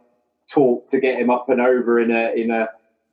talk 0.50 0.90
to 0.90 1.00
get 1.00 1.18
him 1.18 1.30
up 1.30 1.48
and 1.48 1.60
over 1.60 2.00
in 2.00 2.10
a 2.10 2.32
in 2.34 2.50
a 2.50 2.68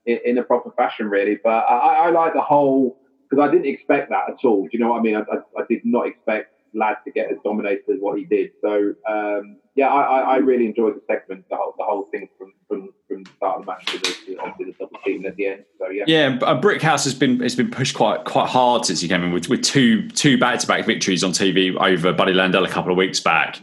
in 0.06 0.38
a 0.38 0.44
proper 0.44 0.72
fashion, 0.72 1.10
really. 1.10 1.38
But 1.44 1.66
I, 1.70 2.08
I 2.08 2.10
like 2.12 2.34
the 2.34 2.42
whole 2.42 2.98
because 3.30 3.48
I 3.48 3.52
didn't 3.52 3.68
expect 3.68 4.10
that 4.10 4.30
at 4.30 4.46
all. 4.46 4.64
Do 4.64 4.70
you 4.72 4.80
know 4.80 4.90
what 4.90 5.00
I 5.00 5.02
mean? 5.02 5.16
I, 5.16 5.20
I, 5.20 5.62
I, 5.62 5.66
did 5.70 5.86
not 5.86 6.08
expect 6.08 6.54
Ladd 6.74 6.98
to 7.06 7.12
get 7.12 7.32
as 7.32 7.38
dominated 7.44 7.84
as 7.90 7.98
what 8.00 8.18
he 8.18 8.26
did. 8.26 8.52
So 8.62 8.94
um, 9.08 9.58
yeah, 9.80 9.88
I, 9.88 10.20
I, 10.20 10.38
really 10.38 10.66
enjoyed 10.66 10.96
the 10.96 11.02
segment, 11.08 11.48
the 11.50 11.56
whole 11.56 11.74
the 11.78 11.86
whole 11.86 12.04
thing 12.12 12.28
from 12.38 12.52
from, 12.68 12.90
from 13.08 13.24
the 13.24 13.30
start 13.38 13.60
of 13.60 13.66
the 13.66 13.72
match 13.72 13.86
to 13.86 13.98
the, 13.98 14.38
obviously 14.38 14.66
the 14.66 14.78
double 14.78 15.00
team 15.06 15.26
at 15.26 15.38
the 15.38 15.48
end. 15.48 15.64
So 15.78 15.88
yeah, 15.88 16.04
yeah. 16.06 16.38
Brickhouse 16.38 17.06
has 17.06 17.14
been 17.14 17.40
has 17.40 17.56
been 17.56 17.72
pushed 17.72 17.96
quite 17.96 18.26
quite 18.26 18.50
hard 18.50 18.86
since 18.86 19.00
he 19.00 19.08
came 19.08 19.24
in 19.24 19.32
with, 19.32 19.48
with 19.48 19.64
two 19.64 20.10
two 20.10 20.38
back 20.38 20.60
to 20.60 20.68
back 20.68 20.86
victories 20.86 21.24
on 21.24 21.32
TV 21.32 21.74
over 21.80 22.12
Buddy 22.12 22.34
Landel 22.34 22.66
a 22.66 22.70
couple 22.70 22.92
of 22.92 22.98
weeks 22.98 23.22
back. 23.22 23.62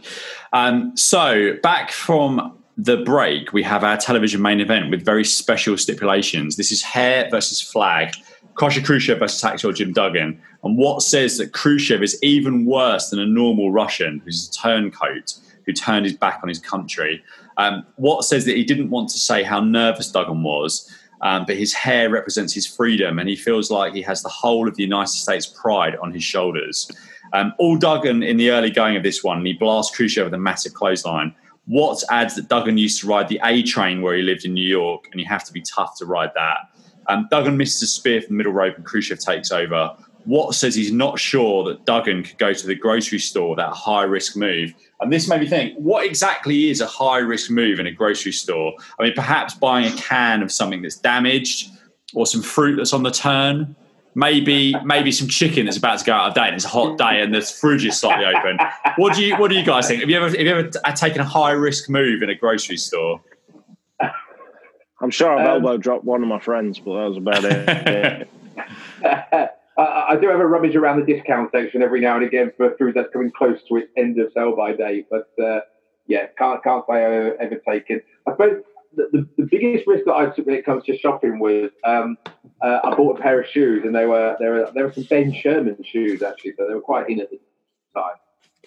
Um, 0.53 0.97
so 0.97 1.53
back 1.61 1.91
from 1.91 2.57
the 2.77 2.97
break, 2.97 3.53
we 3.53 3.61
have 3.61 3.83
our 3.83 3.97
television 3.97 4.41
main 4.41 4.59
event 4.59 4.89
with 4.89 5.05
very 5.05 5.23
special 5.23 5.77
stipulations. 5.77 6.55
This 6.55 6.71
is 6.71 6.81
hair 6.81 7.27
versus 7.29 7.61
flag. 7.61 8.15
Kostya 8.55 8.83
Khrushchev 8.83 9.19
versus 9.19 9.39
Hacksaw 9.39 9.75
Jim 9.75 9.93
Duggan. 9.93 10.41
And 10.63 10.79
Watts 10.79 11.07
says 11.07 11.37
that 11.37 11.53
Khrushchev 11.53 12.01
is 12.01 12.17
even 12.23 12.65
worse 12.65 13.11
than 13.11 13.19
a 13.19 13.25
normal 13.25 13.71
Russian 13.71 14.19
who's 14.25 14.49
a 14.49 14.51
turncoat 14.51 15.35
who 15.67 15.73
turned 15.73 16.05
his 16.05 16.15
back 16.15 16.39
on 16.41 16.49
his 16.49 16.59
country. 16.59 17.23
Um, 17.57 17.85
Watts 17.97 18.29
says 18.29 18.45
that 18.45 18.55
he 18.55 18.63
didn't 18.63 18.89
want 18.89 19.09
to 19.09 19.19
say 19.19 19.43
how 19.43 19.59
nervous 19.59 20.09
Duggan 20.09 20.41
was, 20.41 20.91
um, 21.21 21.45
but 21.45 21.57
his 21.57 21.73
hair 21.73 22.09
represents 22.09 22.53
his 22.53 22.65
freedom, 22.65 23.19
and 23.19 23.29
he 23.29 23.35
feels 23.35 23.69
like 23.69 23.93
he 23.93 24.01
has 24.03 24.23
the 24.23 24.29
whole 24.29 24.67
of 24.67 24.75
the 24.75 24.83
United 24.83 25.11
States 25.11 25.45
pride 25.45 25.95
on 25.97 26.11
his 26.11 26.23
shoulders. 26.23 26.89
Um, 27.33 27.53
all 27.59 27.77
Duggan 27.77 28.23
in 28.23 28.37
the 28.37 28.51
early 28.51 28.71
going 28.71 28.95
of 28.95 29.03
this 29.03 29.23
one, 29.23 29.45
he 29.45 29.53
blasts 29.53 29.95
Khrushchev 29.95 30.25
with 30.25 30.33
a 30.33 30.39
massive 30.39 30.73
clothesline. 30.73 31.35
Watts 31.67 32.05
adds 32.09 32.35
that 32.35 32.47
Duggan 32.47 32.77
used 32.77 33.01
to 33.01 33.07
ride 33.07 33.27
the 33.27 33.41
A 33.43 33.61
train 33.61 34.01
where 34.01 34.15
he 34.15 34.21
lived 34.21 34.45
in 34.45 34.53
New 34.53 34.67
York, 34.67 35.09
and 35.11 35.19
you 35.19 35.27
have 35.27 35.43
to 35.43 35.51
be 35.51 35.61
tough 35.61 35.97
to 35.97 36.05
ride 36.05 36.31
that. 36.35 36.59
Um, 37.07 37.27
Duggan 37.29 37.57
misses 37.57 37.81
a 37.81 37.87
spear 37.87 38.21
from 38.21 38.35
the 38.35 38.37
middle 38.37 38.53
rope, 38.53 38.77
and 38.77 38.85
Khrushchev 38.85 39.19
takes 39.19 39.51
over. 39.51 39.97
Watts 40.27 40.57
says 40.57 40.75
he's 40.75 40.91
not 40.91 41.17
sure 41.17 41.63
that 41.63 41.85
Duggan 41.85 42.23
could 42.23 42.37
go 42.37 42.51
to 42.51 42.67
the 42.67 42.75
grocery 42.75 43.19
store, 43.19 43.55
that 43.55 43.69
high 43.69 44.03
risk 44.03 44.35
move. 44.35 44.73
And 44.99 45.11
this 45.11 45.29
made 45.29 45.39
me 45.39 45.47
think, 45.47 45.75
what 45.77 46.05
exactly 46.05 46.69
is 46.69 46.81
a 46.81 46.85
high 46.85 47.19
risk 47.19 47.49
move 47.49 47.79
in 47.79 47.87
a 47.87 47.91
grocery 47.91 48.33
store? 48.33 48.73
I 48.99 49.03
mean, 49.03 49.13
perhaps 49.15 49.53
buying 49.53 49.91
a 49.91 49.95
can 49.95 50.43
of 50.43 50.51
something 50.51 50.81
that's 50.81 50.97
damaged 50.97 51.71
or 52.13 52.25
some 52.25 52.41
fruit 52.41 52.75
that's 52.75 52.91
on 52.91 53.03
the 53.03 53.11
turn. 53.11 53.75
Maybe 54.15 54.75
maybe 54.83 55.11
some 55.11 55.27
chicken 55.27 55.65
that's 55.65 55.77
about 55.77 55.99
to 55.99 56.05
go 56.05 56.11
out 56.11 56.29
of 56.29 56.33
date 56.33 56.47
and 56.47 56.55
it's 56.55 56.65
a 56.65 56.69
hot 56.69 56.97
day 56.97 57.21
and 57.21 57.33
the 57.33 57.41
fridge 57.41 57.85
is 57.85 57.99
slightly 57.99 58.25
open. 58.25 58.57
What 58.95 59.13
do 59.13 59.23
you 59.23 59.37
what 59.37 59.51
do 59.51 59.55
you 59.55 59.63
guys 59.63 59.87
think? 59.87 59.99
Have 59.99 60.09
you 60.09 60.17
ever 60.17 60.25
have 60.25 60.39
you 60.39 60.49
ever 60.49 60.71
taken 60.95 61.21
a 61.21 61.25
high 61.25 61.51
risk 61.51 61.87
move 61.87 62.23
in 62.23 62.29
a 62.31 62.35
grocery 62.35 62.77
store? 62.77 63.21
I'm 64.99 65.11
sure 65.11 65.31
I've 65.37 65.45
um, 65.45 65.63
elbow 65.63 65.77
dropped 65.77 66.03
one 66.03 66.23
of 66.23 66.27
my 66.27 66.39
friends, 66.39 66.79
but 66.79 66.99
that 66.99 67.09
was 67.09 67.17
about 67.17 67.43
it. 67.43 68.29
I, 69.77 70.05
I, 70.09 70.15
do 70.15 70.27
have 70.29 70.39
a 70.39 70.45
rummage 70.45 70.75
around 70.75 70.99
the 70.99 71.13
discount 71.13 71.51
section 71.51 71.81
every 71.81 72.01
now 72.01 72.15
and 72.15 72.25
again 72.25 72.51
for 72.57 72.75
food 72.77 72.95
that's 72.95 73.11
coming 73.13 73.31
close 73.31 73.59
to 73.69 73.77
its 73.77 73.91
end 73.95 74.19
of 74.19 74.31
sale 74.33 74.55
by 74.55 74.73
date. 74.73 75.07
But 75.09 75.29
uh, 75.43 75.59
yeah, 76.07 76.27
can't 76.37 76.63
can't 76.63 76.83
say 76.89 77.05
I've 77.05 77.33
ever 77.39 77.61
taken. 77.67 78.01
I 78.27 78.31
suppose 78.31 78.63
the, 78.95 79.09
the, 79.11 79.27
the, 79.37 79.47
biggest 79.49 79.85
risk 79.85 80.05
that 80.05 80.15
I 80.15 80.25
took 80.27 80.45
when 80.45 80.55
it 80.55 80.65
comes 80.65 80.83
to 80.85 80.97
shopping 80.97 81.39
was 81.39 81.69
um, 81.83 82.17
uh, 82.61 82.79
I 82.83 82.95
bought 82.95 83.19
a 83.19 83.21
pair 83.21 83.41
of 83.41 83.47
shoes 83.47 83.83
and 83.85 83.93
they 83.93 84.05
were 84.05 84.35
there 84.39 84.51
were 84.53 84.71
there 84.73 84.85
were 84.85 84.93
some 84.93 85.03
Ben 85.03 85.33
Sherman 85.33 85.77
shoes 85.83 86.23
actually, 86.23 86.53
so 86.57 86.67
they 86.67 86.73
were 86.73 86.81
quite 86.81 87.09
in 87.09 87.21
at 87.21 87.29
the 87.29 87.39
time. 87.95 88.13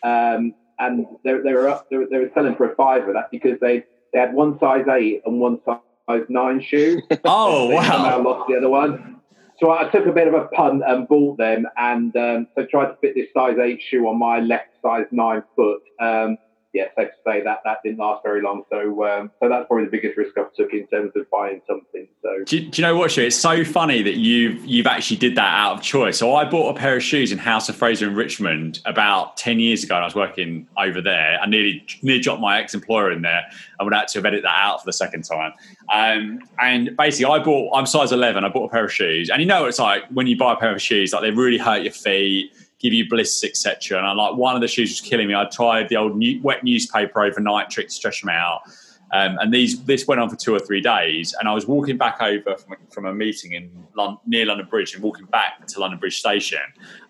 Um, 0.03 0.55
and 0.79 1.07
they, 1.25 1.35
they 1.45 1.53
were 1.53 1.69
up, 1.69 1.91
they 1.91 1.97
were, 1.99 2.07
they 2.11 2.19
were 2.19 2.31
selling 2.35 2.57
for 2.57 2.73
a 2.73 2.75
fiver. 2.75 3.13
That's 3.13 3.29
because 3.31 3.59
they 3.61 3.85
they 4.13 4.19
had 4.19 4.33
one 4.33 4.59
size 4.59 4.87
eight 4.89 5.23
and 5.25 5.41
one 5.41 5.61
size 5.65 6.25
nine 6.29 6.63
shoe. 6.63 7.03
oh 7.25 7.71
wow! 7.71 8.05
I 8.05 8.17
lost 8.17 8.49
the 8.49 8.57
other 8.57 8.69
one. 8.69 9.20
So 9.61 9.71
I 9.71 9.91
took 9.91 10.07
a 10.07 10.13
bit 10.13 10.27
of 10.27 10.33
a 10.33 10.47
punt 10.49 10.83
and 10.87 11.07
bought 11.07 11.37
them, 11.37 11.67
and 11.77 12.17
um, 12.17 12.47
so 12.57 12.65
tried 12.65 12.87
to 12.87 12.97
fit 13.03 13.15
this 13.15 13.29
size 13.35 13.59
eight 13.63 13.81
shoe 13.89 14.09
on 14.09 14.19
my 14.19 14.41
left 14.41 14.71
size 14.81 15.05
nine 15.11 15.43
foot. 15.55 15.83
Um, 16.01 16.39
yeah, 16.73 16.85
safe 16.97 17.09
to 17.09 17.16
say 17.27 17.43
that 17.43 17.62
that 17.64 17.79
didn't 17.85 17.99
last 17.99 18.23
very 18.23 18.43
long. 18.43 18.62
So, 18.71 19.05
um, 19.05 19.33
so 19.43 19.49
that's 19.49 19.66
probably 19.66 19.87
the 19.87 19.91
biggest 19.91 20.16
risk 20.16 20.39
I've 20.39 20.53
took 20.55 20.73
in 20.73 20.87
terms 20.87 21.11
of 21.16 21.29
buying 21.29 21.61
something. 21.66 22.07
So, 22.23 22.45
do, 22.47 22.61
do 22.61 22.81
you 22.81 22.87
know 22.87 22.97
what? 22.97 23.11
Stu? 23.11 23.23
It's 23.23 23.35
so 23.35 23.64
funny 23.64 24.03
that 24.03 24.16
you've 24.16 24.64
you've 24.64 24.87
actually 24.87 25.16
did 25.16 25.35
that 25.35 25.53
out 25.53 25.79
of 25.79 25.83
choice. 25.83 26.18
So, 26.18 26.37
I 26.37 26.45
bought 26.45 26.77
a 26.77 26.79
pair 26.79 26.97
of 26.97 27.03
shoes 27.03 27.33
in 27.33 27.39
House 27.39 27.68
of 27.68 27.75
Fraser 27.75 28.07
in 28.07 28.14
Richmond 28.14 28.81
about 28.87 29.37
ten 29.37 29.59
years 29.59 29.83
ago, 29.83 29.97
and 29.97 30.05
I 30.05 30.07
was 30.07 30.14
working 30.14 30.68
over 30.79 31.01
there. 31.01 31.41
I 31.41 31.47
nearly 31.47 31.85
nearly 32.03 32.23
dropped 32.23 32.41
my 32.41 32.61
ex 32.61 32.73
employer 32.73 33.11
in 33.11 33.23
there. 33.23 33.43
I 33.81 33.83
would 33.83 33.93
have 33.93 34.07
to 34.07 34.18
have 34.18 34.27
edited 34.27 34.45
that 34.45 34.57
out 34.57 34.81
for 34.81 34.87
the 34.87 34.93
second 34.93 35.25
time. 35.25 35.53
Um, 35.93 36.39
and 36.61 36.97
basically, 36.97 37.33
I 37.33 37.43
bought. 37.43 37.77
I'm 37.77 37.87
size 37.87 38.12
eleven. 38.12 38.45
I 38.45 38.49
bought 38.49 38.66
a 38.66 38.71
pair 38.71 38.85
of 38.85 38.93
shoes, 38.93 39.29
and 39.29 39.43
you 39.43 39.47
know, 39.47 39.66
it's 39.66 39.81
like 39.81 40.05
when 40.11 40.29
you 40.29 40.39
buy 40.39 40.53
a 40.53 40.57
pair 40.57 40.73
of 40.73 40.81
shoes, 40.81 41.12
like 41.12 41.23
they 41.23 41.33
really 41.33 41.59
hurt 41.59 41.83
your 41.83 41.93
feet 41.93 42.53
give 42.81 42.93
you 42.93 43.09
bliss, 43.09 43.45
etc. 43.45 43.99
And 43.99 44.07
I 44.07 44.12
like 44.12 44.35
one 44.37 44.55
of 44.55 44.61
the 44.61 44.68
shoes 44.68 44.91
was 44.91 45.01
killing 45.01 45.28
me. 45.28 45.35
I 45.35 45.45
tried 45.45 45.89
the 45.89 45.97
old 45.97 46.16
new, 46.16 46.41
wet 46.43 46.64
newspaper 46.64 47.22
overnight 47.22 47.70
trick 47.70 47.89
to 47.89 47.95
stretch 47.95 48.22
them 48.22 48.31
out. 48.31 48.62
Um, 49.12 49.39
and 49.41 49.53
these 49.53 49.83
this 49.85 50.07
went 50.07 50.20
on 50.20 50.31
for 50.31 50.37
two 50.37 50.55
or 50.55 50.61
three 50.61 50.81
days. 50.81 51.35
And 51.39 51.49
I 51.49 51.53
was 51.53 51.66
walking 51.66 51.99
back 51.99 52.22
over 52.22 52.57
from, 52.57 52.76
from 52.91 53.07
a 53.07 53.14
meeting 53.14 53.53
in 53.53 53.70
London, 53.95 54.18
near 54.26 54.47
London 54.47 54.66
Bridge 54.68 54.95
and 54.95 55.03
walking 55.03 55.26
back 55.26 55.66
to 55.66 55.81
London 55.81 55.99
Bridge 55.99 56.18
Station. 56.18 56.61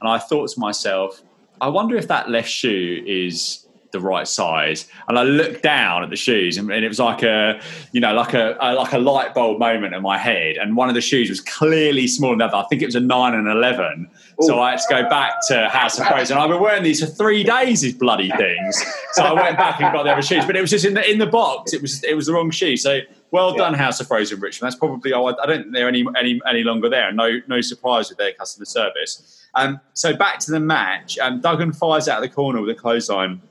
And 0.00 0.10
I 0.10 0.18
thought 0.18 0.50
to 0.50 0.60
myself, 0.60 1.22
I 1.60 1.68
wonder 1.68 1.96
if 1.96 2.08
that 2.08 2.30
left 2.30 2.48
shoe 2.48 3.02
is 3.06 3.66
the 3.92 4.00
right 4.00 4.26
size. 4.26 4.88
And 5.08 5.18
I 5.18 5.22
looked 5.22 5.62
down 5.62 6.02
at 6.02 6.10
the 6.10 6.16
shoes, 6.16 6.56
and, 6.56 6.70
and 6.70 6.84
it 6.84 6.88
was 6.88 6.98
like 6.98 7.22
a, 7.22 7.60
you 7.92 8.00
know, 8.00 8.14
like 8.14 8.34
a, 8.34 8.56
a, 8.60 8.74
like 8.74 8.92
a 8.92 8.98
light 8.98 9.34
bulb 9.34 9.58
moment 9.58 9.94
in 9.94 10.02
my 10.02 10.18
head. 10.18 10.56
And 10.56 10.76
one 10.76 10.88
of 10.88 10.94
the 10.94 11.00
shoes 11.00 11.28
was 11.28 11.40
clearly 11.40 12.06
smaller 12.06 12.32
than 12.32 12.38
the 12.38 12.44
other. 12.46 12.56
I 12.56 12.64
think 12.68 12.82
it 12.82 12.86
was 12.86 12.94
a 12.94 13.00
nine 13.00 13.34
and 13.34 13.48
eleven. 13.48 14.08
Ooh. 14.42 14.46
So 14.46 14.60
I 14.60 14.72
had 14.72 14.80
to 14.80 14.86
go 14.88 15.08
back 15.08 15.46
to 15.48 15.68
House 15.68 15.98
of 15.98 16.06
and 16.06 16.32
I've 16.32 16.48
been 16.48 16.60
wearing 16.60 16.82
these 16.82 17.00
for 17.00 17.06
three 17.06 17.44
days. 17.44 17.80
These 17.80 17.94
bloody 17.94 18.30
things. 18.30 18.82
So 19.12 19.24
I 19.24 19.32
went 19.32 19.56
back 19.56 19.80
and 19.80 19.92
got 19.92 20.04
the 20.04 20.12
other 20.12 20.22
shoes, 20.22 20.44
but 20.44 20.56
it 20.56 20.60
was 20.60 20.70
just 20.70 20.84
in 20.84 20.94
the 20.94 21.10
in 21.10 21.18
the 21.18 21.26
box. 21.26 21.72
It 21.72 21.82
was 21.82 22.02
it 22.04 22.14
was 22.14 22.26
the 22.26 22.32
wrong 22.32 22.50
shoe. 22.50 22.76
So 22.76 23.00
well 23.30 23.54
done, 23.54 23.74
House 23.74 24.00
of 24.00 24.08
Fraser 24.08 24.34
in 24.34 24.40
Richmond. 24.40 24.72
That's 24.72 24.78
probably 24.78 25.12
oh, 25.12 25.26
I 25.26 25.46
don't 25.46 25.62
think 25.62 25.72
they're 25.72 25.88
any 25.88 26.04
any 26.18 26.40
any 26.48 26.62
longer 26.62 26.88
there. 26.88 27.12
No 27.12 27.38
no 27.48 27.60
surprise 27.60 28.08
with 28.08 28.18
their 28.18 28.32
customer 28.32 28.64
service. 28.64 29.46
Um, 29.54 29.80
so 29.94 30.16
back 30.16 30.38
to 30.40 30.50
the 30.50 30.60
match. 30.60 31.18
Um, 31.18 31.40
Duggan 31.40 31.72
fires 31.72 32.08
out 32.08 32.22
of 32.22 32.28
the 32.28 32.34
corner 32.34 32.60
with 32.60 32.70
a 32.70 32.80
clothesline 32.80 33.42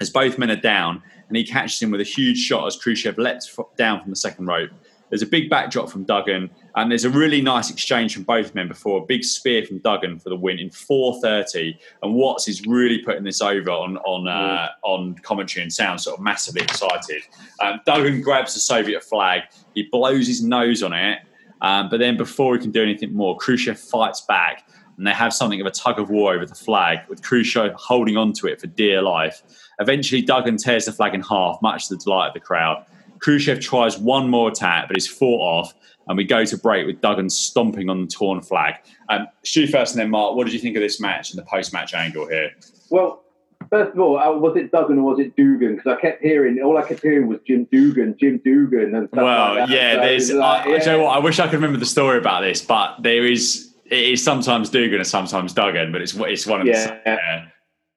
as 0.00 0.10
both 0.10 0.38
men 0.38 0.50
are 0.50 0.56
down, 0.56 1.02
and 1.28 1.36
he 1.36 1.44
catches 1.44 1.80
him 1.80 1.90
with 1.90 2.00
a 2.00 2.04
huge 2.04 2.38
shot 2.38 2.66
as 2.66 2.76
Khrushchev 2.76 3.18
lets 3.18 3.58
down 3.76 4.00
from 4.00 4.10
the 4.10 4.16
second 4.16 4.46
rope. 4.46 4.70
There's 5.10 5.22
a 5.22 5.26
big 5.26 5.48
backdrop 5.48 5.88
from 5.88 6.04
Duggan, 6.04 6.50
and 6.76 6.90
there's 6.90 7.04
a 7.04 7.10
really 7.10 7.40
nice 7.40 7.70
exchange 7.70 8.14
from 8.14 8.24
both 8.24 8.54
men 8.54 8.68
before 8.68 9.02
a 9.02 9.06
big 9.06 9.24
spear 9.24 9.64
from 9.64 9.78
Duggan 9.78 10.18
for 10.18 10.28
the 10.28 10.36
win 10.36 10.58
in 10.58 10.70
4:30. 10.70 11.78
And 12.02 12.14
Watts 12.14 12.46
is 12.48 12.66
really 12.66 12.98
putting 12.98 13.24
this 13.24 13.40
over 13.40 13.70
on 13.70 13.96
on 13.98 14.28
uh, 14.28 14.68
on 14.82 15.14
commentary 15.22 15.62
and 15.62 15.72
sounds 15.72 16.04
sort 16.04 16.18
of 16.18 16.22
massively 16.22 16.62
excited. 16.62 17.22
Um, 17.60 17.80
Duggan 17.86 18.20
grabs 18.20 18.54
the 18.54 18.60
Soviet 18.60 19.02
flag, 19.02 19.42
he 19.74 19.84
blows 19.84 20.26
his 20.26 20.42
nose 20.42 20.82
on 20.82 20.92
it, 20.92 21.20
um, 21.62 21.88
but 21.88 21.98
then 22.00 22.16
before 22.16 22.54
he 22.54 22.60
can 22.60 22.70
do 22.70 22.82
anything 22.82 23.14
more, 23.14 23.36
Khrushchev 23.36 23.78
fights 23.78 24.20
back, 24.22 24.68
and 24.96 25.06
they 25.06 25.12
have 25.12 25.32
something 25.32 25.60
of 25.60 25.66
a 25.66 25.70
tug 25.70 25.98
of 25.98 26.10
war 26.10 26.34
over 26.34 26.44
the 26.44 26.54
flag, 26.54 27.00
with 27.08 27.22
Khrushchev 27.22 27.72
holding 27.74 28.16
on 28.16 28.32
to 28.34 28.46
it 28.46 28.60
for 28.60 28.66
dear 28.66 29.00
life. 29.00 29.42
Eventually, 29.80 30.22
Duggan 30.22 30.56
tears 30.56 30.86
the 30.86 30.92
flag 30.92 31.14
in 31.14 31.22
half, 31.22 31.60
much 31.62 31.88
to 31.88 31.94
the 31.94 32.00
delight 32.00 32.28
of 32.28 32.34
the 32.34 32.40
crowd. 32.40 32.84
Khrushchev 33.20 33.60
tries 33.60 33.98
one 33.98 34.28
more 34.28 34.48
attack, 34.48 34.88
but 34.88 34.96
is 34.96 35.06
fought 35.06 35.40
off, 35.40 35.74
and 36.06 36.16
we 36.16 36.24
go 36.24 36.44
to 36.44 36.56
break 36.56 36.86
with 36.86 37.00
Duggan 37.00 37.30
stomping 37.30 37.88
on 37.88 38.02
the 38.02 38.06
torn 38.06 38.40
flag. 38.40 38.74
Um, 39.08 39.26
Stu 39.44 39.66
first, 39.66 39.94
and 39.94 40.00
then 40.00 40.10
Mark. 40.10 40.36
What 40.36 40.44
did 40.44 40.52
you 40.52 40.60
think 40.60 40.76
of 40.76 40.82
this 40.82 41.00
match 41.00 41.30
and 41.30 41.38
the 41.38 41.44
post-match 41.44 41.94
angle 41.94 42.28
here? 42.28 42.50
Well, 42.90 43.24
first 43.70 43.92
of 43.92 44.00
all, 44.00 44.18
uh, 44.18 44.32
was 44.32 44.56
it 44.56 44.70
Duggan 44.72 44.98
or 44.98 45.14
was 45.14 45.18
it 45.18 45.36
Dugan? 45.36 45.76
Because 45.76 45.96
I 45.96 46.00
kept 46.00 46.22
hearing, 46.22 46.60
all 46.62 46.76
I 46.76 46.82
kept 46.82 47.02
hearing 47.02 47.26
was 47.28 47.38
Jim 47.46 47.66
Dugan, 47.70 48.16
Jim 48.18 48.40
Dugan, 48.44 48.94
and 48.94 49.08
stuff 49.08 49.22
well, 49.22 49.54
like 49.56 49.70
yeah, 49.70 49.94
so 49.94 50.00
there's. 50.00 50.32
Like, 50.32 50.66
uh, 50.66 50.70
yeah. 50.70 50.78
You 50.78 50.86
know 50.86 51.04
what? 51.04 51.16
I 51.16 51.18
wish 51.18 51.38
I 51.38 51.46
could 51.46 51.54
remember 51.54 51.78
the 51.78 51.86
story 51.86 52.18
about 52.18 52.42
this, 52.42 52.62
but 52.62 53.02
there 53.02 53.26
is. 53.26 53.66
It 53.84 54.10
is 54.10 54.22
sometimes 54.22 54.68
Dugan 54.68 54.98
and 54.98 55.06
sometimes 55.06 55.54
Duggan, 55.54 55.92
but 55.92 56.02
it's 56.02 56.14
it's 56.14 56.46
one 56.46 56.60
of 56.60 56.66
yeah. 56.66 56.86
the. 56.86 57.00
Yeah. 57.06 57.44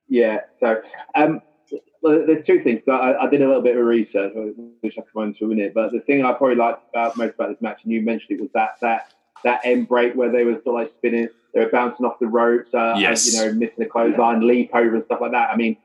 Yeah. 0.08 0.40
So, 0.60 0.82
um, 1.16 1.42
well, 2.02 2.24
there's 2.26 2.46
two 2.46 2.64
things. 2.64 2.82
I, 2.88 3.14
I, 3.14 3.30
did 3.30 3.42
a 3.42 3.48
little 3.48 3.62
bit 3.62 3.78
of 3.78 3.86
research, 3.86 4.34
which 4.82 4.96
I 4.98 5.02
can 5.02 5.24
into 5.24 5.46
in 5.46 5.52
a 5.52 5.56
minute. 5.56 5.74
But 5.74 5.92
the 5.92 6.00
thing 6.00 6.26
I 6.26 6.34
probably 6.34 6.56
liked 6.56 6.90
about 6.90 7.16
most 7.16 7.36
about 7.36 7.50
this 7.50 7.62
match, 7.62 7.82
and 7.84 7.94
you 7.94 8.02
mentioned 8.02 8.40
it, 8.40 8.42
was 8.42 8.50
that 8.54 8.80
that 8.82 9.14
that 9.44 9.62
end 9.64 9.88
break 9.88 10.14
where 10.16 10.32
they 10.32 10.44
were 10.44 10.54
sort 10.64 10.68
of 10.68 10.74
like 10.74 10.92
spinning, 10.98 11.30
they 11.54 11.60
were 11.60 11.70
bouncing 11.70 12.06
off 12.06 12.18
the 12.20 12.28
ropes, 12.28 12.74
uh, 12.74 12.96
yes. 12.98 13.28
and, 13.28 13.34
you 13.34 13.46
know, 13.46 13.60
missing 13.60 13.76
the 13.80 13.86
clothesline, 13.86 14.48
leap 14.48 14.72
over 14.74 14.96
and 14.96 15.06
stuff 15.06 15.22
like 15.22 15.32
that. 15.32 15.50
I 15.52 15.56
mean, 15.56 15.78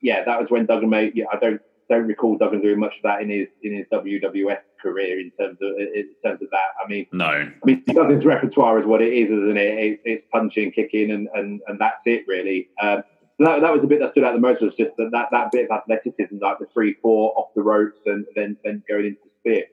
yeah, 0.00 0.24
that 0.24 0.40
was 0.40 0.50
when 0.50 0.66
Duggan 0.66 0.90
made. 0.90 1.12
Yeah, 1.14 1.26
I 1.32 1.38
don't 1.38 1.60
don't 1.88 2.06
recall 2.06 2.36
Duggan 2.36 2.60
doing 2.60 2.80
much 2.80 2.96
of 2.96 3.02
that 3.04 3.22
in 3.22 3.30
his 3.30 3.48
in 3.62 3.76
his 3.76 3.86
WWF 3.92 4.58
career 4.82 5.20
in 5.20 5.30
terms 5.38 5.58
of 5.62 5.68
in 5.78 6.10
terms 6.24 6.42
of 6.42 6.50
that. 6.50 6.70
I 6.84 6.88
mean, 6.88 7.06
no. 7.12 7.26
I 7.26 7.52
mean, 7.64 7.82
Duggan's 7.86 8.24
repertoire 8.24 8.80
is 8.80 8.86
what 8.86 9.02
it 9.02 9.12
is, 9.12 9.30
isn't 9.30 9.56
it? 9.56 9.78
It's, 9.78 10.02
it's 10.04 10.26
punching, 10.32 10.72
kicking, 10.72 11.10
and, 11.10 11.28
and 11.34 11.60
and 11.68 11.78
that's 11.78 12.00
it 12.06 12.24
really. 12.26 12.68
Um, 12.80 13.04
that, 13.38 13.60
that 13.60 13.72
was 13.72 13.80
the 13.80 13.86
bit 13.86 14.00
that 14.00 14.12
stood 14.12 14.24
out 14.24 14.34
the 14.34 14.40
most 14.40 14.62
was 14.62 14.74
just 14.78 14.96
that, 14.96 15.10
that, 15.12 15.28
that 15.32 15.50
bit 15.50 15.68
of 15.70 15.76
athleticism, 15.76 16.36
like 16.40 16.58
the 16.58 16.66
three, 16.72 16.94
four 17.02 17.32
off 17.36 17.48
the 17.54 17.62
ropes 17.62 17.98
and 18.06 18.24
then, 18.36 18.56
then 18.64 18.82
going 18.88 19.06
into 19.06 19.20
the 19.24 19.30
spear. 19.40 19.64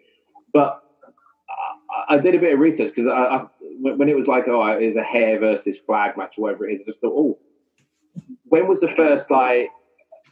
But 0.53 0.83
I, 2.09 2.15
I 2.15 2.17
did 2.17 2.35
a 2.35 2.39
bit 2.39 2.53
of 2.53 2.59
research 2.59 2.93
because 2.95 3.11
I, 3.11 3.35
I, 3.35 3.45
when 3.81 4.09
it 4.09 4.15
was 4.15 4.27
like, 4.27 4.47
oh, 4.47 4.65
it 4.65 4.87
was 4.87 4.95
a 4.97 5.03
hair 5.03 5.39
versus 5.39 5.77
flag 5.85 6.17
match 6.17 6.33
or 6.37 6.43
whatever 6.43 6.67
it 6.67 6.75
is, 6.75 6.81
I 6.87 6.91
just 6.91 7.01
thought, 7.01 7.13
oh, 7.15 7.37
when 8.45 8.67
was 8.67 8.79
the 8.81 8.93
first 8.97 9.29
like 9.31 9.69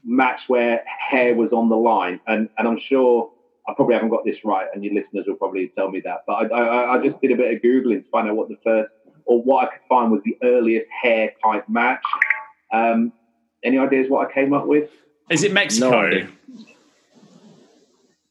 match 0.04 0.42
where 0.48 0.84
hair 0.86 1.36
was 1.36 1.52
on 1.52 1.70
the 1.70 1.76
line, 1.76 2.20
and 2.28 2.50
and 2.58 2.68
I'm 2.68 2.80
sure 2.80 3.32
I 3.68 3.74
probably 3.74 3.94
haven't 3.96 4.10
got 4.10 4.26
this 4.26 4.38
right, 4.44 4.68
and 4.74 4.84
your 4.84 4.94
listeners 4.94 5.26
will 5.28 5.36
probably 5.36 5.72
tell 5.78 5.90
me 5.90 6.02
that. 6.04 6.24
But 6.28 6.52
I, 6.52 6.60
I, 6.60 6.98
I 6.98 7.04
just 7.08 7.22
did 7.22 7.32
a 7.32 7.36
bit 7.36 7.54
of 7.54 7.62
googling 7.62 8.04
to 8.04 8.10
find 8.10 8.28
out 8.28 8.36
what 8.36 8.50
the 8.50 8.58
first 8.64 8.92
or 9.26 9.42
what 9.42 9.66
I 9.66 9.72
could 9.72 9.88
find 9.88 10.12
was 10.12 10.22
the 10.26 10.38
earliest 10.44 10.88
hair 11.04 11.32
type 11.44 11.68
match. 11.70 12.04
Um, 12.74 13.14
any 13.64 13.78
ideas 13.78 14.10
what 14.10 14.30
I 14.30 14.34
came 14.34 14.54
up 14.54 14.68
with? 14.68 14.90
Is 15.30 15.44
it 15.44 15.54
Mexico? 15.54 16.10
No 16.10 16.28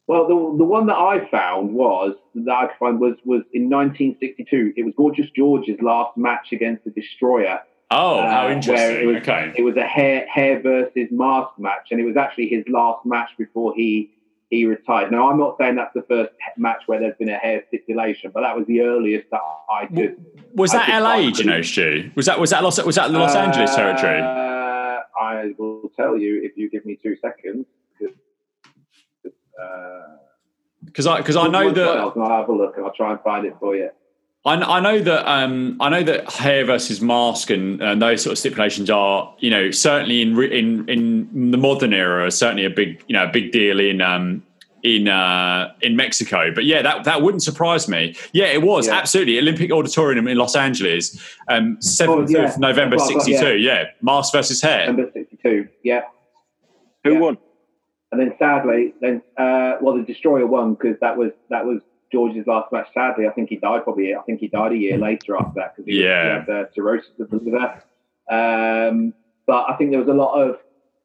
well, 0.08 0.26
the, 0.26 0.56
the 0.56 0.64
one 0.64 0.86
that 0.86 0.96
I 0.96 1.28
found 1.30 1.74
was 1.74 2.14
that 2.34 2.50
I 2.50 2.66
could 2.68 2.78
find 2.78 2.98
was 2.98 3.16
was 3.26 3.42
in 3.52 3.68
1962. 3.68 4.72
It 4.74 4.82
was 4.82 4.94
Gorgeous 4.96 5.28
George's 5.36 5.80
last 5.82 6.16
match 6.16 6.48
against 6.50 6.84
the 6.84 6.90
Destroyer. 6.90 7.60
Oh, 7.90 8.20
uh, 8.20 8.30
how 8.30 8.48
interesting! 8.48 9.02
It 9.02 9.06
was, 9.06 9.16
okay, 9.18 9.52
it 9.54 9.62
was 9.62 9.76
a 9.76 9.86
hair 9.86 10.26
hair 10.26 10.62
versus 10.62 11.08
mask 11.10 11.50
match, 11.58 11.88
and 11.90 12.00
it 12.00 12.04
was 12.04 12.16
actually 12.16 12.48
his 12.48 12.64
last 12.68 13.04
match 13.04 13.28
before 13.36 13.74
he 13.76 14.10
he 14.48 14.64
retired. 14.64 15.12
Now, 15.12 15.30
I'm 15.30 15.38
not 15.38 15.58
saying 15.58 15.76
that's 15.76 15.92
the 15.92 16.04
first 16.08 16.32
match 16.56 16.84
where 16.86 16.98
there's 16.98 17.16
been 17.18 17.28
a 17.28 17.36
hair 17.36 17.62
stipulation, 17.68 18.30
but 18.32 18.40
that 18.40 18.56
was 18.56 18.66
the 18.66 18.80
earliest 18.80 19.26
that 19.30 19.40
I 19.70 19.86
could. 19.86 20.24
Was 20.54 20.72
that 20.72 20.88
LA? 20.88 21.30
Do 21.30 21.42
you 21.42 21.44
know, 21.44 21.60
Stu? 21.60 22.10
Was 22.14 22.24
that 22.24 22.40
was 22.40 22.48
that 22.48 22.62
Los 22.62 22.82
was 22.82 22.94
that 22.96 23.10
Los 23.10 23.34
uh, 23.34 23.40
Angeles 23.40 23.74
territory? 23.74 24.22
I 25.20 25.54
will 25.58 25.90
tell 25.96 26.16
you 26.16 26.42
if 26.42 26.56
you 26.56 26.70
give 26.70 26.84
me 26.84 26.98
two 27.00 27.16
seconds. 27.16 27.66
Because 30.84 31.06
uh, 31.06 31.12
I 31.12 31.18
because 31.18 31.36
I 31.36 31.48
know 31.48 31.70
that 31.70 31.88
I'll 31.88 32.28
have 32.28 32.48
a 32.48 32.52
look 32.52 32.76
and 32.76 32.86
I'll 32.86 32.92
try 32.92 33.12
and 33.12 33.20
find 33.20 33.46
it 33.46 33.56
for 33.58 33.76
you. 33.76 33.90
I, 34.44 34.54
I 34.54 34.80
know 34.80 35.00
that 35.00 35.30
um, 35.30 35.76
I 35.80 35.88
know 35.88 36.02
that 36.04 36.30
hair 36.32 36.64
versus 36.64 37.00
mask 37.00 37.50
and, 37.50 37.82
and, 37.82 38.00
those 38.00 38.22
sort 38.22 38.32
of 38.32 38.38
stipulations 38.38 38.88
are 38.88 39.34
you 39.40 39.50
know 39.50 39.70
certainly 39.70 40.22
in 40.22 40.40
in 40.42 40.88
in 40.88 41.50
the 41.50 41.58
modern 41.58 41.92
era 41.92 42.30
certainly 42.30 42.64
a 42.64 42.70
big 42.70 43.02
you 43.08 43.14
know 43.14 43.24
a 43.24 43.28
big 43.28 43.50
deal 43.50 43.80
in 43.80 44.00
um, 44.00 44.42
in 44.82 45.08
uh, 45.08 45.72
in 45.82 45.96
Mexico. 45.96 46.52
But 46.54 46.64
yeah, 46.64 46.82
that 46.82 47.04
that 47.04 47.22
wouldn't 47.22 47.42
surprise 47.42 47.88
me. 47.88 48.14
Yeah, 48.32 48.46
it 48.46 48.62
was 48.62 48.86
yeah. 48.86 48.94
absolutely 48.94 49.38
Olympic 49.38 49.72
Auditorium 49.72 50.28
in 50.28 50.36
Los 50.36 50.56
Angeles, 50.56 51.18
um, 51.48 51.80
seventh 51.80 52.30
oh, 52.30 52.38
yeah. 52.38 52.52
of 52.52 52.58
November 52.58 52.98
'62. 52.98 53.58
Yeah. 53.58 53.72
yeah, 53.72 53.84
mask 54.02 54.32
versus 54.32 54.60
hair. 54.60 54.86
November 54.86 55.10
'62. 55.12 55.68
Yeah. 55.82 56.02
Who 57.04 57.18
won? 57.18 57.38
And 58.10 58.20
then 58.20 58.34
sadly, 58.38 58.94
then 59.00 59.22
uh, 59.36 59.74
well, 59.80 59.96
the 59.96 60.02
Destroyer 60.02 60.46
won 60.46 60.74
because 60.74 60.96
that 61.00 61.16
was 61.16 61.32
that 61.50 61.64
was 61.64 61.80
George's 62.10 62.46
last 62.46 62.72
match. 62.72 62.88
Sadly, 62.94 63.26
I 63.26 63.30
think 63.30 63.50
he 63.50 63.56
died 63.56 63.84
probably. 63.84 64.14
I 64.14 64.22
think 64.22 64.40
he 64.40 64.48
died 64.48 64.72
a 64.72 64.76
year 64.76 64.96
later 64.96 65.36
after 65.36 65.52
that 65.56 65.76
because 65.76 65.86
he, 65.86 66.02
yeah. 66.02 66.22
he, 66.22 66.28
had 66.28 66.48
uh, 66.48 66.64
cirrhosis 66.74 67.10
of 67.20 67.30
the 67.30 67.36
liver. 67.36 67.82
Um, 68.30 69.14
but 69.46 69.66
I 69.68 69.76
think 69.76 69.90
there 69.90 70.00
was 70.00 70.08
a 70.08 70.12
lot 70.12 70.34
of 70.40 70.58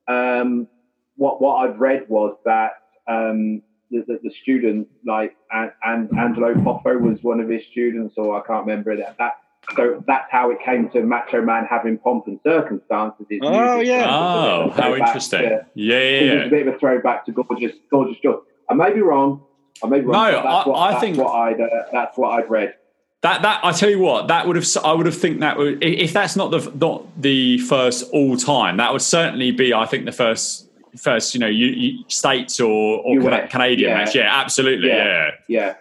um, 0.07 0.67
what 1.15 1.41
what 1.41 1.55
I've 1.55 1.79
read 1.79 2.07
was 2.07 2.35
that 2.45 2.82
um, 3.07 3.61
the, 3.91 4.03
the, 4.07 4.19
the, 4.23 4.31
student 4.41 4.87
like 5.05 5.35
and, 5.51 5.71
and 5.83 6.09
Angelo 6.17 6.53
Poffo 6.55 6.99
was 6.99 7.21
one 7.21 7.39
of 7.39 7.49
his 7.49 7.61
students, 7.71 8.15
or 8.17 8.41
I 8.41 8.45
can't 8.45 8.65
remember 8.65 8.95
that. 8.97 9.17
that 9.17 9.37
so 9.75 10.03
that's 10.05 10.29
how 10.29 10.51
it 10.51 10.57
came 10.63 10.89
to 10.89 11.01
Macho 11.03 11.41
Man 11.41 11.65
having 11.69 11.97
pomp 11.97 12.27
and 12.27 12.39
circumstances. 12.43 13.25
oh 13.41 13.79
yeah! 13.79 14.05
Oh, 14.09 14.71
how 14.71 14.95
interesting! 14.95 15.41
To, 15.41 15.65
yeah, 15.75 15.97
yeah, 15.97 15.99
yeah. 15.99 16.31
It's 16.33 16.47
a 16.47 16.49
bit 16.49 16.67
of 16.67 16.75
a 16.75 16.79
throwback 16.79 17.25
to 17.27 17.31
gorgeous, 17.31 17.73
gorgeous 17.89 18.17
George. 18.21 18.43
I 18.69 18.73
may 18.73 18.93
be 18.93 19.01
wrong. 19.01 19.43
I 19.83 19.87
may 19.87 19.99
be 19.99 20.05
wrong. 20.05 20.31
No, 20.31 20.39
I, 20.39 20.67
what, 20.67 20.79
I 20.79 20.99
think 20.99 21.17
what 21.17 21.33
I'd 21.33 21.61
uh, 21.61 21.67
that's 21.91 22.17
what 22.17 22.39
I'd 22.39 22.49
read. 22.49 22.75
That 23.21 23.41
that 23.43 23.61
I 23.63 23.71
tell 23.71 23.89
you 23.89 23.99
what, 23.99 24.27
that 24.27 24.47
would 24.47 24.57
have 24.57 24.67
I 24.83 24.91
would 24.91 25.05
have 25.05 25.17
think 25.17 25.39
that 25.39 25.57
would 25.57 25.81
if 25.81 26.11
that's 26.11 26.35
not 26.35 26.51
the 26.51 26.71
not 26.75 27.21
the 27.21 27.57
first 27.59 28.09
all 28.11 28.35
time, 28.35 28.77
that 28.77 28.91
would 28.91 29.01
certainly 29.01 29.51
be 29.51 29.73
I 29.73 29.85
think 29.85 30.05
the 30.05 30.11
first 30.11 30.67
first 30.97 31.33
you 31.33 31.39
know 31.39 31.47
you, 31.47 31.67
you 31.67 32.03
states 32.07 32.59
or 32.59 32.99
or 32.99 33.47
Canadian 33.47 33.89
yeah. 33.89 33.97
match. 33.97 34.15
Yeah, 34.15 34.29
absolutely. 34.31 34.89
Yeah, 34.89 35.05
yeah. 35.05 35.31
yeah. 35.47 35.75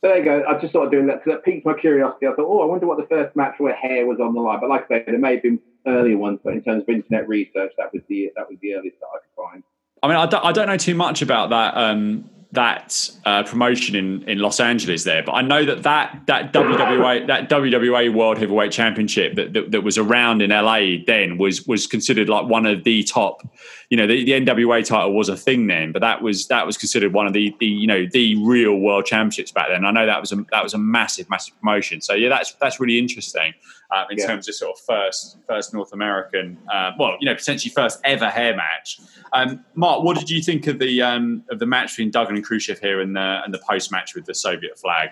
So 0.00 0.08
there 0.08 0.18
you 0.18 0.24
go. 0.24 0.44
I 0.48 0.60
just 0.60 0.70
started 0.70 0.92
doing 0.92 1.06
that 1.08 1.24
because 1.24 1.38
that 1.38 1.44
piqued 1.44 1.66
my 1.66 1.74
curiosity. 1.74 2.28
I 2.28 2.30
thought, 2.30 2.46
oh, 2.46 2.62
I 2.62 2.66
wonder 2.66 2.86
what 2.86 2.98
the 2.98 3.06
first 3.06 3.34
match 3.34 3.54
where 3.58 3.74
hair 3.74 4.06
was 4.06 4.20
on 4.20 4.32
the 4.32 4.40
line. 4.40 4.60
But 4.60 4.70
like 4.70 4.84
I 4.84 4.88
said, 4.88 5.04
there 5.08 5.18
may 5.18 5.34
have 5.34 5.42
been 5.42 5.58
earlier 5.86 6.16
ones, 6.16 6.38
but 6.44 6.52
in 6.52 6.62
terms 6.62 6.82
of 6.82 6.88
internet 6.88 7.26
research, 7.26 7.72
that 7.78 7.92
was 7.92 8.02
the 8.08 8.30
that 8.36 8.48
was 8.48 8.58
the 8.60 8.74
earliest 8.74 9.00
that 9.00 9.06
I 9.06 9.18
could 9.18 9.50
find. 9.50 9.62
I 10.02 10.08
mean, 10.08 10.16
I 10.16 10.26
don't, 10.26 10.44
I 10.44 10.52
don't 10.52 10.68
know 10.68 10.76
too 10.76 10.94
much 10.94 11.22
about 11.22 11.50
that 11.50 11.76
um, 11.76 12.30
that 12.52 13.10
uh, 13.26 13.42
promotion 13.42 13.94
in, 13.94 14.22
in 14.28 14.38
Los 14.38 14.60
Angeles 14.60 15.04
there, 15.04 15.22
but 15.22 15.32
I 15.32 15.42
know 15.42 15.64
that 15.64 15.82
that 15.82 16.22
that 16.26 16.52
WWA 16.52 17.26
that 17.26 17.48
WWA 17.48 18.14
World 18.14 18.38
Heavyweight 18.38 18.72
Championship 18.72 19.34
that, 19.34 19.52
that, 19.52 19.70
that 19.72 19.80
was 19.82 19.98
around 19.98 20.42
in 20.42 20.50
LA 20.50 21.02
then 21.06 21.38
was 21.38 21.66
was 21.66 21.86
considered 21.86 22.28
like 22.28 22.46
one 22.46 22.66
of 22.66 22.84
the 22.84 23.02
top. 23.02 23.42
You 23.90 23.96
know, 23.96 24.06
the, 24.06 24.22
the 24.22 24.32
NWA 24.32 24.84
title 24.84 25.14
was 25.14 25.30
a 25.30 25.36
thing 25.36 25.66
then, 25.66 25.92
but 25.92 26.00
that 26.00 26.20
was 26.20 26.46
that 26.48 26.66
was 26.66 26.76
considered 26.76 27.14
one 27.14 27.26
of 27.26 27.32
the, 27.32 27.56
the 27.58 27.66
you 27.66 27.86
know 27.86 28.06
the 28.12 28.36
real 28.44 28.76
world 28.76 29.06
championships 29.06 29.50
back 29.50 29.68
then. 29.70 29.84
I 29.84 29.90
know 29.90 30.04
that 30.04 30.20
was 30.20 30.30
a 30.30 30.44
that 30.50 30.62
was 30.62 30.74
a 30.74 30.78
massive 30.78 31.30
massive 31.30 31.58
promotion. 31.58 32.00
So 32.02 32.12
yeah, 32.14 32.28
that's 32.28 32.52
that's 32.54 32.78
really 32.80 32.98
interesting 32.98 33.54
uh, 33.90 34.04
in 34.10 34.18
yeah. 34.18 34.26
terms 34.26 34.48
of 34.48 34.54
sort 34.54 34.76
of 34.76 34.84
first 34.84 35.38
first 35.46 35.72
North 35.72 35.92
American, 35.92 36.58
uh, 36.72 36.92
well, 36.98 37.16
you 37.20 37.26
know, 37.26 37.34
potentially 37.34 37.72
first 37.72 38.00
ever 38.04 38.28
hair 38.28 38.54
match. 38.54 39.00
Um, 39.32 39.64
Mark, 39.74 40.02
what 40.04 40.18
did 40.18 40.28
you 40.28 40.42
think 40.42 40.66
of 40.66 40.78
the 40.78 41.02
um, 41.02 41.42
of 41.50 41.58
the 41.58 41.66
match 41.66 41.92
between 41.92 42.10
Duggan 42.10 42.36
and 42.36 42.44
Khrushchev 42.44 42.78
here 42.78 43.00
and 43.00 43.16
the 43.16 43.40
and 43.44 43.52
the 43.52 43.60
post 43.68 43.90
match 43.90 44.14
with 44.14 44.26
the 44.26 44.34
Soviet 44.34 44.78
flag? 44.78 45.10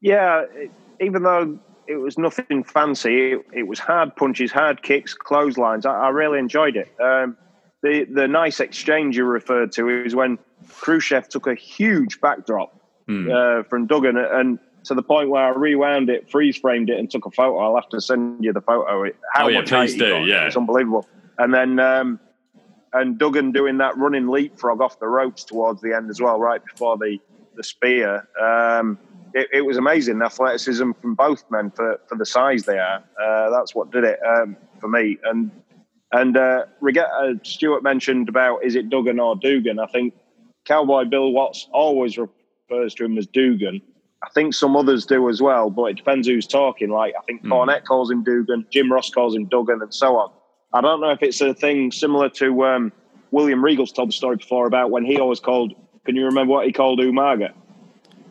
Yeah, 0.00 0.44
even 1.00 1.24
though 1.24 1.58
it 1.88 1.96
was 1.96 2.18
nothing 2.18 2.62
fancy, 2.62 3.32
it, 3.32 3.46
it 3.52 3.66
was 3.66 3.80
hard 3.80 4.14
punches, 4.14 4.52
hard 4.52 4.82
kicks, 4.82 5.14
clotheslines. 5.14 5.84
I, 5.84 5.92
I 5.92 6.08
really 6.10 6.38
enjoyed 6.38 6.76
it. 6.76 6.94
Um, 7.00 7.36
the 7.82 8.06
the 8.10 8.28
nice 8.28 8.60
exchange 8.60 9.16
you 9.16 9.24
referred 9.24 9.72
to 9.72 9.88
is 9.88 10.14
when 10.14 10.38
Khrushchev 10.68 11.28
took 11.28 11.46
a 11.46 11.54
huge 11.54 12.20
backdrop 12.20 12.78
mm. 13.08 13.30
uh, 13.30 13.62
from 13.64 13.86
Duggan 13.86 14.16
and 14.16 14.58
to 14.84 14.94
the 14.94 15.02
point 15.02 15.28
where 15.28 15.44
I 15.44 15.50
rewound 15.50 16.08
it, 16.08 16.30
freeze 16.30 16.56
framed 16.56 16.88
it, 16.90 16.98
and 16.98 17.10
took 17.10 17.26
a 17.26 17.30
photo. 17.30 17.58
I'll 17.58 17.74
have 17.74 17.88
to 17.90 18.00
send 18.00 18.42
you 18.44 18.52
the 18.52 18.60
photo. 18.60 19.10
How 19.32 19.46
oh 19.46 19.48
yeah, 19.48 19.62
please 19.62 19.94
do. 19.94 20.10
Got, 20.10 20.24
yeah, 20.24 20.46
it's 20.46 20.56
unbelievable. 20.56 21.06
And 21.38 21.52
then 21.52 21.78
um, 21.78 22.20
and 22.92 23.18
Duggan 23.18 23.52
doing 23.52 23.78
that 23.78 23.96
running 23.96 24.28
leapfrog 24.28 24.80
off 24.80 24.98
the 24.98 25.08
ropes 25.08 25.44
towards 25.44 25.82
the 25.82 25.94
end 25.94 26.10
as 26.10 26.20
well, 26.20 26.38
right 26.38 26.64
before 26.64 26.96
the 26.96 27.18
the 27.56 27.62
spear. 27.62 28.26
Um, 28.40 28.98
it, 29.34 29.48
it, 29.52 29.60
was 29.60 29.76
amazing 29.76 30.22
athleticism 30.22 30.92
from 31.02 31.14
both 31.14 31.44
men 31.50 31.70
for, 31.70 32.00
for 32.08 32.16
the 32.16 32.24
size 32.24 32.64
they 32.64 32.78
are. 32.78 33.04
Uh, 33.20 33.50
that's 33.50 33.74
what 33.74 33.90
did 33.90 34.04
it 34.04 34.18
um, 34.26 34.56
for 34.80 34.88
me. 34.88 35.18
And 35.24 35.50
and 36.12 36.36
uh, 36.36 36.64
uh, 36.82 37.32
Stuart 37.42 37.82
mentioned 37.82 38.28
about 38.28 38.64
is 38.64 38.74
it 38.74 38.88
Duggan 38.88 39.20
or 39.20 39.36
Dugan? 39.36 39.78
I 39.78 39.86
think 39.86 40.14
Cowboy 40.64 41.04
Bill 41.04 41.32
Watts 41.32 41.68
always 41.72 42.18
refers 42.18 42.94
to 42.94 43.04
him 43.04 43.18
as 43.18 43.26
Dugan. 43.26 43.82
I 44.22 44.28
think 44.30 44.54
some 44.54 44.76
others 44.76 45.06
do 45.06 45.28
as 45.28 45.40
well, 45.40 45.70
but 45.70 45.84
it 45.84 45.96
depends 45.96 46.26
who's 46.26 46.46
talking. 46.46 46.90
Like 46.90 47.14
I 47.18 47.22
think 47.22 47.44
mm. 47.44 47.50
Cornette 47.50 47.84
calls 47.84 48.10
him 48.10 48.24
Dugan, 48.24 48.66
Jim 48.70 48.92
Ross 48.92 49.10
calls 49.10 49.34
him 49.34 49.46
Duggan, 49.46 49.82
and 49.82 49.94
so 49.94 50.16
on. 50.16 50.30
I 50.72 50.80
don't 50.80 51.00
know 51.00 51.10
if 51.10 51.22
it's 51.22 51.40
a 51.40 51.54
thing 51.54 51.92
similar 51.92 52.28
to 52.30 52.64
um, 52.64 52.92
William 53.30 53.64
Regal's 53.64 53.92
told 53.92 54.08
the 54.08 54.12
story 54.12 54.36
before 54.36 54.66
about 54.66 54.90
when 54.90 55.04
he 55.04 55.18
always 55.18 55.40
called. 55.40 55.74
Can 56.04 56.16
you 56.16 56.24
remember 56.24 56.54
what 56.54 56.66
he 56.66 56.72
called 56.72 57.00
Umaga? 57.00 57.52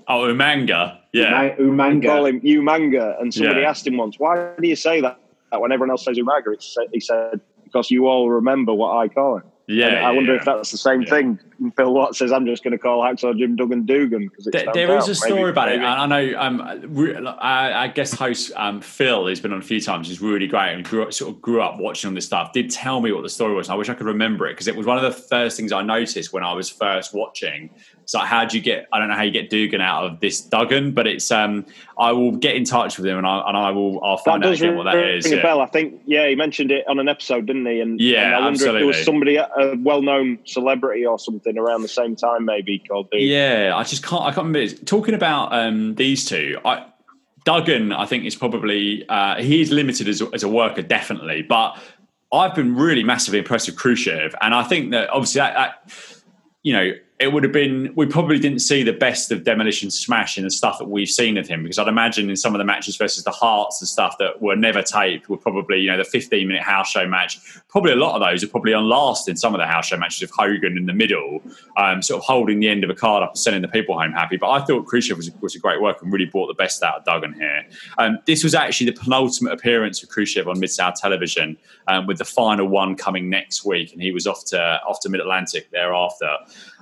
Oh, 0.08 0.22
Umanga. 0.22 0.98
Yeah, 1.14 1.56
Umanga. 1.58 2.02
He 2.02 2.08
called 2.08 2.28
him 2.28 2.42
Umanga, 2.42 3.22
and 3.22 3.32
somebody 3.34 3.62
yeah. 3.62 3.70
asked 3.70 3.86
him 3.86 3.98
once, 3.98 4.18
"Why 4.18 4.54
do 4.60 4.68
you 4.68 4.76
say 4.76 5.00
that?" 5.02 5.20
When 5.52 5.72
everyone 5.72 5.92
else 5.92 6.04
says 6.04 6.18
Umaga, 6.18 6.56
he 6.92 7.00
said, 7.00 7.40
"Because 7.68 7.92
you 7.92 8.08
all 8.08 8.30
remember 8.30 8.74
what 8.74 8.98
I 8.98 9.08
call 9.08 9.38
it." 9.38 9.44
Yeah, 9.70 10.08
I 10.08 10.12
wonder 10.12 10.34
yeah. 10.34 10.40
if 10.40 10.46
that's 10.46 10.72
the 10.72 10.78
same 10.78 11.02
yeah. 11.02 11.10
thing. 11.10 11.40
Phil 11.76 11.94
Watt 11.94 12.16
says, 12.16 12.32
"I'm 12.32 12.46
just 12.46 12.64
going 12.64 12.72
to 12.72 12.78
call 12.78 13.02
Hacksaw 13.02 13.38
Jim 13.38 13.58
Duggan 13.58 13.86
Dugan." 13.86 14.30
because 14.30 14.46
there, 14.46 14.66
there 14.74 14.98
is 14.98 15.10
a 15.10 15.16
story 15.16 15.42
maybe, 15.42 15.50
about 15.50 15.68
maybe. 15.68 15.84
it. 15.84 15.88
I 15.88 16.06
know. 16.06 16.40
Um, 16.40 17.38
I, 17.42 17.74
I 17.74 17.88
guess 17.90 18.14
host 18.14 18.54
um, 18.56 18.80
Phil 18.80 19.28
has 19.28 19.42
been 19.42 19.52
on 19.52 19.60
a 19.60 19.64
few 19.64 19.82
times. 19.82 20.08
He's 20.08 20.22
really 20.22 20.48
great 20.48 20.74
and 20.74 20.86
grew 20.86 21.04
up, 21.04 21.12
sort 21.12 21.36
of 21.36 21.42
grew 21.42 21.62
up 21.62 21.80
watching 21.80 22.08
all 22.08 22.16
this 22.16 22.26
stuff. 22.26 22.54
Did 22.54 22.72
tell 22.72 23.02
me 23.02 23.12
what 23.12 23.24
the 23.24 23.30
story 23.30 23.56
was. 23.56 23.70
I 23.70 23.76
wish 23.76 23.90
I 23.90 23.94
could 23.94 24.08
remember 24.08 24.48
it 24.48 24.54
because 24.54 24.70
it 24.70 24.76
was 24.76 24.86
one 24.86 24.98
of 24.98 25.04
the 25.04 25.12
first 25.12 25.58
things 25.58 25.74
I 25.74 25.82
noticed 25.82 26.32
when 26.32 26.44
I 26.44 26.54
was 26.54 26.70
first 26.70 27.14
watching. 27.14 27.70
It's 28.08 28.14
like, 28.14 28.28
how 28.28 28.46
do 28.46 28.56
you 28.56 28.64
get? 28.64 28.88
I 28.94 29.00
don't 29.00 29.10
know 29.10 29.16
how 29.16 29.24
you 29.24 29.32
get 29.32 29.50
Dugan 29.50 29.82
out 29.82 30.06
of 30.06 30.22
this 30.22 30.40
Duggan, 30.40 30.94
but 30.94 31.08
it's. 31.08 31.30
um 31.30 31.66
I 32.00 32.14
will 32.14 32.32
get 32.32 32.56
in 32.56 32.64
touch 32.64 32.96
with 32.98 33.06
him 33.06 33.18
and 33.18 33.28
I 33.28 33.44
and 33.50 33.58
I 33.58 33.72
will. 33.72 34.02
I'll 34.02 34.16
find 34.16 34.46
out 34.46 34.54
again 34.54 34.78
what 34.78 34.86
that 34.86 34.96
is. 34.96 35.26
Ring 35.26 35.34
yeah. 35.34 35.40
a 35.40 35.44
bell. 35.44 35.60
I 35.60 35.66
think. 35.66 36.04
Yeah, 36.06 36.26
he 36.30 36.36
mentioned 36.36 36.72
it 36.72 36.88
on 36.88 37.00
an 37.00 37.10
episode, 37.10 37.48
didn't 37.48 37.66
he? 37.66 37.82
And 37.82 38.00
yeah, 38.00 38.28
and 38.28 38.36
I 38.36 38.40
wonder 38.40 38.52
absolutely. 38.54 38.80
if 38.80 38.80
there 38.80 38.88
was 38.88 39.04
somebody, 39.04 39.36
a 39.36 39.76
well-known 39.76 40.40
celebrity 40.46 41.06
or 41.06 41.20
something 41.20 41.58
around 41.58 41.82
the 41.82 41.90
same 41.90 42.16
time, 42.16 42.46
maybe 42.46 42.80
called 42.80 43.12
Dugan. 43.12 43.28
Yeah, 43.28 43.74
I 43.76 43.84
just 43.84 44.04
can't. 44.04 44.22
I 44.22 44.32
can't 44.32 44.48
remember. 44.48 44.74
Talking 44.86 45.14
about 45.14 45.54
um, 45.54 45.96
these 45.96 46.24
two, 46.24 46.60
I. 46.64 46.86
Duggan, 47.44 47.92
I 47.92 48.06
think, 48.06 48.24
is 48.24 48.36
probably 48.36 49.08
uh, 49.10 49.42
he's 49.42 49.70
limited 49.70 50.08
as, 50.08 50.22
as 50.34 50.44
a 50.44 50.50
worker, 50.50 50.82
definitely. 50.82 51.42
But 51.42 51.78
I've 52.32 52.56
been 52.56 52.76
really 52.76 53.04
massively 53.04 53.40
impressed 53.40 53.68
with 53.68 53.78
Khrushchev, 53.78 54.34
and 54.42 54.54
I 54.56 54.64
think 54.64 54.92
that 54.92 55.10
obviously 55.10 55.40
that, 55.40 55.54
that 55.56 56.22
you 56.64 56.74
know 56.74 56.92
it 57.20 57.34
would 57.34 57.44
have 57.44 57.54
been 57.54 57.92
we 57.96 58.06
probably 58.06 58.40
didn't 58.40 58.60
see 58.60 58.84
the 58.84 58.94
best 58.94 59.32
of 59.32 59.44
demolition 59.44 59.90
smash 59.90 60.38
in 60.38 60.44
the 60.44 60.52
stuff 60.52 60.78
that 60.78 60.90
we've 60.90 61.10
seen 61.10 61.38
of 61.38 61.48
him 61.48 61.64
because 61.64 61.80
i'd 61.80 61.88
imagine 61.88 62.30
in 62.30 62.36
some 62.36 62.54
of 62.54 62.60
the 62.60 62.66
matches 62.66 62.96
versus 62.96 63.24
the 63.24 63.32
hearts 63.32 63.82
and 63.82 63.88
stuff 63.88 64.18
that 64.20 64.42
were 64.42 64.56
never 64.56 64.82
taped 64.82 65.30
were 65.30 65.38
probably 65.38 65.80
you 65.80 65.90
know 65.90 65.98
the 65.98 66.04
15 66.04 66.48
minute 66.48 66.64
house 66.64 66.90
show 66.90 67.08
match. 67.08 67.40
Probably 67.70 67.92
a 67.92 67.96
lot 67.96 68.16
of 68.16 68.28
those 68.28 68.44
are 68.44 68.48
probably 68.48 68.74
on 68.74 68.88
last 68.88 69.30
in 69.30 69.36
some 69.36 69.54
of 69.54 69.60
the 69.60 69.68
house 69.68 69.88
show 69.88 69.98
matches 69.98 70.24
of 70.24 70.32
hogan 70.36 70.78
in 70.78 70.86
the 70.86 70.94
middle 70.94 71.42
um, 71.78 72.02
sort 72.02 72.20
of 72.20 72.26
holding 72.26 72.60
the 72.60 72.70
end 72.70 72.84
of 72.84 72.90
a 72.90 72.96
card 72.96 73.24
up 73.24 73.32
and 73.32 73.40
sending 73.40 73.62
the 73.62 73.68
people 73.68 74.00
home 74.00 74.12
happy. 74.12 74.38
But 74.38 74.50
i 74.50 74.64
thought 74.66 74.86
khrushchev 74.86 75.18
was, 75.18 75.32
was 75.42 75.56
a 75.56 75.60
great 75.60 75.82
work 75.82 76.02
and 76.02 76.12
really 76.12 76.26
brought 76.26 76.48
the 76.48 76.54
best 76.54 76.82
out 76.84 77.00
of 77.00 77.06
duggan 77.06 77.34
here. 77.34 77.66
Um, 77.98 78.20
this 78.26 78.44
was 78.44 78.56
actually 78.56 78.92
the 78.92 79.00
penultimate 79.00 79.54
appearance 79.54 80.02
of 80.04 80.10
khrushchev 80.10 80.48
on 80.48 80.60
mid-south 80.60 80.96
television 80.96 81.58
um, 81.88 82.08
with 82.08 82.18
the 82.18 82.26
final 82.26 82.68
one 82.68 82.96
coming 82.96 83.30
next 83.30 83.66
week 83.66 83.94
and 83.94 84.02
he 84.02 84.12
was 84.12 84.28
off 84.28 84.46
to 84.46 84.60
off 84.88 85.00
to 85.02 85.10
mid-atlantic 85.10 85.72
thereafter 85.72 86.38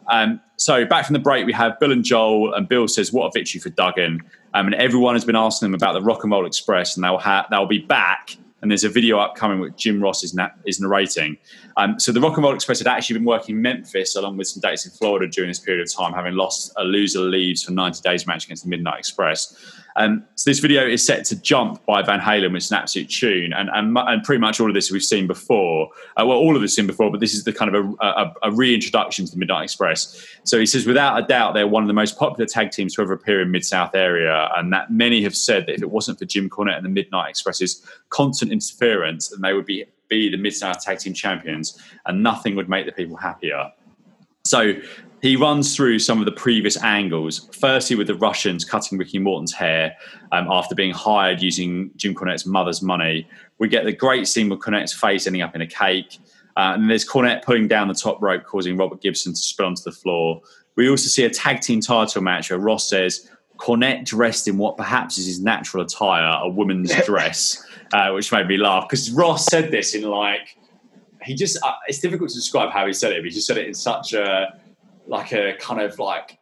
um, 0.07 0.40
so 0.57 0.86
back 0.86 1.06
from 1.06 1.14
the 1.14 1.19
break, 1.19 1.45
we 1.45 1.53
have 1.53 1.80
Bill 1.80 1.91
and 1.91 2.03
Joel, 2.03 2.53
and 2.53 2.68
Bill 2.68 2.88
says, 2.88 3.11
"What 3.11 3.27
a 3.27 3.32
victory 3.34 3.60
for 3.60 3.69
Duggan!" 3.69 4.22
Um, 4.53 4.68
and 4.68 4.76
everyone 4.76 5.15
has 5.15 5.26
been 5.26 5.36
asking 5.36 5.68
them 5.68 5.73
about 5.76 5.94
the 5.94 6.02
Rock 6.02 6.23
and 6.23 6.32
Roll 6.32 6.45
Express, 6.45 6.95
and 6.95 7.03
they'll 7.03 7.18
ha- 7.18 7.48
they'll 7.49 7.65
be 7.65 7.80
back. 7.80 8.38
And 8.61 8.72
there's 8.72 8.86
a 8.86 8.90
video 8.90 9.19
upcoming 9.19 9.60
which 9.60 9.76
Jim 9.76 10.02
Ross 10.02 10.23
is, 10.23 10.34
na- 10.34 10.49
is 10.65 10.80
narrating. 10.80 11.38
Um, 11.77 11.99
so 11.99 12.11
the 12.11 12.22
Rock 12.22 12.36
and 12.38 12.44
Roll 12.44 12.56
Express 12.56 12.80
had 12.80 12.88
actually 12.88 13.19
been 13.19 13.26
working 13.26 13.61
Memphis 13.61 14.15
along 14.15 14.38
with 14.38 14.48
some 14.48 14.61
dates 14.61 14.86
in 14.86 14.91
Florida 14.91 15.27
during 15.27 15.49
this 15.49 15.60
period 15.60 15.86
of 15.86 15.94
time, 15.94 16.14
having 16.14 16.34
lost 16.34 16.72
a 16.77 16.84
loser 16.84 17.19
leaves 17.19 17.64
for 17.64 17.73
90 17.73 18.02
days 18.02 18.26
match 18.26 18.45
against 18.45 18.64
the 18.64 18.69
Midnight 18.69 18.98
Express. 18.98 19.84
Um, 19.98 20.26
so 20.36 20.50
this 20.50 20.60
video 20.60 20.86
is 20.86 21.06
set 21.06 21.24
to 21.26 21.42
jump 21.42 21.86
by 21.86 22.02
Van 22.02 22.20
Halen, 22.20 22.52
which 22.52 22.66
is 22.66 22.72
an 22.72 22.78
absolute 22.78 23.10
tune, 23.10 23.54
and 23.54 23.70
and, 23.74 23.98
and 23.98 24.24
pretty 24.24 24.42
much 24.42 24.60
all 24.60 24.68
of 24.68 24.74
this 24.74 24.92
we've 24.92 25.04
seen 25.04 25.28
before. 25.28 25.90
Uh, 26.18 26.26
well, 26.26 26.38
all 26.38 26.56
of 26.56 26.62
this 26.62 26.76
seen 26.76 26.88
before, 26.88 27.10
but 27.10 27.20
this 27.20 27.34
is 27.34 27.46
the 27.46 27.54
kind 27.54 27.74
of 27.74 27.86
a, 27.86 28.06
a, 28.06 28.34
a, 28.44 28.52
reintroduction 28.52 29.26
to 29.26 29.32
the 29.32 29.38
Midnight 29.38 29.64
Express. 29.64 30.28
So 30.44 30.60
he 30.60 30.66
says, 30.66 30.86
without 30.86 31.24
a 31.24 31.26
doubt, 31.26 31.54
they're 31.54 31.68
one 31.68 31.84
of 31.84 31.88
the 31.88 31.94
most 31.94 32.18
popular 32.18 32.46
tag 32.46 32.72
teams 32.72 32.96
to 32.96 33.02
ever 33.02 33.14
appear 33.14 33.42
in 33.42 33.52
Mid 33.52 33.64
South 33.64 33.96
area, 33.96 34.50
and 34.58 34.74
that 34.74 34.92
many 34.92 35.24
have 35.24 35.36
said 35.36 35.66
that 35.68 35.76
if 35.76 35.82
it 35.82 35.92
wasn't 35.92 36.20
for 36.20 36.26
Jim 36.26 36.50
Cornette 36.50 36.78
and 36.78 36.86
the 36.86 36.90
Midnight 36.90 37.30
Express's 37.30 37.82
constant 38.10 38.52
interference, 38.52 39.30
then 39.30 39.42
they 39.42 39.54
would 39.54 39.66
be 39.66 39.86
be 40.08 40.30
the 40.30 40.38
Mid 40.38 40.54
South 40.54 40.84
Tag 40.84 41.00
Team 41.00 41.14
Champions, 41.14 41.82
and 42.06 42.22
nothing 42.22 42.56
would 42.56 42.70
make 42.70 42.86
the 42.86 42.92
people 42.92 43.16
happier. 43.16 43.72
So 44.44 44.74
he 45.26 45.35
runs 45.35 45.76
through 45.76 45.97
some 45.97 46.19
of 46.19 46.26
the 46.26 46.31
previous 46.31 46.77
angles. 46.84 47.49
Firstly, 47.52 47.95
with 47.95 48.06
the 48.06 48.14
Russians 48.14 48.64
cutting 48.64 48.99
Ricky 48.99 49.18
Morton's 49.18 49.52
hair 49.52 49.95
um, 50.31 50.45
after 50.52 50.76
being 50.76 50.93
hired 50.93 51.41
using 51.41 51.89
Jim 51.95 52.14
Cornette's 52.14 52.45
mother's 52.45 52.84
money. 52.84 53.27
We 53.57 53.68
get 53.68 53.85
the 53.85 53.91
great 53.91 54.27
scene 54.27 54.49
with 54.49 54.60
Cornette's 54.60 54.93
face 54.93 55.26
ending 55.26 55.41
up 55.41 55.56
in 55.56 55.61
a 55.61 55.68
cake. 55.68 56.19
Uh, 56.56 56.73
and 56.76 56.88
there's 56.88 57.10
Cornette 57.10 57.43
pulling 57.43 57.68
down 57.68 57.88
the 57.88 57.95
top 57.95 58.22
rope, 58.22 58.43
causing 58.43 58.77
Robert 58.77 59.02
Gibson 59.02 59.34
to 59.34 59.39
spill 59.39 59.65
onto 59.65 59.81
the 59.81 59.91
floor. 59.91 60.43
We 60.76 60.91
also 60.91 61.07
see 61.07 61.26
a 61.26 61.30
tag 61.31 61.61
team 61.61 61.81
title 61.81 62.22
match 62.22 62.52
where 62.52 62.60
Ross 62.60 62.88
says 62.88 63.27
Cornette 63.57 64.06
dressed 64.06 64.47
in 64.47 64.60
what 64.60 64.77
perhaps 64.77 65.18
is 65.18 65.26
his 65.26 65.41
natural 65.41 65.84
attire, 65.84 66.39
a 66.43 66.49
woman's 66.49 66.93
dress, 67.03 67.65
uh, 67.93 68.11
which 68.11 68.31
made 68.31 68.47
me 68.47 68.57
laugh 68.57 68.88
because 68.88 69.10
Ross 69.10 69.47
said 69.47 69.72
this 69.72 69.95
in 69.95 70.03
like 70.03 70.56
he 71.23 71.34
just 71.34 71.57
uh, 71.64 71.73
it's 71.88 71.97
difficult 71.97 72.30
to 72.30 72.35
describe 72.35 72.69
how 72.69 72.85
he 72.85 72.93
said 72.93 73.11
it. 73.11 73.22
But 73.22 73.26
he 73.26 73.31
just 73.31 73.47
said 73.47 73.57
it 73.57 73.65
in 73.65 73.73
such 73.73 74.14
a 74.14 74.60
like 75.07 75.34
a 75.34 75.56
kind 75.60 75.82
of 75.82 75.99
like 75.99 76.40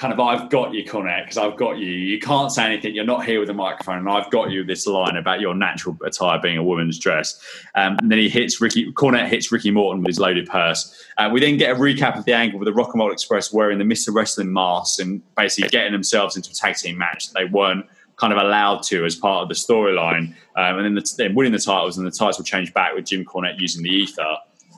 kind 0.00 0.14
of 0.14 0.18
I've 0.18 0.48
got 0.48 0.72
you, 0.72 0.82
Cornette, 0.82 1.24
because 1.24 1.36
I've 1.36 1.58
got 1.58 1.76
you. 1.76 1.86
You 1.86 2.18
can't 2.18 2.50
say 2.50 2.64
anything. 2.64 2.94
You're 2.94 3.04
not 3.04 3.26
here 3.26 3.38
with 3.38 3.50
a 3.50 3.54
microphone, 3.54 3.98
and 3.98 4.08
I've 4.08 4.30
got 4.30 4.50
you 4.50 4.64
this 4.64 4.86
line 4.86 5.16
about 5.16 5.40
your 5.40 5.54
natural 5.54 5.96
attire 6.04 6.38
being 6.40 6.56
a 6.56 6.64
woman's 6.64 6.98
dress. 6.98 7.38
Um, 7.74 7.98
and 8.00 8.10
then 8.10 8.18
he 8.18 8.30
hits 8.30 8.62
Ricky. 8.62 8.90
Cornette 8.92 9.28
hits 9.28 9.52
Ricky 9.52 9.70
Morton 9.70 10.02
with 10.02 10.08
his 10.08 10.18
loaded 10.18 10.48
purse. 10.48 11.04
Uh, 11.18 11.28
we 11.30 11.38
then 11.38 11.58
get 11.58 11.70
a 11.70 11.74
recap 11.74 12.16
of 12.16 12.24
the 12.24 12.32
angle 12.32 12.58
with 12.58 12.66
the 12.66 12.72
Rock 12.72 12.94
and 12.94 13.00
Roll 13.00 13.12
Express 13.12 13.52
wearing 13.52 13.76
the 13.76 13.84
Mr. 13.84 14.12
Wrestling 14.12 14.50
masks 14.50 14.98
and 14.98 15.22
basically 15.34 15.68
getting 15.68 15.92
themselves 15.92 16.34
into 16.34 16.50
a 16.50 16.54
tag 16.54 16.76
team 16.76 16.96
match. 16.96 17.30
They 17.34 17.44
weren't 17.44 17.84
kind 18.16 18.32
of 18.32 18.38
allowed 18.38 18.82
to 18.84 19.04
as 19.04 19.16
part 19.16 19.42
of 19.42 19.48
the 19.48 19.54
storyline, 19.54 20.34
um, 20.56 20.78
and 20.78 20.84
then, 20.84 20.94
the, 20.94 21.14
then 21.18 21.34
winning 21.34 21.52
the 21.52 21.58
titles, 21.58 21.98
and 21.98 22.06
the 22.06 22.10
title 22.10 22.42
changed 22.42 22.72
back 22.72 22.94
with 22.94 23.04
Jim 23.04 23.24
Cornette 23.24 23.58
using 23.58 23.82
the 23.82 23.90
ether. 23.90 24.36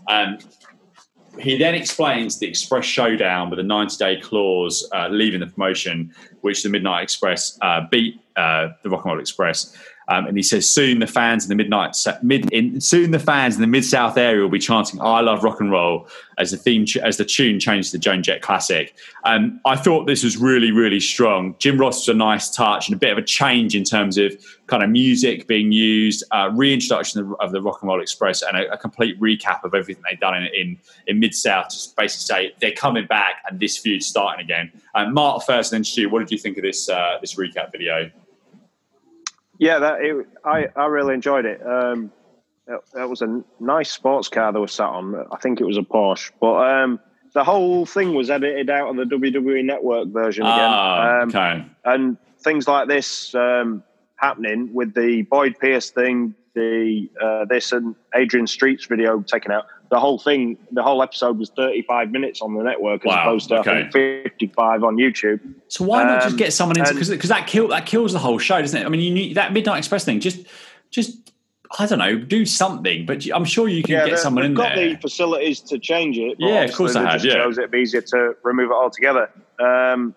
Um, 0.09 0.39
he 1.38 1.56
then 1.56 1.74
explains 1.74 2.38
the 2.38 2.46
Express 2.46 2.84
Showdown 2.84 3.50
with 3.50 3.59
a 3.59 3.62
90 3.62 3.96
day 3.96 4.20
clause 4.20 4.88
uh, 4.94 5.09
leaving 5.09 5.40
the 5.40 5.46
promotion, 5.46 6.14
which 6.42 6.62
the 6.62 6.68
Midnight 6.68 7.02
Express 7.02 7.59
uh, 7.62 7.86
beat 7.90 8.20
uh, 8.36 8.68
the 8.82 8.90
Rock 8.90 9.04
and 9.04 9.12
Roll 9.12 9.20
Express. 9.20 9.76
Um, 10.12 10.26
and 10.26 10.36
he 10.36 10.43
says 10.43 10.68
soon 10.68 10.98
the 10.98 11.06
fans 11.06 11.44
in 11.44 11.48
the 11.48 11.55
midnight 11.55 11.97
mid 12.22 12.52
in, 12.52 12.80
soon 12.82 13.12
the 13.12 13.18
fans 13.18 13.55
in 13.55 13.62
the 13.62 13.66
mid 13.66 13.84
south 13.84 14.18
area 14.18 14.43
will 14.43 14.51
be 14.51 14.59
chanting 14.59 15.01
"I 15.01 15.20
love 15.20 15.43
rock 15.43 15.59
and 15.60 15.70
roll" 15.70 16.06
as 16.36 16.51
the 16.51 16.59
theme 16.59 16.84
as 17.02 17.16
the 17.16 17.24
tune 17.24 17.59
changes 17.59 17.90
to 17.93 17.97
the 17.97 18.02
Joan 18.02 18.22
Jett 18.22 18.43
classic. 18.43 18.94
Um, 19.24 19.59
I 19.64 19.74
thought 19.76 20.06
this 20.06 20.22
was 20.22 20.36
really 20.36 20.70
really 20.70 21.01
strong. 21.01 21.55
Jim 21.59 21.78
Ross 21.78 22.06
was 22.06 22.14
a 22.14 22.18
nice 22.18 22.51
touch 22.51 22.89
and 22.89 22.97
a 22.97 22.98
bit 22.98 23.10
of 23.10 23.16
a 23.16 23.22
change 23.22 23.74
in 23.74 23.84
terms 23.84 24.18
of 24.18 24.36
kind 24.66 24.82
of 24.82 24.90
music 24.90 25.47
being 25.47 25.72
used, 25.72 26.24
uh, 26.30 26.51
reintroduction 26.52 27.20
of, 27.20 27.34
of, 27.40 27.52
the 27.52 27.60
Rock 27.62 27.78
and 27.82 27.89
Roll 27.89 28.01
Express, 28.02 28.43
and 28.43 28.56
a, 28.56 28.72
a 28.72 28.76
complete 28.76 29.18
recap 29.20 29.64
of 29.64 29.74
everything 29.74 30.02
they've 30.09 30.20
done 30.20 30.36
in 30.36 30.44
in, 30.55 30.78
in 31.06 31.20
mid 31.20 31.34
south. 31.34 31.70
Just 31.70 31.97
basically 31.97 32.51
say 32.51 32.55
they're 32.60 32.72
coming 32.72 33.06
back 33.06 33.36
and 33.48 33.59
this 33.59 33.78
feud's 33.78 34.06
starting 34.06 34.44
again. 34.44 34.70
Um, 34.94 35.14
Mark 35.14 35.43
first, 35.44 35.72
and 35.72 35.78
then 35.78 35.84
Stu. 35.84 36.10
What 36.10 36.18
did 36.18 36.30
you 36.30 36.39
think 36.39 36.59
of 36.59 36.64
this 36.64 36.90
uh, 36.90 37.16
this 37.22 37.36
recap 37.36 37.72
video? 37.72 38.10
Yeah, 39.62 39.78
that 39.78 40.01
it, 40.01 40.26
I 40.44 40.66
I 40.74 40.86
really 40.86 41.14
enjoyed 41.14 41.44
it. 41.44 41.64
Um, 41.64 42.10
it. 42.66 43.09
was 43.09 43.22
a 43.22 43.44
nice 43.60 43.93
sports 43.93 44.28
car 44.28 44.52
that 44.52 44.59
was 44.59 44.72
sat 44.72 44.89
on. 44.89 45.14
I 45.30 45.36
think 45.36 45.60
it 45.60 45.64
was 45.64 45.78
a 45.78 45.82
Porsche, 45.82 46.32
but 46.40 46.55
um, 46.68 46.98
the 47.32 47.44
whole 47.44 47.86
thing 47.86 48.12
was 48.12 48.28
edited 48.28 48.70
out 48.70 48.89
on 48.89 48.97
the 48.97 49.05
WWE 49.05 49.64
Network 49.64 50.09
version 50.09 50.47
again. 50.47 50.59
Ah, 50.59 51.20
um, 51.20 51.28
okay. 51.28 51.64
And 51.84 52.16
things 52.40 52.66
like 52.66 52.89
this 52.89 53.36
um, 53.36 53.84
happening 54.16 54.74
with 54.74 54.94
the 54.94 55.22
Boyd 55.30 55.56
Pierce 55.60 55.90
thing, 55.90 56.34
the 56.56 57.09
uh, 57.22 57.44
this 57.44 57.70
and 57.70 57.94
Adrian 58.16 58.48
Street's 58.48 58.86
video 58.86 59.20
taken 59.20 59.52
out 59.52 59.66
the 59.93 60.01
whole 60.01 60.19
thing, 60.19 60.56
the 60.70 60.82
whole 60.82 61.02
episode 61.02 61.39
was 61.39 61.51
35 61.51 62.10
minutes 62.10 62.40
on 62.40 62.55
the 62.55 62.62
network 62.62 63.05
as 63.05 63.10
wow, 63.10 63.24
opposed 63.24 63.51
to 63.51 63.59
okay. 63.59 63.90
55 63.93 64.85
on 64.85 64.97
YouTube. 64.97 65.39
So 65.69 65.85
why 65.85 66.02
not 66.05 66.23
just 66.23 66.39
get 66.39 66.47
um, 66.47 66.51
someone 66.52 66.78
into 66.78 66.94
because 66.94 67.10
because 67.10 67.28
that 67.28 67.47
kill 67.47 67.69
that 67.69 67.85
kills 67.85 68.14
the 68.14 68.19
whole 68.19 68.39
show, 68.39 68.59
doesn't 68.59 68.81
it? 68.81 68.86
I 68.86 68.89
mean, 68.89 69.02
you 69.02 69.12
need 69.12 69.35
that 69.35 69.52
Midnight 69.52 69.77
Express 69.77 70.06
thing. 70.06 70.19
Just 70.20 70.47
just 70.90 71.31
I 71.78 71.85
don't 71.85 71.98
know, 71.98 72.16
do 72.16 72.47
something. 72.47 73.05
But 73.05 73.27
I'm 73.35 73.44
sure 73.44 73.69
you 73.69 73.82
can 73.82 73.93
yeah, 73.93 74.06
get 74.06 74.19
someone 74.19 74.47
in 74.47 74.55
got 74.55 74.74
there. 74.74 74.89
Got 74.89 75.02
the 75.02 75.09
facilities 75.09 75.60
to 75.60 75.78
change 75.78 76.16
it. 76.16 76.39
Yeah, 76.39 76.62
of 76.62 76.73
course 76.73 76.97
I 76.97 77.02
have. 77.12 77.23
Yeah, 77.23 77.35
shows 77.35 77.59
it'd 77.59 77.70
be 77.70 77.81
easier 77.81 78.01
to 78.01 78.35
remove 78.44 78.70
it 78.70 78.74
altogether. 78.74 79.31
Um, 79.59 80.14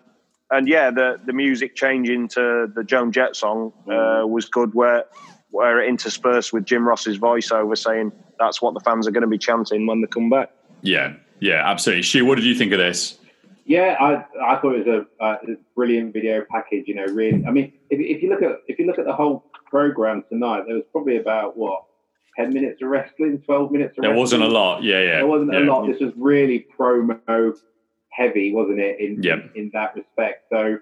and 0.50 0.66
yeah, 0.66 0.90
the 0.90 1.20
the 1.26 1.34
music 1.34 1.76
changing 1.76 2.28
to 2.28 2.72
the 2.74 2.82
Joan 2.82 3.12
Jett 3.12 3.36
song 3.36 3.74
uh, 3.86 4.26
was 4.26 4.46
good, 4.46 4.72
where 4.72 5.04
where 5.50 5.82
it 5.82 5.88
interspersed 5.90 6.54
with 6.54 6.64
Jim 6.64 6.88
Ross's 6.88 7.18
voiceover 7.18 7.76
saying 7.76 8.12
that's 8.38 8.60
what 8.60 8.74
the 8.74 8.80
fans 8.80 9.06
are 9.06 9.10
going 9.10 9.22
to 9.22 9.28
be 9.28 9.38
chanting 9.38 9.86
when 9.86 10.00
they 10.00 10.06
come 10.06 10.30
back. 10.30 10.50
Yeah, 10.82 11.14
yeah, 11.40 11.68
absolutely. 11.68 12.02
She, 12.02 12.22
what 12.22 12.36
did 12.36 12.44
you 12.44 12.54
think 12.54 12.72
of 12.72 12.78
this? 12.78 13.18
Yeah, 13.64 13.96
I 14.00 14.24
I 14.42 14.60
thought 14.60 14.76
it 14.76 14.86
was 14.86 15.04
a, 15.20 15.24
a 15.24 15.56
brilliant 15.74 16.12
video 16.12 16.44
package. 16.50 16.84
You 16.86 16.94
know, 16.94 17.06
really. 17.06 17.44
I 17.46 17.50
mean, 17.50 17.72
if, 17.90 17.98
if 18.00 18.22
you 18.22 18.30
look 18.30 18.42
at 18.42 18.60
if 18.68 18.78
you 18.78 18.86
look 18.86 18.98
at 18.98 19.06
the 19.06 19.12
whole 19.12 19.44
program 19.68 20.24
tonight, 20.28 20.64
there 20.66 20.76
was 20.76 20.84
probably 20.92 21.16
about 21.16 21.56
what 21.56 21.84
10 22.36 22.52
minutes 22.52 22.82
of 22.82 22.88
wrestling, 22.88 23.42
12 23.44 23.72
minutes 23.72 23.98
of 23.98 24.02
There 24.02 24.10
wrestling. 24.10 24.20
wasn't 24.20 24.42
a 24.42 24.48
lot. 24.48 24.82
Yeah, 24.82 25.00
yeah. 25.00 25.16
There 25.16 25.26
wasn't 25.26 25.52
yeah. 25.52 25.60
a 25.60 25.64
lot. 25.64 25.86
This 25.86 26.00
was 26.00 26.12
really 26.16 26.66
promo 26.78 27.54
heavy, 28.10 28.52
wasn't 28.52 28.80
it, 28.80 29.00
in, 29.00 29.22
yep. 29.22 29.50
in, 29.54 29.64
in, 29.64 29.70
that 29.72 29.94
respect? 29.94 30.44
So, 30.50 30.78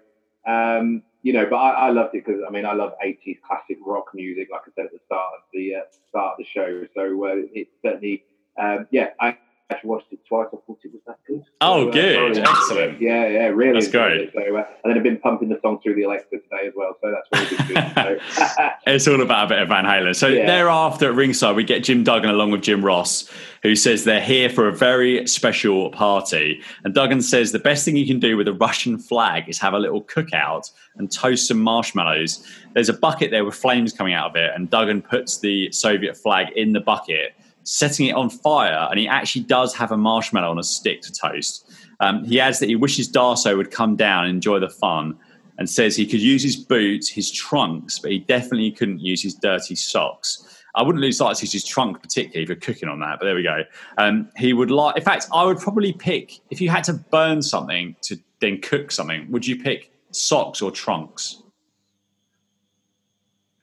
um, 0.46 1.02
you 1.24 1.32
know, 1.32 1.46
but 1.48 1.56
I, 1.56 1.86
I 1.86 1.90
loved 1.90 2.14
it 2.14 2.24
because, 2.26 2.42
I 2.46 2.50
mean, 2.50 2.66
I 2.66 2.74
love 2.74 2.92
80s 3.02 3.38
classic 3.40 3.78
rock 3.84 4.10
music, 4.12 4.48
like 4.52 4.60
I 4.66 4.70
said 4.76 4.84
at 4.84 4.92
the 4.92 4.98
start 5.06 5.32
of 5.34 5.40
the, 5.54 5.74
uh, 5.76 5.80
start 6.10 6.32
of 6.32 6.38
the 6.38 6.44
show. 6.44 6.86
So 6.94 7.24
uh, 7.24 7.46
it 7.54 7.68
certainly, 7.82 8.24
um, 8.58 8.86
yeah, 8.90 9.08
I 9.18 9.38
actually 9.70 9.90
watched 9.90 10.12
it 10.12 10.18
twice. 10.28 10.46
I 10.48 10.56
thought 10.66 10.78
it 10.84 10.92
was 10.92 11.00
that 11.06 11.18
good. 11.26 11.42
Oh, 11.60 11.84
so, 11.84 11.88
uh, 11.88 11.92
good. 11.92 12.38
Uh, 12.38 12.50
Excellent. 12.50 13.00
Yeah, 13.00 13.26
yeah, 13.28 13.46
really. 13.46 13.80
That's 13.80 13.90
great. 13.90 14.30
So, 14.34 14.40
uh, 14.40 14.64
and 14.84 14.90
then 14.90 14.96
I've 14.96 15.02
been 15.02 15.18
pumping 15.18 15.48
the 15.48 15.58
song 15.62 15.80
through 15.82 15.94
the 15.94 16.02
Alexa 16.02 16.28
today 16.30 16.66
as 16.66 16.74
well. 16.76 16.96
So 17.00 17.12
that's 17.12 17.52
really 17.52 17.74
good. 17.74 18.20
so. 18.32 18.68
it's 18.86 19.08
all 19.08 19.22
about 19.22 19.46
a 19.46 19.48
bit 19.48 19.62
of 19.62 19.68
Van 19.68 19.84
Halen. 19.84 20.14
So 20.14 20.28
yeah. 20.28 20.46
thereafter 20.46 21.08
at 21.08 21.14
ringside, 21.14 21.56
we 21.56 21.64
get 21.64 21.82
Jim 21.82 22.04
Duggan 22.04 22.28
along 22.28 22.50
with 22.50 22.62
Jim 22.62 22.84
Ross, 22.84 23.30
who 23.62 23.74
says 23.74 24.04
they're 24.04 24.20
here 24.20 24.50
for 24.50 24.68
a 24.68 24.72
very 24.72 25.26
special 25.26 25.90
party. 25.90 26.60
And 26.84 26.94
Duggan 26.94 27.22
says 27.22 27.52
the 27.52 27.58
best 27.58 27.84
thing 27.84 27.96
you 27.96 28.06
can 28.06 28.20
do 28.20 28.36
with 28.36 28.48
a 28.48 28.52
Russian 28.52 28.98
flag 28.98 29.48
is 29.48 29.58
have 29.58 29.72
a 29.72 29.78
little 29.78 30.02
cookout 30.04 30.70
and 30.96 31.10
toast 31.10 31.48
some 31.48 31.60
marshmallows. 31.60 32.46
There's 32.74 32.90
a 32.90 32.94
bucket 32.94 33.30
there 33.30 33.44
with 33.44 33.54
flames 33.54 33.92
coming 33.92 34.12
out 34.12 34.30
of 34.30 34.36
it, 34.36 34.50
and 34.54 34.68
Duggan 34.68 35.00
puts 35.00 35.38
the 35.38 35.72
Soviet 35.72 36.16
flag 36.16 36.48
in 36.54 36.72
the 36.72 36.80
bucket 36.80 37.34
setting 37.64 38.06
it 38.06 38.12
on 38.12 38.30
fire, 38.30 38.86
and 38.90 38.98
he 38.98 39.08
actually 39.08 39.42
does 39.42 39.74
have 39.74 39.90
a 39.90 39.96
marshmallow 39.96 40.50
on 40.50 40.58
a 40.58 40.62
stick 40.62 41.02
to 41.02 41.12
toast. 41.12 41.70
Um, 42.00 42.24
he 42.24 42.40
adds 42.40 42.58
that 42.60 42.68
he 42.68 42.76
wishes 42.76 43.10
Darsow 43.10 43.56
would 43.56 43.70
come 43.70 43.96
down 43.96 44.24
and 44.24 44.34
enjoy 44.34 44.60
the 44.60 44.70
fun. 44.70 45.18
and 45.56 45.70
says 45.70 45.94
he 45.94 46.04
could 46.04 46.20
use 46.20 46.42
his 46.42 46.56
boots, 46.56 47.08
his 47.08 47.30
trunks, 47.30 48.00
but 48.00 48.10
he 48.10 48.18
definitely 48.18 48.72
couldn't 48.72 48.98
use 48.98 49.22
his 49.22 49.34
dirty 49.34 49.76
socks. 49.76 50.62
I 50.74 50.82
wouldn't 50.82 51.00
lose 51.00 51.18
sight 51.18 51.40
of 51.40 51.52
his 51.52 51.64
trunk 51.64 52.02
particularly 52.02 52.46
for 52.46 52.56
cooking 52.56 52.88
on 52.88 52.98
that, 53.00 53.18
but 53.20 53.26
there 53.26 53.36
we 53.36 53.44
go. 53.44 53.62
Um, 53.96 54.28
he 54.36 54.52
would 54.52 54.72
like. 54.72 54.96
In 54.96 55.04
fact, 55.04 55.28
I 55.32 55.44
would 55.44 55.58
probably 55.58 55.92
pick 55.92 56.40
if 56.50 56.60
you 56.60 56.68
had 56.70 56.82
to 56.84 56.94
burn 56.94 57.42
something 57.42 57.94
to 58.02 58.18
then 58.40 58.60
cook 58.60 58.90
something. 58.90 59.30
Would 59.30 59.46
you 59.46 59.62
pick 59.62 59.92
socks 60.10 60.60
or 60.60 60.72
trunks? 60.72 61.40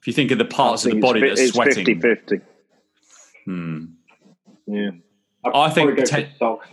If 0.00 0.06
you 0.06 0.12
think 0.14 0.30
of 0.30 0.38
the 0.38 0.46
parts 0.46 0.84
of 0.84 0.92
the 0.92 1.00
body 1.00 1.20
that 1.20 1.38
are 1.38 1.46
sweating, 1.46 1.84
50 1.84 2.00
50. 2.00 2.40
Hmm. 3.44 3.84
Yeah. 4.66 4.90
I'd 5.44 5.52
I 5.54 5.70
think 5.70 5.88
probably 5.88 6.04
go 6.04 6.10
poten- 6.10 6.32
for 6.32 6.38
socks. 6.38 6.68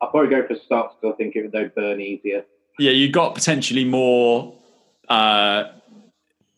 I'll 0.00 0.10
probably 0.10 0.30
go 0.30 0.46
for 0.46 0.54
socks 0.68 0.94
because 1.00 1.14
I 1.14 1.16
think 1.16 1.36
it 1.36 1.50
would 1.52 1.74
burn 1.74 2.00
easier. 2.00 2.44
yeah, 2.78 2.90
you 2.90 3.10
got 3.10 3.34
potentially 3.34 3.84
more 3.84 4.54
uh, 5.08 5.64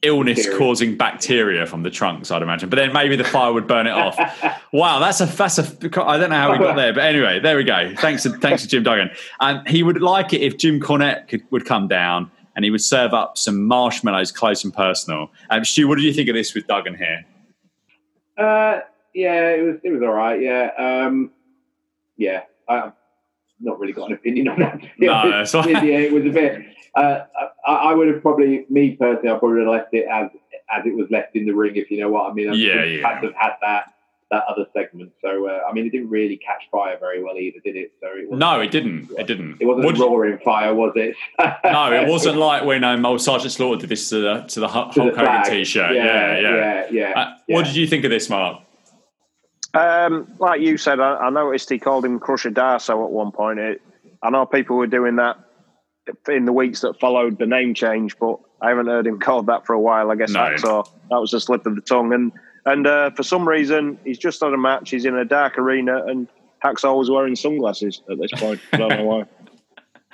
illness 0.03 0.49
causing 0.57 0.97
bacteria 0.97 1.67
from 1.67 1.83
the 1.83 1.91
trunks, 1.91 2.31
I'd 2.31 2.43
imagine. 2.43 2.69
But 2.69 2.77
then 2.77 2.93
maybe 2.93 3.17
the 3.17 3.25
fire 3.25 3.53
would 3.53 3.67
burn 3.67 3.87
it 3.87 3.93
off. 3.93 4.17
wow, 4.73 4.99
that's 4.99 5.21
a 5.21 5.27
that's 5.27 5.59
a. 5.59 5.63
I 6.05 6.19
don't 6.19 6.31
know 6.31 6.37
how 6.37 6.53
we 6.53 6.59
got 6.59 6.77
there, 6.77 6.93
but 6.93 7.05
anyway, 7.05 7.41
there 7.41 7.57
we 7.57 7.65
go. 7.65 7.95
Thanks 7.99 8.25
to 8.25 8.31
thanks 8.31 8.63
to 8.63 8.69
Jim 8.69 8.83
Duggan, 8.83 9.11
and 9.41 9.67
he 9.69 9.83
would 9.83 10.01
like 10.01 10.33
it 10.33 10.41
if 10.41 10.57
Jim 10.59 10.81
Cornette 10.81 11.29
could, 11.29 11.43
would 11.51 11.65
come 11.65 11.89
down 11.89 12.31
and 12.55 12.65
he 12.65 12.71
would 12.71 12.83
serve 12.83 13.15
up 13.15 13.39
some 13.39 13.65
marshmallows, 13.65 14.31
close 14.31 14.63
and 14.63 14.75
personal. 14.75 15.31
Um, 15.51 15.65
Stu, 15.65 15.89
what 15.89 15.97
did 15.97 16.05
you 16.05 16.13
think 16.13 16.29
of 16.29 16.35
this 16.35 16.55
with 16.55 16.67
Duggan 16.67 16.97
here? 16.97 17.25
Uh, 18.37 18.81
yeah, 19.15 19.51
it 19.51 19.63
was 19.63 19.77
it 19.85 19.91
was 19.91 20.03
all 20.03 20.13
right. 20.13 20.41
Yeah, 20.41 20.71
um, 20.79 21.31
yeah. 22.17 22.43
I've 22.69 22.93
not 23.61 23.79
really 23.79 23.93
got 23.93 24.09
an 24.09 24.15
opinion 24.15 24.49
on 24.49 24.59
that. 24.61 24.81
No, 24.99 25.31
that's 25.31 25.55
yeah, 25.67 25.83
it 25.83 26.13
was 26.13 26.25
a 26.25 26.31
bit. 26.31 26.63
Uh, 26.95 27.25
I, 27.67 27.73
I 27.73 27.95
would 27.95 28.09
have 28.09 28.23
probably, 28.23 28.67
me 28.69 28.97
personally, 28.97 29.31
I 29.31 29.39
probably 29.39 29.59
would 29.59 29.67
have 29.67 29.75
left 29.75 29.95
it 29.95 30.07
as 30.11 30.29
as 30.75 30.87
it 30.87 30.95
was 30.95 31.07
left 31.11 31.37
in 31.37 31.45
the 31.47 31.53
ring, 31.53 31.77
if 31.77 31.91
you 31.91 32.01
know 32.01 32.09
what 32.09 32.31
I 32.31 32.35
mean. 32.35 32.51
I 32.51 32.55
Yeah, 32.55 32.85
yeah. 32.85 33.21
Have 33.21 33.33
had 33.35 33.53
that 33.61 33.93
that 34.31 34.45
other 34.49 34.67
segment. 34.75 35.13
So 35.21 35.47
uh, 35.47 35.61
I 35.69 35.73
mean, 35.73 35.87
it 35.87 35.91
didn't 35.91 36.09
really 36.09 36.39
catch 36.39 36.63
fire 36.71 36.97
very 36.99 37.23
well 37.23 37.37
either, 37.37 37.59
did 37.63 37.77
it? 37.77 37.93
So 38.01 38.09
it 38.15 38.31
No, 38.31 38.61
it 38.61 38.71
didn't. 38.71 39.11
It 39.19 39.27
didn't. 39.27 39.59
It 39.61 39.67
wasn't 39.67 39.85
What 39.85 39.95
did 39.95 40.01
you- 40.01 40.09
roaring 40.09 40.39
fire, 40.39 40.75
was 40.75 40.93
it? 40.97 41.15
no, 41.65 41.93
it 41.93 42.09
wasn't 42.09 42.39
like 42.39 42.65
when 42.65 42.83
um, 42.83 43.05
old 43.05 43.21
Sergeant 43.21 43.53
Slaughter 43.53 43.83
did 43.83 43.91
this 43.91 44.09
to 44.09 44.21
the 44.21 44.41
to 44.49 44.61
the 44.61 44.69
Hulk 44.69 44.93
To 44.95 45.11
the 45.11 45.17
Hogan 45.17 45.45
t-shirt. 45.45 45.95
Yeah, 45.95 46.05
yeah. 46.05 46.41
yeah, 46.41 46.87
yeah. 46.91 47.11
Uh, 47.11 47.35
yeah. 47.47 47.57
What 47.57 47.67
did 47.67 47.77
you 47.77 47.87
think 47.87 48.05
of 48.05 48.11
this, 48.11 48.29
Mark? 48.31 48.63
Um, 49.74 50.35
like 50.39 50.61
you 50.61 50.77
said, 50.77 51.01
I, 51.01 51.16
I 51.16 51.31
noticed 51.31 51.70
he 51.70 51.78
called 51.78 52.05
him 52.05 52.19
Crusher 52.19 52.51
Darsow 52.51 53.05
at 53.05 53.11
one 53.11 53.32
point. 53.32 53.59
It, 53.59 53.82
I 54.23 54.31
know 54.31 54.47
people 54.47 54.77
were 54.77 54.86
doing 54.86 55.16
that 55.16 55.39
in 56.28 56.44
the 56.44 56.53
weeks 56.53 56.81
that 56.81 56.99
followed 57.01 57.39
the 57.39 57.47
name 57.47 57.74
change, 57.74 58.19
but 58.19 58.39
I 58.61 58.69
haven't 58.69 58.86
heard 58.86 59.07
him 59.07 59.19
called 59.20 59.47
that 59.47 59.66
for 59.66 59.73
a 59.73 59.81
while. 59.81 60.11
I 60.11 60.16
guess 60.16 60.31
No. 60.31 60.85
That 61.11 61.20
was 61.20 61.32
a 61.32 61.40
slip 61.40 61.66
of 61.66 61.74
the 61.74 61.81
tongue. 61.81 62.12
And 62.12 62.32
and 62.65 62.86
uh, 62.86 63.11
for 63.11 63.23
some 63.23 63.49
reason, 63.49 63.99
he's 64.05 64.19
just 64.19 64.40
had 64.40 64.53
a 64.53 64.59
match. 64.59 64.90
He's 64.90 65.05
in 65.05 65.16
a 65.16 65.24
dark 65.24 65.59
arena, 65.59 66.05
and 66.07 66.28
Hacksaw 66.62 66.97
was 66.97 67.11
wearing 67.11 67.35
sunglasses 67.35 68.03
at 68.11 68.19
this 68.19 68.31
point. 68.32 68.61
I 68.73 68.77
don't 68.77 68.89
know 68.90 69.05
why. 69.05 69.24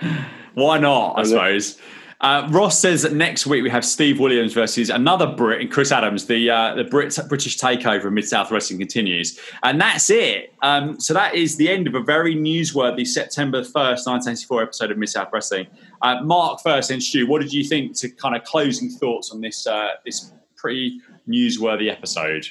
Why 0.55 0.79
not? 0.79 1.19
I 1.19 1.23
suppose. 1.23 1.79
Uh, 2.21 2.49
Ross 2.51 2.81
says 2.81 3.03
that 3.03 3.13
next 3.13 3.47
week 3.47 3.63
we 3.63 3.71
have 3.71 3.85
Steve 3.85 4.19
Williams 4.19 4.53
versus 4.53 4.91
another 4.91 5.27
Brit 5.27 5.61
and 5.61 5.71
Chris 5.71 5.93
Adams. 5.93 6.27
The 6.27 6.51
uh, 6.51 6.75
the 6.75 6.83
Brit, 6.83 7.17
British 7.29 7.57
takeover 7.59 8.07
of 8.07 8.13
Mid 8.13 8.29
South 8.29 8.51
Wrestling 8.51 8.81
continues, 8.81 9.39
and 9.63 9.81
that's 9.81 10.11
it. 10.11 10.53
Um, 10.63 10.99
so 10.99 11.15
that 11.15 11.37
is 11.37 11.57
the 11.57 11.71
end 11.71 11.87
of 11.87 11.95
a 11.95 12.01
very 12.01 12.35
newsworthy 12.35 13.07
September 13.07 13.63
first, 13.63 14.05
nineteen 14.07 14.33
eighty 14.33 14.47
four 14.47 14.63
episode 14.63 14.91
of 14.91 14.99
Mid 14.99 15.11
South 15.11 15.29
Wrestling. 15.33 15.69
Uh, 16.03 16.21
Mark 16.25 16.61
first, 16.61 16.91
and 16.91 17.01
Stu, 17.01 17.29
what 17.29 17.41
did 17.41 17.53
you 17.53 17.63
think? 17.63 17.95
To 17.99 18.09
kind 18.09 18.35
of 18.35 18.43
closing 18.43 18.91
thoughts 18.91 19.31
on 19.31 19.41
this 19.41 19.67
uh, 19.69 19.91
this 20.05 20.33
pretty 20.57 21.01
newsworthy 21.29 21.89
episode. 21.89 22.49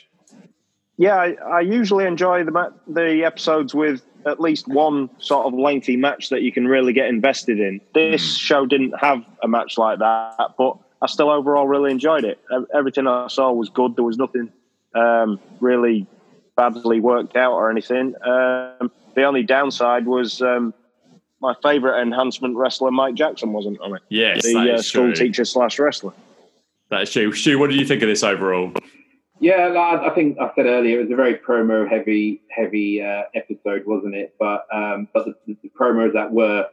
Yeah, 0.96 1.18
I, 1.18 1.34
I 1.46 1.60
usually 1.60 2.06
enjoy 2.06 2.46
the 2.46 2.74
the 2.88 3.26
episodes 3.26 3.76
with 3.76 4.02
at 4.28 4.40
least 4.40 4.68
one 4.68 5.10
sort 5.20 5.46
of 5.48 5.54
lengthy 5.54 5.96
match 5.96 6.30
that 6.30 6.42
you 6.42 6.52
can 6.52 6.68
really 6.68 6.94
get 6.94 7.08
invested 7.08 7.60
in. 7.60 7.82
This 7.94 8.38
show 8.38 8.66
didn't 8.66 8.94
have 9.00 9.24
a 9.42 9.48
match 9.48 9.78
like 9.78 10.00
that, 10.00 10.54
but 10.58 10.78
I 11.02 11.08
still 11.08 11.30
overall 11.30 11.68
really 11.68 11.92
enjoyed 11.92 12.26
it. 12.26 12.40
Everything 12.74 13.08
I 13.08 13.28
saw 13.28 13.52
was 13.52 13.70
good. 13.70 13.96
There 13.96 14.04
was 14.04 14.18
nothing 14.18 14.52
um, 14.94 15.40
really 15.60 16.08
badly 16.56 17.00
worked 17.00 17.36
out 17.36 17.54
or 17.54 17.70
anything. 17.70 18.16
Um, 18.26 18.92
the 19.16 19.24
only 19.24 19.44
downside 19.44 20.06
was 20.06 20.42
um, 20.42 20.74
my 21.40 21.54
favourite 21.62 22.02
enhancement 22.02 22.56
wrestler, 22.56 22.92
Mike 22.92 23.16
Jackson, 23.16 23.54
wasn't 23.54 23.80
on 23.80 23.96
it. 23.96 24.02
Yes, 24.10 24.44
The 24.44 24.58
uh, 24.58 24.64
is 24.76 24.90
true. 24.90 25.14
school 25.14 25.14
teacher 25.14 25.46
slash 25.46 25.80
wrestler. 25.80 26.14
That 26.90 27.02
is 27.04 27.12
true. 27.12 27.32
Stu, 27.34 27.60
what 27.60 27.70
did 27.70 27.80
you 27.80 27.86
think 27.86 28.02
of 28.02 28.10
this 28.10 28.24
overall? 28.24 28.74
Yeah, 29.40 30.00
I 30.04 30.10
think 30.16 30.38
I 30.40 30.52
said 30.56 30.66
earlier 30.66 31.00
it 31.00 31.04
was 31.04 31.12
a 31.12 31.16
very 31.16 31.36
promo 31.36 31.88
heavy 31.88 32.42
heavy 32.50 33.02
uh, 33.02 33.24
episode, 33.36 33.86
wasn't 33.86 34.16
it? 34.16 34.34
But 34.40 34.66
um, 34.74 35.08
but 35.14 35.26
the, 35.26 35.58
the 35.62 35.72
promos 35.80 36.14
that 36.14 36.32
were 36.32 36.68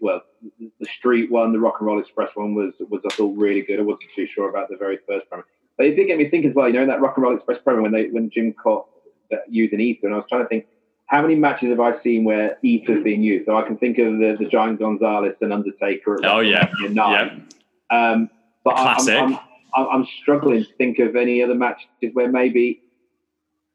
well, 0.00 0.22
the 0.58 0.86
street 0.98 1.30
one, 1.30 1.52
the 1.52 1.58
Rock 1.58 1.76
and 1.80 1.86
Roll 1.86 2.00
Express 2.00 2.30
one 2.34 2.54
was 2.54 2.74
was 2.90 3.00
I 3.06 3.14
thought 3.14 3.36
really 3.36 3.62
good. 3.62 3.78
I 3.78 3.82
wasn't 3.82 4.10
too 4.14 4.26
sure 4.26 4.48
about 4.48 4.68
the 4.68 4.76
very 4.76 4.98
first 5.08 5.30
promo, 5.30 5.44
but 5.76 5.86
it 5.86 5.94
did 5.94 6.06
get 6.06 6.18
me 6.18 6.28
thinking 6.28 6.50
as 6.50 6.56
well. 6.56 6.66
You 6.66 6.74
know, 6.74 6.82
in 6.82 6.88
that 6.88 7.00
Rock 7.00 7.16
and 7.16 7.24
Roll 7.24 7.36
Express 7.36 7.58
promo 7.66 7.82
when 7.82 7.92
they 7.92 8.08
when 8.08 8.30
Jim 8.30 8.52
caught 8.52 8.86
that 9.30 9.44
using 9.48 9.80
Ether, 9.80 10.06
and 10.06 10.14
I 10.14 10.18
was 10.18 10.26
trying 10.28 10.42
to 10.42 10.48
think 10.48 10.66
how 11.06 11.22
many 11.22 11.34
matches 11.34 11.68
have 11.68 11.80
I 11.80 12.02
seen 12.02 12.24
where 12.24 12.58
Ether's 12.62 13.04
been 13.04 13.22
used? 13.22 13.46
So 13.46 13.56
I 13.56 13.62
can 13.62 13.76
think 13.76 13.98
of 13.98 14.18
the, 14.18 14.36
the 14.38 14.46
Giant 14.46 14.78
Gonzalez 14.78 15.34
and 15.40 15.52
Undertaker. 15.52 16.18
Oh 16.24 16.40
yeah, 16.40 16.70
nine. 16.90 17.46
yeah. 17.90 18.10
Um, 18.10 18.30
but 18.64 18.76
Classic. 18.76 19.14
I'm, 19.14 19.34
I'm, 19.34 19.34
I'm, 19.34 19.40
I'm 19.76 20.06
struggling 20.22 20.64
to 20.64 20.72
think 20.74 20.98
of 20.98 21.16
any 21.16 21.42
other 21.42 21.54
matches 21.54 21.86
where 22.12 22.30
maybe, 22.30 22.80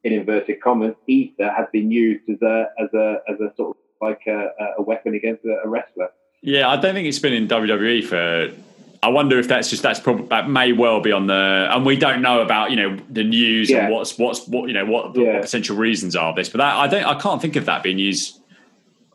in 0.04 0.14
inverted 0.14 0.62
commas, 0.62 0.96
ether 1.08 1.52
has 1.52 1.68
been 1.72 1.92
used 1.92 2.30
as 2.30 2.42
a 2.42 2.68
as 2.80 2.94
a 2.94 3.18
as 3.30 3.40
a 3.40 3.54
sort 3.56 3.72
of 3.72 3.76
like 4.02 4.22
a, 4.28 4.50
a 4.78 4.82
weapon 4.82 5.14
against 5.16 5.44
a, 5.46 5.68
wrestler. 5.68 6.10
Yeah, 6.42 6.70
I 6.70 6.78
don't 6.78 6.94
think 6.94 7.08
it's 7.08 7.20
been 7.20 7.34
in 7.34 7.48
WWE 7.48 8.06
for. 8.06 8.56
I 9.02 9.08
wonder 9.08 9.40
if 9.40 9.48
that's 9.48 9.70
just 9.70 9.82
that's 9.82 10.00
probably 10.00 10.28
that 10.28 10.50
may 10.50 10.74
well 10.74 11.00
be 11.00 11.14
on 11.14 11.28
the 11.28 11.68
and 11.72 11.86
we 11.86 11.96
don't 11.96 12.22
know 12.22 12.42
about 12.42 12.70
you 12.70 12.76
know 12.76 12.98
the 13.10 13.24
news 13.24 13.70
Yeah. 13.70 13.86
and 13.86 13.94
what's 13.94 14.18
what's 14.18 14.46
what 14.48 14.68
you 14.68 14.74
know 14.74 14.86
what, 14.86 15.16
Yeah. 15.16 15.34
what 15.36 15.42
potential 15.44 15.78
reasons 15.78 16.16
are 16.18 16.32
of 16.32 16.36
this, 16.36 16.50
but 16.50 16.58
that, 16.58 16.76
I 16.76 16.88
don't 16.88 17.06
I 17.06 17.18
can't 17.20 17.42
think 17.42 17.56
of 17.56 17.66
that 17.66 17.82
being 17.82 17.98
used 17.98 18.40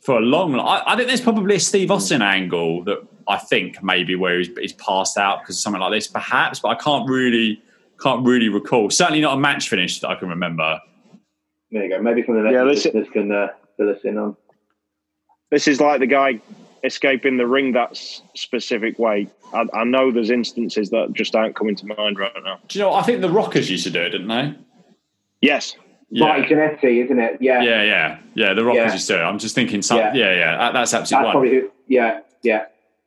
for 0.01 0.17
a 0.19 0.21
long. 0.21 0.59
I, 0.59 0.83
I 0.87 0.97
think 0.97 1.09
there's 1.09 1.21
probably 1.21 1.57
a 1.57 1.61
Steve 1.61 1.91
Austin 1.91 2.23
angle 2.23 2.85
that 2.85 3.07
I 3.29 3.39
think 3.39 3.83
maybe 3.83 4.15
where 4.17 4.39
he's, 4.39 4.49
he's 4.59 4.73
passed 4.75 5.17
out 5.19 5.41
because 5.41 5.57
of 5.57 5.61
something 5.63 5.81
like 5.81 5.93
this, 5.93 6.07
perhaps, 6.07 6.61
but 6.61 6.69
I 6.69 6.75
can't 6.77 7.09
really 7.09 7.63
can't 8.03 8.27
really 8.27 8.49
recall. 8.49 8.91
Certainly 8.91 9.21
not 9.21 9.37
a 9.37 9.41
match 9.41 9.69
finish 9.69 10.01
that 10.01 10.09
I 10.09 10.15
can 10.17 10.29
remember. 10.29 10.81
There 11.71 11.85
you 11.85 11.89
go. 11.91 12.03
Maybe 12.03 12.23
something 12.25 12.45
that 12.45 12.53
Yeah, 12.53 12.65
this- 12.65 12.85
listeners 12.85 13.09
can 13.13 13.33
uh, 13.33 13.49
fill 13.77 13.91
us 13.91 13.99
in 14.05 14.19
on. 14.19 14.37
This 15.51 15.69
is 15.69 15.81
like 15.81 16.01
the 16.01 16.07
guy 16.07 16.41
escaping 16.83 17.37
the 17.37 17.47
ring 17.47 17.73
that 17.73 17.97
specific 18.35 18.99
way. 18.99 19.29
I, 19.53 19.67
I 19.73 19.85
know 19.85 20.11
there's 20.11 20.31
instances 20.31 20.91
that 20.91 21.13
just 21.13 21.35
aren't 21.35 21.55
coming 21.57 21.77
to 21.77 21.87
mind 21.87 22.19
right 22.19 22.33
now. 22.45 22.59
Do 22.69 22.79
you 22.79 22.85
know? 22.85 22.93
I 22.93 23.03
think 23.03 23.21
the 23.21 23.31
Rockers 23.31 23.71
used 23.71 23.85
to 23.85 23.91
do 23.91 24.01
it, 24.03 24.11
didn't 24.11 24.29
they? 24.29 24.55
Yes, 25.41 25.77
Marty 26.11 26.43
Jannetty, 26.43 27.05
isn't 27.05 27.19
it? 27.19 27.39
Yeah, 27.41 27.63
Yeah, 27.63 27.83
yeah, 27.83 28.19
yeah. 28.35 28.55
The 28.55 28.65
Rockers 28.65 28.79
Yeah. 28.87 28.93
used 28.93 29.07
to. 29.09 29.13
do 29.15 29.19
it. 29.21 29.23
I'm 29.23 29.39
just 29.39 29.55
thinking. 29.55 29.83
Some, 29.83 29.99
Yeah. 29.99 30.15
yeah, 30.15 30.35
yeah. 30.35 30.57
that- 30.59 30.73
that's 30.75 30.95
absolutely 30.95 31.25
that's 31.27 31.35
right. 31.37 31.51
probably 31.53 31.71
yeah, 31.89 32.21
yeah. 32.43 32.65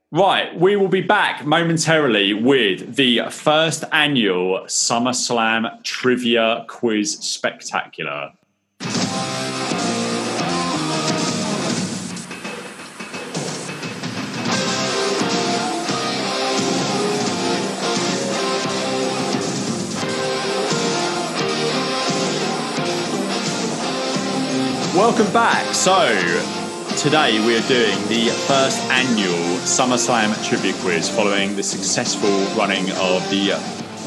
Right, 0.09 0.57
we 0.57 0.77
will 0.77 0.87
be 0.87 1.01
back 1.01 1.45
momentarily 1.45 2.33
with 2.33 2.95
the 2.95 3.23
first 3.29 3.83
annual 3.91 4.61
SummerSlam 4.61 5.83
Trivia 5.83 6.63
Quiz 6.69 7.17
Spectacular. 7.17 8.31
Welcome 24.95 25.33
back. 25.33 25.75
So, 25.75 26.56
today 26.97 27.39
we 27.45 27.55
are 27.55 27.67
doing 27.67 27.95
the 28.07 28.27
first 28.47 28.81
annual 28.89 29.59
SummerSlam 29.59 30.33
Trivia 30.43 30.73
Quiz 30.81 31.07
following 31.07 31.55
the 31.55 31.61
successful 31.61 32.29
running 32.57 32.89
of 32.93 33.21
the, 33.29 33.49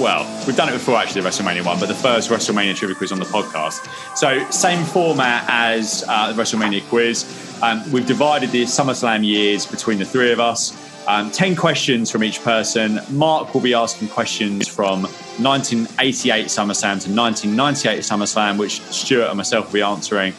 well, 0.00 0.26
we've 0.44 0.56
done 0.56 0.68
it 0.68 0.72
before 0.72 0.96
actually, 0.96 1.20
the 1.20 1.28
WrestleMania 1.28 1.64
one, 1.64 1.78
but 1.78 1.86
the 1.86 1.94
first 1.94 2.30
WrestleMania 2.30 2.74
Trivia 2.74 2.96
Quiz 2.96 3.12
on 3.12 3.20
the 3.20 3.26
podcast. 3.26 3.86
So, 4.16 4.44
same 4.50 4.84
format 4.84 5.44
as 5.46 6.04
uh, 6.08 6.32
the 6.32 6.42
WrestleMania 6.42 6.82
quiz. 6.88 7.60
Um, 7.62 7.88
we've 7.92 8.06
divided 8.06 8.50
the 8.50 8.64
SummerSlam 8.64 9.24
years 9.24 9.66
between 9.66 10.00
the 10.00 10.04
three 10.04 10.32
of 10.32 10.40
us. 10.40 10.76
Um, 11.06 11.30
10 11.30 11.54
questions 11.54 12.10
from 12.10 12.24
each 12.24 12.42
person. 12.42 12.98
Mark 13.10 13.54
will 13.54 13.60
be 13.60 13.72
asking 13.72 14.08
questions 14.08 14.66
from 14.66 15.02
1988 15.02 16.46
SummerSlam 16.46 17.00
to 17.02 17.14
1998 17.14 18.00
SummerSlam, 18.00 18.58
which 18.58 18.80
Stuart 18.82 19.28
and 19.28 19.36
myself 19.36 19.66
will 19.66 19.74
be 19.74 19.82
answering. 19.82 20.34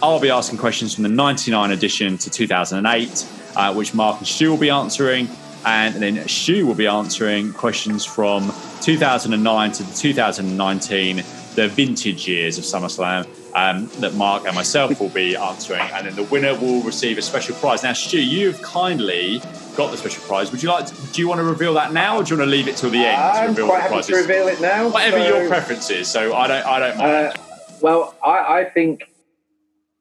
I'll 0.00 0.20
be 0.20 0.30
asking 0.30 0.58
questions 0.58 0.94
from 0.94 1.02
the 1.02 1.08
99 1.08 1.72
edition 1.72 2.18
to 2.18 2.30
2008, 2.30 3.26
uh, 3.56 3.74
which 3.74 3.94
Mark 3.94 4.18
and 4.18 4.26
Stu 4.26 4.50
will 4.50 4.58
be 4.58 4.70
answering. 4.70 5.28
And 5.66 5.96
then 5.96 6.28
Stu 6.28 6.66
will 6.66 6.76
be 6.76 6.86
answering 6.86 7.52
questions 7.52 8.04
from 8.04 8.52
2009 8.80 9.72
to 9.72 9.96
2019, 9.96 11.16
the 11.56 11.68
vintage 11.68 12.28
years 12.28 12.58
of 12.58 12.64
SummerSlam. 12.64 13.26
Um, 13.54 13.90
that 14.00 14.14
Mark 14.14 14.44
and 14.46 14.54
myself 14.54 15.00
will 15.00 15.08
be 15.08 15.34
answering, 15.34 15.80
and 15.80 16.06
then 16.06 16.14
the 16.14 16.22
winner 16.24 16.54
will 16.54 16.82
receive 16.82 17.16
a 17.16 17.22
special 17.22 17.56
prize. 17.56 17.82
Now, 17.82 17.94
Stu, 17.94 18.22
you've 18.22 18.60
kindly 18.62 19.40
got 19.74 19.90
the 19.90 19.96
special 19.96 20.22
prize. 20.24 20.52
Would 20.52 20.62
you 20.62 20.68
like? 20.68 20.86
To, 20.86 20.94
do 21.12 21.22
you 21.22 21.28
want 21.28 21.38
to 21.38 21.44
reveal 21.44 21.74
that 21.74 21.92
now, 21.92 22.18
or 22.18 22.22
do 22.22 22.34
you 22.34 22.38
want 22.38 22.46
to 22.46 22.50
leave 22.50 22.68
it 22.68 22.76
till 22.76 22.90
the 22.90 22.98
end? 22.98 23.16
I'm 23.16 23.54
to 23.54 23.66
quite 23.66 23.82
happy 23.82 24.02
to 24.02 24.14
reveal 24.14 24.48
it 24.48 24.60
now. 24.60 24.90
Whatever 24.90 25.18
so, 25.18 25.38
your 25.38 25.48
preference 25.48 25.90
is. 25.90 26.06
So 26.08 26.36
I 26.36 26.46
don't. 26.46 26.66
I 26.66 26.78
don't 26.78 26.98
mind. 26.98 27.10
Uh, 27.10 27.32
well, 27.80 28.14
I, 28.24 28.60
I 28.60 28.64
think 28.66 29.07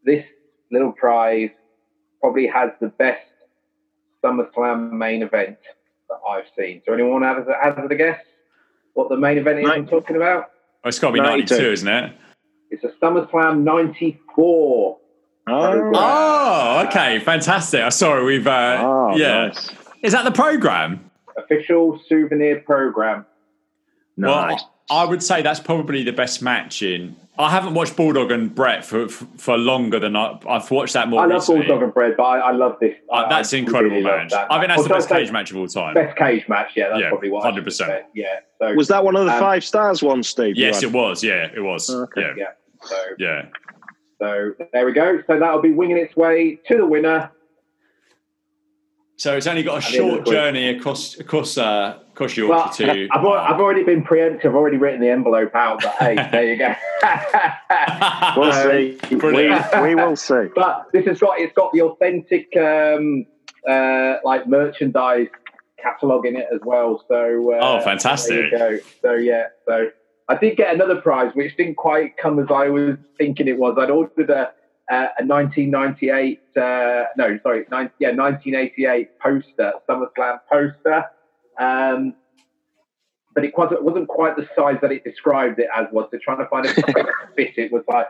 this 0.08 0.26
little 0.72 0.94
prize 0.94 1.52
probably 2.22 2.48
has 2.48 2.72
the 2.82 2.88
best 2.88 3.22
SummerSlam 4.24 4.92
main 4.94 5.22
event 5.22 5.58
that 6.10 6.18
I've 6.28 6.46
seen. 6.58 6.82
So 6.86 6.94
anyone 6.94 7.22
have 7.22 7.48
a, 7.48 7.54
have 7.62 7.92
a 7.92 7.96
guess 7.96 8.20
what 8.94 9.10
the 9.10 9.18
main 9.18 9.38
event 9.38 9.60
is 9.60 9.70
I'm 9.70 9.86
talking 9.86 10.16
about? 10.16 10.46
Oh, 10.84 10.88
it's 10.88 10.98
got 10.98 11.10
to 11.10 11.14
be 11.14 11.20
92, 11.20 11.54
92 11.54 11.72
isn't 11.72 11.88
it? 11.88 12.14
It's 12.72 12.84
a 12.84 12.90
SummerSlam 13.04 13.64
94. 13.64 14.98
Oh, 15.50 15.92
oh 15.96 16.86
okay, 16.88 17.20
fantastic. 17.20 17.82
i 17.82 17.90
Sorry, 17.90 18.26
we've 18.26 18.48
uh, 18.48 18.80
oh, 18.82 19.16
yeah. 19.16 19.48
Nice. 19.48 19.70
Is 20.04 20.14
that 20.14 20.26
the 20.26 20.32
program? 20.32 21.12
Official 21.38 22.00
souvenir 22.08 22.62
program. 22.62 23.26
Nice. 24.18 24.62
Well, 24.62 24.74
I 24.90 25.06
would 25.06 25.22
say 25.22 25.42
that's 25.42 25.60
probably 25.60 26.04
the 26.04 26.14
best 26.14 26.42
match 26.42 26.82
in 26.82 27.16
I 27.40 27.52
haven't 27.52 27.76
watched 27.76 27.96
Bulldog 27.96 28.32
and 28.32 28.54
Bret 28.54 28.84
for 28.84 29.08
for, 29.08 29.26
for 29.38 29.58
longer 29.58 30.00
than 30.00 30.16
I, 30.16 30.40
have 30.48 30.72
watched 30.72 30.94
that 30.94 31.08
more. 31.08 31.22
I 31.22 31.26
love 31.26 31.36
recently. 31.36 31.68
Bulldog 31.68 31.84
and 31.84 31.94
Bret, 31.94 32.18
but 32.18 32.24
I, 32.24 32.40
I 32.40 32.52
love 32.52 32.78
this. 32.82 32.96
Uh, 33.12 33.30
that's 33.30 33.54
I 33.54 33.58
incredible 33.58 33.98
really 33.98 34.04
match. 34.04 34.32
That 34.32 34.52
I 34.52 34.60
think 34.60 34.70
that's 34.70 34.80
well, 34.80 34.88
the 34.88 34.94
best 34.96 35.10
cage 35.10 35.32
match 35.32 35.52
of 35.52 35.58
all 35.58 35.68
time. 35.68 35.94
Best 35.94 36.18
cage 36.18 36.48
match, 36.48 36.72
yeah, 36.76 36.90
that's 36.90 37.02
yeah, 37.02 37.10
probably 37.10 37.30
what. 37.30 37.44
Hundred 37.44 37.64
percent. 37.64 38.06
Yeah. 38.16 38.40
So, 38.60 38.74
was 38.74 38.88
that 38.88 39.04
one 39.04 39.16
of 39.16 39.26
the 39.26 39.34
um, 39.34 39.40
five 39.40 39.64
stars 39.64 40.02
one, 40.02 40.24
Steve? 40.24 40.58
Yes, 40.58 40.82
it 40.82 40.92
was. 40.92 41.24
Yeah, 41.24 41.48
it 41.56 41.62
was. 41.62 41.90
Oh, 41.90 42.04
okay. 42.04 42.22
Yeah. 42.22 42.34
yeah. 42.38 42.88
So 42.88 43.04
yeah. 43.20 43.46
So 44.20 44.54
there 44.74 44.86
we 44.86 44.94
go. 44.94 45.22
So 45.28 45.38
that'll 45.40 45.62
be 45.62 45.72
winging 45.72 45.98
its 45.98 46.16
way 46.16 46.58
to 46.68 46.78
the 46.78 46.86
winner. 46.86 47.32
So 49.18 49.36
it's 49.36 49.48
only 49.48 49.64
got 49.64 49.80
a 49.80 49.82
short 49.82 50.28
journey 50.28 50.70
across 50.70 51.20
across 51.20 51.58
uh, 51.58 51.98
across 52.12 52.38
Yorkshire 52.38 52.86
well, 52.86 52.96
to. 52.96 53.08
I've, 53.12 53.26
I've 53.26 53.60
already 53.60 53.84
been 53.84 54.04
preemptive. 54.04 54.46
I've 54.46 54.56
already 54.56 54.78
written 54.78 55.02
the 55.02 55.10
envelope 55.10 55.56
out. 55.56 55.82
But 55.82 55.96
hey, 55.96 56.16
there 56.32 56.46
you 56.46 56.58
go. 56.58 56.76
we'll 58.38 58.54
see. 58.54 59.00
We, 59.10 59.18
we, 59.82 59.96
will 59.96 60.16
see. 60.16 60.50
But 60.56 60.86
this 60.94 61.08
has 61.08 61.20
got 61.20 61.40
it's 61.40 61.54
got 61.54 61.74
the 61.74 61.82
authentic 61.82 62.56
um, 62.58 63.26
uh, 63.68 64.18
like 64.24 64.48
merchandise 64.48 65.30
catalog 65.82 66.28
in 66.28 66.36
it 66.36 66.46
as 66.54 66.62
well. 66.64 67.04
So 67.08 67.54
uh, 67.54 67.60
oh, 67.60 67.84
fantastic! 67.84 68.52
go. 68.52 68.78
So 69.02 69.14
yeah, 69.14 69.48
so 69.68 69.90
I 70.30 70.38
did 70.38 70.58
get 70.58 70.76
another 70.76 71.02
prize, 71.02 71.32
which 71.34 71.58
didn't 71.58 71.78
quite 71.78 72.18
come 72.18 72.38
as 72.38 72.52
I 72.52 72.70
was 72.70 72.98
thinking 73.18 73.48
it 73.48 73.58
was. 73.58 73.78
I'd 73.80 73.90
ordered 73.90 74.30
a 74.30 74.52
a 74.90 75.26
1998, 75.26 76.42
uh, 76.56 77.04
no, 77.18 77.40
sorry, 77.44 77.66
nine, 77.72 77.92
yeah, 78.00 78.12
1988 78.12 79.20
poster, 79.20 79.74
SummerSlam 79.88 80.40
poster. 80.50 81.06
Um, 81.60 82.14
but 83.36 83.46
it 83.46 83.56
wasn't, 83.58 83.84
wasn't 83.84 84.08
quite 84.08 84.36
the 84.36 84.48
size 84.56 84.78
that 84.82 84.92
it 84.92 85.04
described 85.04 85.60
it 85.60 85.68
as 85.76 85.86
was. 85.92 86.08
So 86.12 86.18
trying 86.24 86.40
to 86.40 86.48
find 86.48 86.66
a 86.66 86.74
fit 87.36 87.58
it 87.58 87.72
was 87.72 87.84
like, 87.88 88.08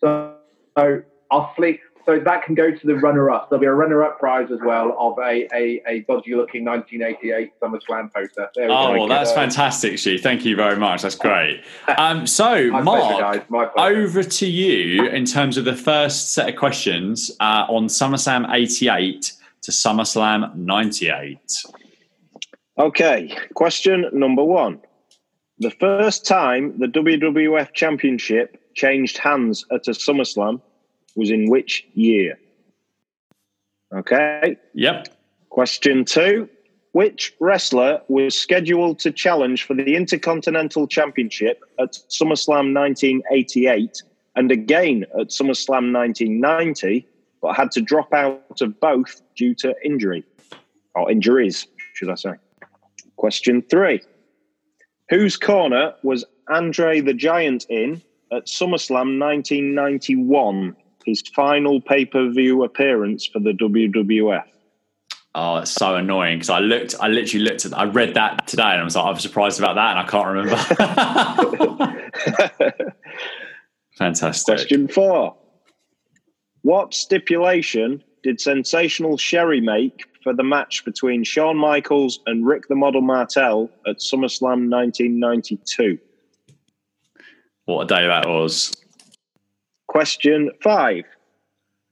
so, 0.00 0.36
so 0.78 1.02
I'll 1.30 1.52
sleep. 1.56 1.80
So 2.06 2.20
that 2.20 2.44
can 2.44 2.54
go 2.54 2.70
to 2.70 2.86
the 2.86 2.94
runner-up. 2.94 3.50
There'll 3.50 3.60
be 3.60 3.66
a 3.66 3.74
runner-up 3.74 4.20
prize 4.20 4.48
as 4.52 4.60
well 4.64 4.96
of 4.96 5.18
a 5.18 5.48
a, 5.52 5.82
a 5.88 6.00
dodgy-looking 6.02 6.64
1988 6.64 7.52
SummerSlam 7.60 8.14
poster. 8.14 8.48
There 8.54 8.68
we 8.68 8.72
oh, 8.72 8.86
go. 8.86 8.98
well, 9.00 9.08
that's 9.08 9.32
uh, 9.32 9.34
fantastic, 9.34 9.98
She. 9.98 10.16
Thank 10.16 10.44
you 10.44 10.54
very 10.54 10.76
much. 10.76 11.02
That's 11.02 11.16
great. 11.16 11.64
Um, 11.98 12.24
so, 12.24 12.70
Mark, 12.82 13.42
pleasure, 13.74 13.74
over 13.76 14.22
to 14.22 14.46
you 14.46 15.06
in 15.06 15.24
terms 15.24 15.58
of 15.58 15.64
the 15.64 15.74
first 15.74 16.32
set 16.32 16.48
of 16.48 16.54
questions 16.54 17.32
uh, 17.40 17.66
on 17.68 17.88
SummerSlam 17.88 18.46
88 18.54 19.32
to 19.62 19.72
SummerSlam 19.72 20.54
98. 20.54 21.64
Okay, 22.78 23.36
question 23.54 24.08
number 24.12 24.44
one. 24.44 24.80
The 25.58 25.70
first 25.70 26.24
time 26.24 26.78
the 26.78 26.86
WWF 26.86 27.72
Championship 27.72 28.62
changed 28.74 29.18
hands 29.18 29.64
at 29.72 29.88
a 29.88 29.92
SummerSlam 29.92 30.60
was 31.16 31.30
in 31.30 31.50
which 31.50 31.84
year? 31.94 32.38
Okay. 33.94 34.56
Yep. 34.74 35.08
Question 35.50 36.04
two 36.04 36.48
Which 36.92 37.32
wrestler 37.40 38.00
was 38.08 38.36
scheduled 38.36 38.98
to 39.00 39.10
challenge 39.10 39.64
for 39.64 39.74
the 39.74 39.96
Intercontinental 39.96 40.86
Championship 40.86 41.62
at 41.80 41.98
SummerSlam 42.10 42.74
1988 42.74 44.02
and 44.36 44.52
again 44.52 45.06
at 45.18 45.28
SummerSlam 45.28 45.92
1990, 45.92 47.06
but 47.40 47.56
had 47.56 47.70
to 47.72 47.80
drop 47.80 48.12
out 48.12 48.60
of 48.60 48.78
both 48.80 49.22
due 49.34 49.54
to 49.56 49.74
injury? 49.84 50.24
Or 50.94 51.10
injuries, 51.10 51.66
should 51.94 52.10
I 52.10 52.14
say? 52.14 52.32
Question 53.16 53.62
three 53.62 54.00
Whose 55.08 55.36
corner 55.36 55.94
was 56.02 56.24
Andre 56.48 57.00
the 57.00 57.14
Giant 57.14 57.66
in 57.68 58.02
at 58.32 58.46
SummerSlam 58.46 59.18
1991? 59.18 60.76
His 61.06 61.22
final 61.34 61.80
pay 61.80 62.04
per 62.04 62.28
view 62.30 62.64
appearance 62.64 63.26
for 63.26 63.38
the 63.38 63.52
WWF. 63.52 64.44
Oh, 65.36 65.58
it's 65.58 65.70
so 65.70 65.94
annoying 65.94 66.38
because 66.38 66.50
I 66.50 66.58
looked, 66.60 66.94
I 66.98 67.08
literally 67.08 67.44
looked 67.44 67.66
at, 67.66 67.78
I 67.78 67.84
read 67.84 68.14
that 68.14 68.46
today 68.46 68.64
and 68.64 68.80
I 68.80 68.84
was 68.84 68.96
like, 68.96 69.04
I'm 69.04 69.18
surprised 69.18 69.60
about 69.60 69.74
that 69.74 69.96
and 69.96 70.00
I 70.00 70.04
can't 70.10 70.26
remember. 70.28 70.56
Fantastic. 73.98 74.56
Question 74.56 74.88
four 74.88 75.36
What 76.62 76.92
stipulation 76.94 78.02
did 78.22 78.40
Sensational 78.40 79.18
Sherri 79.18 79.60
make 79.60 80.06
for 80.24 80.34
the 80.34 80.42
match 80.42 80.84
between 80.84 81.22
Shawn 81.22 81.56
Michaels 81.56 82.18
and 82.26 82.46
Rick 82.46 82.68
the 82.68 82.74
Model 82.74 83.02
Martel 83.02 83.70
at 83.86 83.98
SummerSlam 83.98 84.70
1992? 84.70 85.98
What 87.66 87.82
a 87.82 87.86
day 87.86 88.06
that 88.06 88.26
was. 88.26 88.72
Question 89.96 90.50
five 90.62 91.04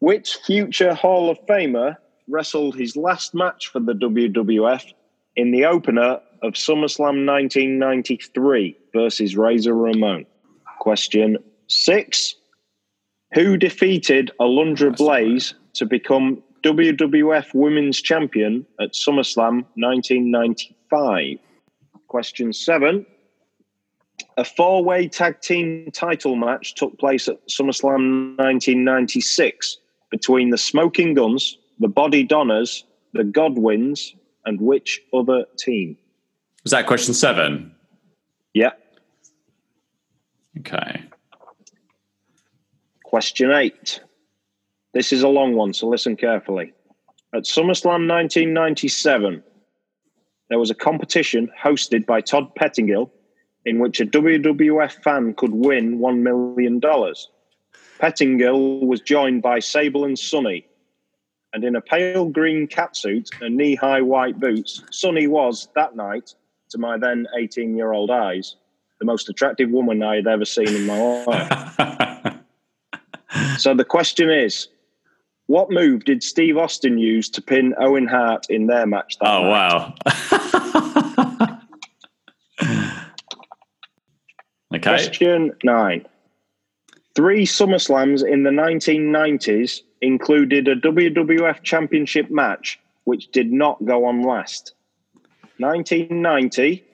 Which 0.00 0.36
future 0.44 0.92
Hall 0.92 1.30
of 1.30 1.38
Famer 1.46 1.96
wrestled 2.28 2.76
his 2.76 2.98
last 2.98 3.34
match 3.34 3.68
for 3.68 3.80
the 3.80 3.94
WWF 3.94 4.92
in 5.36 5.52
the 5.52 5.64
opener 5.64 6.20
of 6.42 6.52
SummerSlam 6.52 7.24
1993 7.24 8.76
versus 8.92 9.38
Razor 9.38 9.74
Ramon? 9.74 10.26
Question 10.80 11.38
six 11.68 12.34
Who 13.32 13.56
defeated 13.56 14.30
Alundra 14.38 14.94
Blaze 14.94 15.54
to 15.72 15.86
become 15.86 16.42
WWF 16.62 17.54
Women's 17.54 18.02
Champion 18.02 18.66
at 18.78 18.92
SummerSlam 18.92 19.64
1995? 19.76 21.38
Question 22.08 22.52
seven 22.52 23.06
a 24.36 24.44
four 24.44 24.84
way 24.84 25.08
tag 25.08 25.40
team 25.40 25.90
title 25.92 26.36
match 26.36 26.74
took 26.74 26.98
place 26.98 27.28
at 27.28 27.36
SummerSlam 27.48 28.36
1996 28.38 29.78
between 30.10 30.50
the 30.50 30.58
Smoking 30.58 31.14
Guns, 31.14 31.58
the 31.78 31.88
Bodydonnas, 31.88 32.84
the 33.12 33.24
Godwins, 33.24 34.14
and 34.44 34.60
which 34.60 35.00
other 35.12 35.44
team? 35.58 35.96
Was 36.62 36.72
that 36.72 36.86
question 36.86 37.14
seven? 37.14 37.74
Yeah. 38.52 38.72
Okay. 40.58 41.02
Question 43.04 43.50
eight. 43.52 44.00
This 44.92 45.12
is 45.12 45.22
a 45.22 45.28
long 45.28 45.54
one, 45.54 45.72
so 45.72 45.88
listen 45.88 46.16
carefully. 46.16 46.72
At 47.34 47.42
SummerSlam 47.42 48.08
1997, 48.08 49.42
there 50.48 50.58
was 50.58 50.70
a 50.70 50.74
competition 50.74 51.50
hosted 51.60 52.06
by 52.06 52.20
Todd 52.20 52.54
Pettingill 52.54 53.10
in 53.66 53.78
which 53.78 54.00
a 54.00 54.06
WWF 54.06 55.02
fan 55.02 55.34
could 55.34 55.52
win 55.52 55.98
$1 55.98 56.18
million. 56.18 56.80
Pettingill 57.98 58.86
was 58.86 59.00
joined 59.00 59.42
by 59.42 59.58
Sable 59.58 60.04
and 60.04 60.18
Sunny, 60.18 60.66
and 61.52 61.64
in 61.64 61.76
a 61.76 61.80
pale 61.80 62.26
green 62.26 62.66
catsuit 62.66 63.28
and 63.40 63.56
knee 63.56 63.74
high 63.74 64.02
white 64.02 64.38
boots, 64.40 64.82
Sunny 64.90 65.26
was, 65.26 65.68
that 65.74 65.96
night, 65.96 66.34
to 66.70 66.78
my 66.78 66.98
then 66.98 67.26
18 67.38 67.76
year 67.76 67.92
old 67.92 68.10
eyes, 68.10 68.56
the 68.98 69.06
most 69.06 69.28
attractive 69.28 69.70
woman 69.70 70.02
I 70.02 70.16
had 70.16 70.26
ever 70.26 70.44
seen 70.44 70.68
in 70.68 70.86
my 70.86 70.98
life. 70.98 72.40
so 73.58 73.74
the 73.74 73.84
question 73.84 74.30
is 74.30 74.68
what 75.46 75.70
move 75.70 76.04
did 76.04 76.22
Steve 76.22 76.56
Austin 76.56 76.98
use 76.98 77.28
to 77.30 77.42
pin 77.42 77.74
Owen 77.78 78.06
Hart 78.06 78.46
in 78.48 78.66
their 78.66 78.86
match? 78.86 79.18
that 79.18 79.28
oh, 79.28 79.42
night? 79.42 79.50
wow. 79.50 79.94
Okay. 84.84 84.96
Question 84.96 85.52
nine. 85.64 86.04
Three 87.14 87.46
SummerSlams 87.46 88.26
in 88.26 88.42
the 88.42 88.50
1990s 88.50 89.80
included 90.02 90.68
a 90.68 90.76
WWF 90.76 91.62
Championship 91.62 92.30
match, 92.30 92.78
which 93.04 93.30
did 93.30 93.50
not 93.50 93.82
go 93.86 94.04
on 94.04 94.20
last. 94.22 94.74
1990, 95.56 96.84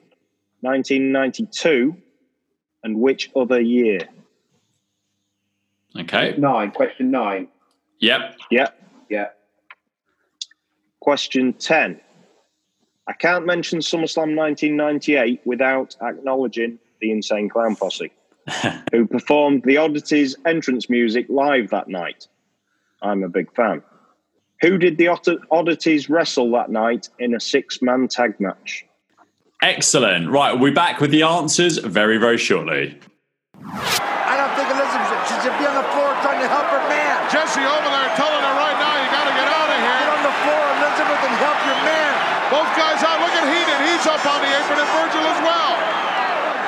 1992, 0.61 1.97
and 2.83 2.97
which 2.97 3.29
other 3.35 3.59
year? 3.59 4.07
Okay. 5.99 6.35
Nine. 6.37 6.71
Question 6.71 7.11
nine. 7.11 7.49
Yep. 7.99 8.37
Yep. 8.51 8.81
Yep. 9.09 9.37
Question 11.01 11.53
10. 11.53 11.99
I 13.07 13.13
can't 13.13 13.45
mention 13.45 13.79
SummerSlam 13.79 14.37
1998 14.37 15.41
without 15.43 15.97
acknowledging 16.01 16.79
the 17.01 17.11
Insane 17.11 17.49
Clown 17.49 17.75
Posse, 17.75 18.11
who 18.93 19.05
performed 19.07 19.63
the 19.63 19.77
Oddities 19.77 20.35
entrance 20.45 20.89
music 20.89 21.25
live 21.27 21.69
that 21.71 21.89
night. 21.89 22.27
I'm 23.01 23.23
a 23.23 23.29
big 23.29 23.53
fan. 23.53 23.81
Who 24.61 24.77
did 24.77 24.97
the 24.97 25.09
Oddities 25.49 26.09
wrestle 26.09 26.51
that 26.51 26.69
night 26.69 27.09
in 27.17 27.33
a 27.33 27.39
six 27.39 27.81
man 27.81 28.07
tag 28.07 28.39
match? 28.39 28.85
Excellent. 29.61 30.29
Right, 30.29 30.53
we'll 30.53 30.71
be 30.71 30.75
back 30.75 31.01
with 31.01 31.11
the 31.11 31.21
answers 31.21 31.77
very, 31.77 32.17
very 32.17 32.37
shortly. 32.37 32.97
I 33.61 34.33
don't 34.37 34.53
think 34.57 34.69
Elizabeth 34.69 35.21
should 35.41 35.57
be 35.57 35.65
on 35.65 35.77
the 35.77 35.85
floor 35.93 36.13
trying 36.21 36.41
to 36.41 36.49
help 36.49 36.69
her 36.69 36.81
man. 36.89 37.17
Jesse 37.33 37.61
over 37.61 37.89
there 37.89 38.09
telling 38.17 38.41
her 38.41 38.55
right 38.57 38.77
now, 38.77 38.93
you 39.01 39.07
got 39.09 39.25
to 39.25 39.33
get 39.33 39.49
out 39.49 39.69
of 39.69 39.79
here. 39.81 39.97
Get 40.01 40.13
on 40.13 40.23
the 40.25 40.37
floor, 40.45 40.63
Elizabeth, 40.77 41.21
and 41.25 41.35
help 41.41 41.57
your 41.65 41.81
man. 41.81 42.13
Both 42.53 42.69
guys 42.77 43.01
out. 43.01 43.17
Look 43.21 43.33
at 43.33 43.45
Heenan. 43.49 43.81
He's 43.89 44.05
up 44.05 44.21
on 44.25 44.45
the 44.45 44.49
apron, 44.49 44.77
and 44.77 44.91
Virgil 44.93 45.25
as 45.25 45.41
well. 45.41 45.73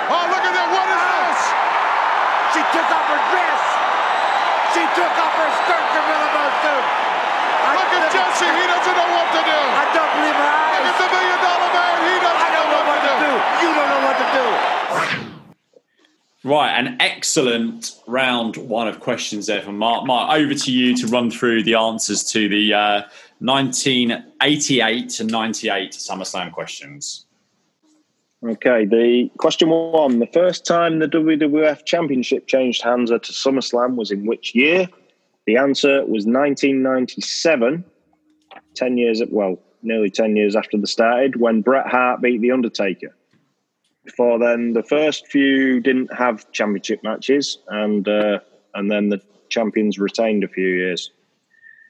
Oh, 0.09 0.25
look 0.33 0.45
at 0.45 0.53
that. 0.53 0.69
What 0.73 0.87
is 0.89 1.01
this? 1.01 1.39
She 2.57 2.61
took 2.73 2.89
off 2.89 3.07
her 3.07 3.21
dress. 3.29 3.61
She 4.73 4.83
took 4.97 5.13
off 5.21 5.33
her 5.37 5.51
skirt, 5.61 5.85
Camilla 5.93 6.29
Mosu. 6.33 6.75
Look 7.77 7.91
at 7.93 8.09
Jesse. 8.09 8.49
He 8.49 8.65
doesn't 8.65 8.97
know 8.97 9.09
what 9.13 9.29
to 9.37 9.41
do. 9.45 9.59
I 9.77 9.85
don't 9.93 10.11
believe 10.17 10.37
my 10.41 10.49
eyes. 10.49 10.81
Look 10.81 10.97
at 10.97 10.97
the 10.97 11.09
million 11.13 11.39
dollar 11.45 11.69
man. 11.69 11.95
He 12.09 12.15
doesn't 12.17 12.41
I 12.41 12.49
don't 12.49 12.69
know, 12.73 12.81
know 12.81 12.89
what, 12.89 13.01
to 13.05 13.13
do. 13.13 13.29
do. 13.29 13.33
You 13.61 13.69
don't 13.77 13.89
know 13.93 14.01
what 14.09 14.17
to 14.17 14.27
do. 14.33 14.45
Right, 16.45 16.73
an 16.77 16.97
excellent 16.99 17.95
round 18.05 18.57
one 18.57 18.89
of 18.89 18.99
questions 18.99 19.47
there 19.47 19.61
from 19.61 19.77
Mark. 19.77 20.05
Mark, 20.05 20.37
over 20.37 20.53
to 20.53 20.71
you 20.73 20.93
to 20.97 21.07
run 21.07 21.31
through 21.31 21.63
the 21.63 21.75
answers 21.75 22.21
to 22.31 22.49
the 22.49 22.73
uh, 22.73 23.01
1988 23.39 25.09
to 25.09 25.23
98 25.23 25.91
SummerSlam 25.91 26.51
questions. 26.51 27.25
Okay, 28.45 28.83
the 28.83 29.29
question 29.37 29.69
one: 29.69 30.19
the 30.19 30.27
first 30.27 30.65
time 30.65 30.99
the 30.99 31.07
WWF 31.07 31.85
Championship 31.85 32.45
changed 32.47 32.81
hands 32.81 33.09
to 33.09 33.17
SummerSlam 33.19 33.95
was 33.95 34.11
in 34.11 34.25
which 34.25 34.53
year? 34.53 34.89
The 35.45 35.55
answer 35.55 36.01
was 36.01 36.25
1997, 36.25 37.85
10 38.75 38.97
years, 38.97 39.21
well, 39.29 39.59
nearly 39.81 40.09
10 40.09 40.35
years 40.35 40.55
after 40.55 40.77
the 40.77 40.87
started, 40.87 41.37
when 41.37 41.61
Bret 41.61 41.87
Hart 41.87 42.21
beat 42.21 42.41
The 42.41 42.51
Undertaker. 42.51 43.15
Before 44.03 44.37
then, 44.37 44.73
the 44.73 44.83
first 44.83 45.27
few 45.27 45.79
didn't 45.79 46.13
have 46.13 46.51
championship 46.51 47.01
matches, 47.01 47.57
and 47.69 48.05
uh, 48.07 48.39
and 48.73 48.91
then 48.91 49.07
the 49.07 49.21
champions 49.47 49.97
retained 49.97 50.43
a 50.43 50.49
few 50.49 50.67
years. 50.67 51.11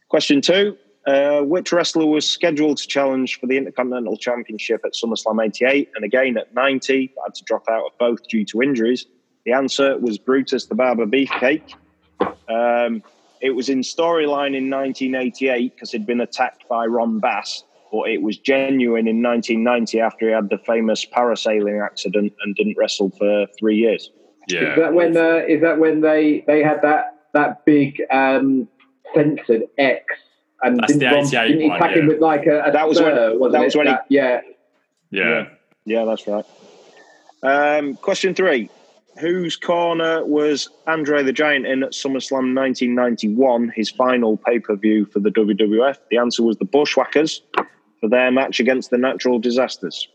Question 0.09 0.41
two 0.41 0.77
uh, 1.05 1.41
Which 1.41 1.73
wrestler 1.73 2.05
was 2.05 2.29
scheduled 2.29 2.77
to 2.77 2.87
challenge 2.87 3.39
for 3.39 3.47
the 3.47 3.57
Intercontinental 3.57 4.17
Championship 4.17 4.81
at 4.85 4.93
SummerSlam 4.93 5.43
88 5.43 5.89
and 5.95 6.05
again 6.05 6.37
at 6.37 6.53
90, 6.53 7.13
but 7.15 7.23
had 7.25 7.35
to 7.35 7.43
drop 7.43 7.63
out 7.69 7.85
of 7.85 7.97
both 7.99 8.27
due 8.27 8.45
to 8.45 8.61
injuries? 8.61 9.05
The 9.45 9.51
answer 9.51 9.97
was 9.97 10.17
Brutus 10.17 10.67
the 10.67 10.75
Barber 10.75 11.05
Beefcake. 11.05 11.73
Um, 12.47 13.03
it 13.41 13.49
was 13.49 13.67
in 13.67 13.81
storyline 13.81 14.55
in 14.55 14.69
1988 14.69 15.75
because 15.75 15.91
he'd 15.91 16.05
been 16.05 16.21
attacked 16.21 16.67
by 16.69 16.85
Ron 16.85 17.19
Bass, 17.19 17.65
but 17.91 18.09
it 18.09 18.21
was 18.21 18.37
genuine 18.37 19.05
in 19.05 19.21
1990 19.21 19.99
after 19.99 20.27
he 20.27 20.31
had 20.31 20.49
the 20.49 20.57
famous 20.59 21.05
parasailing 21.05 21.83
accident 21.83 22.31
and 22.41 22.55
didn't 22.55 22.77
wrestle 22.77 23.09
for 23.17 23.47
three 23.59 23.75
years. 23.75 24.09
Yeah. 24.47 24.71
Is 24.71 24.79
that 24.79 24.93
when? 24.93 25.17
Uh, 25.17 25.41
is 25.47 25.61
that 25.61 25.79
when 25.79 25.99
they 25.99 26.45
they 26.47 26.63
had 26.63 26.81
that 26.81 27.25
that 27.33 27.65
big 27.65 28.01
um, 28.11 28.67
censored 29.13 29.63
X 29.77 30.05
and 30.63 30.79
That's 30.79 30.93
didn't, 30.93 30.99
the 31.09 31.15
Ron, 31.15 31.25
88 31.25 31.47
didn't 31.47 31.61
he 31.61 31.69
one, 31.69 31.79
pack 31.79 31.91
yeah. 31.95 32.01
him 32.01 32.07
with 32.07 32.19
like 32.19 32.45
a, 32.45 32.63
a 32.65 32.71
That 32.71 32.87
was 32.87 33.01
when- 33.01 33.11
spur, 33.13 33.37
wasn't 33.37 33.51
that 33.53 33.61
it? 33.61 33.65
was 33.65 33.75
when 33.75 33.87
he- 33.87 33.93
yeah. 34.09 34.41
Yeah. 35.11 35.47
Yeah, 35.85 36.05
that's 36.05 36.25
right. 36.27 36.45
Um, 37.43 37.95
question 37.95 38.33
three. 38.33 38.69
Whose 39.19 39.55
corner 39.57 40.25
was 40.25 40.69
Andre 40.87 41.21
the 41.21 41.33
Giant 41.33 41.67
in 41.67 41.83
at 41.83 41.91
SummerSlam 41.91 42.55
1991, 42.55 43.71
his 43.75 43.91
final 43.91 44.37
pay 44.37 44.57
per 44.57 44.75
view 44.75 45.05
for 45.05 45.19
the 45.19 45.29
WWF? 45.29 45.97
The 46.09 46.17
answer 46.17 46.41
was 46.41 46.57
the 46.57 46.65
Bushwhackers 46.65 47.41
for 47.99 48.09
their 48.09 48.31
match 48.31 48.59
against 48.59 48.89
the 48.89 48.97
Natural 48.97 49.37
Disasters. 49.37 50.07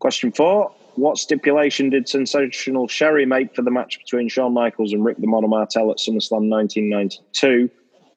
Question 0.00 0.32
four. 0.32 0.74
What 0.96 1.18
stipulation 1.18 1.90
did 1.90 2.08
Sensational 2.08 2.88
Sherri 2.88 3.26
make 3.26 3.54
for 3.54 3.62
the 3.62 3.70
match 3.70 3.98
between 3.98 4.28
Shawn 4.28 4.52
Michaels 4.52 4.92
and 4.92 5.04
Rick 5.04 5.18
the 5.18 5.26
Model 5.26 5.48
Martel 5.48 5.90
at 5.90 5.98
SummerSlam 5.98 6.48
1992? 6.50 7.70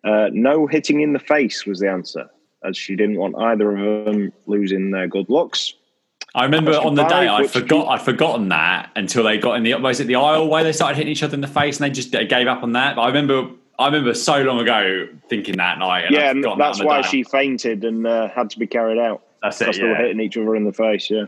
Uh, 0.03 0.29
no 0.31 0.65
hitting 0.67 1.01
in 1.01 1.13
the 1.13 1.19
face 1.19 1.65
was 1.65 1.79
the 1.79 1.89
answer, 1.89 2.29
as 2.63 2.77
she 2.77 2.95
didn't 2.95 3.17
want 3.17 3.35
either 3.37 3.75
of 3.75 4.05
them 4.05 4.31
losing 4.45 4.91
their 4.91 5.07
good 5.07 5.29
looks. 5.29 5.73
I 6.35 6.43
remember 6.43 6.71
on 6.73 6.93
the 6.95 7.05
day 7.05 7.27
I 7.27 7.47
forgot 7.47 7.87
I'd 7.87 8.01
forgotten 8.01 8.49
that 8.49 8.91
until 8.95 9.23
they 9.23 9.37
got 9.39 9.55
in 9.55 9.63
the 9.63 9.73
was 9.75 9.99
it 9.99 10.05
the 10.05 10.15
aisle 10.15 10.47
where 10.47 10.63
they 10.63 10.71
started 10.71 10.95
hitting 10.97 11.11
each 11.11 11.23
other 11.23 11.33
in 11.33 11.41
the 11.41 11.47
face 11.47 11.79
and 11.79 11.85
they 11.85 11.93
just 11.93 12.11
gave 12.11 12.47
up 12.47 12.61
on 12.61 12.73
that. 12.73 12.95
But 12.95 13.01
I 13.01 13.07
remember 13.07 13.49
I 13.79 13.85
remember 13.87 14.13
so 14.13 14.41
long 14.43 14.59
ago 14.59 15.07
thinking 15.27 15.57
that 15.57 15.79
night. 15.79 16.05
And 16.05 16.15
yeah, 16.15 16.29
and 16.29 16.43
forgotten 16.43 16.59
that 16.59 16.65
that's 16.65 16.83
why 16.83 17.01
she 17.01 17.23
fainted 17.23 17.83
and 17.83 18.05
uh, 18.05 18.29
had 18.29 18.49
to 18.51 18.59
be 18.59 18.67
carried 18.67 18.99
out. 18.99 19.23
That's 19.41 19.59
it. 19.59 19.65
Because 19.65 19.77
they 19.77 19.83
were 19.83 19.91
Yeah. 19.91 19.97
hitting 20.01 20.19
each 20.19 20.37
other 20.37 20.55
in 20.55 20.65
the 20.65 20.73
face, 20.73 21.09
yeah. 21.09 21.25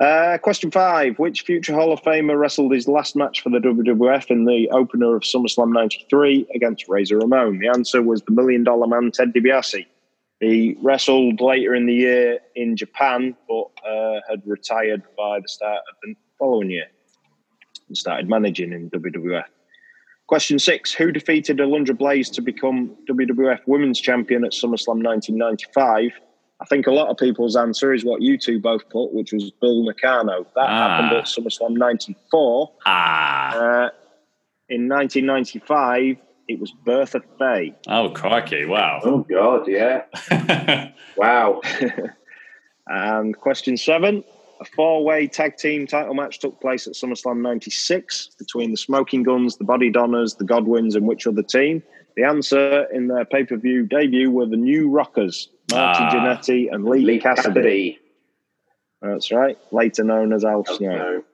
Uh, 0.00 0.38
question 0.38 0.70
five 0.70 1.18
Which 1.18 1.42
future 1.42 1.74
Hall 1.74 1.92
of 1.92 2.00
Famer 2.00 2.38
wrestled 2.38 2.72
his 2.72 2.88
last 2.88 3.14
match 3.14 3.42
for 3.42 3.50
the 3.50 3.58
WWF 3.58 4.30
in 4.30 4.46
the 4.46 4.66
opener 4.70 5.14
of 5.14 5.22
SummerSlam 5.22 5.72
93 5.72 6.46
against 6.54 6.88
Razor 6.88 7.18
Ramon? 7.18 7.58
The 7.58 7.68
answer 7.68 8.02
was 8.02 8.22
the 8.22 8.32
Million 8.32 8.64
Dollar 8.64 8.86
Man, 8.86 9.10
Ted 9.10 9.34
DiBiase. 9.34 9.86
He 10.40 10.74
wrestled 10.80 11.42
later 11.42 11.74
in 11.74 11.84
the 11.84 11.92
year 11.92 12.38
in 12.56 12.78
Japan, 12.78 13.36
but 13.46 13.66
uh, 13.86 14.20
had 14.26 14.40
retired 14.46 15.02
by 15.18 15.40
the 15.40 15.48
start 15.48 15.82
of 15.90 15.96
the 16.02 16.14
following 16.38 16.70
year 16.70 16.86
and 17.88 17.96
started 17.96 18.26
managing 18.26 18.72
in 18.72 18.88
WWF. 18.88 19.44
Question 20.28 20.58
six 20.58 20.94
Who 20.94 21.12
defeated 21.12 21.58
Alundra 21.58 21.98
Blaze 21.98 22.30
to 22.30 22.40
become 22.40 22.96
WWF 23.06 23.60
Women's 23.66 24.00
Champion 24.00 24.46
at 24.46 24.52
SummerSlam 24.52 25.04
1995? 25.04 26.12
I 26.60 26.66
think 26.66 26.86
a 26.86 26.92
lot 26.92 27.08
of 27.08 27.16
people's 27.16 27.56
answer 27.56 27.92
is 27.94 28.04
what 28.04 28.20
you 28.20 28.36
two 28.36 28.60
both 28.60 28.88
put, 28.90 29.12
which 29.14 29.32
was 29.32 29.50
Bull 29.50 29.84
Nakano. 29.84 30.44
That 30.54 30.66
Ah. 30.68 30.88
happened 31.00 31.18
at 31.18 31.24
SummerSlam 31.24 31.76
94. 31.78 32.70
Ah. 32.84 33.54
Uh, 33.56 33.90
in 34.68 34.86
1995, 34.88 36.16
it 36.48 36.60
was 36.60 36.70
Bertha 36.84 37.22
Faye. 37.38 37.74
Oh 37.88 38.10
crikey! 38.10 38.66
Wow. 38.66 39.00
Oh 39.04 39.18
God, 39.28 39.66
yeah. 39.68 40.02
Wow. 41.16 41.60
And 42.86 43.36
question 43.38 43.76
seven 43.76 44.24
a 44.60 44.64
four 44.64 45.04
way 45.04 45.26
tag 45.26 45.56
team 45.56 45.86
title 45.86 46.12
match 46.14 46.38
took 46.40 46.60
place 46.60 46.86
at 46.86 46.94
SummerSlam 46.94 47.40
96 47.40 48.30
between 48.38 48.72
the 48.72 48.76
Smoking 48.76 49.22
Guns, 49.22 49.56
the 49.56 49.64
Bodydonnas, 49.64 50.36
the 50.38 50.44
Godwins, 50.44 50.94
and 50.96 51.06
which 51.06 51.26
other 51.26 51.42
team? 51.42 51.82
The 52.16 52.24
answer 52.24 52.84
in 52.92 53.06
their 53.08 53.24
pay 53.24 53.44
per 53.44 53.56
view 53.56 53.86
debut 53.86 54.30
were 54.30 54.46
the 54.46 54.56
New 54.56 54.90
Rockers, 54.90 55.48
Marty 55.72 56.04
Ah. 56.04 56.10
Jannetty 56.12 56.72
and 56.72 56.84
Lee, 56.84 57.00
Lee 57.00 57.18
Cassidy. 57.20 57.52
Cassidy. 57.52 57.98
That's 59.02 59.32
right, 59.32 59.58
later 59.72 60.04
known 60.04 60.32
as 60.32 60.44
Al 60.44 60.64
Snow. 60.64 60.96
No. 60.96 61.24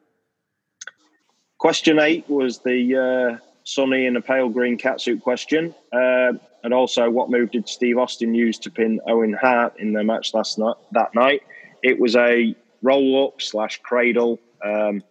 Question 1.58 1.98
eight 1.98 2.28
was 2.28 2.58
the 2.60 3.38
uh, 3.40 3.44
Sunny 3.64 4.06
in 4.06 4.16
a 4.16 4.20
pale 4.20 4.48
green 4.48 4.76
catsuit 4.78 5.20
question. 5.22 5.74
Uh, 5.92 6.32
and 6.62 6.74
also, 6.74 7.08
what 7.10 7.30
move 7.30 7.50
did 7.50 7.68
Steve 7.68 7.96
Austin 7.98 8.34
use 8.34 8.58
to 8.60 8.70
pin 8.70 9.00
Owen 9.06 9.32
Hart 9.32 9.74
in 9.78 9.92
their 9.92 10.04
match 10.04 10.34
last 10.34 10.58
night? 10.58 10.74
That 10.92 11.14
night, 11.14 11.42
it 11.82 11.98
was 11.98 12.14
a 12.16 12.54
roll 12.82 13.26
up 13.28 13.40
slash 13.40 13.80
cradle, 13.82 14.38
um, 14.64 15.02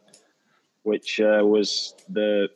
which 0.84 1.19
uh, 1.19 1.41
was 1.43 1.93
the 2.10 2.49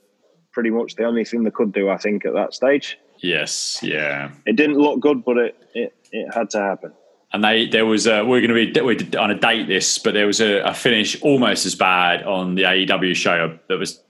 pretty 0.51 0.69
much 0.69 0.95
the 0.95 1.03
only 1.05 1.25
thing 1.25 1.43
they 1.43 1.51
could 1.51 1.71
do, 1.73 1.89
I 1.89 1.97
think, 1.97 2.25
at 2.25 2.33
that 2.33 2.53
stage. 2.53 2.97
yes. 3.17 3.79
Yeah. 3.81 4.31
It 4.45 4.55
didn't 4.55 4.77
look 4.77 4.99
good, 4.99 5.23
but 5.25 5.37
it 5.37 5.55
it, 5.73 5.93
it 6.11 6.34
had 6.34 6.49
to 6.52 6.60
happen. 6.60 6.94
And 7.31 7.44
they 7.44 7.68
there 7.68 7.86
was 7.86 8.07
a, 8.07 8.23
we're 8.26 8.41
going 8.41 8.68
to 8.73 8.73
be 8.73 8.81
we're 8.81 9.22
on 9.22 9.30
a 9.30 9.40
date 9.40 9.68
this, 9.68 9.99
but 9.99 10.14
there 10.14 10.26
was 10.26 10.41
a, 10.41 10.61
a 10.61 10.73
finish 10.73 11.22
almost 11.22 11.65
as 11.65 11.76
bad 11.76 12.23
on 12.23 12.56
the 12.56 12.64
AEW 12.64 13.15
show 13.15 13.57
that 13.68 13.77
was. 13.77 14.02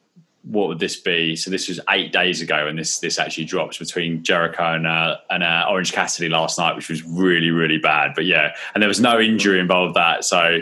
What 0.44 0.70
would 0.70 0.80
this 0.80 0.96
be? 0.96 1.36
So 1.36 1.52
this 1.52 1.68
was 1.68 1.82
eight 1.90 2.14
days 2.14 2.42
ago, 2.42 2.66
and 2.66 2.80
this 2.80 3.00
this 3.00 3.20
actually 3.20 3.44
drops 3.44 3.78
between 3.78 4.24
Jericho 4.24 4.74
and 4.74 4.88
uh, 4.88 5.18
and 5.30 5.44
uh, 5.44 5.66
Orange 5.70 5.92
Cassidy 5.92 6.30
last 6.30 6.58
night, 6.58 6.78
which 6.78 6.90
was 6.90 7.04
really 7.04 7.52
really 7.52 7.78
bad. 7.78 8.14
But 8.16 8.26
yeah, 8.26 8.56
and 8.74 8.82
there 8.82 8.88
was 8.88 9.02
no 9.02 9.20
injury 9.20 9.60
involved 9.60 9.96
that, 9.96 10.24
so 10.24 10.60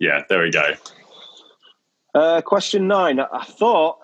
yeah, 0.00 0.22
there 0.28 0.42
we 0.42 0.50
go. 0.50 0.74
Uh, 2.14 2.40
question 2.42 2.86
nine. 2.86 3.18
I 3.18 3.44
thought 3.44 3.98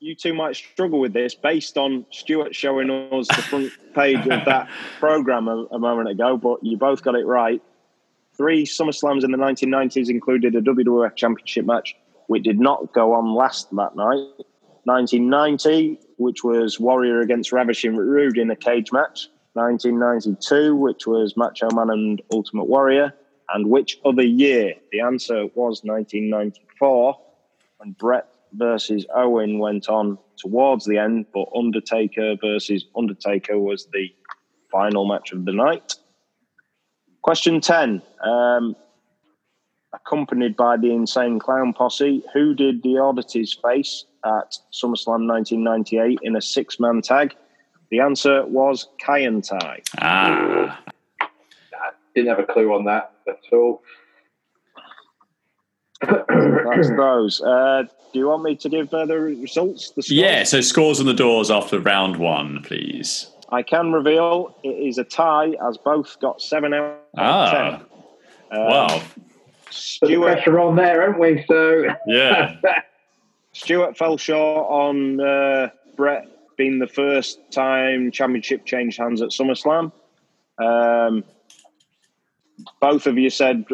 you 0.00 0.14
two 0.14 0.34
might 0.34 0.56
struggle 0.56 1.00
with 1.00 1.12
this 1.12 1.34
based 1.34 1.78
on 1.78 2.04
Stuart 2.10 2.54
showing 2.54 2.90
us 2.90 3.26
the 3.28 3.42
front 3.42 3.72
page 3.94 4.26
of 4.26 4.44
that 4.44 4.68
program 5.00 5.48
a, 5.48 5.66
a 5.72 5.78
moment 5.78 6.08
ago, 6.08 6.36
but 6.36 6.62
you 6.62 6.76
both 6.76 7.02
got 7.02 7.14
it 7.14 7.24
right. 7.24 7.62
three 8.36 8.66
SummerSlams 8.66 9.24
in 9.24 9.30
the 9.30 9.38
1990s 9.38 10.10
included 10.10 10.54
a 10.54 10.60
WWF 10.60 11.16
Championship 11.16 11.64
match, 11.64 11.96
which 12.26 12.44
did 12.44 12.60
not 12.60 12.92
go 12.92 13.14
on 13.14 13.34
last 13.34 13.70
that 13.74 13.96
night. 13.96 14.26
1990, 14.84 15.98
which 16.18 16.44
was 16.44 16.78
Warrior 16.78 17.20
against 17.20 17.50
Ravishing 17.50 17.96
Rude 17.96 18.38
in 18.38 18.50
a 18.50 18.56
cage 18.56 18.92
match. 18.92 19.28
1992, 19.54 20.76
which 20.76 21.06
was 21.06 21.36
Macho 21.36 21.68
Man 21.74 21.90
and 21.90 22.22
Ultimate 22.30 22.64
Warrior. 22.64 23.12
And 23.52 23.70
which 23.70 23.98
other 24.04 24.22
year? 24.22 24.74
The 24.92 25.00
answer 25.00 25.46
was 25.54 25.82
1994, 25.82 27.18
when 27.78 27.92
Bret 27.92 28.28
versus 28.56 29.06
Owen 29.14 29.58
went 29.58 29.88
on 29.88 30.18
towards 30.36 30.84
the 30.84 30.98
end, 30.98 31.26
but 31.32 31.48
Undertaker 31.56 32.36
versus 32.40 32.84
Undertaker 32.96 33.58
was 33.58 33.86
the 33.92 34.08
final 34.70 35.06
match 35.06 35.32
of 35.32 35.44
the 35.44 35.52
night. 35.52 35.94
Question 37.22 37.60
10. 37.60 38.02
Um, 38.22 38.76
accompanied 39.92 40.56
by 40.56 40.76
the 40.76 40.92
Insane 40.92 41.38
Clown 41.38 41.72
Posse, 41.72 42.22
who 42.32 42.54
did 42.54 42.82
the 42.82 42.98
Oddities 42.98 43.56
face 43.62 44.04
at 44.24 44.56
SummerSlam 44.72 45.26
1998 45.26 46.18
in 46.22 46.36
a 46.36 46.42
six 46.42 46.78
man 46.78 47.00
tag? 47.02 47.34
The 47.90 48.00
answer 48.00 48.44
was 48.46 48.88
Kaientai. 49.04 49.82
Ah. 50.00 50.80
I 51.20 51.90
didn't 52.14 52.28
have 52.28 52.38
a 52.38 52.52
clue 52.52 52.72
on 52.72 52.84
that 52.84 53.12
at 53.28 53.38
all. 53.52 53.82
That's 56.00 56.90
those. 56.90 57.40
Uh, 57.40 57.84
do 58.12 58.18
you 58.18 58.28
want 58.28 58.42
me 58.42 58.56
to 58.56 58.68
give 58.68 58.92
uh, 58.92 59.06
the 59.06 59.18
results? 59.18 59.90
The 59.90 60.02
yeah, 60.08 60.44
so 60.44 60.60
scores 60.60 61.00
on 61.00 61.06
the 61.06 61.14
doors 61.14 61.50
after 61.50 61.80
round 61.80 62.16
one, 62.16 62.62
please. 62.62 63.30
I 63.50 63.62
can 63.62 63.92
reveal 63.92 64.56
it 64.64 64.68
is 64.68 64.98
a 64.98 65.04
tie 65.04 65.54
as 65.66 65.78
both 65.78 66.18
got 66.20 66.40
seven 66.40 66.74
out 66.74 67.00
of 67.16 67.50
ten. 67.50 67.74
Um, 68.50 68.66
wow. 68.68 69.02
Stuart, 69.70 70.08
the 70.08 70.22
pressure 70.34 70.60
on 70.60 70.76
there, 70.76 71.02
aren't 71.02 71.18
we? 71.18 71.44
So 71.46 71.84
yeah. 72.06 72.56
Stuart 73.52 73.96
fell 73.96 74.16
short 74.16 74.66
on 74.68 75.20
uh, 75.20 75.70
Bret 75.96 76.28
being 76.56 76.78
the 76.78 76.86
first 76.86 77.38
time 77.50 78.10
championship 78.10 78.64
changed 78.64 78.98
hands 78.98 79.22
at 79.22 79.30
SummerSlam. 79.30 79.92
Um, 80.58 81.24
both 82.80 83.06
of 83.06 83.18
you 83.18 83.30
said 83.30 83.64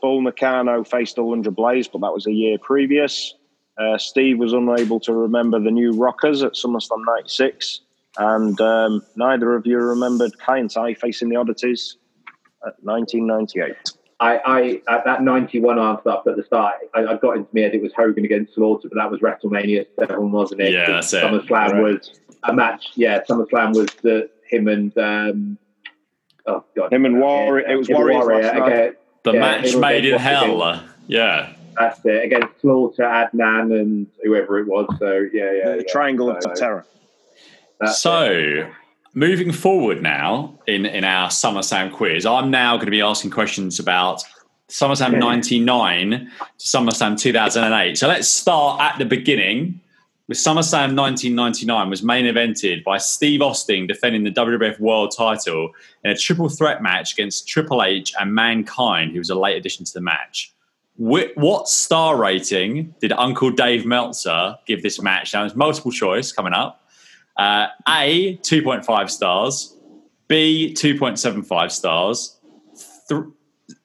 Bull 0.00 0.22
Nakano 0.22 0.84
faced 0.84 1.16
Alundra 1.16 1.54
Blaze, 1.54 1.88
but 1.88 2.00
that 2.00 2.12
was 2.12 2.26
a 2.26 2.32
year 2.32 2.58
previous. 2.58 3.34
Uh, 3.78 3.98
Steve 3.98 4.38
was 4.38 4.52
unable 4.52 5.00
to 5.00 5.12
remember 5.12 5.60
the 5.60 5.70
new 5.70 5.92
Rockers 5.92 6.42
at 6.42 6.52
SummerSlam 6.52 7.04
96. 7.06 7.80
And 8.18 8.58
um, 8.60 9.02
neither 9.16 9.54
of 9.54 9.66
you 9.66 9.78
remembered 9.78 10.32
Kaientai 10.38 10.96
facing 10.96 11.28
the 11.28 11.36
Oddities 11.36 11.96
at 12.66 12.74
1998. 12.82 13.76
I, 14.18 14.38
I 14.38 14.82
at 14.88 15.04
that 15.04 15.22
91 15.22 15.78
answer 15.78 16.08
up 16.08 16.26
at 16.26 16.36
the 16.36 16.44
start, 16.44 16.76
I, 16.94 17.04
I, 17.04 17.16
got 17.18 17.36
into 17.36 17.50
my 17.52 17.60
head 17.60 17.74
it 17.74 17.82
was 17.82 17.92
Hogan 17.94 18.24
against 18.24 18.54
Slaughter, 18.54 18.88
but 18.88 18.96
that 18.96 19.10
was 19.10 19.20
WrestleMania 19.20 19.86
7, 19.98 20.32
wasn't 20.32 20.62
it? 20.62 20.72
Yeah, 20.72 20.90
that's 20.90 21.12
SummerSlam 21.12 21.50
right. 21.50 21.82
was 21.82 22.18
a 22.44 22.54
match. 22.54 22.92
Yeah, 22.94 23.22
SummerSlam 23.28 23.76
was 23.76 23.90
the 24.02 24.30
him 24.48 24.68
and 24.68 24.96
um, 24.96 25.58
oh 26.46 26.64
god, 26.74 26.94
him 26.94 27.04
and 27.04 27.20
Warrior. 27.20 27.68
It 27.68 27.76
was 27.76 27.90
Warrior. 27.90 28.18
Warrior 28.18 28.50
again, 28.50 28.94
the 29.26 29.32
yeah, 29.32 29.40
match 29.40 29.76
made 29.76 30.06
in 30.06 30.18
hell. 30.18 30.62
Again. 30.62 30.88
Yeah, 31.08 31.52
that's 31.78 32.00
it 32.04 32.24
against 32.24 32.60
Slaughter, 32.60 33.02
Adnan, 33.02 33.78
and 33.78 34.06
whoever 34.22 34.58
it 34.58 34.66
was. 34.66 34.86
So 34.98 35.26
yeah, 35.32 35.52
yeah, 35.52 35.68
the 35.72 35.84
yeah. 35.86 35.92
triangle 35.92 36.34
so, 36.40 36.50
of 36.50 36.56
terror. 36.56 36.86
so. 37.92 38.24
It. 38.24 38.72
Moving 39.18 39.50
forward 39.50 40.02
now 40.02 40.58
in, 40.66 40.84
in 40.84 41.02
our 41.02 41.30
SummerSlam 41.30 41.90
quiz, 41.90 42.26
I'm 42.26 42.50
now 42.50 42.74
going 42.76 42.84
to 42.84 42.90
be 42.90 43.00
asking 43.00 43.30
questions 43.30 43.78
about 43.78 44.22
SummerSlam 44.68 45.18
99 45.18 46.10
to 46.10 46.26
SummerSlam 46.58 47.18
2008. 47.18 47.96
So 47.96 48.08
let's 48.08 48.28
start 48.28 48.78
at 48.82 48.98
the 48.98 49.06
beginning 49.06 49.80
with 50.28 50.38
SummerSlam 50.38 50.96
1999 50.96 51.88
was 51.88 52.02
main 52.02 52.24
evented 52.24 52.82
by 52.82 52.98
Steve 52.98 53.40
Austin 53.42 53.86
defending 53.86 54.24
the 54.24 54.30
WWF 54.30 54.80
World 54.80 55.14
Title 55.16 55.70
in 56.04 56.10
a 56.10 56.16
triple 56.16 56.48
threat 56.48 56.82
match 56.82 57.12
against 57.12 57.46
Triple 57.46 57.82
H 57.82 58.12
and 58.18 58.34
Mankind, 58.34 59.12
who 59.12 59.18
was 59.18 59.30
a 59.30 59.36
late 59.36 59.56
addition 59.56 59.84
to 59.84 59.92
the 59.92 60.00
match. 60.00 60.52
What 60.96 61.68
star 61.68 62.16
rating 62.16 62.94
did 63.00 63.12
Uncle 63.12 63.50
Dave 63.50 63.84
Meltzer 63.84 64.56
give 64.66 64.82
this 64.82 65.00
match? 65.00 65.34
Now, 65.34 65.42
there's 65.42 65.54
multiple 65.54 65.92
choice 65.92 66.32
coming 66.32 66.54
up. 66.54 66.82
Uh, 67.36 67.66
A, 67.86 68.38
2.5 68.38 69.10
stars. 69.10 69.76
B, 70.26 70.74
2.75 70.76 71.70
stars. 71.70 72.40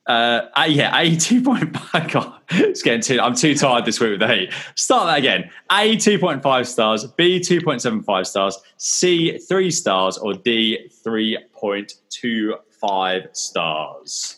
Uh, 0.08 0.41
yeah, 0.68 0.98
A 0.98 1.16
two 1.18 1.41
point 1.41 1.76
five. 1.78 2.12
God, 2.12 2.34
it's 2.49 2.82
getting 2.82 3.02
too. 3.02 3.20
I'm 3.20 3.36
too 3.36 3.56
tired 3.56 3.86
this 3.86 3.99
week 3.99 4.12
with 4.12 4.20
the 4.20 4.28
heat. 4.28 4.53
Start 4.76 5.08
that 5.08 5.18
again. 5.20 5.49
A 5.72 5.95
two 5.98 6.20
point 6.20 6.44
five 6.44 6.68
stars. 6.68 7.06
B 7.06 7.40
two 7.40 7.62
point 7.62 7.82
seven 7.82 8.03
five 8.03 8.28
stars. 8.28 8.58
C 8.78 9.38
three 9.38 9.72
stars 9.72 10.18
or 10.18 10.34
D 10.34 10.90
three 11.03 11.38
point 11.53 11.94
two 12.10 12.56
five 12.80 13.28
stars. 13.34 14.36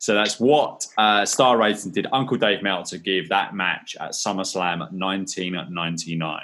So 0.00 0.14
that's 0.14 0.38
what 0.38 0.86
uh, 0.98 1.24
star 1.24 1.58
rating 1.58 1.90
did 1.90 2.06
Uncle 2.12 2.36
Dave 2.36 2.62
Meltzer 2.62 2.98
give 2.98 3.28
that 3.30 3.54
match 3.54 3.96
at 3.98 4.12
SummerSlam 4.12 4.92
1999. 4.92 6.40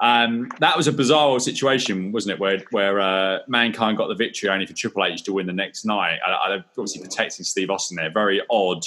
Um, 0.00 0.48
that 0.60 0.76
was 0.76 0.88
a 0.88 0.92
bizarre 0.92 1.38
situation, 1.40 2.12
wasn't 2.12 2.34
it? 2.34 2.40
Where 2.40 2.58
where 2.70 3.00
uh, 3.00 3.38
mankind 3.46 3.96
got 3.96 4.08
the 4.08 4.14
victory 4.14 4.48
only 4.48 4.66
for 4.66 4.72
Triple 4.72 5.04
H 5.04 5.22
to 5.24 5.32
win 5.32 5.46
the 5.46 5.52
next 5.52 5.84
night. 5.84 6.18
I, 6.26 6.30
I 6.30 6.54
obviously 6.56 7.02
protecting 7.02 7.44
Steve 7.44 7.70
Austin 7.70 7.96
there. 7.96 8.10
Very 8.10 8.40
odd 8.50 8.84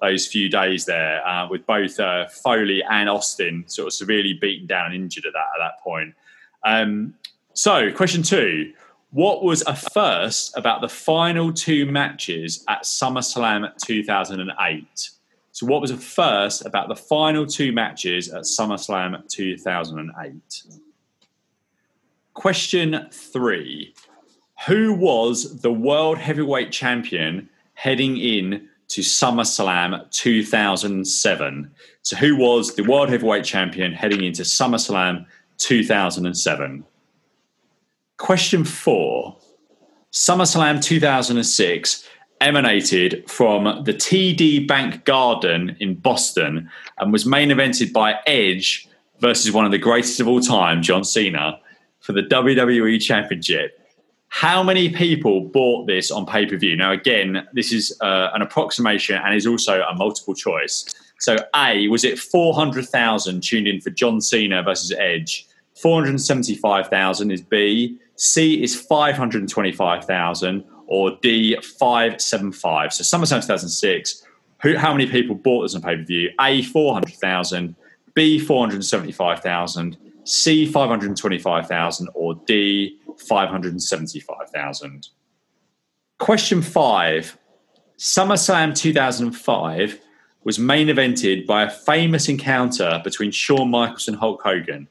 those 0.00 0.26
few 0.26 0.48
days 0.48 0.84
there 0.84 1.26
uh, 1.26 1.46
with 1.48 1.66
both 1.66 1.98
uh, 2.00 2.26
Foley 2.28 2.82
and 2.90 3.08
Austin 3.08 3.64
sort 3.66 3.88
of 3.88 3.92
severely 3.92 4.32
beaten 4.32 4.66
down 4.66 4.86
and 4.86 4.94
injured 4.94 5.26
at 5.26 5.32
that 5.32 5.38
at 5.38 5.58
that 5.58 5.82
point. 5.82 6.14
Um, 6.64 7.14
so, 7.54 7.92
question 7.92 8.22
two: 8.22 8.72
What 9.10 9.42
was 9.42 9.62
a 9.66 9.74
first 9.74 10.56
about 10.56 10.82
the 10.82 10.88
final 10.88 11.52
two 11.52 11.86
matches 11.86 12.64
at 12.68 12.82
SummerSlam 12.82 13.70
2008? 13.84 15.10
So, 15.60 15.66
what 15.66 15.82
was 15.82 15.90
a 15.90 15.98
first 15.98 16.64
about 16.64 16.88
the 16.88 16.96
final 16.96 17.44
two 17.44 17.70
matches 17.70 18.30
at 18.30 18.44
SummerSlam 18.44 19.28
2008? 19.28 20.62
Question 22.32 23.06
three 23.12 23.92
Who 24.66 24.94
was 24.94 25.60
the 25.60 25.70
World 25.70 26.16
Heavyweight 26.16 26.72
Champion 26.72 27.46
heading 27.74 28.16
in 28.16 28.70
to 28.88 29.02
SummerSlam 29.02 30.10
2007? 30.10 31.70
So, 32.00 32.16
who 32.16 32.36
was 32.36 32.74
the 32.76 32.84
World 32.84 33.10
Heavyweight 33.10 33.44
Champion 33.44 33.92
heading 33.92 34.24
into 34.24 34.44
SummerSlam 34.44 35.26
2007? 35.58 36.84
Question 38.16 38.64
four 38.64 39.36
SummerSlam 40.10 40.82
2006 40.82 42.08
emanated 42.40 43.28
from 43.30 43.84
the 43.84 43.92
TD 43.92 44.66
Bank 44.66 45.04
Garden 45.04 45.76
in 45.80 45.94
Boston 45.94 46.70
and 46.98 47.12
was 47.12 47.26
main 47.26 47.50
evented 47.50 47.92
by 47.92 48.18
Edge 48.26 48.88
versus 49.20 49.52
one 49.52 49.64
of 49.64 49.70
the 49.70 49.78
greatest 49.78 50.20
of 50.20 50.28
all 50.28 50.40
time, 50.40 50.82
John 50.82 51.04
Cena, 51.04 51.58
for 52.00 52.12
the 52.12 52.22
WWE 52.22 53.00
Championship. 53.00 53.76
How 54.28 54.62
many 54.62 54.88
people 54.88 55.40
bought 55.40 55.86
this 55.86 56.10
on 56.10 56.24
pay 56.24 56.46
per 56.46 56.56
view? 56.56 56.76
Now, 56.76 56.92
again, 56.92 57.46
this 57.52 57.72
is 57.72 57.96
uh, 58.00 58.30
an 58.32 58.42
approximation 58.42 59.16
and 59.16 59.34
is 59.34 59.46
also 59.46 59.82
a 59.82 59.94
multiple 59.94 60.34
choice. 60.34 60.86
So, 61.18 61.36
A, 61.54 61.88
was 61.88 62.04
it 62.04 62.18
400,000 62.18 63.42
tuned 63.42 63.66
in 63.66 63.80
for 63.80 63.90
John 63.90 64.20
Cena 64.20 64.62
versus 64.62 64.92
Edge? 64.92 65.46
475,000 65.74 67.30
is 67.30 67.42
B. 67.42 67.98
C 68.16 68.62
is 68.62 68.78
525,000 68.80 70.64
or 70.90 71.12
D575. 71.18 72.92
So 72.92 73.04
SummerSlam 73.04 73.40
2006, 73.40 74.26
who, 74.60 74.76
how 74.76 74.92
many 74.92 75.06
people 75.06 75.36
bought 75.36 75.62
this 75.62 75.74
on 75.76 75.82
pay 75.82 75.96
per 75.96 76.02
view? 76.02 76.30
A, 76.40 76.62
400,000, 76.62 77.76
B, 78.14 78.40
475,000, 78.40 79.96
C, 80.24 80.66
525,000, 80.66 82.08
or 82.12 82.34
D, 82.44 82.98
575,000. 83.16 85.08
Question 86.18 86.60
five 86.60 87.38
SummerSlam 87.96 88.76
2005 88.76 90.00
was 90.42 90.58
main 90.58 90.88
evented 90.88 91.46
by 91.46 91.62
a 91.62 91.70
famous 91.70 92.28
encounter 92.28 93.00
between 93.04 93.30
Shawn 93.30 93.70
Michaels 93.70 94.08
and 94.08 94.16
Hulk 94.16 94.42
Hogan. 94.42 94.88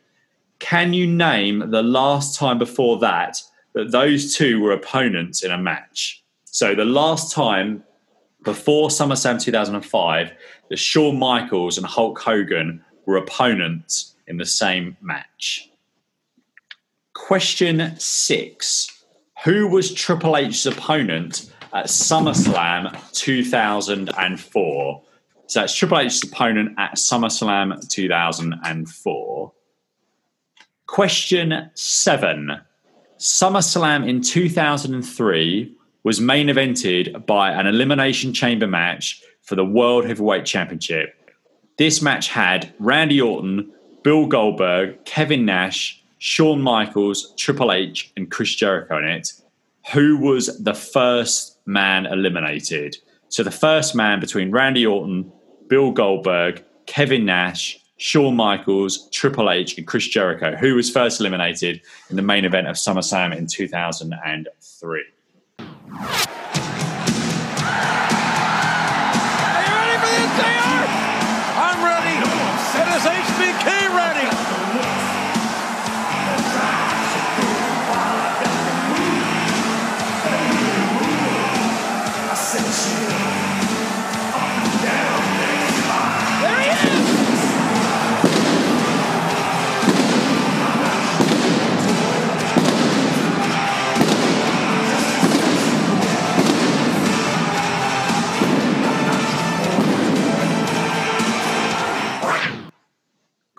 Can 0.59 0.93
you 0.93 1.07
name 1.07 1.71
the 1.71 1.83
last 1.83 2.37
time 2.37 2.57
before 2.57 2.99
that 2.99 3.41
that 3.73 3.91
those 3.91 4.35
two 4.35 4.61
were 4.61 4.71
opponents 4.71 5.43
in 5.43 5.51
a 5.51 5.57
match. 5.57 6.23
So 6.45 6.75
the 6.75 6.85
last 6.85 7.33
time 7.33 7.83
before 8.43 8.89
SummerSlam 8.89 9.41
2005 9.41 10.31
that 10.69 10.77
Shawn 10.77 11.19
Michaels 11.19 11.77
and 11.77 11.85
Hulk 11.85 12.19
Hogan 12.19 12.83
were 13.05 13.17
opponents 13.17 14.15
in 14.27 14.37
the 14.37 14.45
same 14.45 14.95
match. 15.01 15.69
Question 17.13 17.95
six 17.97 19.03
Who 19.43 19.67
was 19.67 19.93
Triple 19.93 20.37
H's 20.37 20.65
opponent 20.65 21.51
at 21.73 21.85
SummerSlam 21.87 23.11
2004. 23.13 25.03
So 25.47 25.59
that's 25.59 25.75
Triple 25.75 25.99
H's 25.99 26.23
opponent 26.23 26.75
at 26.77 26.95
SummerSlam 26.95 27.87
2004. 27.89 29.51
Question 30.87 31.69
seven 31.73 32.61
SummerSlam 33.19 34.07
in 34.07 34.21
2003 34.21 35.75
was 36.03 36.21
main 36.21 36.47
evented 36.47 37.25
by 37.25 37.51
an 37.51 37.67
Elimination 37.67 38.33
Chamber 38.33 38.65
match 38.65 39.21
for 39.41 39.55
the 39.55 39.65
World 39.65 40.05
Heavyweight 40.05 40.45
Championship. 40.45 41.13
This 41.77 42.01
match 42.01 42.29
had 42.29 42.73
Randy 42.79 43.19
Orton, 43.19 43.73
Bill 44.03 44.25
Goldberg, 44.25 45.03
Kevin 45.03 45.43
Nash, 45.43 46.01
Shawn 46.19 46.61
Michaels, 46.61 47.33
Triple 47.35 47.73
H, 47.73 48.09
and 48.15 48.31
Chris 48.31 48.55
Jericho 48.55 48.97
in 48.97 49.03
it. 49.03 49.33
Who 49.91 50.17
was 50.17 50.57
the 50.63 50.73
first 50.73 51.57
man 51.65 52.05
eliminated? 52.05 52.95
So 53.27 53.43
the 53.43 53.51
first 53.51 53.95
man 53.95 54.21
between 54.21 54.49
Randy 54.49 54.85
Orton, 54.85 55.29
Bill 55.67 55.91
Goldberg, 55.91 56.63
Kevin 56.85 57.25
Nash, 57.25 57.79
Shawn 57.99 58.35
Michaels, 58.35 59.09
Triple 59.09 59.51
H, 59.51 59.77
and 59.77 59.85
Chris 59.85 60.07
Jericho, 60.07 60.55
who 60.55 60.73
was 60.73 60.89
first 60.89 61.19
eliminated 61.19 61.81
in 62.09 62.15
the 62.15 62.21
main 62.21 62.45
event 62.45 62.67
of 62.67 62.77
SummerSlam 62.77 63.35
in 63.35 63.45
2003. 63.45 65.03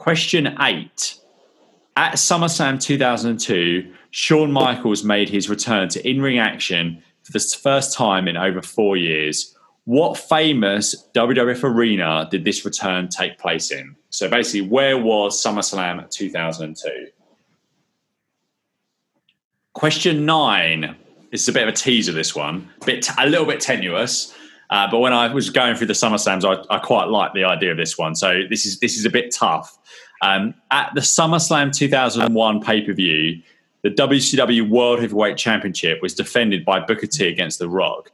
Question 0.00 0.56
eight. 0.62 1.16
At 1.94 2.14
SummerSlam 2.14 2.80
2002, 2.80 3.92
Shawn 4.10 4.50
Michaels 4.50 5.04
made 5.04 5.28
his 5.28 5.50
return 5.50 5.90
to 5.90 6.08
in 6.08 6.22
ring 6.22 6.38
action 6.38 7.02
for 7.22 7.32
the 7.32 7.58
first 7.62 7.92
time 7.92 8.26
in 8.26 8.34
over 8.34 8.62
four 8.62 8.96
years. 8.96 9.54
What 9.84 10.16
famous 10.16 11.06
WWF 11.14 11.64
arena 11.64 12.26
did 12.30 12.46
this 12.46 12.64
return 12.64 13.08
take 13.08 13.36
place 13.36 13.70
in? 13.70 13.94
So 14.08 14.26
basically, 14.26 14.62
where 14.62 14.96
was 14.96 15.38
SummerSlam 15.44 16.10
2002? 16.10 17.08
Question 19.74 20.24
nine. 20.24 20.96
This 21.30 21.42
is 21.42 21.48
a 21.48 21.52
bit 21.52 21.64
of 21.64 21.74
a 21.74 21.76
teaser. 21.76 22.12
This 22.12 22.34
one, 22.34 22.70
bit 22.86 23.06
a 23.18 23.28
little 23.28 23.46
bit 23.46 23.60
tenuous, 23.60 24.34
uh, 24.70 24.88
but 24.88 25.00
when 25.00 25.12
I 25.12 25.32
was 25.32 25.50
going 25.50 25.74
through 25.74 25.88
the 25.88 25.94
SummerSlams, 25.94 26.44
I, 26.44 26.74
I 26.74 26.78
quite 26.78 27.08
liked 27.08 27.34
the 27.34 27.44
idea 27.44 27.72
of 27.72 27.76
this 27.76 27.98
one. 27.98 28.14
So 28.14 28.42
this 28.48 28.64
is 28.64 28.78
this 28.78 28.96
is 28.96 29.04
a 29.04 29.10
bit 29.10 29.34
tough. 29.34 29.76
Um, 30.22 30.54
at 30.70 30.92
the 30.94 31.00
SummerSlam 31.00 31.74
2001 31.74 32.60
pay 32.60 32.80
per 32.82 32.92
view, 32.92 33.42
the 33.82 33.90
WCW 33.90 34.68
World 34.68 35.00
Heavyweight 35.00 35.36
Championship 35.36 36.00
was 36.02 36.14
defended 36.14 36.64
by 36.64 36.78
Booker 36.78 37.06
T 37.06 37.26
against 37.26 37.58
The 37.58 37.68
Rock. 37.68 38.12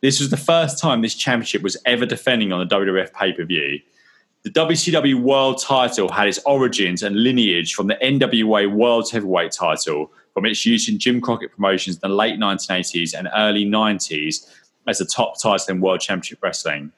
This 0.00 0.20
was 0.20 0.30
the 0.30 0.36
first 0.36 0.78
time 0.78 1.02
this 1.02 1.14
championship 1.14 1.62
was 1.62 1.76
ever 1.84 2.06
defending 2.06 2.52
on 2.52 2.66
the 2.66 2.74
WWF 2.74 3.12
pay 3.12 3.32
per 3.32 3.44
view. 3.44 3.80
The 4.42 4.50
WCW 4.50 5.20
World 5.20 5.60
title 5.60 6.10
had 6.10 6.28
its 6.28 6.38
origins 6.44 7.02
and 7.02 7.16
lineage 7.16 7.74
from 7.74 7.88
the 7.88 7.96
NWA 7.96 8.70
World 8.70 9.10
Heavyweight 9.10 9.52
title, 9.52 10.12
from 10.34 10.44
its 10.44 10.66
use 10.66 10.88
in 10.88 10.98
Jim 10.98 11.20
Crockett 11.20 11.52
promotions 11.52 11.96
in 11.96 12.08
the 12.08 12.14
late 12.14 12.38
1980s 12.38 13.14
and 13.18 13.28
early 13.34 13.64
90s 13.64 14.46
as 14.86 15.00
a 15.00 15.04
top 15.04 15.40
title 15.40 15.74
in 15.74 15.80
World 15.80 16.00
Championship 16.00 16.42
Wrestling. 16.42 16.92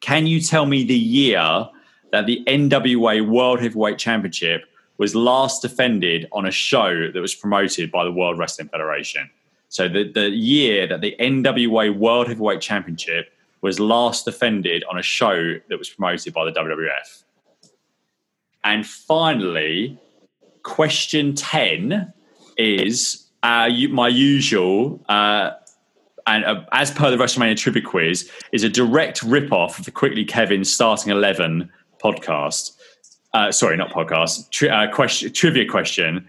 Can 0.00 0.26
you 0.26 0.40
tell 0.40 0.66
me 0.66 0.84
the 0.84 0.96
year 0.96 1.68
that 2.12 2.26
the 2.26 2.42
NWA 2.46 3.26
World 3.26 3.60
Heavyweight 3.60 3.98
Championship 3.98 4.64
was 5.00 5.14
last 5.14 5.62
defended 5.62 6.28
on 6.32 6.44
a 6.44 6.50
show 6.50 7.10
that 7.10 7.20
was 7.20 7.34
promoted 7.34 7.90
by 7.90 8.04
the 8.04 8.12
World 8.12 8.38
Wrestling 8.38 8.68
Federation. 8.68 9.30
So 9.70 9.88
the, 9.88 10.12
the 10.12 10.28
year 10.28 10.86
that 10.86 11.00
the 11.00 11.16
NWA 11.18 11.96
World 11.96 12.28
Heavyweight 12.28 12.60
Championship 12.60 13.32
was 13.62 13.80
last 13.80 14.26
defended 14.26 14.84
on 14.90 14.98
a 14.98 15.02
show 15.02 15.54
that 15.68 15.78
was 15.78 15.88
promoted 15.88 16.34
by 16.34 16.44
the 16.44 16.52
WWF. 16.52 17.22
And 18.62 18.86
finally, 18.86 19.98
question 20.64 21.34
10 21.34 22.12
is 22.58 23.26
uh, 23.42 23.70
my 23.90 24.08
usual, 24.08 25.00
uh, 25.08 25.52
and 26.30 26.44
uh, 26.44 26.64
as 26.72 26.92
per 26.92 27.10
the 27.10 27.16
WrestleMania 27.16 27.56
trivia 27.56 27.82
quiz, 27.82 28.30
is 28.52 28.62
a 28.62 28.68
direct 28.68 29.22
rip-off 29.24 29.80
of 29.80 29.84
the 29.84 29.90
Quickly 29.90 30.24
Kevin 30.24 30.64
starting 30.64 31.10
11 31.10 31.68
podcast. 32.02 32.76
Uh, 33.34 33.50
sorry, 33.50 33.76
not 33.76 33.90
podcast. 33.90 34.48
Tri- 34.50 34.68
uh, 34.68 34.92
question, 34.92 35.32
trivia 35.32 35.66
question. 35.68 36.28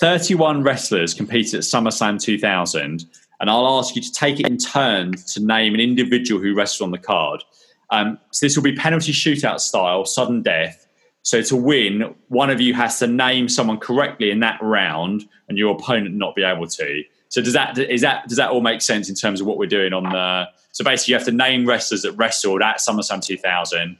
31 0.00 0.64
wrestlers 0.64 1.14
competed 1.14 1.54
at 1.54 1.60
SummerSlam 1.60 2.20
2000, 2.20 3.04
and 3.40 3.50
I'll 3.50 3.78
ask 3.78 3.94
you 3.94 4.02
to 4.02 4.12
take 4.12 4.40
it 4.40 4.46
in 4.48 4.58
turn 4.58 5.12
to 5.12 5.40
name 5.40 5.74
an 5.74 5.80
individual 5.80 6.42
who 6.42 6.54
wrestled 6.54 6.88
on 6.88 6.90
the 6.90 6.98
card. 6.98 7.44
Um, 7.90 8.18
so 8.32 8.44
this 8.44 8.56
will 8.56 8.64
be 8.64 8.74
penalty 8.74 9.12
shootout 9.12 9.60
style, 9.60 10.04
sudden 10.04 10.42
death. 10.42 10.88
So 11.22 11.42
to 11.42 11.54
win, 11.54 12.16
one 12.26 12.50
of 12.50 12.60
you 12.60 12.74
has 12.74 12.98
to 12.98 13.06
name 13.06 13.48
someone 13.48 13.78
correctly 13.78 14.32
in 14.32 14.40
that 14.40 14.58
round, 14.60 15.28
and 15.48 15.56
your 15.56 15.76
opponent 15.76 16.16
not 16.16 16.34
be 16.34 16.42
able 16.42 16.66
to. 16.66 17.04
So 17.32 17.40
does 17.40 17.54
that 17.54 17.78
is 17.78 18.02
that 18.02 18.28
does 18.28 18.36
that 18.36 18.50
all 18.50 18.60
make 18.60 18.82
sense 18.82 19.08
in 19.08 19.14
terms 19.14 19.40
of 19.40 19.46
what 19.46 19.56
we're 19.56 19.64
doing 19.64 19.94
on 19.94 20.02
the? 20.02 20.48
So 20.72 20.84
basically, 20.84 21.12
you 21.12 21.18
have 21.18 21.24
to 21.24 21.32
name 21.32 21.64
wrestlers 21.64 22.02
that 22.02 22.12
wrestled 22.12 22.60
at 22.60 22.76
SummerSlam 22.76 23.24
2000 23.24 23.96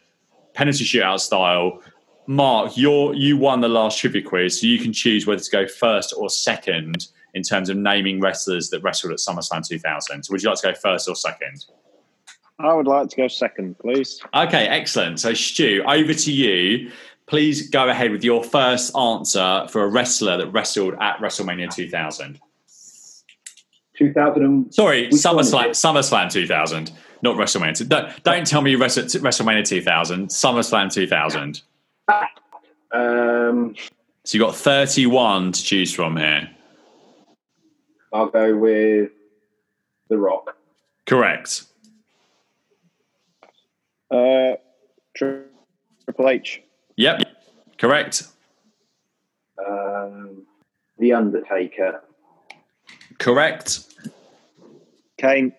penalty 0.52 0.84
shootout 0.84 1.18
style. 1.20 1.80
Mark, 2.26 2.76
you're 2.76 3.14
you 3.14 3.38
won 3.38 3.62
the 3.62 3.70
last 3.70 3.98
trivia 3.98 4.20
quiz, 4.20 4.60
so 4.60 4.66
you 4.66 4.78
can 4.78 4.92
choose 4.92 5.26
whether 5.26 5.40
to 5.40 5.50
go 5.50 5.66
first 5.66 6.12
or 6.14 6.28
second 6.28 7.08
in 7.32 7.42
terms 7.42 7.70
of 7.70 7.78
naming 7.78 8.20
wrestlers 8.20 8.68
that 8.68 8.82
wrestled 8.82 9.14
at 9.14 9.18
SummerSlam 9.18 9.66
2000. 9.66 10.24
So, 10.24 10.32
would 10.32 10.42
you 10.42 10.50
like 10.50 10.58
to 10.58 10.68
go 10.68 10.74
first 10.74 11.08
or 11.08 11.16
second? 11.16 11.64
I 12.58 12.74
would 12.74 12.86
like 12.86 13.08
to 13.08 13.16
go 13.16 13.28
second, 13.28 13.78
please. 13.78 14.20
Okay, 14.34 14.68
excellent. 14.68 15.20
So, 15.20 15.32
Stu, 15.32 15.82
over 15.86 16.12
to 16.12 16.32
you. 16.32 16.92
Please 17.24 17.70
go 17.70 17.88
ahead 17.88 18.10
with 18.10 18.24
your 18.24 18.44
first 18.44 18.94
answer 18.94 19.66
for 19.70 19.84
a 19.84 19.88
wrestler 19.88 20.36
that 20.36 20.48
wrestled 20.48 20.96
at 21.00 21.16
WrestleMania 21.16 21.74
2000. 21.74 22.38
2000. 23.96 24.72
Sorry, 24.72 25.08
SummerSlam, 25.08 25.70
SummerSlam 25.70 26.30
2000 26.30 26.92
not 27.22 27.36
WrestleMania. 27.36 27.88
Don't, 27.88 28.22
don't 28.24 28.46
tell 28.46 28.62
me 28.62 28.74
WrestleMania 28.74 29.64
2000, 29.64 30.28
SummerSlam 30.28 30.92
2000. 30.92 31.62
Um, 32.92 33.74
so 34.24 34.38
you've 34.38 34.46
got 34.46 34.56
31 34.56 35.52
to 35.52 35.62
choose 35.62 35.94
from 35.94 36.16
here. 36.16 36.50
I'll 38.12 38.26
go 38.26 38.56
with 38.56 39.10
The 40.08 40.18
Rock. 40.18 40.56
Correct. 41.06 41.64
Uh, 44.10 44.52
Triple 45.16 46.28
H. 46.28 46.60
Yep. 46.96 47.22
Correct. 47.78 48.24
Um, 49.66 50.44
the 50.98 51.14
Undertaker. 51.14 52.02
Correct. 53.22 53.84
Kane. 55.16 55.52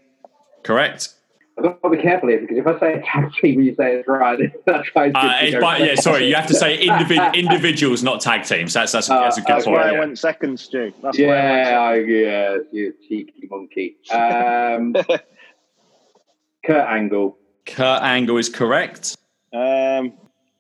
Correct. 0.64 1.14
I've 1.58 1.64
got 1.64 1.82
to 1.84 1.90
be 1.90 1.98
careful 1.98 2.30
here 2.30 2.42
because 2.42 2.58
if 2.58 2.68
I 2.68 2.80
say 2.80 2.94
a 2.96 3.02
tag 3.04 3.32
team 3.36 3.62
you 3.62 3.74
say 3.76 3.96
it's 3.96 4.08
right, 4.08 4.38
that's 4.66 4.90
uh, 4.96 5.12
yeah, 5.16 5.96
sorry, 5.96 6.28
you 6.28 6.36
have 6.36 6.48
to 6.48 6.56
say 6.56 6.86
individ- 6.86 7.34
individuals, 7.36 8.04
not 8.04 8.22
tag 8.22 8.44
teams. 8.44 8.74
That's 8.74 8.92
that's, 8.92 9.08
that's 9.08 9.38
a 9.38 9.42
good 9.42 9.48
that's 9.48 9.66
point. 9.66 9.78
That's 9.78 9.86
why 9.86 9.92
yeah. 9.92 9.98
I 9.98 10.00
went 10.00 10.20
second, 10.20 10.60
Stu. 10.60 10.92
That's 11.02 11.18
yeah, 11.18 11.80
I, 11.80 11.96
yeah, 12.00 12.58
you 12.72 12.94
cheeky 13.08 13.48
monkey. 13.50 13.98
Um, 14.12 14.94
Kurt 16.66 16.88
Angle. 16.88 17.38
Kurt 17.66 18.02
Angle 18.02 18.38
is 18.38 18.50
correct. 18.50 19.16
Um, 19.54 20.14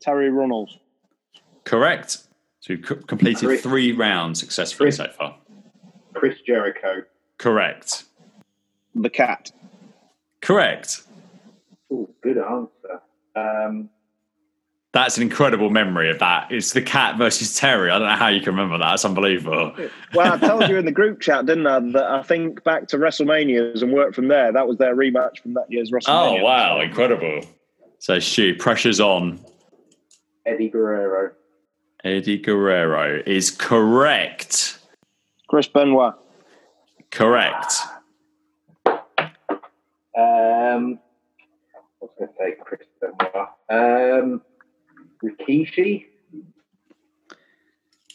Terri 0.06 0.32
Runnels. 0.32 0.78
Correct. 1.64 2.20
So 2.60 2.74
you've 2.74 3.08
completed 3.08 3.46
Chris, 3.46 3.62
three 3.62 3.92
rounds 3.92 4.40
successfully 4.40 4.88
Chris, 4.88 4.98
so 4.98 5.08
far. 5.10 5.36
Chris 6.14 6.35
Jericho. 6.45 7.03
Correct. 7.38 8.03
The 8.95 9.10
Kat. 9.10 9.52
Correct. 10.41 11.03
Oh, 11.91 12.10
good 12.22 12.38
answer. 12.38 13.02
Um, 13.35 13.90
That's 14.94 15.18
an 15.18 15.23
incredible 15.23 15.72
memory 15.72 16.11
of 16.11 16.19
that. 16.19 16.52
It's 16.52 16.73
the 16.73 16.81
Kat 16.81 17.18
versus 17.18 17.60
Terri. 17.60 17.90
I 17.91 17.98
don't 17.98 18.07
know 18.07 18.15
how 18.15 18.27
you 18.27 18.40
can 18.40 18.56
remember 18.56 18.77
that. 18.77 18.94
It's 18.94 19.06
unbelievable. 19.06 19.73
Well, 20.14 20.34
I 20.34 20.38
told 20.38 20.69
you 20.69 20.77
in 20.77 20.85
the 20.85 20.91
group 20.91 21.19
chat, 21.19 21.48
didn't 21.48 21.65
I, 21.65 21.80
that 21.80 22.03
I 22.03 22.22
think 22.22 22.64
back 22.64 22.88
to 22.90 22.98
WrestleManias 22.98 23.81
and 23.81 23.91
worked 23.91 24.14
from 24.15 24.27
there. 24.27 24.52
That 24.53 24.68
was 24.68 24.77
their 24.77 24.95
rematch 24.95 25.40
from 25.40 25.56
that 25.56 25.65
year's 25.69 25.91
WrestleMania. 25.91 26.40
Oh, 26.40 26.44
wow. 26.44 26.81
Incredible. 26.81 27.41
So, 27.98 28.19
Stu, 28.19 28.56
pressure's 28.56 28.99
on. 28.99 29.40
Eddie 30.45 30.69
Guerrero. 30.69 31.31
Eddie 32.03 32.38
Guerrero 32.38 33.23
is 33.26 33.49
correct. 33.49 34.77
Chris 35.54 35.68
Benoit. 35.68 36.16
Correct. 37.12 37.76
Um, 38.88 38.98
I 40.18 41.80
was 42.02 42.10
going 42.18 42.28
to 42.28 42.34
say 42.40 42.56
Chris 42.60 42.82
Benoit. 43.00 43.50
Um, 43.70 44.42
Rikishi. 45.24 46.08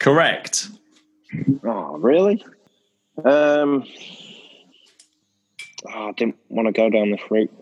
Correct. 0.01 0.67
Oh, 1.63 1.99
really? 1.99 2.45
Um, 3.25 3.85
oh, 5.87 6.09
I 6.09 6.13
didn't 6.17 6.39
want 6.49 6.67
to 6.67 6.73
go 6.73 6.91
down 6.91 7.13
this 7.13 7.21
route. 7.31 7.53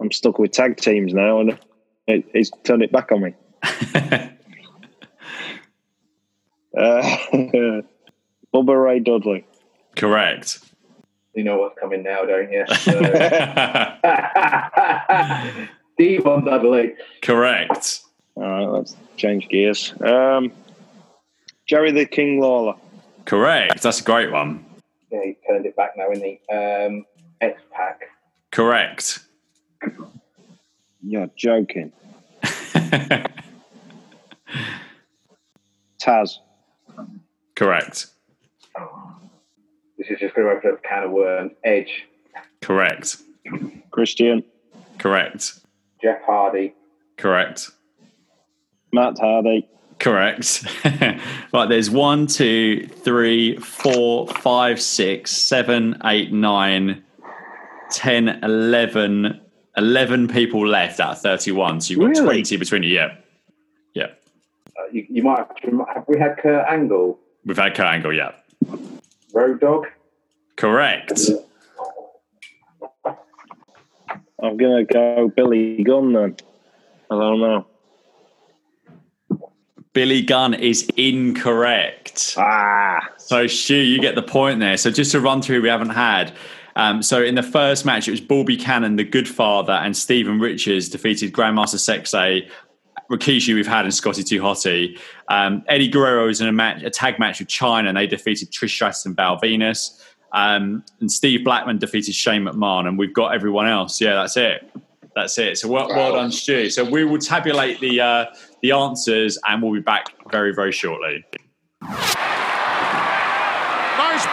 I'm 0.00 0.12
stuck 0.12 0.38
with 0.38 0.52
tag 0.52 0.76
teams 0.76 1.12
now, 1.12 1.40
and 1.40 1.58
it, 2.06 2.26
it's 2.32 2.52
turned 2.62 2.84
it 2.84 2.92
back 2.92 3.10
on 3.10 3.22
me. 3.22 3.34
uh, 6.78 7.82
Bubba 8.54 8.82
Ray 8.82 9.00
Dudley. 9.00 9.44
Correct. 9.96 10.60
You 11.34 11.44
know 11.44 11.58
what's 11.58 11.78
coming 11.78 12.02
now, 12.02 12.24
don't 12.24 12.50
you? 12.50 12.64
Devon 15.98 16.44
Dudley. 16.50 16.94
Correct. 17.22 18.00
All 18.34 18.42
right, 18.42 18.66
let's 18.66 18.96
change 19.16 19.48
gears. 19.48 19.94
Um, 20.00 20.50
Jerry 21.66 21.92
the 21.92 22.06
King 22.06 22.40
Lawler. 22.40 22.74
Correct. 23.26 23.80
That's 23.82 24.00
a 24.00 24.04
great 24.04 24.32
one. 24.32 24.64
Yeah, 25.12 25.22
he 25.24 25.36
turned 25.46 25.66
it 25.66 25.76
back 25.76 25.92
now, 25.96 26.10
isn't 26.10 26.24
he? 26.24 26.40
Um, 26.52 27.04
X 27.40 27.60
Pack. 27.72 28.00
Correct. 28.50 29.20
You're 31.02 31.30
joking. 31.36 31.92
Tazz. 35.98 36.38
Correct. 37.54 38.06
This 39.98 40.08
is 40.10 40.18
just 40.20 40.34
going 40.34 40.46
to 40.48 40.54
open 40.54 40.70
up 40.72 40.78
a 40.84 40.88
can 40.88 41.04
of 41.04 41.10
worms. 41.10 41.52
Edge. 41.64 42.06
Correct. 42.62 43.18
Christian. 43.90 44.44
Correct. 44.98 45.60
Jeff 46.02 46.22
Hardy. 46.24 46.74
Correct. 47.16 47.70
Matt 48.92 49.18
Hardy. 49.18 49.68
Correct. 49.98 50.64
right, 51.52 51.68
there's 51.68 51.90
one, 51.90 52.26
two, 52.26 52.86
three, 52.86 53.56
four, 53.58 54.26
five, 54.28 54.80
six, 54.80 55.30
seven, 55.30 56.00
eight, 56.04 56.32
nine, 56.32 57.04
ten, 57.90 58.40
eleven. 58.42 59.40
Eleven 59.76 60.26
people 60.26 60.66
left 60.66 60.98
out 60.98 61.12
of 61.12 61.20
31. 61.20 61.80
So 61.80 61.92
you've 61.92 62.00
got 62.00 62.08
Really? 62.08 62.42
20 62.42 62.56
between 62.56 62.82
you. 62.82 62.94
Yeah. 62.94 63.16
Yeah. 63.94 64.06
Uh, 64.76 64.86
you, 64.92 65.06
you 65.08 65.22
might 65.22 65.38
have 65.38 66.04
we 66.08 66.18
had 66.18 66.36
Kurt 66.38 66.66
Angle, 66.68 67.18
We've 67.44 67.56
had 67.56 67.74
Kurt 67.74 67.86
Angle. 67.86 68.12
Yeah. 68.12 68.32
Road 69.32 69.60
Dog. 69.60 69.86
Correct. 70.56 71.20
I'm 74.42 74.56
going 74.56 74.86
to 74.86 74.92
go 74.92 75.28
Billy 75.28 75.82
Gunn 75.82 76.12
then. 76.12 76.36
I 77.10 77.14
don't 77.14 77.40
know. 77.40 77.66
Billy 79.92 80.22
Gunn 80.22 80.54
is 80.54 80.88
incorrect. 80.96 82.36
Ah. 82.38 83.00
So, 83.18 83.46
Stu, 83.46 83.74
you 83.74 84.00
get 84.00 84.14
the 84.14 84.22
point 84.22 84.60
there. 84.60 84.76
So, 84.76 84.90
just 84.90 85.12
to 85.12 85.20
run 85.20 85.42
through, 85.42 85.62
we 85.62 85.68
haven't 85.68 85.90
had. 85.90 86.32
Um, 86.76 87.02
so, 87.02 87.22
in 87.22 87.34
the 87.34 87.42
first 87.42 87.84
match, 87.84 88.06
it 88.06 88.12
was 88.12 88.20
Bull 88.20 88.44
Buchanan, 88.44 88.96
the 88.96 89.04
Goodfather, 89.04 89.80
and 89.80 89.96
Steven 89.96 90.38
Richards 90.38 90.88
defeated 90.88 91.32
Grandmaster 91.32 91.76
Sexay, 91.76 92.48
Rikishi, 93.10 93.54
we've 93.54 93.66
had, 93.66 93.84
and 93.84 93.92
Scotty 93.92 94.22
Too 94.22 94.40
Hotty. 94.40 94.98
Um, 95.28 95.64
Eddie 95.68 95.88
Guerrero 95.88 96.26
was 96.26 96.40
in 96.40 96.46
a, 96.46 96.52
match, 96.52 96.82
a 96.82 96.90
tag 96.90 97.18
match 97.18 97.40
with 97.40 97.48
Chyna, 97.48 97.88
and 97.88 97.96
they 97.96 98.06
defeated 98.06 98.52
Trish 98.52 98.70
Stratus 98.70 99.04
and 99.04 99.16
Val 99.16 99.36
Venis. 99.38 100.00
Um, 100.32 100.84
and 101.00 101.10
Steve 101.10 101.44
Blackman 101.44 101.78
defeated 101.78 102.14
Shane 102.14 102.44
McMahon, 102.44 102.86
and 102.86 102.96
we've 102.96 103.12
got 103.12 103.34
everyone 103.34 103.66
else. 103.66 104.00
Yeah, 104.00 104.14
that's 104.14 104.36
it. 104.36 104.70
That's 105.16 105.36
it. 105.38 105.58
So 105.58 105.68
well, 105.68 105.88
well 105.88 106.12
done, 106.12 106.30
Stu. 106.30 106.70
So 106.70 106.88
we 106.88 107.04
will 107.04 107.18
tabulate 107.18 107.80
the 107.80 108.00
uh, 108.00 108.26
the 108.62 108.70
answers, 108.70 109.38
and 109.48 109.60
we'll 109.60 109.72
be 109.72 109.80
back 109.80 110.06
very, 110.30 110.54
very 110.54 110.70
shortly. 110.70 111.24
Nice 111.82 111.98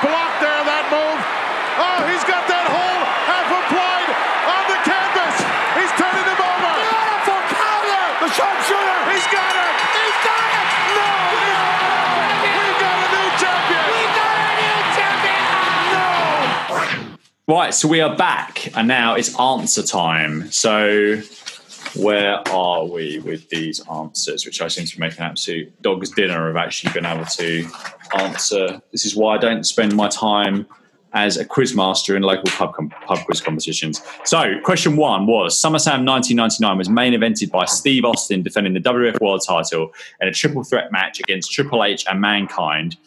block 0.05 0.39
there, 0.39 0.63
that 0.69 0.85
move. 0.93 1.25
Oh, 1.81 2.07
he's 2.13 2.23
got 2.25 2.46
Right, 17.49 17.73
so 17.73 17.87
we 17.87 18.01
are 18.01 18.13
back, 18.13 18.75
and 18.75 18.89
now 18.89 19.15
it's 19.15 19.39
answer 19.39 19.81
time. 19.81 20.51
So, 20.51 21.21
where 21.95 22.45
are 22.49 22.83
we 22.83 23.19
with 23.19 23.47
these 23.47 23.81
answers? 23.89 24.45
Which 24.45 24.61
I 24.61 24.67
seem 24.67 24.85
to 24.85 24.97
be 24.97 24.99
making 24.99 25.21
absolute 25.21 25.81
dog's 25.81 26.09
dinner 26.09 26.49
of 26.49 26.57
actually 26.57 26.91
being 26.91 27.05
able 27.05 27.23
to 27.23 27.65
answer. 28.19 28.81
This 28.91 29.05
is 29.05 29.15
why 29.15 29.35
I 29.35 29.37
don't 29.37 29.63
spend 29.63 29.95
my 29.95 30.09
time 30.09 30.67
as 31.13 31.37
a 31.37 31.45
quizmaster 31.45 32.17
in 32.17 32.21
local 32.21 32.51
pub, 32.51 32.73
com- 32.73 32.89
pub 32.89 33.19
quiz 33.23 33.39
competitions. 33.39 34.01
So, 34.25 34.59
question 34.65 34.97
one 34.97 35.25
was 35.25 35.55
SummerSlam 35.55 36.05
1999 36.05 36.77
was 36.77 36.89
main 36.89 37.13
evented 37.13 37.49
by 37.49 37.63
Steve 37.63 38.03
Austin 38.03 38.43
defending 38.43 38.73
the 38.73 38.81
WWF 38.81 39.21
World 39.21 39.41
title 39.47 39.93
in 40.19 40.27
a 40.27 40.33
triple 40.33 40.65
threat 40.65 40.91
match 40.91 41.21
against 41.21 41.53
Triple 41.53 41.85
H 41.85 42.05
and 42.09 42.19
Mankind. 42.19 42.97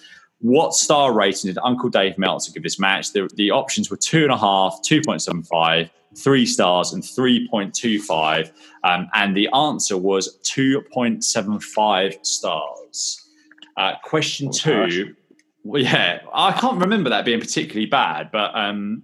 What 0.41 0.73
star 0.75 1.13
rating 1.13 1.49
did 1.49 1.59
Uncle 1.63 1.91
Dave 1.91 2.17
Meltzer 2.17 2.53
give 2.53 2.63
this 2.63 2.79
match? 2.79 3.13
The, 3.13 3.29
the 3.35 3.51
options 3.51 3.91
were 3.91 3.97
two 3.99 4.23
and 4.23 4.33
a 4.33 4.39
half, 4.39 4.81
2.75, 4.89 5.91
three 6.17 6.47
stars, 6.47 6.93
and 6.95 7.03
3.25. 7.03 8.51
Um, 8.83 9.09
and 9.15 9.37
the 9.37 9.49
answer 9.55 9.99
was 9.99 10.39
2.75 10.45 12.25
stars. 12.25 13.29
Uh, 13.77 13.93
question 14.03 14.51
two. 14.51 15.15
Well, 15.63 15.83
yeah, 15.83 16.21
I 16.33 16.53
can't 16.53 16.81
remember 16.81 17.11
that 17.11 17.25
being 17.27 17.41
particularly 17.41 17.87
bad, 17.87 18.31
but 18.33 18.55
um, 18.55 19.03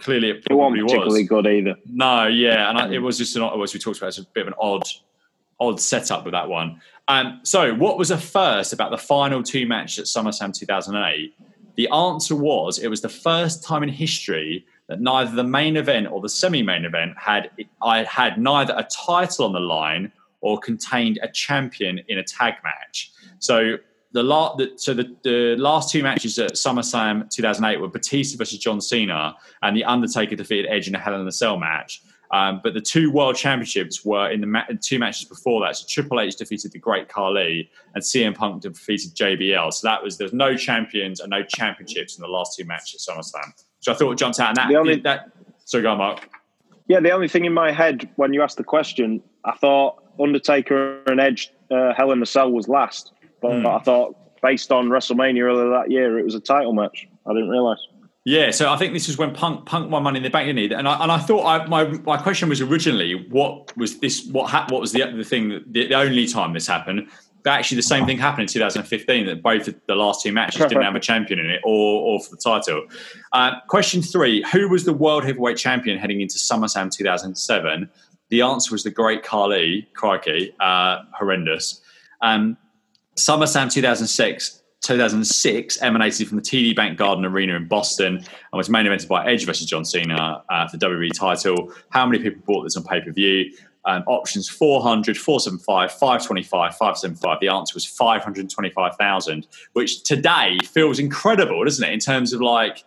clearly 0.00 0.30
it 0.30 0.44
It 0.50 0.54
wasn't 0.54 0.78
probably 0.78 0.80
particularly 0.82 1.22
was. 1.22 1.28
good 1.28 1.46
either. 1.46 1.76
No, 1.86 2.26
yeah, 2.26 2.68
and 2.68 2.78
I, 2.78 2.92
it 2.92 2.98
was 2.98 3.16
just 3.18 3.36
an, 3.36 3.44
as 3.44 3.74
we 3.74 3.78
talked 3.80 3.98
about, 3.98 4.08
it's 4.08 4.18
a 4.18 4.24
bit 4.24 4.42
of 4.42 4.48
an 4.48 4.54
odd, 4.60 4.82
odd 5.60 5.80
setup 5.80 6.24
with 6.24 6.32
that 6.32 6.48
one. 6.48 6.80
Um, 7.08 7.40
so, 7.42 7.74
what 7.74 7.98
was 7.98 8.10
a 8.10 8.18
first 8.18 8.72
about 8.72 8.90
the 8.90 8.98
final 8.98 9.42
two 9.42 9.66
matches 9.66 9.98
at 9.98 10.24
SummerSlam 10.24 10.54
2008? 10.54 11.34
The 11.76 11.88
answer 11.88 12.34
was 12.34 12.78
it 12.78 12.88
was 12.88 13.00
the 13.00 13.08
first 13.08 13.64
time 13.64 13.82
in 13.82 13.88
history 13.88 14.66
that 14.88 15.00
neither 15.00 15.30
the 15.34 15.44
main 15.44 15.76
event 15.76 16.08
or 16.10 16.20
the 16.20 16.28
semi-main 16.28 16.84
event 16.84 17.12
had 17.16 17.50
I 17.82 18.04
had 18.04 18.38
neither 18.38 18.74
a 18.76 18.84
title 18.84 19.44
on 19.44 19.52
the 19.52 19.60
line 19.60 20.12
or 20.40 20.58
contained 20.58 21.18
a 21.22 21.28
champion 21.28 22.00
in 22.08 22.18
a 22.18 22.22
tag 22.22 22.54
match. 22.64 23.12
So 23.38 23.76
the, 24.12 24.22
la- 24.22 24.56
the 24.56 24.72
so 24.76 24.94
the, 24.94 25.14
the 25.22 25.56
last 25.56 25.90
two 25.90 26.02
matches 26.02 26.38
at 26.38 26.52
SummerSlam 26.52 27.30
2008 27.30 27.80
were 27.80 27.88
Batista 27.88 28.38
versus 28.38 28.58
John 28.58 28.80
Cena 28.80 29.36
and 29.62 29.76
the 29.76 29.84
Undertaker 29.84 30.36
defeated 30.36 30.66
Edge 30.70 30.88
in 30.88 30.94
a 30.94 30.98
Hell 30.98 31.20
in 31.20 31.26
a 31.26 31.32
Cell 31.32 31.58
match. 31.58 32.02
Um, 32.30 32.60
but 32.62 32.74
the 32.74 32.80
two 32.80 33.10
world 33.10 33.36
championships 33.36 34.04
were 34.04 34.30
in 34.30 34.40
the 34.42 34.46
ma- 34.46 34.64
two 34.82 34.98
matches 34.98 35.24
before 35.28 35.60
that. 35.64 35.76
So 35.76 35.86
Triple 35.88 36.20
H 36.20 36.36
defeated 36.36 36.72
the 36.72 36.78
Great 36.78 37.08
Khali, 37.08 37.70
and 37.94 38.02
CM 38.04 38.34
Punk 38.34 38.62
defeated 38.62 39.14
JBL. 39.14 39.72
So 39.72 39.88
that 39.88 40.02
was 40.02 40.18
there's 40.18 40.32
no 40.34 40.54
champions 40.56 41.20
and 41.20 41.30
no 41.30 41.42
championships 41.42 42.16
in 42.18 42.22
the 42.22 42.28
last 42.28 42.56
two 42.58 42.64
matches 42.66 43.08
at 43.08 43.14
SummerSlam. 43.16 43.52
So 43.80 43.92
I 43.92 43.94
thought 43.94 44.12
it 44.12 44.18
jumped 44.18 44.40
out. 44.40 44.48
And 44.48 44.56
that, 44.56 44.68
The 44.68 44.76
only- 44.76 44.96
that 45.00 45.30
so 45.64 45.80
go 45.80 45.90
on, 45.92 45.98
Mark. 45.98 46.28
Yeah, 46.88 47.00
the 47.00 47.10
only 47.10 47.28
thing 47.28 47.44
in 47.44 47.52
my 47.52 47.70
head 47.72 48.08
when 48.16 48.32
you 48.32 48.42
asked 48.42 48.56
the 48.56 48.64
question, 48.64 49.22
I 49.44 49.52
thought 49.56 50.02
Undertaker 50.20 51.02
and 51.06 51.20
Edge 51.20 51.50
uh, 51.70 51.92
Hell 51.94 52.12
in 52.12 52.20
the 52.20 52.26
Cell 52.26 52.50
was 52.50 52.68
last. 52.68 53.12
But 53.40 53.60
Hmm. 53.60 53.66
I 53.66 53.78
thought 53.80 54.16
based 54.42 54.70
on 54.72 54.88
WrestleMania 54.88 55.42
earlier 55.42 55.70
that 55.70 55.90
year, 55.90 56.18
it 56.18 56.24
was 56.24 56.34
a 56.34 56.40
title 56.40 56.72
match. 56.72 57.06
I 57.26 57.32
didn't 57.32 57.48
realise. 57.50 57.78
Yeah, 58.28 58.50
so 58.50 58.70
I 58.70 58.76
think 58.76 58.92
this 58.92 59.08
is 59.08 59.16
when 59.16 59.32
Punk 59.32 59.64
Punk 59.64 59.90
won 59.90 60.02
Money 60.02 60.18
in 60.18 60.22
the 60.22 60.28
Bank, 60.28 60.48
didn't 60.48 60.70
he? 60.70 60.74
And 60.76 60.86
I 60.86 61.02
and 61.02 61.10
I 61.10 61.16
thought 61.16 61.44
I, 61.46 61.66
my 61.66 61.84
my 62.04 62.18
question 62.18 62.50
was 62.50 62.60
originally 62.60 63.26
what 63.30 63.74
was 63.74 64.00
this? 64.00 64.26
What 64.26 64.50
ha- 64.50 64.66
what 64.68 64.82
was 64.82 64.92
the 64.92 65.00
the 65.16 65.24
thing? 65.24 65.48
that- 65.48 65.72
The, 65.72 65.86
the 65.88 65.94
only 65.94 66.26
time 66.26 66.52
this 66.52 66.66
happened. 66.66 67.08
But 67.42 67.52
actually, 67.52 67.76
the 67.76 67.82
same 67.94 68.04
thing 68.04 68.18
happened 68.18 68.42
in 68.42 68.48
2015. 68.48 69.24
That 69.24 69.42
both 69.42 69.66
the 69.86 69.94
last 69.94 70.22
two 70.22 70.30
matches 70.32 70.60
didn't 70.68 70.82
have 70.82 70.94
a 70.94 71.00
champion 71.00 71.38
in 71.40 71.48
it, 71.48 71.60
or 71.64 72.02
or 72.02 72.20
for 72.20 72.30
the 72.32 72.36
title. 72.36 72.86
Uh, 73.32 73.52
question 73.66 74.02
three: 74.02 74.44
Who 74.52 74.68
was 74.68 74.84
the 74.84 74.92
world 74.92 75.24
heavyweight 75.24 75.56
champion 75.56 75.96
heading 75.96 76.20
into 76.20 76.36
SummerSlam 76.36 76.90
2007? 76.94 77.88
The 78.28 78.42
answer 78.42 78.72
was 78.72 78.82
the 78.82 78.90
Great 78.90 79.22
Khali. 79.22 79.88
Crikey, 79.94 80.52
uh, 80.60 80.98
horrendous. 81.18 81.80
Um, 82.20 82.58
SummerSlam 83.16 83.72
2006 83.72 84.57
2006 84.82 85.82
emanated 85.82 86.28
from 86.28 86.36
the 86.36 86.42
TD 86.42 86.74
Bank 86.74 86.98
Garden 86.98 87.24
Arena 87.24 87.54
in 87.56 87.66
Boston 87.66 88.16
and 88.16 88.26
was 88.52 88.70
main 88.70 88.86
evented 88.86 89.08
by 89.08 89.26
Edge 89.26 89.44
versus 89.44 89.66
John 89.66 89.84
Cena 89.84 90.42
uh, 90.48 90.68
for 90.68 90.76
the 90.76 90.86
WWE 90.86 91.12
title. 91.12 91.72
How 91.90 92.06
many 92.06 92.22
people 92.22 92.42
bought 92.46 92.62
this 92.62 92.76
on 92.76 92.84
pay 92.84 93.00
per 93.00 93.10
view? 93.10 93.52
Um, 93.84 94.02
options 94.06 94.48
400, 94.48 95.16
475, 95.16 95.92
525, 95.92 96.72
575. 96.72 97.40
The 97.40 97.48
answer 97.48 97.74
was 97.74 97.86
525,000, 97.86 99.46
which 99.72 100.02
today 100.02 100.58
feels 100.64 100.98
incredible, 100.98 101.64
doesn't 101.64 101.88
it? 101.88 101.92
In 101.92 101.98
terms 101.98 102.32
of 102.32 102.40
like 102.40 102.84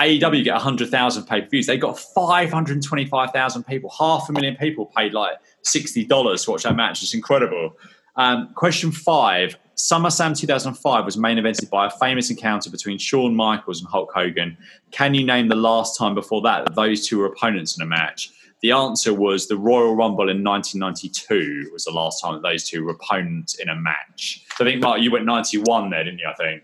AEW 0.00 0.42
get 0.42 0.54
100,000 0.54 1.24
pay 1.24 1.42
per 1.42 1.48
views. 1.48 1.66
They 1.66 1.76
got 1.76 1.98
525,000 1.98 3.64
people, 3.64 3.90
half 3.96 4.28
a 4.28 4.32
million 4.32 4.56
people 4.56 4.86
paid 4.86 5.12
like 5.12 5.36
$60 5.64 6.44
to 6.44 6.50
watch 6.50 6.62
that 6.64 6.76
match. 6.76 7.02
It's 7.02 7.14
incredible. 7.14 7.76
Um, 8.16 8.52
question 8.54 8.92
five 8.92 9.56
SummerSlam 9.76 10.38
2005 10.38 11.04
was 11.04 11.16
main 11.16 11.38
evented 11.38 11.70
by 11.70 11.86
a 11.86 11.90
famous 11.90 12.30
encounter 12.30 12.70
between 12.70 12.98
Shawn 12.98 13.34
Michaels 13.34 13.80
and 13.80 13.88
Hulk 13.88 14.12
Hogan. 14.12 14.56
Can 14.90 15.14
you 15.14 15.24
name 15.24 15.48
the 15.48 15.56
last 15.56 15.98
time 15.98 16.14
before 16.14 16.42
that 16.42 16.64
that 16.64 16.74
those 16.74 17.06
two 17.06 17.18
were 17.18 17.26
opponents 17.26 17.76
in 17.76 17.82
a 17.82 17.86
match? 17.86 18.30
The 18.60 18.70
answer 18.70 19.12
was 19.12 19.48
the 19.48 19.56
Royal 19.56 19.96
Rumble 19.96 20.28
in 20.28 20.44
1992 20.44 21.70
was 21.72 21.84
the 21.84 21.90
last 21.90 22.22
time 22.22 22.34
that 22.34 22.42
those 22.42 22.62
two 22.62 22.84
were 22.84 22.92
opponents 22.92 23.56
in 23.56 23.68
a 23.68 23.74
match. 23.74 24.44
So 24.56 24.64
I 24.64 24.70
think, 24.70 24.80
Mark, 24.80 25.00
you 25.00 25.10
went 25.10 25.24
91 25.24 25.90
there, 25.90 26.04
didn't 26.04 26.20
you? 26.20 26.28
I 26.28 26.34
think. 26.34 26.62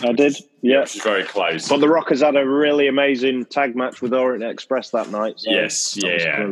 I 0.00 0.12
did, 0.12 0.36
yeah. 0.62 0.80
Which 0.80 0.96
is 0.96 1.02
very 1.02 1.24
close. 1.24 1.68
But 1.68 1.80
the 1.80 1.88
Rockers 1.88 2.20
had 2.20 2.36
a 2.36 2.48
really 2.48 2.86
amazing 2.86 3.46
tag 3.46 3.74
match 3.74 4.00
with 4.00 4.14
Orient 4.14 4.44
Express 4.44 4.90
that 4.90 5.10
night. 5.10 5.40
So 5.40 5.50
yes, 5.50 5.96
yeah. 5.96 6.46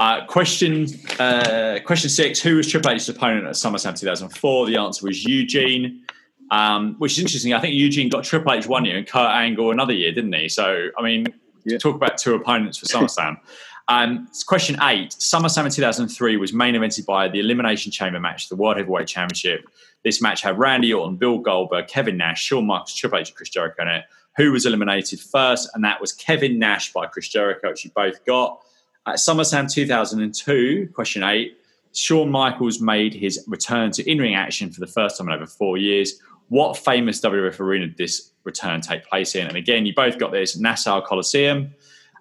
Uh, 0.00 0.24
question 0.26 0.86
uh, 1.18 1.78
question 1.84 2.10
six: 2.10 2.40
Who 2.40 2.56
was 2.56 2.68
Triple 2.68 2.90
H's 2.90 3.08
opponent 3.08 3.46
at 3.46 3.54
SummerSlam 3.54 3.98
2004? 3.98 4.66
The 4.66 4.76
answer 4.76 5.06
was 5.06 5.24
Eugene, 5.24 6.02
um, 6.50 6.96
which 6.98 7.12
is 7.12 7.18
interesting. 7.18 7.54
I 7.54 7.60
think 7.60 7.74
Eugene 7.74 8.08
got 8.08 8.24
Triple 8.24 8.52
H 8.52 8.66
one 8.66 8.84
year 8.84 8.96
and 8.96 9.06
Kurt 9.06 9.30
Angle 9.30 9.70
another 9.70 9.92
year, 9.92 10.12
didn't 10.12 10.32
he? 10.32 10.48
So, 10.48 10.88
I 10.98 11.02
mean, 11.02 11.26
yeah. 11.64 11.78
talk 11.78 11.94
about 11.94 12.18
two 12.18 12.34
opponents 12.34 12.78
for 12.78 12.86
SummerSlam. 12.86 13.36
um, 13.88 14.28
question 14.46 14.76
eight: 14.82 15.10
SummerSlam 15.10 15.66
in 15.66 15.70
2003 15.70 16.36
was 16.36 16.52
main 16.52 16.74
evented 16.74 17.04
by 17.04 17.28
the 17.28 17.40
Elimination 17.40 17.92
Chamber 17.92 18.18
match, 18.18 18.48
the 18.48 18.56
World 18.56 18.78
Heavyweight 18.78 19.08
Championship. 19.08 19.64
This 20.04 20.20
match 20.20 20.42
had 20.42 20.58
Randy 20.58 20.92
Orton, 20.92 21.16
Bill 21.16 21.38
Goldberg, 21.38 21.86
Kevin 21.86 22.16
Nash, 22.16 22.42
Shawn 22.42 22.66
Michaels, 22.66 22.94
Triple 22.94 23.18
H, 23.18 23.28
and 23.28 23.36
Chris 23.36 23.50
Jericho 23.50 23.82
in 23.82 23.88
it. 23.88 24.04
Who 24.36 24.52
was 24.52 24.66
eliminated 24.66 25.20
first? 25.20 25.70
And 25.74 25.84
that 25.84 26.00
was 26.00 26.12
Kevin 26.12 26.58
Nash 26.58 26.92
by 26.92 27.06
Chris 27.06 27.28
Jericho, 27.28 27.68
which 27.68 27.84
you 27.84 27.90
both 27.94 28.24
got. 28.24 28.62
At 29.06 29.16
SummerSlam 29.16 29.70
2002, 29.70 30.90
question 30.94 31.24
eight, 31.24 31.58
Shawn 31.92 32.30
Michaels 32.30 32.80
made 32.80 33.12
his 33.12 33.44
return 33.48 33.90
to 33.92 34.10
in 34.10 34.18
ring 34.18 34.34
action 34.34 34.70
for 34.70 34.80
the 34.80 34.86
first 34.86 35.18
time 35.18 35.28
in 35.28 35.34
over 35.34 35.46
four 35.46 35.76
years. 35.76 36.20
What 36.48 36.76
famous 36.76 37.20
WWF 37.20 37.58
arena 37.60 37.86
did 37.86 37.96
this 37.96 38.30
return 38.44 38.80
take 38.80 39.04
place 39.04 39.34
in? 39.34 39.46
And 39.46 39.56
again, 39.56 39.86
you 39.86 39.94
both 39.94 40.18
got 40.18 40.30
this 40.30 40.56
Nassau 40.56 41.00
Coliseum. 41.00 41.74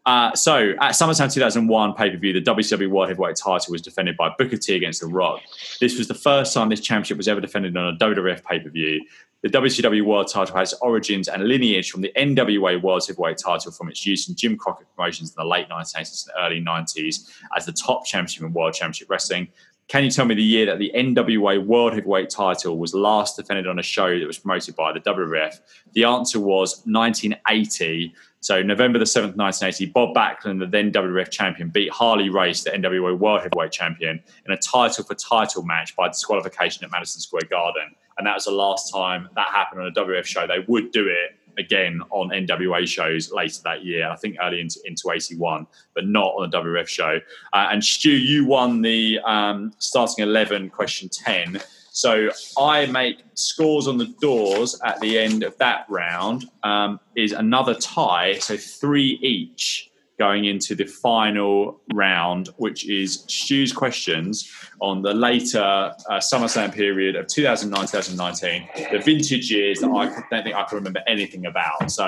Uh, 0.08 0.34
so 0.34 0.72
at 0.82 0.94
SummerSlam 0.94 1.32
2001 1.32 1.94
pay 1.94 2.10
per 2.10 2.18
view, 2.18 2.34
the 2.34 2.42
WCW 2.42 2.90
World 2.90 3.10
Heavyweight 3.10 3.36
title 3.36 3.72
was 3.72 3.84
defended 3.84 4.18
by 4.18 4.34
Booker 4.38 4.58
T 4.58 4.76
against 4.76 5.02
The 5.02 5.08
Rock. 5.08 5.42
This 5.80 5.98
was 5.98 6.08
the 6.08 6.16
first 6.16 6.54
time 6.54 6.70
this 6.70 6.80
championship 6.80 7.18
was 7.18 7.28
ever 7.28 7.40
defended 7.40 7.78
on 7.78 7.94
a 7.94 7.98
WWF 7.98 8.44
pay 8.44 8.60
per 8.60 8.70
view. 8.70 9.06
The 9.44 9.50
WCW 9.50 10.06
World 10.06 10.28
title 10.28 10.56
has 10.56 10.74
origins 10.82 11.28
and 11.28 11.44
lineage 11.48 11.90
from 11.90 12.02
the 12.02 12.12
NWA 12.16 12.80
World 12.80 13.04
Heavyweight 13.08 13.40
title 13.40 13.72
from 13.72 13.90
its 13.90 14.06
use 14.06 14.30
in 14.30 14.36
Jim 14.36 14.56
Crockett 14.56 14.86
promotions 14.96 15.32
in 15.32 15.36
the 15.36 15.50
late 15.50 15.68
1980s 15.68 16.28
and 16.28 16.46
early 16.46 16.62
90s 16.62 17.28
as 17.58 17.66
the 17.66 17.72
top 17.72 18.06
championship 18.06 18.44
in 18.44 18.54
World 18.54 18.76
Championship 18.76 19.10
Wrestling. 19.10 19.48
Can 19.92 20.06
you 20.06 20.10
tell 20.10 20.24
me 20.24 20.36
the 20.36 20.42
year 20.42 20.66
that 20.68 20.80
the 20.80 20.90
NWA 20.96 21.66
World 21.66 21.94
Heavyweight 21.94 22.30
title 22.30 22.78
was 22.78 22.94
last 22.94 23.36
defended 23.36 23.68
on 23.68 23.78
a 23.78 23.84
show 23.84 24.18
that 24.18 24.26
was 24.26 24.40
promoted 24.40 24.74
by 24.74 24.94
the 24.94 25.02
WWF? 25.02 25.60
The 25.92 26.06
answer 26.06 26.40
was 26.40 26.82
1980. 26.86 28.16
So 28.40 28.62
November 28.62 29.00
the 29.00 29.04
7th, 29.04 29.36
1980, 29.36 29.88
Bob 29.88 30.16
Backlund, 30.16 30.60
the 30.60 30.66
then 30.66 30.94
WWF 30.94 31.30
champion, 31.30 31.68
beat 31.68 31.92
Harley 31.92 32.30
Race, 32.30 32.64
the 32.64 32.70
NWA 32.70 33.20
World 33.20 33.42
Heavyweight 33.42 33.74
champion, 33.74 34.24
in 34.46 34.54
a 34.54 34.58
title 34.58 35.04
for 35.04 35.14
title 35.14 35.64
match 35.64 35.94
by 35.98 36.08
disqualification 36.08 36.86
at 36.86 36.92
Madison 36.92 37.20
Square 37.20 37.50
Garden 37.50 37.94
and 38.22 38.28
that 38.28 38.36
was 38.36 38.46
the 38.46 38.52
last 38.52 38.94
time 38.94 39.28
that 39.36 39.48
happened 39.48 39.82
on 39.82 39.88
a 39.88 39.92
WWF 39.92 40.26
show. 40.26 40.46
They 40.46 40.64
would 40.68 40.92
do 40.92 41.08
it 41.08 41.38
again 41.58 42.02
on 42.10 42.30
NWA 42.30 42.88
shows 42.88 43.32
later 43.32 43.62
that 43.64 43.84
year. 43.84 44.10
I 44.10 44.16
think 44.16 44.38
early 44.42 44.62
into, 44.62 44.80
into 44.86 45.12
81, 45.12 45.68
but 45.94 46.08
not 46.08 46.34
on 46.36 46.46
a 46.48 46.52
WF 46.52 46.88
show. 46.88 47.20
Uh, 47.54 47.68
and 47.72 47.84
Stu, 47.84 48.12
you 48.12 48.46
won 48.46 48.82
the 48.82 49.20
um, 49.26 49.74
starting 49.78 50.24
11, 50.24 50.70
question 50.70 51.10
10. 51.10 51.62
So 51.94 52.30
I 52.58 52.86
make 52.86 53.18
scores 53.34 53.88
on 53.88 53.98
the 53.98 54.14
doors 54.22 54.80
at 54.84 55.00
the 55.02 55.20
end 55.20 55.44
of 55.44 55.58
that 55.58 55.86
round 55.90 56.50
um, 56.64 57.00
is 57.16 57.34
another 57.34 57.74
tie, 57.76 58.40
so 58.40 58.56
three 58.56 59.20
each 59.22 59.91
going 60.22 60.46
into 60.46 60.76
the 60.76 60.86
final 60.86 61.82
round, 61.96 62.50
which 62.58 62.88
is 62.88 63.26
Stu's 63.28 63.74
questions 63.74 64.48
on 64.80 65.02
the 65.02 65.16
later 65.16 65.60
uh, 65.60 66.20
SummerSlam 66.20 66.72
period 66.72 67.16
of 67.16 67.26
2009 67.26 67.88
2019, 67.88 68.70
the 68.92 69.00
vintage 69.00 69.50
years 69.50 69.80
that 69.80 69.90
I 69.90 70.06
don't 70.06 70.44
think 70.44 70.56
I 70.56 70.64
can 70.66 70.76
remember 70.76 71.02
anything 71.08 71.48
about. 71.48 71.90
So. 71.90 72.06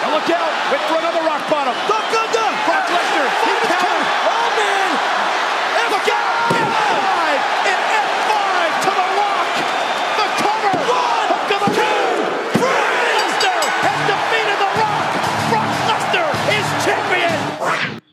Now 0.00 0.14
look 0.14 0.30
out! 0.30 0.72
Wait 0.72 0.80
for 0.88 0.96
another 1.00 1.20
rock 1.26 1.50
bottom. 1.50 1.74
Look, 1.86 2.37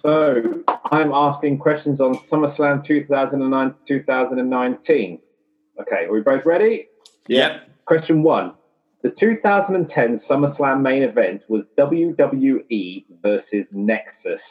So 0.06 0.62
I'm 0.92 1.12
asking 1.12 1.58
questions 1.58 2.00
on 2.00 2.20
SummerSlam 2.32 2.86
2009 2.86 3.74
2019. 3.88 5.20
Okay, 5.82 6.06
are 6.06 6.12
we 6.12 6.22
both 6.22 6.46
ready? 6.46 6.86
Yep. 7.28 7.70
Question 7.86 8.22
one. 8.22 8.54
The 9.02 9.10
2010 9.20 10.22
SummerSlam 10.30 10.84
main 10.84 11.02
event 11.02 11.42
was 11.50 11.64
WWE 11.80 13.06
versus 13.24 13.66
Nexus. 13.72 14.42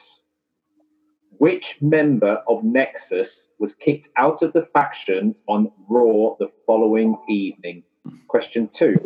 Which 1.39 1.65
member 1.81 2.43
of 2.49 2.65
Nexus 2.65 3.29
was 3.61 3.71
kicked 3.85 4.09
out 4.17 4.43
of 4.43 4.53
the 4.55 4.67
faction 4.73 5.37
on 5.47 5.71
Raw 5.89 6.35
the 6.41 6.51
following 6.67 7.17
evening? 7.29 7.85
Question 8.27 8.71
two. 8.77 8.97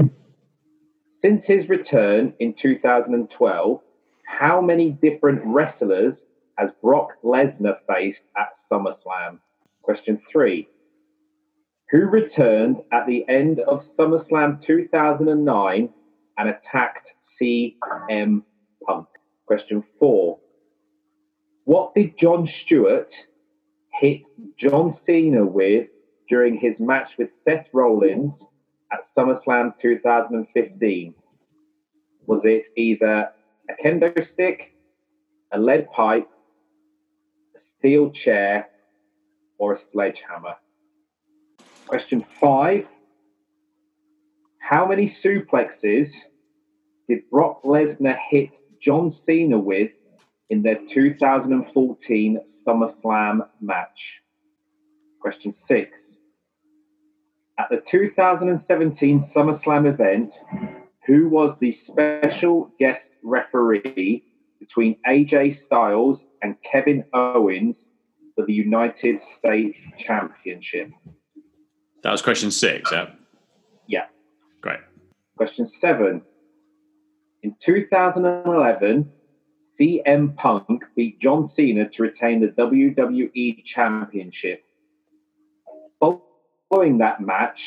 Since 1.20 1.42
his 1.44 1.68
return 1.68 2.32
in 2.40 2.54
2012, 2.54 3.80
how 4.24 4.62
many 4.62 4.92
different 4.92 5.42
wrestlers 5.44 6.14
has 6.59 6.70
Brock 6.82 7.10
Lesnar 7.24 7.78
faced 7.89 8.20
at 8.36 8.48
SummerSlam? 8.70 9.39
Question 9.82 10.20
three. 10.30 10.68
Who 11.90 12.06
returned 12.06 12.78
at 12.93 13.06
the 13.06 13.26
end 13.28 13.60
of 13.60 13.85
SummerSlam 13.98 14.62
2009 14.66 15.89
and 16.36 16.48
attacked 16.48 17.09
CM 17.40 18.43
Punk? 18.85 19.06
Question 19.47 19.85
four. 19.98 20.39
What 21.64 21.94
did 21.94 22.18
Jon 22.18 22.48
Stewart 22.64 23.10
hit 24.01 24.22
John 24.59 24.98
Cena 25.06 25.47
with 25.47 25.89
during 26.28 26.59
his 26.59 26.74
match 26.78 27.09
with 27.18 27.30
Seth 27.47 27.66
Rollins 27.72 28.32
at 28.93 29.01
SummerSlam 29.16 29.74
2015? 29.80 31.14
Was 32.26 32.40
it 32.44 32.64
either 32.76 33.30
a 33.70 33.82
kendo 33.82 34.12
stick, 34.35 34.74
a 35.52 35.59
lead 35.59 35.90
pipe, 35.93 36.28
steel 37.78 38.10
chair, 38.10 38.68
or 39.59 39.74
a 39.74 39.78
sledgehammer? 39.92 40.56
Question 41.86 42.24
five. 42.40 42.86
How 44.59 44.86
many 44.86 45.16
suplexes 45.24 46.10
did 47.09 47.30
Brock 47.30 47.62
Lesnar 47.62 48.18
hit 48.30 48.50
John 48.82 49.16
Cena 49.24 49.59
with 49.59 49.90
in 50.50 50.62
their 50.62 50.78
2014 50.92 52.40
SummerSlam 52.66 53.48
match? 53.60 54.20
Question 55.20 55.55
six. 55.66 55.90
At 57.59 57.70
the 57.70 57.82
2017 57.90 59.30
SummerSlam 59.34 59.92
event, 59.92 60.30
who 61.06 61.28
was 61.28 61.56
the 61.60 61.76
special 61.86 62.70
guest 62.78 63.00
referee 63.22 64.24
between 64.60 64.96
AJ 65.09 65.64
Styles 65.66 66.20
and 66.43 66.56
Kevin 66.70 67.05
Owens 67.12 67.77
for 68.35 68.47
the 68.47 68.52
United 68.52 69.20
States 69.39 69.77
Championship? 69.98 70.90
That 72.02 72.12
was 72.12 72.23
question 72.23 72.51
six, 72.51 72.90
yeah? 72.93 73.10
Yeah. 73.86 74.06
Great. 74.60 74.81
Question 75.36 75.70
seven. 75.81 76.23
In 77.43 77.55
2011, 77.65 79.10
CM 79.81 80.35
Punk 80.36 80.82
beat 80.97 81.20
John 81.20 81.51
Cena 81.55 81.89
to 81.89 82.02
retain 82.02 82.40
the 82.40 82.48
WWE 82.48 83.65
Championship. 83.65 84.65
Following 86.01 86.98
that 86.98 87.20
match, 87.20 87.60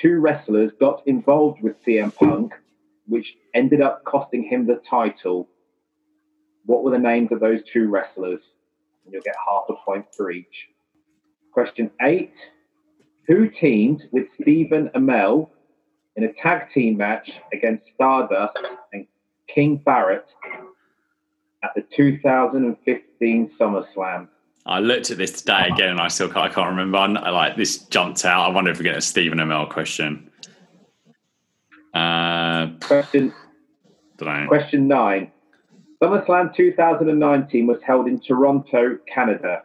two 0.00 0.20
wrestlers 0.20 0.70
got 0.78 1.02
involved 1.06 1.62
with 1.62 1.76
CM 1.86 2.14
Punk, 2.14 2.52
which 3.06 3.34
ended 3.54 3.80
up 3.80 4.04
costing 4.04 4.44
him 4.44 4.66
the 4.66 4.80
title. 4.88 5.48
What 6.66 6.84
were 6.84 6.90
the 6.90 6.98
names 6.98 7.32
of 7.32 7.40
those 7.40 7.60
two 7.72 7.88
wrestlers? 7.88 8.40
And 9.04 9.12
you'll 9.12 9.22
get 9.22 9.34
half 9.46 9.64
a 9.68 9.74
point 9.84 10.06
for 10.16 10.30
each. 10.30 10.68
Question 11.52 11.90
eight 12.02 12.32
Who 13.26 13.48
teamed 13.48 14.02
with 14.12 14.26
Stephen 14.40 14.90
Amell 14.94 15.50
in 16.16 16.24
a 16.24 16.32
tag 16.34 16.72
team 16.72 16.96
match 16.96 17.30
against 17.52 17.84
Stardust 17.94 18.58
and 18.92 19.06
King 19.48 19.76
Barrett 19.76 20.26
at 21.62 21.70
the 21.74 21.84
2015 21.96 23.50
SummerSlam? 23.58 24.28
I 24.66 24.78
looked 24.78 25.10
at 25.10 25.18
this 25.18 25.32
today 25.40 25.68
again, 25.72 25.90
and 25.90 26.00
I 26.00 26.08
still 26.08 26.28
can't, 26.28 26.50
I 26.50 26.54
can't 26.54 26.68
remember. 26.68 26.98
I, 26.98 27.30
like 27.30 27.56
this 27.56 27.78
jumped 27.84 28.24
out. 28.24 28.48
I 28.48 28.52
wonder 28.52 28.70
if 28.70 28.78
we 28.78 28.84
get 28.84 28.96
a 28.96 29.00
Stephen 29.00 29.38
Amell 29.38 29.68
question. 29.70 30.30
Uh, 31.94 32.68
question. 32.82 33.32
Question 34.48 34.86
nine. 34.86 35.32
SummerSlam 36.02 36.54
2019 36.56 37.66
was 37.66 37.76
held 37.86 38.08
in 38.08 38.20
Toronto, 38.20 38.98
Canada. 39.12 39.64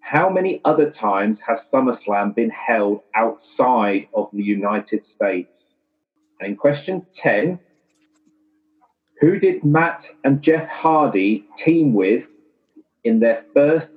How 0.00 0.28
many 0.28 0.60
other 0.66 0.90
times 0.90 1.38
has 1.46 1.58
SummerSlam 1.72 2.34
been 2.34 2.50
held 2.50 3.00
outside 3.14 4.08
of 4.12 4.28
the 4.34 4.42
United 4.42 5.00
States? 5.16 5.48
And 6.38 6.50
in 6.50 6.56
question 6.56 7.06
10, 7.22 7.58
who 9.22 9.38
did 9.38 9.64
Matt 9.64 10.04
and 10.22 10.42
Jeff 10.42 10.68
Hardy 10.68 11.46
team 11.64 11.94
with 11.94 12.24
in 13.02 13.20
their 13.20 13.46
first 13.54 13.88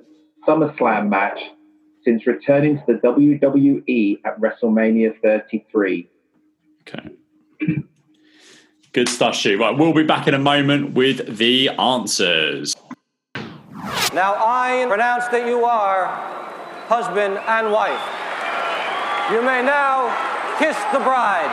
SummerSlam 0.47 1.09
match 1.09 1.39
since 2.05 2.25
returning 2.25 2.77
to 2.77 2.83
the 2.87 2.93
WWE 2.93 4.19
at 4.23 4.39
WrestleMania 4.39 5.19
33? 5.21 6.09
Okay. 6.87 7.09
Good 8.95 9.09
stuff, 9.09 9.35
Stu. 9.35 9.59
Right, 9.59 9.77
we'll 9.77 9.91
be 9.91 10.03
back 10.03 10.25
in 10.25 10.33
a 10.33 10.39
moment 10.39 10.93
with 10.93 11.37
the 11.37 11.67
answers. 11.67 12.77
Now 14.15 14.39
I 14.39 14.85
pronounce 14.87 15.27
that 15.35 15.43
you 15.45 15.65
are 15.65 16.07
husband 16.87 17.35
and 17.35 17.75
wife. 17.75 17.99
You 19.35 19.43
may 19.43 19.59
now 19.67 20.07
kiss 20.63 20.79
the 20.95 21.03
bride. 21.03 21.51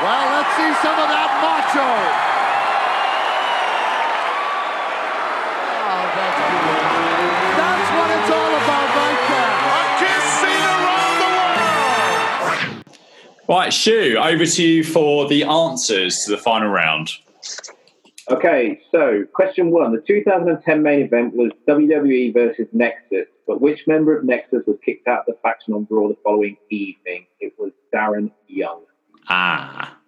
Well, 0.00 0.24
let's 0.32 0.56
see 0.56 0.72
some 0.80 0.96
of 0.96 1.04
that 1.12 1.28
macho. 1.44 2.33
Right, 13.46 13.72
Shu, 13.72 14.16
over 14.18 14.46
to 14.46 14.62
you 14.62 14.82
for 14.82 15.28
the 15.28 15.44
answers 15.44 16.24
to 16.24 16.30
the 16.30 16.38
final 16.38 16.68
round. 16.68 17.10
Okay, 18.30 18.80
so 18.90 19.24
question 19.34 19.70
one. 19.70 19.92
The 19.92 20.00
2010 20.00 20.82
main 20.82 21.02
event 21.02 21.34
was 21.34 21.52
WWE 21.68 22.32
versus 22.32 22.66
Nexus, 22.72 23.26
but 23.46 23.60
which 23.60 23.86
member 23.86 24.16
of 24.16 24.24
Nexus 24.24 24.62
was 24.66 24.78
kicked 24.82 25.06
out 25.08 25.20
of 25.20 25.26
the 25.26 25.36
faction 25.42 25.74
on 25.74 25.86
Raw 25.90 26.08
the 26.08 26.16
following 26.24 26.56
evening? 26.70 27.26
It 27.38 27.52
was 27.58 27.72
Darren 27.94 28.30
Young. 28.48 28.84
Ah. 29.28 29.98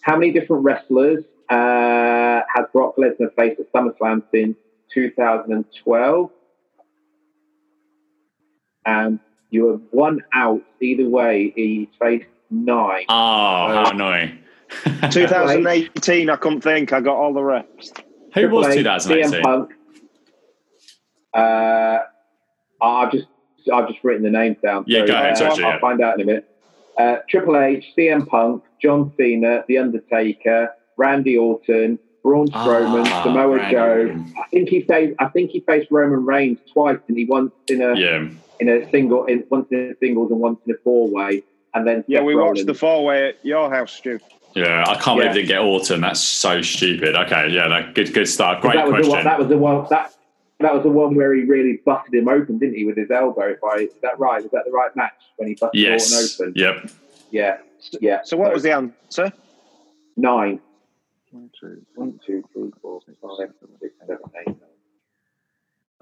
How 0.00 0.16
many 0.16 0.32
different 0.32 0.64
wrestlers 0.64 1.24
uh, 1.50 2.40
has 2.54 2.66
Brock 2.72 2.96
Lesnar 2.96 3.34
faced 3.36 3.60
at 3.60 3.70
SummerSlam 3.70 4.22
since 4.32 4.56
2012? 4.94 6.30
And 8.86 9.20
you 9.50 9.64
were 9.64 9.76
one 9.90 10.22
out 10.32 10.62
either 10.80 11.08
way. 11.08 11.52
He 11.54 11.90
faced 12.00 12.26
nine. 12.50 13.04
Oh, 13.08 13.14
how 13.14 13.90
annoying. 13.90 14.38
2018, 15.10 16.30
I 16.30 16.36
couldn't 16.36 16.60
think. 16.60 16.92
I 16.92 17.00
got 17.00 17.16
all 17.16 17.34
the 17.34 17.42
reps. 17.42 17.92
Who 18.34 18.40
Triple 18.42 18.58
was 18.58 18.74
2018? 18.74 19.42
Punk. 19.42 19.72
Uh, 21.34 21.98
I've 22.80 23.12
just 23.12 23.26
I've 23.72 23.88
just 23.88 24.02
written 24.04 24.22
the 24.22 24.30
names 24.30 24.56
down. 24.62 24.84
Yeah, 24.86 25.00
so, 25.00 25.06
go 25.06 25.14
ahead. 25.14 25.42
Uh, 25.42 25.44
I'll, 25.44 25.66
I'll 25.66 25.80
find 25.80 26.00
out 26.00 26.14
in 26.14 26.22
a 26.22 26.24
minute. 26.24 26.48
Uh, 26.96 27.16
Triple 27.28 27.56
H, 27.56 27.84
CM 27.96 28.26
Punk, 28.26 28.62
John 28.80 29.12
Cena, 29.16 29.64
The 29.68 29.78
Undertaker, 29.78 30.70
Randy 30.96 31.36
Orton, 31.36 31.98
Braun 32.22 32.48
Strowman, 32.48 33.06
ah, 33.06 33.22
Samoa 33.22 33.56
Randy. 33.56 33.74
Joe. 33.74 34.24
I 34.38 34.48
think 34.48 34.68
he 34.68 34.82
faced 34.82 35.14
I 35.18 35.28
think 35.28 35.50
he 35.50 35.60
faced 35.60 35.90
Roman 35.90 36.24
Reigns 36.24 36.58
twice, 36.72 36.98
and 37.08 37.16
he 37.16 37.24
once 37.24 37.52
in 37.68 37.82
a 37.82 37.96
yeah. 37.96 38.28
In 38.60 38.68
a 38.68 38.90
single 38.90 39.24
in 39.24 39.44
once 39.50 39.66
in 39.70 39.92
a 39.92 39.98
singles 39.98 40.30
and 40.30 40.40
once 40.40 40.60
in 40.66 40.74
a 40.74 40.78
four 40.84 41.08
way, 41.08 41.42
and 41.74 41.86
then 41.86 42.04
yeah, 42.06 42.20
we 42.20 42.34
Rollins. 42.34 42.58
watched 42.58 42.66
the 42.66 42.74
four 42.74 43.04
way 43.04 43.28
at 43.30 43.44
your 43.44 43.70
house, 43.70 43.92
Stu. 43.92 44.20
Yeah, 44.54 44.84
I 44.86 44.94
can't 44.94 45.18
yeah. 45.18 45.28
believe 45.28 45.34
they 45.34 45.44
get 45.44 45.60
Orton. 45.60 46.00
That's 46.00 46.20
so 46.20 46.60
stupid. 46.62 47.14
Okay, 47.14 47.50
yeah, 47.50 47.68
that, 47.68 47.94
good, 47.94 48.12
good 48.12 48.28
start. 48.28 48.60
Great 48.60 48.74
that 48.74 48.86
was 48.86 49.06
question. 49.06 49.10
The 49.10 49.16
one, 49.16 49.24
that 49.24 49.38
was 49.38 49.48
the 49.48 49.58
one 49.58 49.86
that 49.90 50.14
that 50.60 50.74
was 50.74 50.82
the 50.82 50.90
one 50.90 51.14
where 51.14 51.34
he 51.34 51.44
really 51.44 51.80
busted 51.84 52.14
him 52.14 52.28
open, 52.28 52.58
didn't 52.58 52.76
he, 52.76 52.84
with 52.84 52.96
his 52.96 53.10
elbow? 53.10 53.48
If 53.48 53.64
I 53.64 53.82
is 53.82 53.90
that 54.02 54.18
right? 54.18 54.44
Is 54.44 54.50
that 54.50 54.64
the 54.66 54.72
right 54.72 54.94
match 54.94 55.14
when 55.36 55.48
he 55.48 55.54
busted 55.54 55.80
yes. 55.80 56.40
Orton 56.40 56.52
open? 56.52 56.60
Yep. 56.60 56.90
Yeah. 57.30 57.58
Yeah. 58.00 58.20
So 58.24 58.36
what 58.36 58.52
was 58.52 58.62
the 58.62 58.72
answer? 58.72 59.32
Nine. 60.16 60.60
One, 61.30 61.50
two, 61.58 61.86
one, 61.94 62.20
two, 62.26 62.42
three, 62.52 62.72
four, 62.82 63.00
five, 63.22 63.50
six, 63.80 63.94
seven, 64.00 64.18
eight, 64.40 64.46
nine. 64.48 64.56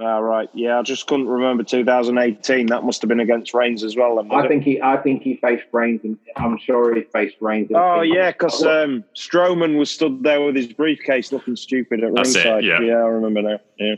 Ah, 0.00 0.18
right. 0.18 0.48
Yeah, 0.54 0.78
I 0.78 0.82
just 0.82 1.08
couldn't 1.08 1.26
remember 1.26 1.64
2018. 1.64 2.66
That 2.66 2.84
must 2.84 3.02
have 3.02 3.08
been 3.08 3.18
against 3.18 3.52
Reigns 3.52 3.82
as 3.82 3.96
well. 3.96 4.16
Then, 4.16 4.30
I 4.30 4.46
think 4.46 4.62
he, 4.62 4.80
I 4.80 4.96
think 4.96 5.22
he 5.22 5.36
faced 5.36 5.64
Reigns, 5.72 6.02
and 6.04 6.16
I'm 6.36 6.56
sure 6.58 6.94
he 6.94 7.02
faced 7.02 7.36
Reigns. 7.40 7.70
Oh 7.74 8.02
yeah, 8.02 8.30
because 8.30 8.62
um, 8.62 9.02
Strowman 9.16 9.76
was 9.76 9.90
stood 9.90 10.22
there 10.22 10.40
with 10.40 10.54
his 10.54 10.72
briefcase, 10.72 11.32
looking 11.32 11.56
stupid 11.56 12.04
at 12.04 12.14
That's 12.14 12.32
ringside. 12.34 12.64
It, 12.64 12.68
yeah. 12.68 12.80
yeah, 12.80 12.94
I 12.94 13.08
remember 13.08 13.42
now. 13.42 13.60
Yeah. 13.78 13.96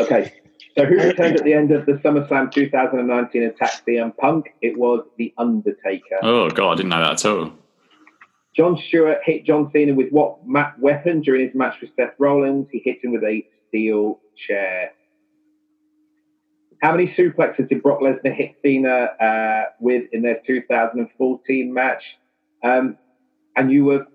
Okay. 0.00 0.32
So 0.76 0.86
who 0.86 0.96
returned 0.96 1.36
at 1.36 1.44
the 1.44 1.52
end 1.52 1.70
of 1.70 1.84
the 1.84 1.92
SummerSlam 1.92 2.50
2019 2.50 3.42
attack 3.42 3.84
CM 3.86 4.16
Punk? 4.16 4.54
It 4.62 4.78
was 4.78 5.04
The 5.18 5.34
Undertaker. 5.36 6.18
Oh, 6.22 6.48
God, 6.48 6.72
I 6.72 6.74
didn't 6.76 6.88
know 6.88 7.00
that 7.00 7.24
at 7.24 7.26
all. 7.26 7.52
Jon 8.56 8.78
Stewart 8.88 9.18
hit 9.24 9.44
John 9.44 9.70
Cena 9.70 9.94
with 9.94 10.10
what 10.10 10.38
weapon 10.78 11.20
during 11.20 11.46
his 11.46 11.54
match 11.54 11.80
with 11.80 11.90
Seth 11.96 12.14
Rollins? 12.18 12.68
He 12.70 12.80
hit 12.82 13.04
him 13.04 13.12
with 13.12 13.22
a 13.22 13.46
steel 13.68 14.20
chair. 14.36 14.92
How 16.82 16.92
many 16.92 17.14
suplexes 17.16 17.68
did 17.68 17.82
Brock 17.82 18.00
Lesnar 18.00 18.34
hit 18.34 18.56
Cena 18.62 18.88
uh, 19.20 19.64
with 19.78 20.04
in 20.12 20.22
their 20.22 20.40
2014 20.46 21.72
match? 21.72 22.02
Um, 22.64 22.98
and 23.56 23.70
you 23.70 23.84
were, 23.84 24.06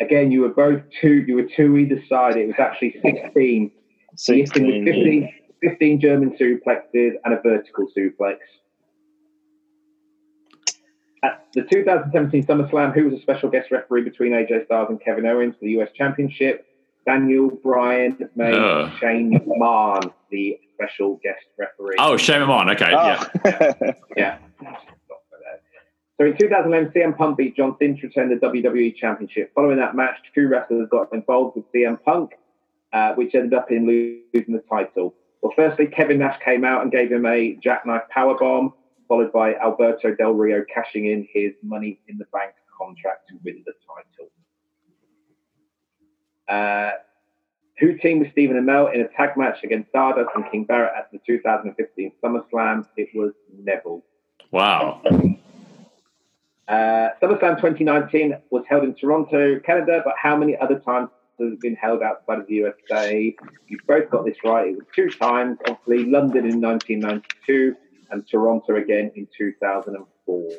again, 0.00 0.30
you 0.30 0.42
were 0.42 0.50
both 0.50 0.82
two, 1.00 1.24
you 1.26 1.34
were 1.34 1.48
two 1.56 1.76
either 1.76 2.00
side. 2.08 2.36
It 2.36 2.46
was 2.46 2.56
actually 2.58 2.94
16. 3.02 3.72
16 4.16 4.66
with 4.66 4.84
15, 4.84 5.32
15 5.62 6.00
German 6.00 6.36
suplexes 6.38 7.12
and 7.24 7.34
a 7.34 7.40
vertical 7.42 7.86
suplex. 7.96 8.38
At 11.22 11.46
the 11.54 11.62
2017 11.62 12.46
SummerSlam, 12.46 12.94
who 12.94 13.04
was 13.04 13.14
a 13.14 13.22
special 13.22 13.50
guest 13.50 13.70
referee 13.70 14.02
between 14.02 14.32
AJ 14.32 14.66
Styles 14.66 14.88
and 14.90 15.00
Kevin 15.00 15.26
Owens 15.26 15.54
for 15.54 15.64
the 15.64 15.80
US 15.80 15.90
Championship? 15.94 16.66
Daniel 17.10 17.50
Bryan 17.50 18.16
made 18.36 18.54
uh. 18.54 18.90
Shane 18.98 19.32
McMahon 19.32 20.12
the 20.30 20.58
special 20.74 21.18
guest 21.22 21.44
referee. 21.58 21.96
Oh, 21.98 22.16
Shane 22.16 22.40
McMahon. 22.40 22.72
Okay, 22.74 22.92
oh. 22.94 23.26
yeah. 23.44 23.92
yeah. 24.16 24.38
So 26.18 26.26
in 26.26 26.36
2011, 26.36 26.92
CM 26.92 27.16
Punk 27.16 27.38
beat 27.38 27.56
John 27.56 27.76
Cena 27.80 27.96
to 27.96 28.06
retain 28.06 28.28
the 28.28 28.36
WWE 28.36 28.94
Championship. 28.94 29.52
Following 29.54 29.78
that 29.78 29.96
match, 29.96 30.16
two 30.34 30.48
wrestlers 30.48 30.88
got 30.90 31.12
involved 31.12 31.56
with 31.56 31.64
CM 31.74 32.00
Punk, 32.04 32.32
uh, 32.92 33.14
which 33.14 33.34
ended 33.34 33.54
up 33.54 33.70
in 33.70 33.86
losing 33.86 34.54
the 34.54 34.62
title. 34.68 35.14
Well, 35.42 35.52
firstly, 35.56 35.86
Kevin 35.86 36.18
Nash 36.18 36.38
came 36.44 36.64
out 36.64 36.82
and 36.82 36.92
gave 36.92 37.10
him 37.10 37.24
a 37.24 37.56
jackknife 37.62 38.02
powerbomb, 38.14 38.74
followed 39.08 39.32
by 39.32 39.54
Alberto 39.54 40.14
Del 40.14 40.32
Rio 40.32 40.62
cashing 40.72 41.06
in 41.06 41.26
his 41.32 41.52
Money 41.62 41.98
in 42.06 42.18
the 42.18 42.26
Bank 42.32 42.52
contract 42.78 43.28
to 43.30 43.38
win 43.42 43.64
the 43.66 43.72
title. 43.86 44.30
Uh, 46.50 46.90
who 47.78 47.96
teamed 47.96 48.20
with 48.20 48.32
Stephen 48.32 48.56
Amell 48.56 48.92
in 48.94 49.00
a 49.00 49.08
tag 49.08 49.36
match 49.36 49.58
against 49.64 49.88
Stardust 49.88 50.28
and 50.34 50.44
King 50.50 50.64
Barrett 50.64 50.92
at 50.96 51.10
the 51.10 51.18
2015 51.26 52.12
SummerSlam? 52.22 52.86
It 52.96 53.08
was 53.14 53.32
Neville. 53.58 54.02
Wow. 54.50 55.00
Uh, 56.68 57.08
SummerSlam 57.22 57.56
2019 57.56 58.36
was 58.50 58.64
held 58.68 58.84
in 58.84 58.94
Toronto, 58.94 59.58
Canada, 59.60 60.02
but 60.04 60.14
how 60.20 60.36
many 60.36 60.56
other 60.58 60.78
times 60.80 61.08
has 61.38 61.52
it 61.54 61.60
been 61.60 61.74
held 61.74 62.02
outside 62.02 62.38
of 62.38 62.46
the 62.46 62.54
USA? 62.54 63.34
You've 63.66 63.86
both 63.86 64.10
got 64.10 64.26
this 64.26 64.36
right. 64.44 64.68
It 64.68 64.76
was 64.76 64.86
two 64.94 65.08
times, 65.10 65.58
obviously, 65.66 66.04
London 66.10 66.44
in 66.46 66.60
1992 66.60 67.76
and 68.10 68.28
Toronto 68.28 68.76
again 68.76 69.10
in 69.14 69.26
2004. 69.38 70.50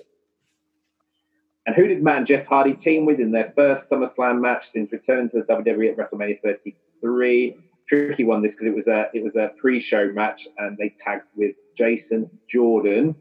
And 1.72 1.82
who 1.82 1.88
did 1.88 2.04
Matt 2.04 2.18
and 2.18 2.28
Jeff 2.28 2.48
Hardy 2.48 2.74
team 2.74 3.06
with 3.06 3.22
in 3.22 3.32
their 3.32 3.54
first 3.56 3.90
SummerSlam 3.90 4.42
match 4.42 4.66
since 4.74 4.92
return 4.92 5.30
to 5.30 5.38
the 5.38 5.54
WWE 5.54 5.92
at 5.92 5.96
WrestleMania 5.96 6.42
33? 6.42 7.56
Tricky 7.88 8.26
one 8.26 8.42
this 8.42 8.52
because 8.52 8.68
it 8.68 8.76
was 8.76 8.88
a 8.88 9.10
it 9.14 9.24
was 9.24 9.38
a 9.38 9.58
pre-show 9.58 10.12
match 10.12 10.42
and 10.58 10.78
they 10.78 10.94
tagged 11.02 11.28
with 11.34 11.56
Jason 11.78 12.30
Jordan 12.54 13.16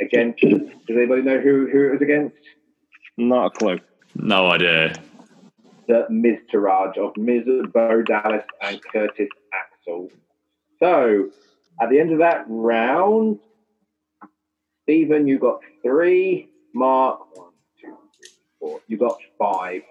against. 0.00 0.40
Does 0.40 0.96
anybody 0.96 1.22
know 1.22 1.38
who 1.38 1.68
who 1.70 1.86
it 1.86 1.92
was 1.92 2.02
against? 2.02 2.34
Not 3.16 3.46
a 3.46 3.50
clue. 3.50 3.78
No 4.16 4.48
idea. 4.48 4.94
The 5.86 6.06
Miz 6.10 6.38
Taraj 6.52 6.98
of 6.98 7.16
Miz, 7.16 7.44
Bo 7.72 8.02
Dallas, 8.02 8.44
and 8.62 8.80
Curtis 8.82 9.28
Axel. 9.54 10.08
So 10.80 11.30
at 11.80 11.88
the 11.88 12.00
end 12.00 12.10
of 12.10 12.18
that 12.18 12.46
round, 12.48 13.38
Stephen, 14.82 15.28
you 15.28 15.38
got 15.38 15.60
three. 15.84 16.50
Mark, 16.74 17.20
one, 18.60 18.72
two, 18.72 18.78
three, 18.78 18.78
four. 18.78 18.80
You 18.86 18.96
got 18.96 19.18
five. 19.38 19.82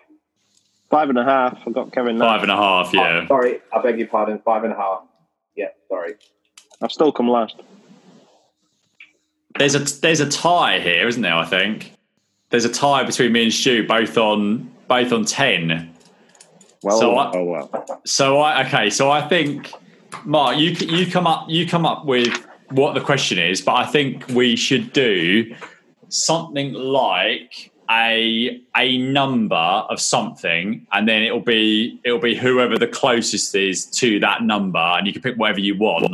Five 0.90 1.10
and 1.10 1.20
a 1.20 1.24
half. 1.24 1.60
I 1.68 1.72
got 1.72 1.92
Kevin. 1.92 2.18
Five 2.18 2.42
and 2.42 2.52
a 2.52 2.56
half. 2.56 2.94
Yeah. 2.94 3.22
Oh, 3.24 3.28
sorry, 3.28 3.60
I 3.72 3.82
beg 3.82 4.00
your 4.00 4.08
pardon. 4.08 4.40
Five 4.44 4.64
and 4.64 4.74
a 4.74 4.76
half. 4.76 5.04
Yeah, 5.56 5.68
sorry. 5.88 6.16
I've 6.82 6.92
still 6.92 7.12
come 7.12 7.28
last. 7.30 7.56
There's 9.58 9.76
a 9.76 9.80
there's 10.02 10.20
a 10.20 10.30
tie 10.30 10.80
here, 10.80 11.08
isn't 11.08 11.22
there? 11.22 11.36
I 11.36 11.46
think 11.46 11.94
there's 12.50 12.66
a 12.66 12.72
tie 12.72 13.04
between 13.04 13.32
me 13.34 13.44
and 13.44 13.54
Stu, 13.54 13.86
both 13.86 14.18
on 14.18 14.72
both 14.88 15.12
on 15.12 15.26
ten. 15.26 15.94
Well, 16.82 17.00
So 17.00 17.16
I- 17.18 17.32
oh 17.36 17.44
well. 17.44 18.02
So 18.06 18.40
I 18.40 18.66
okay. 18.66 18.90
So 18.90 19.12
I 19.12 19.28
think 19.28 19.72
Mark, 20.24 20.58
you 20.58 20.72
you 20.72 21.12
come 21.12 21.28
up 21.28 21.46
you 21.50 21.68
come 21.68 21.86
up 21.86 22.06
with 22.06 22.34
what 22.72 22.94
the 22.94 23.02
question 23.02 23.38
is, 23.38 23.62
but 23.62 23.74
I 23.74 23.86
think 23.86 24.28
we 24.30 24.56
should 24.56 24.94
do 24.94 25.54
something 26.08 26.74
like 26.74 27.72
a 27.90 28.62
a 28.78 28.98
number 29.00 29.56
of 29.56 30.00
something, 30.00 30.86
and 30.92 31.08
then 31.08 31.24
it'll 31.24 31.40
be 31.40 32.00
it'll 32.04 32.20
be 32.20 32.36
whoever 32.36 32.78
the 32.78 32.88
closest 32.88 33.56
is 33.56 33.86
to 33.86 34.20
that 34.20 34.44
number, 34.44 34.80
and 34.80 35.08
you 35.08 35.14
can 35.14 35.22
pick 35.22 35.36
whatever 35.38 35.60
you 35.60 35.76
want. 35.78 36.14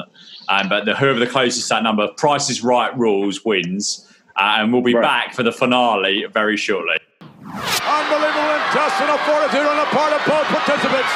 Um, 0.49 0.69
but 0.69 0.85
the 0.85 0.95
whoever 0.95 1.19
the 1.19 1.27
closest 1.27 1.67
to 1.67 1.73
that 1.75 1.83
number, 1.83 2.07
Price 2.07 2.49
is 2.49 2.63
Right 2.63 2.95
rules 2.97 3.43
wins, 3.43 4.07
uh, 4.37 4.57
and 4.59 4.71
we'll 4.71 4.81
be 4.81 4.93
Right. 4.93 5.01
back 5.27 5.33
for 5.35 5.43
the 5.43 5.51
finale 5.51 6.25
very 6.31 6.55
shortly. 6.57 6.97
Unbelievable 7.43 8.55
intestinal 8.55 9.17
fortitude 9.19 9.65
on 9.67 9.77
the 9.77 9.85
part 9.91 10.13
of 10.13 10.21
both 10.25 10.47
participants. 10.47 11.11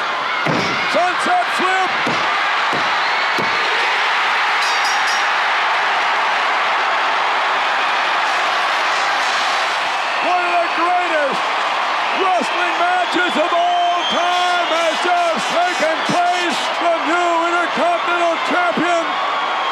Sunset 0.94 1.46
flip. 1.58 1.90
One 10.28 10.44
of 10.46 10.52
the 10.52 10.68
greatest 10.76 11.42
wrestling 12.22 12.76
matches 12.84 13.34
of 13.40 13.50
all 13.56 13.98
time 14.12 14.68
has 14.78 14.96
just 15.00 15.46
taken 15.56 15.98
place. 16.12 16.58
The 16.84 16.96
new 17.08 17.32
Intercontinental 17.50 18.36
Champion, 18.52 19.04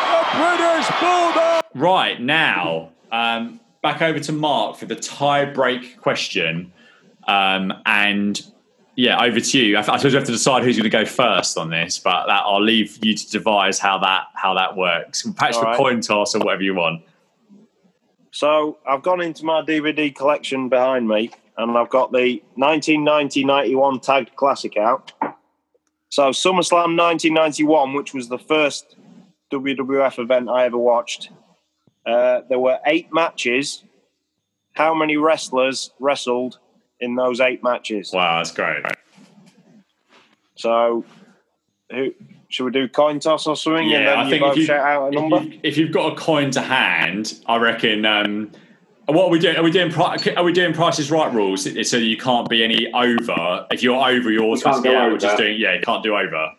the 0.08 0.22
British 0.40 0.88
Bulldog. 1.04 1.67
Right 1.78 2.20
now, 2.20 2.90
um, 3.12 3.60
back 3.84 4.02
over 4.02 4.20
to 4.20 4.32
Mark 4.32 4.78
for 4.78 4.88
the 4.88 4.96
tie 4.96 5.46
break 5.46 6.02
question. 6.02 6.74
Um, 7.28 7.72
and 7.86 8.42
yeah, 8.96 9.24
over 9.24 9.40
to 9.40 9.60
you. 9.60 9.78
I, 9.78 9.82
I 9.82 9.84
suppose 9.84 10.06
we 10.06 10.14
have 10.14 10.26
to 10.26 10.32
decide 10.32 10.64
who's 10.64 10.76
going 10.76 10.86
to 10.86 10.90
go 10.90 11.06
first 11.06 11.56
on 11.56 11.70
this, 11.70 12.00
but 12.00 12.26
that, 12.26 12.42
I'll 12.46 12.64
leave 12.64 12.98
you 13.06 13.16
to 13.16 13.30
devise 13.30 13.78
how 13.78 14.00
that 14.00 14.24
how 14.34 14.56
that 14.56 14.76
works. 14.76 15.22
Perhaps 15.36 15.58
All 15.58 15.64
for 15.64 15.68
right. 15.68 15.78
coin 15.78 16.02
toss 16.02 16.34
or 16.34 16.40
whatever 16.40 16.64
you 16.64 16.74
want. 16.74 17.04
So 18.32 18.80
I've 18.90 19.04
gone 19.04 19.22
into 19.22 19.46
my 19.46 19.62
DVD 19.62 20.14
collection 20.16 20.70
behind 20.70 21.08
me, 21.08 21.32
and 21.58 21.78
I've 21.78 21.90
got 21.90 22.12
the 22.12 22.42
1990-91 22.58 24.02
tagged 24.02 24.36
classic 24.36 24.78
out. 24.78 25.12
So 26.10 26.30
SummerSlam 26.30 26.98
1991, 26.98 27.94
which 27.94 28.16
was 28.16 28.30
the 28.30 28.40
first 28.40 28.96
WWF 29.52 30.20
event 30.20 30.50
I 30.50 30.66
ever 30.66 30.78
watched. 30.78 31.30
Uh, 32.08 32.42
there 32.48 32.60
were 32.60 32.80
eight 32.86 33.10
matches. 33.12 33.84
How 34.74 34.96
many 34.96 35.18
wrestlers 35.18 35.92
wrestled 36.00 36.60
in 37.02 37.16
those 37.16 37.42
eight 37.42 37.64
matches? 37.64 38.12
Wow, 38.14 38.38
that's 38.38 38.52
great. 38.52 38.84
So, 40.56 41.04
who 41.92 42.14
should 42.50 42.64
we 42.66 42.72
do 42.72 42.88
coin 42.88 43.20
toss 43.20 43.46
or 43.46 43.56
something? 43.58 43.84
and 43.84 43.92
Yeah, 43.92 44.06
then 44.06 44.20
I 44.20 44.24
you 44.24 44.30
think 44.30 44.42
both 44.42 44.52
if, 44.54 44.58
you, 44.60 44.66
shout 44.66 44.86
out 44.86 45.08
a 45.08 45.12
number. 45.12 45.38
if, 45.38 45.44
you, 45.46 45.60
if 45.64 45.78
you've 45.78 45.92
got 45.92 46.14
a 46.14 46.16
coin 46.16 46.50
to 46.52 46.62
hand, 46.62 47.42
I 47.46 47.58
reckon. 47.58 48.06
Um, 48.06 48.52
what 49.08 49.26
are 49.26 49.30
we 49.30 49.40
doing? 49.40 49.56
Are 49.56 49.64
we 49.64 49.72
doing? 49.72 49.94
Are 49.96 50.44
we 50.44 50.52
doing 50.52 50.74
prices 50.74 51.10
right 51.10 51.34
rules? 51.34 51.90
So 51.90 51.98
you 51.98 52.18
can't 52.18 52.50
be 52.50 52.64
any 52.64 52.92
over. 52.94 53.66
If 53.72 53.82
you're 53.82 53.96
over, 53.96 54.32
you're 54.32 54.42
can't 54.58 54.66
automatically 54.66 54.92
go 54.92 54.98
out. 54.98 55.12
We're 55.12 55.18
just 55.18 55.38
doing. 55.38 55.60
Yeah, 55.60 55.76
you 55.76 55.82
can't 55.82 56.04
do 56.04 56.16
over. 56.16 56.52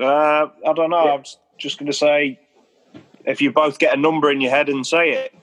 Uh, 0.00 0.48
I 0.66 0.72
don't 0.74 0.90
know. 0.90 1.14
I'm 1.14 1.24
just 1.58 1.78
going 1.78 1.90
to 1.90 1.96
say, 1.96 2.38
if 3.28 3.40
you 3.40 3.52
both 3.52 3.78
get 3.78 3.94
a 3.96 4.00
number 4.00 4.30
in 4.30 4.40
your 4.40 4.50
head 4.50 4.68
and 4.68 4.86
say 4.86 5.10
it. 5.10 5.34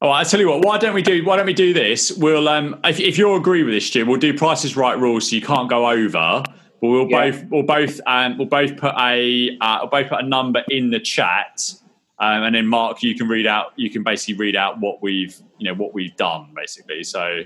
All 0.00 0.10
right, 0.10 0.20
I 0.20 0.24
tell 0.24 0.38
you 0.38 0.48
what. 0.48 0.64
Why 0.64 0.78
don't 0.78 0.94
we 0.94 1.02
do? 1.02 1.24
Why 1.24 1.36
don't 1.36 1.46
we 1.46 1.54
do 1.54 1.72
this? 1.74 2.12
We'll, 2.12 2.48
um, 2.48 2.78
if, 2.84 3.00
if 3.00 3.18
you 3.18 3.34
agree 3.34 3.64
with 3.64 3.74
this, 3.74 3.86
Stu, 3.86 4.06
we'll 4.06 4.20
do 4.20 4.32
prices 4.32 4.76
right 4.76 4.96
rules, 4.96 5.30
so 5.30 5.34
you 5.34 5.42
can't 5.42 5.68
go 5.68 5.88
over. 5.90 6.44
But 6.80 6.88
we'll 6.88 7.08
Yeah. 7.08 7.30
both, 7.30 7.44
we'll 7.50 7.62
both, 7.64 8.00
um, 8.06 8.38
we'll 8.38 8.46
both 8.46 8.76
put 8.76 8.94
a, 8.96 9.58
uh, 9.60 9.78
we'll 9.82 9.90
both 9.90 10.08
put 10.10 10.20
a 10.20 10.28
number 10.28 10.62
in 10.68 10.90
the 10.90 11.00
chat, 11.00 11.72
um, 12.20 12.44
and 12.44 12.54
then 12.54 12.68
Mark, 12.68 13.02
you 13.02 13.16
can 13.16 13.26
read 13.26 13.48
out. 13.48 13.72
You 13.74 13.90
can 13.90 14.04
basically 14.04 14.34
read 14.34 14.54
out 14.54 14.78
what 14.78 15.02
we've, 15.02 15.36
you 15.58 15.64
know, 15.68 15.74
what 15.74 15.94
we've 15.94 16.14
done, 16.16 16.52
basically. 16.54 17.02
So 17.02 17.40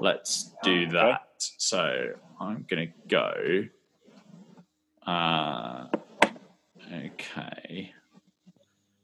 let's 0.00 0.52
do 0.62 0.86
that. 0.90 1.22
So 1.38 2.12
I'm 2.40 2.64
gonna 2.68 2.92
go. 3.08 3.64
Uh, 5.04 5.86
okay. 6.92 7.92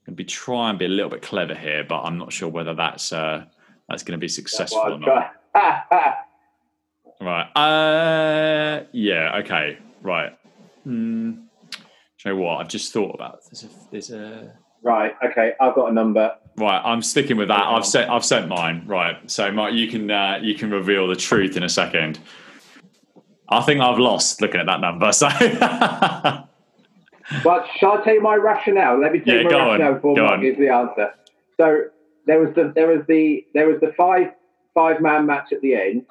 Gonna 0.07 0.17
be 0.17 0.25
try 0.25 0.71
and 0.71 0.79
be 0.79 0.85
a 0.85 0.89
little 0.89 1.11
bit 1.11 1.23
clever 1.23 1.55
here, 1.55 1.83
but 1.83 2.03
I'm 2.03 2.17
not 2.17 2.33
sure 2.33 2.49
whether 2.49 2.75
that's 2.75 3.13
uh, 3.13 3.45
that's 3.89 4.03
going 4.03 4.19
to 4.19 4.23
be 4.23 4.29
successful 4.29 4.81
or 4.81 4.99
not. 4.99 5.33
Right. 7.19 7.47
Uh, 7.57 8.85
yeah. 8.93 9.39
Okay. 9.39 9.79
Right. 10.03 10.37
Hmm. 10.85 11.31
Do 11.31 11.39
you 12.25 12.31
know 12.33 12.37
what? 12.37 12.61
I've 12.61 12.69
just 12.69 12.93
thought 12.93 13.15
about 13.15 13.41
there's 13.51 13.65
a 13.65 13.69
there's 13.91 14.11
a 14.11 14.53
right, 14.83 15.15
okay, 15.25 15.55
I've 15.59 15.75
got 15.75 15.91
a 15.91 15.95
number. 15.95 16.37
right. 16.59 16.83
I'm 16.85 17.01
sticking 17.01 17.39
with 17.39 17.49
that. 17.49 17.63
I've 17.63 17.87
sent 17.87 18.11
I've 18.11 18.25
sent 18.25 18.49
mine. 18.49 18.85
Right. 18.87 19.31
So, 19.31 19.51
Mark, 19.51 19.73
you 19.73 19.89
can 19.89 20.11
uh, 20.11 20.41
you 20.43 20.55
can 20.55 20.71
reveal 20.71 21.09
the 21.09 21.17
truth 21.17 21.57
in 21.57 21.63
a 21.63 21.71
second. 21.71 22.19
I 23.49 23.63
think 23.63 23.81
I've 23.81 23.99
lost 23.99 24.43
looking 24.43 24.61
at 24.61 24.67
that 24.67 24.81
number. 24.81 25.11
So. 25.13 25.29
But 27.43 27.67
shall 27.77 27.99
I 27.99 28.05
tell 28.05 28.15
you 28.15 28.23
my 28.23 28.37
rationale? 28.37 29.01
Let 29.01 29.13
me 29.13 29.21
tell 29.21 29.35
Yeah, 29.35 29.41
you 29.41 29.45
my 29.45 29.51
go 29.51 29.59
on, 29.59 29.69
rationale 29.69 29.95
before 29.95 30.17
go 30.17 30.25
Mark 30.25 30.41
gives 30.41 30.59
the 30.59 30.69
answer. 30.69 31.15
So 31.59 31.85
there 32.27 32.41
was 32.41 32.55
the 32.55 32.73
there 32.75 32.89
was 32.89 33.07
the 33.09 33.47
there 33.55 33.69
was 33.69 33.81
the 33.81 33.93
five 33.97 34.29
five 34.75 35.01
man 35.01 35.27
match 35.27 35.53
at 35.53 35.61
the 35.61 35.75
end. 35.75 36.07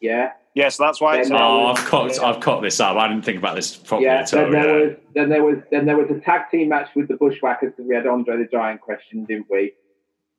Yeah. 0.00 0.32
Yes, 0.54 0.76
that's 0.76 1.00
why 1.00 1.18
it's. 1.18 1.30
Then- 1.30 1.38
oh, 1.40 1.66
I've 1.66 1.84
cocked 1.84 2.20
I've 2.20 2.40
cocked 2.40 2.62
this 2.62 2.78
up. 2.78 2.96
I 2.96 3.08
didn't 3.08 3.24
think 3.24 3.38
about 3.38 3.56
this 3.56 3.76
properly 3.76 4.06
Yeah. 4.06 4.20
at 4.20 4.34
all. 4.34 4.42
Then 4.42 4.52
there 4.52 4.78
yeah. 4.78 4.86
was 4.86 4.96
then 5.14 5.28
there 5.30 5.44
was 5.44 5.56
then 5.70 5.86
there 5.86 5.96
was 5.96 6.10
a 6.10 6.20
tag 6.20 6.50
team 6.50 6.68
match 6.68 6.88
with 6.94 7.08
the 7.08 7.16
Bushwhackers 7.16 7.72
because 7.72 7.88
we 7.88 7.94
had 7.94 8.06
Andre 8.06 8.36
the 8.36 8.48
Giant 8.52 8.80
question, 8.80 9.24
didn't 9.24 9.46
we? 9.50 9.72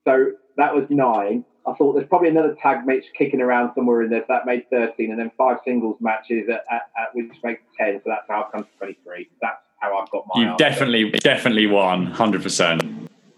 So 0.06 0.32
that 0.58 0.76
was 0.76 0.86
nine. 0.90 1.46
I 1.66 1.74
thought 1.74 1.94
there's 1.94 2.08
probably 2.08 2.28
another 2.30 2.56
tag 2.62 2.86
match 2.86 3.06
kicking 3.18 3.42
around 3.42 3.72
somewhere 3.74 4.02
in 4.02 4.10
there. 4.10 4.22
So 4.22 4.26
that 4.30 4.46
made 4.46 4.70
13, 4.70 5.12
and 5.12 5.20
then 5.20 5.32
five 5.38 5.60
singles 5.66 5.96
matches 6.02 6.50
at, 6.50 6.66
at, 6.70 6.90
at 7.00 7.16
which 7.16 7.32
makes 7.42 7.62
10. 7.80 8.02
So 8.04 8.10
that's 8.10 8.26
how 8.28 8.44
I've 8.44 8.52
come 8.52 8.66
to 8.66 8.70
23. 8.80 9.30
That's 9.42 9.63
how 9.84 9.98
I've 10.00 10.10
got 10.10 10.26
my. 10.34 10.42
You 10.42 10.48
answer. 10.50 10.64
definitely, 10.64 11.10
definitely 11.12 11.68
won, 11.68 12.08
hundred 12.08 12.42
percent. 12.44 12.82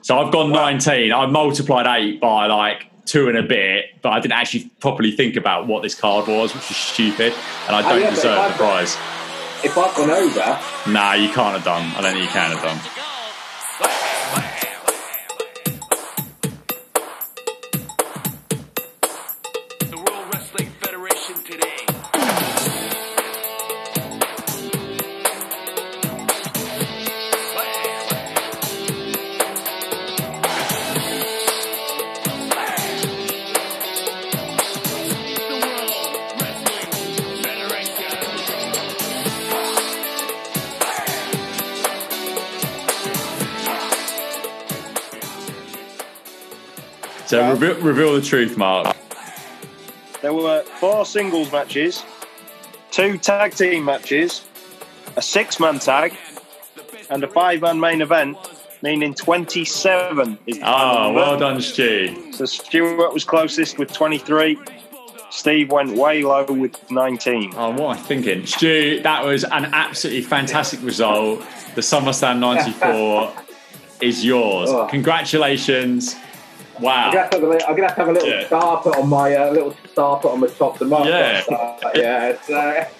So 0.02 0.18
I've 0.18 0.32
gone 0.32 0.52
nineteen. 0.52 1.12
I 1.12 1.26
multiplied 1.26 1.88
eight 1.88 2.22
by 2.22 2.46
like 2.48 2.86
two 3.06 3.28
and 3.28 3.38
a 3.38 3.44
bit, 3.44 3.86
but 4.02 4.10
I 4.10 4.20
didn't 4.20 4.34
actually 4.34 4.70
properly 4.80 5.12
think 5.12 5.36
about 5.36 5.68
what 5.68 5.84
this 5.84 5.96
card 5.96 6.28
was, 6.28 6.54
which 6.54 6.70
is 6.72 6.78
stupid, 6.78 7.34
and 7.68 7.76
I 7.76 7.80
Oh, 7.86 7.90
don't 7.90 8.02
yeah, 8.02 8.10
deserve 8.12 8.52
the 8.52 8.58
prize. 8.58 8.96
If 9.64 9.78
I've 9.78 9.96
gone 9.96 10.12
over, 10.12 10.60
Nah, 10.92 11.14
you 11.14 11.30
can't 11.30 11.56
have 11.56 11.64
done. 11.64 11.92
I 11.96 12.02
don't 12.02 12.14
think 12.14 12.26
you 12.26 12.30
can 12.32 12.52
have 12.52 12.62
done. 12.62 13.05
Reveal, 47.56 47.82
reveal 47.82 48.14
the 48.14 48.22
truth, 48.22 48.58
Mark. 48.58 48.96
There 50.22 50.34
were 50.34 50.64
four 50.64 51.06
singles 51.06 51.52
matches, 51.52 52.04
two 52.92 53.18
tag 53.18 53.54
team 53.54 53.86
matches, 53.86 54.46
a 55.16 55.22
six 55.22 55.60
man 55.60 55.80
tag, 55.80 56.16
and 57.10 57.24
a 57.24 57.28
five 57.28 57.62
man 57.62 57.80
main 57.80 58.02
event, 58.02 58.38
meaning 58.82 59.14
27 59.14 60.38
is 60.48 60.60
the 60.60 60.64
Oh, 60.66 61.14
well 61.14 61.38
done, 61.38 61.62
Stu. 61.62 62.34
So 62.34 62.46
Stuart 62.46 63.14
was 63.14 63.24
closest 63.24 63.78
with 63.78 63.92
23. 63.94 64.58
Steve 65.30 65.70
went 65.70 65.98
way 65.98 66.24
low 66.24 66.46
with 66.46 66.90
19. 66.92 67.54
Oh, 67.56 67.72
what 67.72 67.80
am 67.80 67.88
I 67.90 67.96
thinking? 67.98 68.46
Stu, 68.46 69.02
that 69.04 69.26
was 69.26 69.44
an 69.44 69.66
absolutely 69.66 70.22
fantastic 70.22 70.82
result. 70.82 71.44
The 71.76 71.82
SummerSlam 71.82 72.40
94 72.40 73.34
is 74.02 74.24
yours. 74.24 74.70
Oh. 74.70 74.88
Congratulations. 76.76 76.78
I'm 76.78 76.84
Wow. 76.84 77.12
gonna 77.12 77.22
have 77.22 77.30
to 77.32 77.36
have 77.38 77.44
a 77.44 77.48
little, 77.48 77.68
I'm 77.70 77.76
gonna 77.76 77.88
have, 77.88 77.96
to 77.96 78.02
have 78.02 78.10
a 78.10 78.14
little 78.14 78.30
Yeah. 78.30 78.46
star 78.48 78.82
put 78.82 78.98
on 78.98 79.10
my 79.10 79.36
uh, 79.36 79.52
little 79.52 79.76
star 79.92 80.20
put 80.20 80.32
on 80.32 80.40
the 80.42 80.48
top. 80.48 80.78
The 80.80 80.86
mark. 80.86 81.06
Yeah. 81.06 81.42
Star. 81.42 81.78
yeah. 81.96 82.36
So, 82.46 82.86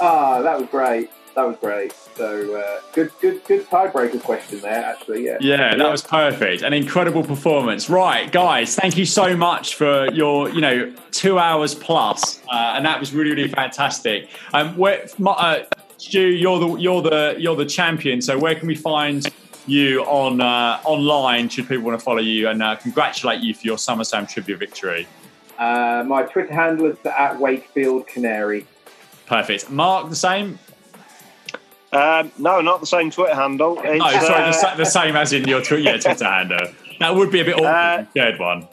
ah, 0.00 0.42
that 0.42 0.58
was 0.60 0.68
great. 0.70 1.10
That 1.36 1.46
was 1.46 1.56
great. 1.60 1.94
So 2.16 2.56
uh, 2.56 2.80
good, 2.92 3.10
good, 3.20 3.42
good 3.46 3.66
tiebreaker 3.70 4.20
question 4.20 4.60
there. 4.60 4.84
Actually, 4.84 5.24
yeah. 5.26 5.38
Yeah, 5.40 5.76
that 5.76 5.90
was 5.90 6.02
perfect. 6.02 6.62
An 6.62 6.72
incredible 6.72 7.22
performance. 7.22 7.88
Right, 7.88 8.30
guys, 8.30 8.74
thank 8.74 8.96
you 8.96 9.06
so 9.06 9.36
much 9.36 9.76
for 9.76 10.10
your, 10.12 10.50
you 10.50 10.60
know, 10.60 10.92
two 11.12 11.38
hours 11.38 11.74
plus, 11.74 12.40
uh, 12.52 12.72
and 12.74 12.84
that 12.84 12.98
was 12.98 13.14
really, 13.14 13.30
really 13.30 13.48
fantastic. 13.48 14.28
Um, 14.52 14.76
where, 14.76 15.06
uh, 15.24 15.60
Stu, 15.98 16.20
you're 16.20 16.58
the 16.58 16.76
you're 16.76 17.02
the 17.02 17.36
you're 17.38 17.56
the 17.56 17.64
champion. 17.66 18.20
So 18.22 18.38
where 18.38 18.54
can 18.54 18.66
we 18.66 18.74
find 18.74 19.26
you 19.70 20.02
on 20.04 20.40
uh, 20.40 20.80
online? 20.84 21.48
Should 21.48 21.68
people 21.68 21.84
want 21.84 21.98
to 21.98 22.04
follow 22.04 22.20
you 22.20 22.48
and 22.48 22.62
uh, 22.62 22.76
congratulate 22.76 23.40
you 23.40 23.54
for 23.54 23.62
your 23.66 23.76
SummerSlam 23.76 24.28
trivia 24.28 24.56
victory? 24.56 25.06
Uh, 25.58 26.04
my 26.06 26.22
Twitter 26.22 26.52
handle 26.54 26.86
is 26.86 26.96
at 27.06 27.38
Wakefield 27.38 28.06
Canary. 28.06 28.66
Perfect. 29.26 29.70
Mark, 29.70 30.08
the 30.10 30.16
same. 30.16 30.58
Um, 31.92 32.30
no, 32.38 32.60
not 32.60 32.80
the 32.80 32.86
same 32.86 33.10
Twitter 33.10 33.34
handle. 33.34 33.78
It's, 33.82 33.98
No, 33.98 34.10
sorry, 34.10 34.42
the, 34.42 34.48
uh, 34.48 34.52
sa- 34.52 34.74
the 34.76 34.84
same 34.84 35.16
as 35.16 35.32
in 35.32 35.46
your 35.48 35.60
tw- 35.60 35.80
yeah, 35.80 35.96
Twitter 35.98 36.24
handle. 36.24 36.68
That 37.00 37.14
would 37.14 37.30
be 37.30 37.40
a 37.40 37.44
bit 37.44 37.54
awkward. 37.54 37.66
Uh, 37.66 38.02
if 38.02 38.08
shared 38.14 38.38
one. 38.38 38.68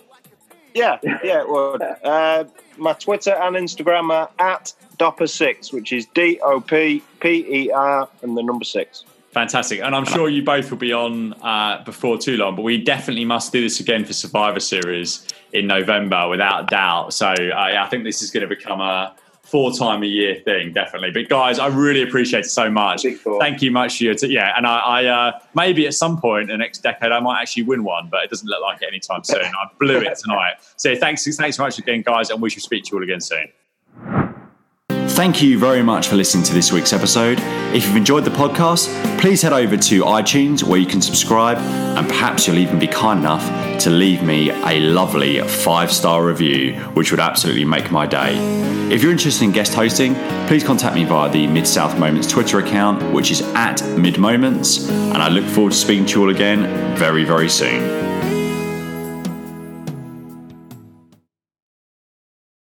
yeah, 0.76 0.98
yeah, 1.04 1.42
it 1.42 1.50
would. 1.50 1.82
Uh, 1.82 2.44
my 2.78 2.94
Twitter 2.94 3.34
and 3.34 3.56
Instagram 3.56 4.12
are 4.12 4.30
at 4.38 4.74
Dopper6, 5.00 5.74
which 5.74 5.92
is 5.94 6.06
D 6.08 6.40
O 6.44 6.62
P 6.62 7.02
P 7.20 7.30
E 7.64 7.72
R 7.72 8.08
and 8.22 8.38
the 8.38 8.44
number 8.44 8.66
six. 8.66 9.04
Fantastic. 9.38 9.82
And 9.82 9.96
I'm 9.96 10.06
sure 10.06 10.30
you 10.30 10.42
both 10.42 10.72
will 10.72 10.80
be 10.80 10.92
on 10.92 11.34
uh, 11.44 11.84
before 11.84 12.18
too 12.18 12.38
long, 12.38 12.56
but 12.56 12.64
we 12.64 12.82
definitely 12.84 13.24
must 13.24 13.52
do 13.54 13.62
this 13.62 13.80
again 13.80 14.04
for 14.04 14.12
Survivor 14.12 14.60
Series 14.60 15.28
in 15.54 15.68
November 15.68 16.28
without 16.28 16.72
doubt. 16.72 17.14
So 17.14 17.28
uh, 17.28 17.36
yeah, 17.36 17.84
I 17.86 17.88
think 17.88 18.04
this 18.04 18.24
is 18.24 18.32
going 18.32 18.42
to 18.42 18.48
become 18.48 18.82
a 18.82 19.16
four 19.44 19.72
time 19.72 20.02
a 20.02 20.08
year 20.08 20.42
thing, 20.44 20.74
definitely. 20.74 21.12
But 21.12 21.30
guys, 21.30 21.60
I 21.60 21.68
really 21.68 22.02
appreciate 22.02 22.46
it 22.46 22.50
so 22.50 22.72
much. 22.72 23.04
Thank 23.40 23.62
you 23.62 23.70
much 23.70 24.00
for 24.00 24.06
your 24.06 24.16
t- 24.16 24.34
yeah. 24.34 24.56
And 24.58 24.66
I, 24.66 24.80
I 24.80 25.06
uh, 25.06 25.40
maybe 25.54 25.86
at 25.86 25.94
some 25.94 26.20
point 26.20 26.50
in 26.50 26.58
the 26.58 26.58
next 26.58 26.80
decade, 26.80 27.12
I 27.12 27.20
might 27.20 27.40
actually 27.40 27.62
win 27.62 27.84
one, 27.84 28.08
but 28.10 28.24
it 28.24 28.32
doesn't 28.32 28.48
look 28.48 28.64
like 28.64 28.82
it 28.82 28.88
anytime 28.88 29.24
soon. 29.24 29.46
I 29.46 29.70
blew 29.80 30.00
it 30.00 30.18
tonight. 30.18 30.56
So 30.78 30.96
thanks, 30.96 31.28
thanks 31.38 31.58
so 31.58 31.64
much 31.64 31.78
again, 31.78 32.02
guys, 32.02 32.32
and 32.32 32.42
we 32.42 32.50
shall 32.50 32.62
speak 32.62 32.86
to 32.86 32.92
you 32.94 32.98
all 32.98 33.04
again 33.04 33.22
soon. 33.22 33.50
Thank 35.18 35.42
you 35.42 35.58
very 35.58 35.82
much 35.82 36.10
for 36.10 36.16
listening 36.16 36.44
to 36.44 36.54
this 36.54 36.72
week's 36.72 36.94
episode. 36.94 37.40
If 37.74 37.88
you've 37.88 37.96
enjoyed 37.96 38.24
the 38.24 38.30
podcast, 38.30 38.88
please 39.20 39.42
head 39.42 39.52
over 39.52 39.76
to 39.76 40.04
iTunes 40.04 40.62
where 40.62 40.80
you 40.80 40.86
can 40.86 41.02
subscribe 41.02 41.58
and 41.58 42.08
perhaps 42.08 42.46
you'll 42.46 42.60
even 42.60 42.78
be 42.78 42.86
kind 42.86 43.22
enough 43.22 43.80
to 43.80 43.90
leave 43.90 44.22
me 44.22 44.52
a 44.52 44.80
lovely 44.80 45.42
five 45.42 45.92
star 45.92 46.24
review, 46.24 46.76
which 46.94 47.10
would 47.10 47.20
absolutely 47.20 47.66
make 47.66 47.90
my 47.90 48.06
day. 48.06 48.38
If 48.94 49.02
you're 49.02 49.12
interested 49.12 49.46
in 49.46 49.54
guest 49.54 49.74
hosting, 49.74 50.14
please 50.46 50.64
contact 50.64 50.94
me 50.94 51.04
via 51.04 51.32
the 51.32 51.48
Mid 51.48 51.66
South 51.66 51.98
Moments 51.98 52.28
Twitter 52.28 52.60
account, 52.60 53.02
which 53.12 53.32
is 53.32 53.42
at 53.56 53.84
Mid 53.98 54.20
Moments, 54.20 54.88
and 54.88 55.18
I 55.18 55.30
look 55.30 55.46
forward 55.46 55.72
to 55.72 55.78
speaking 55.80 56.06
to 56.06 56.20
you 56.20 56.26
all 56.26 56.30
again 56.30 56.96
very, 56.96 57.24
very 57.24 57.50
soon. 57.50 58.17